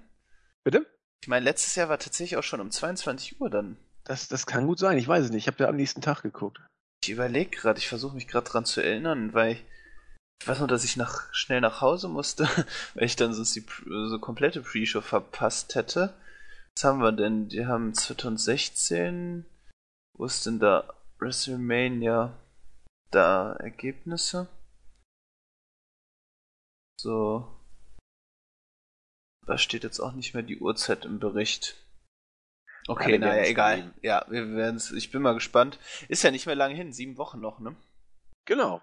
Bitte? 0.64 0.86
Ich 1.22 1.28
meine, 1.28 1.44
letztes 1.44 1.74
Jahr 1.76 1.88
war 1.88 1.98
tatsächlich 1.98 2.36
auch 2.36 2.42
schon 2.42 2.60
um 2.60 2.70
22 2.70 3.40
Uhr 3.40 3.50
dann. 3.50 3.78
Das, 4.06 4.28
das 4.28 4.46
kann 4.46 4.66
gut 4.66 4.78
sein, 4.78 4.98
ich 4.98 5.08
weiß 5.08 5.24
es 5.24 5.30
nicht. 5.30 5.44
Ich 5.44 5.48
habe 5.48 5.64
ja 5.64 5.68
am 5.68 5.76
nächsten 5.76 6.00
Tag 6.00 6.22
geguckt. 6.22 6.60
Ich 7.02 7.10
überlege 7.10 7.50
gerade, 7.50 7.78
ich 7.78 7.88
versuche 7.88 8.14
mich 8.14 8.28
gerade 8.28 8.48
dran 8.48 8.64
zu 8.64 8.80
erinnern, 8.80 9.34
weil 9.34 9.52
ich, 9.52 9.64
weiß 10.46 10.60
nur, 10.60 10.68
dass 10.68 10.84
ich 10.84 10.96
nach, 10.96 11.32
schnell 11.34 11.60
nach 11.60 11.80
Hause 11.80 12.08
musste, 12.08 12.44
weil 12.94 13.04
ich 13.04 13.16
dann 13.16 13.34
sonst 13.34 13.56
die 13.56 13.66
so 13.88 14.18
komplette 14.20 14.62
Pre-Show 14.62 15.00
verpasst 15.00 15.74
hätte. 15.74 16.14
Was 16.76 16.84
haben 16.84 17.00
wir 17.00 17.12
denn? 17.12 17.48
Die 17.48 17.66
haben 17.66 17.94
2016. 17.94 19.44
Wo 20.14 20.24
ist 20.24 20.46
denn 20.46 20.60
da 20.60 20.94
WrestleMania? 21.18 22.32
Da 23.10 23.54
Ergebnisse? 23.54 24.48
So. 27.00 27.48
Da 29.46 29.58
steht 29.58 29.84
jetzt 29.84 30.00
auch 30.00 30.12
nicht 30.12 30.34
mehr 30.34 30.42
die 30.42 30.58
Uhrzeit 30.58 31.04
im 31.04 31.18
Bericht. 31.18 31.76
Okay, 32.88 33.12
ja, 33.12 33.18
naja, 33.18 33.44
egal. 33.44 33.76
Gehen. 33.76 33.94
Ja, 34.02 34.24
wir 34.28 34.54
werden 34.54 34.80
Ich 34.96 35.10
bin 35.10 35.22
mal 35.22 35.34
gespannt. 35.34 35.78
Ist 36.08 36.22
ja 36.22 36.30
nicht 36.30 36.46
mehr 36.46 36.54
lange 36.54 36.74
hin, 36.74 36.92
sieben 36.92 37.18
Wochen 37.18 37.40
noch, 37.40 37.58
ne? 37.58 37.74
Genau. 38.44 38.80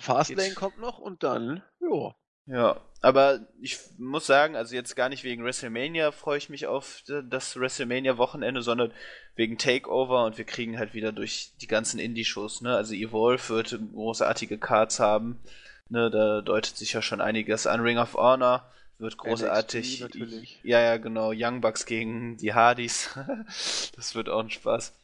Fastlane 0.00 0.48
Geht. 0.48 0.56
kommt 0.56 0.78
noch 0.78 0.98
und 0.98 1.22
dann, 1.22 1.62
ja. 1.80 2.14
Ja, 2.46 2.80
aber 3.02 3.46
ich 3.60 3.78
muss 3.98 4.26
sagen, 4.26 4.56
also 4.56 4.74
jetzt 4.74 4.96
gar 4.96 5.08
nicht 5.08 5.22
wegen 5.22 5.44
WrestleMania 5.44 6.10
freue 6.10 6.38
ich 6.38 6.48
mich 6.48 6.66
auf 6.66 7.02
das 7.06 7.56
WrestleMania-Wochenende, 7.56 8.62
sondern 8.62 8.92
wegen 9.36 9.58
Takeover 9.58 10.24
und 10.24 10.38
wir 10.38 10.44
kriegen 10.44 10.76
halt 10.76 10.92
wieder 10.92 11.12
durch 11.12 11.52
die 11.60 11.68
ganzen 11.68 12.00
Indie-Shows, 12.00 12.62
ne? 12.62 12.74
Also 12.74 12.94
Evolve 12.94 13.48
wird 13.48 13.78
großartige 13.92 14.58
Cards 14.58 14.98
haben, 14.98 15.40
ne? 15.88 16.10
Da 16.10 16.40
deutet 16.40 16.76
sich 16.76 16.94
ja 16.94 17.02
schon 17.02 17.20
einiges 17.20 17.68
an. 17.68 17.80
Ring 17.80 17.98
of 17.98 18.14
Honor 18.14 18.68
wird 18.98 19.16
großartig. 19.18 20.00
NXT 20.00 20.00
natürlich. 20.02 20.60
Ja, 20.62 20.80
ja, 20.80 20.96
genau. 20.96 21.32
Young 21.34 21.60
Bucks 21.60 21.86
gegen 21.86 22.36
die 22.36 22.54
Hardys. 22.54 23.10
das 23.96 24.14
wird 24.14 24.28
auch 24.28 24.40
ein 24.40 24.50
Spaß. 24.50 24.94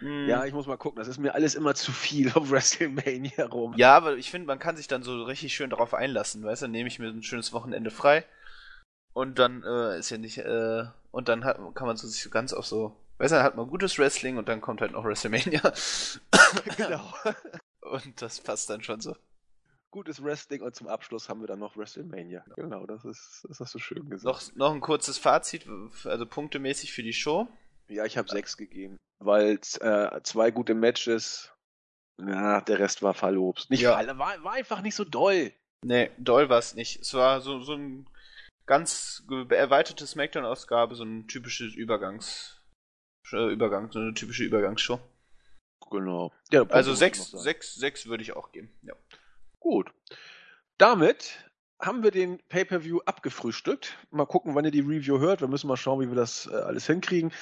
Ja, 0.00 0.40
hm. 0.40 0.48
ich 0.48 0.54
muss 0.54 0.66
mal 0.66 0.76
gucken. 0.76 0.98
Das 0.98 1.08
ist 1.08 1.18
mir 1.18 1.34
alles 1.34 1.54
immer 1.54 1.74
zu 1.74 1.92
viel 1.92 2.32
auf 2.32 2.50
WrestleMania 2.50 3.46
rum. 3.46 3.74
Ja, 3.76 3.96
aber 3.96 4.16
ich 4.16 4.30
finde, 4.30 4.46
man 4.46 4.58
kann 4.58 4.76
sich 4.76 4.88
dann 4.88 5.02
so 5.02 5.22
richtig 5.24 5.54
schön 5.54 5.70
darauf 5.70 5.94
einlassen. 5.94 6.44
Weißt 6.44 6.62
du, 6.62 6.64
dann 6.64 6.72
nehme 6.72 6.88
ich 6.88 6.98
mir 6.98 7.08
ein 7.08 7.22
schönes 7.22 7.52
Wochenende 7.52 7.90
frei. 7.90 8.24
Und 9.12 9.38
dann 9.38 9.64
äh, 9.64 9.98
ist 9.98 10.10
ja 10.10 10.18
nicht. 10.18 10.38
Äh, 10.38 10.84
und 11.10 11.28
dann 11.28 11.44
hat, 11.44 11.58
kann 11.74 11.86
man 11.86 11.96
so 11.96 12.06
sich 12.06 12.22
so 12.22 12.30
ganz 12.30 12.52
auf 12.52 12.66
so. 12.66 12.96
Weißt 13.18 13.32
du, 13.32 13.36
dann 13.36 13.44
hat 13.44 13.56
man 13.56 13.68
gutes 13.68 13.98
Wrestling 13.98 14.36
und 14.36 14.48
dann 14.48 14.60
kommt 14.60 14.80
halt 14.80 14.92
noch 14.92 15.04
WrestleMania. 15.04 15.60
genau. 16.76 17.12
und 17.80 18.22
das 18.22 18.40
passt 18.40 18.70
dann 18.70 18.82
schon 18.82 19.00
so 19.00 19.16
gutes 19.90 20.22
Wrestling 20.22 20.62
und 20.62 20.74
zum 20.74 20.88
Abschluss 20.88 21.28
haben 21.28 21.40
wir 21.40 21.46
dann 21.46 21.58
noch 21.58 21.76
WrestleMania. 21.76 22.44
Genau, 22.56 22.86
das 22.86 23.04
ist, 23.04 23.46
das 23.48 23.60
hast 23.60 23.74
du 23.74 23.78
schön 23.78 24.08
gesagt. 24.10 24.24
Noch, 24.24 24.56
noch 24.56 24.74
ein 24.74 24.80
kurzes 24.80 25.18
Fazit, 25.18 25.66
also 26.04 26.26
punktemäßig 26.26 26.92
für 26.92 27.02
die 27.02 27.12
Show. 27.12 27.48
Ja, 27.88 28.04
ich 28.04 28.18
habe 28.18 28.28
sechs 28.28 28.56
gegeben, 28.56 28.98
weil 29.18 29.58
äh, 29.80 30.20
zwei 30.22 30.50
gute 30.50 30.74
Matches, 30.74 31.52
ja, 32.20 32.60
der 32.60 32.78
Rest 32.78 33.02
war 33.02 33.14
verlobst. 33.14 33.70
Nicht 33.70 33.80
ja. 33.80 33.94
Fall, 33.94 34.18
war, 34.18 34.44
war 34.44 34.52
einfach 34.52 34.82
nicht 34.82 34.94
so 34.94 35.04
doll. 35.04 35.52
Nee, 35.84 36.10
doll 36.18 36.48
war 36.48 36.58
es 36.58 36.74
nicht. 36.74 37.00
Es 37.00 37.14
war 37.14 37.40
so, 37.40 37.60
so 37.60 37.72
ein 37.72 38.08
ganz 38.66 39.24
erweiterte 39.48 40.06
Smackdown-Ausgabe, 40.06 40.94
so 40.96 41.04
ein 41.04 41.28
typisches 41.28 41.74
Übergangs, 41.74 42.60
äh, 43.32 43.50
Übergang, 43.50 43.90
so 43.90 44.00
eine 44.00 44.12
typische 44.14 44.44
Übergangsshow. 44.44 45.00
Genau. 45.90 46.32
Ja, 46.50 46.64
also 46.68 46.94
sechs, 46.94 47.30
sechs, 47.30 47.74
sechs 47.74 48.06
würde 48.06 48.22
ich 48.22 48.36
auch 48.36 48.52
geben. 48.52 48.70
Ja. 48.82 48.94
Gut. 49.60 49.92
Damit 50.78 51.50
haben 51.80 52.02
wir 52.02 52.10
den 52.10 52.38
Pay-per-View 52.48 53.00
abgefrühstückt. 53.04 53.96
Mal 54.10 54.26
gucken, 54.26 54.54
wann 54.54 54.64
ihr 54.64 54.70
die 54.70 54.80
Review 54.80 55.18
hört. 55.18 55.40
Wir 55.40 55.48
müssen 55.48 55.68
mal 55.68 55.76
schauen, 55.76 56.00
wie 56.00 56.08
wir 56.08 56.16
das 56.16 56.48
äh, 56.50 56.54
alles 56.54 56.86
hinkriegen. 56.86 57.32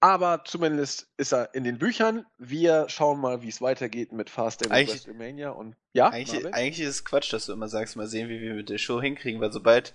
Aber 0.00 0.44
zumindest 0.44 1.10
ist 1.16 1.32
er 1.32 1.54
in 1.54 1.64
den 1.64 1.78
Büchern. 1.78 2.26
Wir 2.38 2.88
schauen 2.88 3.18
mal, 3.18 3.42
wie 3.42 3.48
es 3.48 3.62
weitergeht 3.62 4.12
mit 4.12 4.28
Fast 4.28 4.62
and 4.62 4.72
WrestleMania. 4.72 5.50
Und 5.50 5.74
ja, 5.92 6.08
eigentlich, 6.10 6.54
eigentlich 6.54 6.80
ist 6.80 6.88
es 6.88 7.04
Quatsch, 7.04 7.32
dass 7.32 7.46
du 7.46 7.52
immer 7.52 7.68
sagst, 7.68 7.96
mal 7.96 8.06
sehen, 8.06 8.28
wie 8.28 8.40
wir 8.40 8.54
mit 8.54 8.68
der 8.68 8.78
Show 8.78 9.00
hinkriegen, 9.00 9.40
weil 9.40 9.52
sobald, 9.52 9.94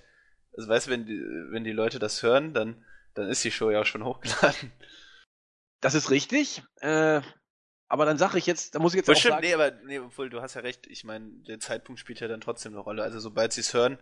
also 0.57 0.67
weißt 0.67 0.87
du, 0.87 0.91
wenn 0.91 1.05
die, 1.05 1.21
wenn 1.51 1.63
die 1.63 1.71
Leute 1.71 1.99
das 1.99 2.23
hören, 2.23 2.53
dann, 2.53 2.83
dann 3.13 3.29
ist 3.29 3.43
die 3.43 3.51
Show 3.51 3.69
ja 3.69 3.81
auch 3.81 3.85
schon 3.85 4.03
hochgeladen. 4.03 4.71
Das 5.81 5.93
ist 5.93 6.09
richtig. 6.09 6.63
Äh, 6.79 7.21
aber 7.91 8.05
dann 8.05 8.17
sage 8.17 8.37
ich 8.37 8.45
jetzt, 8.45 8.73
da 8.73 8.79
muss 8.79 8.93
ich 8.93 8.99
jetzt 8.99 9.07
Bestimmt, 9.07 9.33
auch 9.33 9.37
sagen, 9.41 9.47
nee, 9.47 9.53
aber 9.53 9.71
nee, 9.85 9.99
obwohl 9.99 10.29
du 10.29 10.41
hast 10.41 10.53
ja 10.53 10.61
recht, 10.61 10.87
ich 10.87 11.03
meine, 11.03 11.27
der 11.45 11.59
Zeitpunkt 11.59 11.99
spielt 11.99 12.21
ja 12.21 12.29
dann 12.29 12.39
trotzdem 12.39 12.71
eine 12.71 12.79
Rolle. 12.79 13.03
Also 13.03 13.19
sobald 13.19 13.51
sie 13.51 13.59
es 13.59 13.73
hören, 13.73 13.99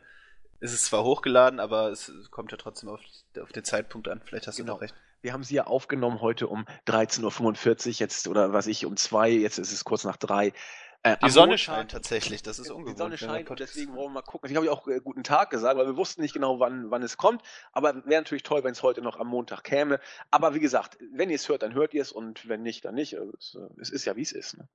ist 0.60 0.74
es 0.74 0.86
zwar 0.86 1.04
hochgeladen, 1.04 1.60
aber 1.60 1.90
es 1.90 2.12
kommt 2.30 2.52
ja 2.52 2.58
trotzdem 2.58 2.90
auf, 2.90 3.00
auf 3.42 3.52
den 3.52 3.64
Zeitpunkt 3.64 4.08
an. 4.08 4.22
Vielleicht 4.24 4.46
hast 4.46 4.58
genau. 4.58 4.74
du 4.74 4.76
doch 4.76 4.82
recht. 4.84 4.94
Wir 5.24 5.34
haben 5.34 5.44
sie 5.44 5.56
ja 5.56 5.66
aufgenommen 5.66 6.22
heute 6.22 6.48
um 6.48 6.66
13.45 6.86 7.88
Uhr 7.88 7.94
jetzt 7.94 8.28
oder 8.28 8.54
was 8.54 8.68
ich 8.68 8.86
um 8.86 8.96
zwei, 8.96 9.32
jetzt 9.32 9.58
ist 9.58 9.74
es 9.74 9.84
kurz 9.84 10.04
nach 10.04 10.18
drei. 10.18 10.54
Äh, 11.02 11.16
die 11.24 11.30
Sonne 11.30 11.52
Montag, 11.52 11.60
scheint 11.60 11.91
tatsächlich, 11.91 12.43
das 12.43 12.60
ist 12.60 12.70
ungewohnt. 12.70 12.97
Die 12.97 12.97
Sonne 12.97 13.18
scheint 13.18 13.50
und 13.50 13.60
deswegen 13.60 13.95
wollen 13.95 14.08
wir 14.08 14.16
mal 14.16 14.22
gucken. 14.22 14.50
Ich 14.50 14.56
habe 14.58 14.66
ja 14.66 14.74
auch 14.74 14.86
äh, 14.88 15.00
guten 15.00 15.24
Tag 15.24 15.50
gesagt, 15.50 15.78
weil 15.78 15.88
wir 15.88 15.95
wussten 15.95 16.22
nicht 16.22 16.34
genau, 16.34 16.60
wann, 16.60 16.91
wann 16.91 17.04
es 17.04 17.16
kommt. 17.16 17.41
Aber 17.72 17.95
wäre 18.06 18.22
natürlich 18.22 18.43
toll, 18.43 18.66
wenn 18.66 18.74
es 18.74 18.84
heute 18.84 19.02
noch 19.02 19.18
am 19.18 19.28
Montag 19.28 19.64
käme. 19.64 20.02
Aber 20.30 20.54
wie 20.56 20.60
gesagt, 20.60 20.97
wenn 21.14 21.30
ihr 21.30 21.36
es 21.36 21.47
hört, 21.47 21.64
dann 21.64 21.74
hört 21.74 21.93
ihr 21.93 22.02
es 22.02 22.12
und 22.12 22.50
wenn 22.50 22.64
nicht, 22.64 22.84
dann 22.84 22.95
nicht. 22.95 23.18
Also 23.18 23.32
es, 23.38 23.56
äh, 23.56 23.82
es 23.82 23.89
ist 23.91 24.06
ja, 24.06 24.18
wie 24.18 24.24
es 24.24 24.34
ist. 24.34 24.58
Ne? 24.58 24.68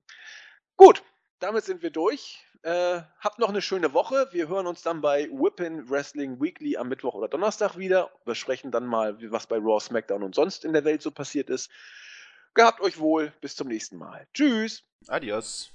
Gut, 0.77 1.03
damit 1.39 1.63
sind 1.63 1.83
wir 1.83 1.91
durch. 1.91 2.43
Äh, 2.63 3.01
habt 3.19 3.37
noch 3.37 3.49
eine 3.49 3.61
schöne 3.61 3.93
Woche. 3.93 4.27
Wir 4.31 4.47
hören 4.47 4.65
uns 4.65 4.81
dann 4.81 5.01
bei 5.01 5.29
Whippin 5.31 5.87
Wrestling 5.91 6.41
Weekly 6.41 6.77
am 6.77 6.89
Mittwoch 6.89 7.13
oder 7.13 7.27
Donnerstag 7.27 7.77
wieder. 7.77 8.09
Wir 8.25 8.33
sprechen 8.33 8.71
dann 8.71 8.87
mal, 8.87 9.15
was 9.31 9.45
bei 9.45 9.57
Raw, 9.57 9.79
SmackDown 9.79 10.23
und 10.23 10.33
sonst 10.33 10.65
in 10.65 10.73
der 10.73 10.85
Welt 10.85 11.03
so 11.03 11.11
passiert 11.11 11.51
ist. 11.51 11.69
Gehabt 12.55 12.81
euch 12.81 12.97
wohl. 12.97 13.31
Bis 13.41 13.55
zum 13.55 13.67
nächsten 13.67 13.97
Mal. 13.97 14.25
Tschüss. 14.33 14.83
Adios. 15.07 15.74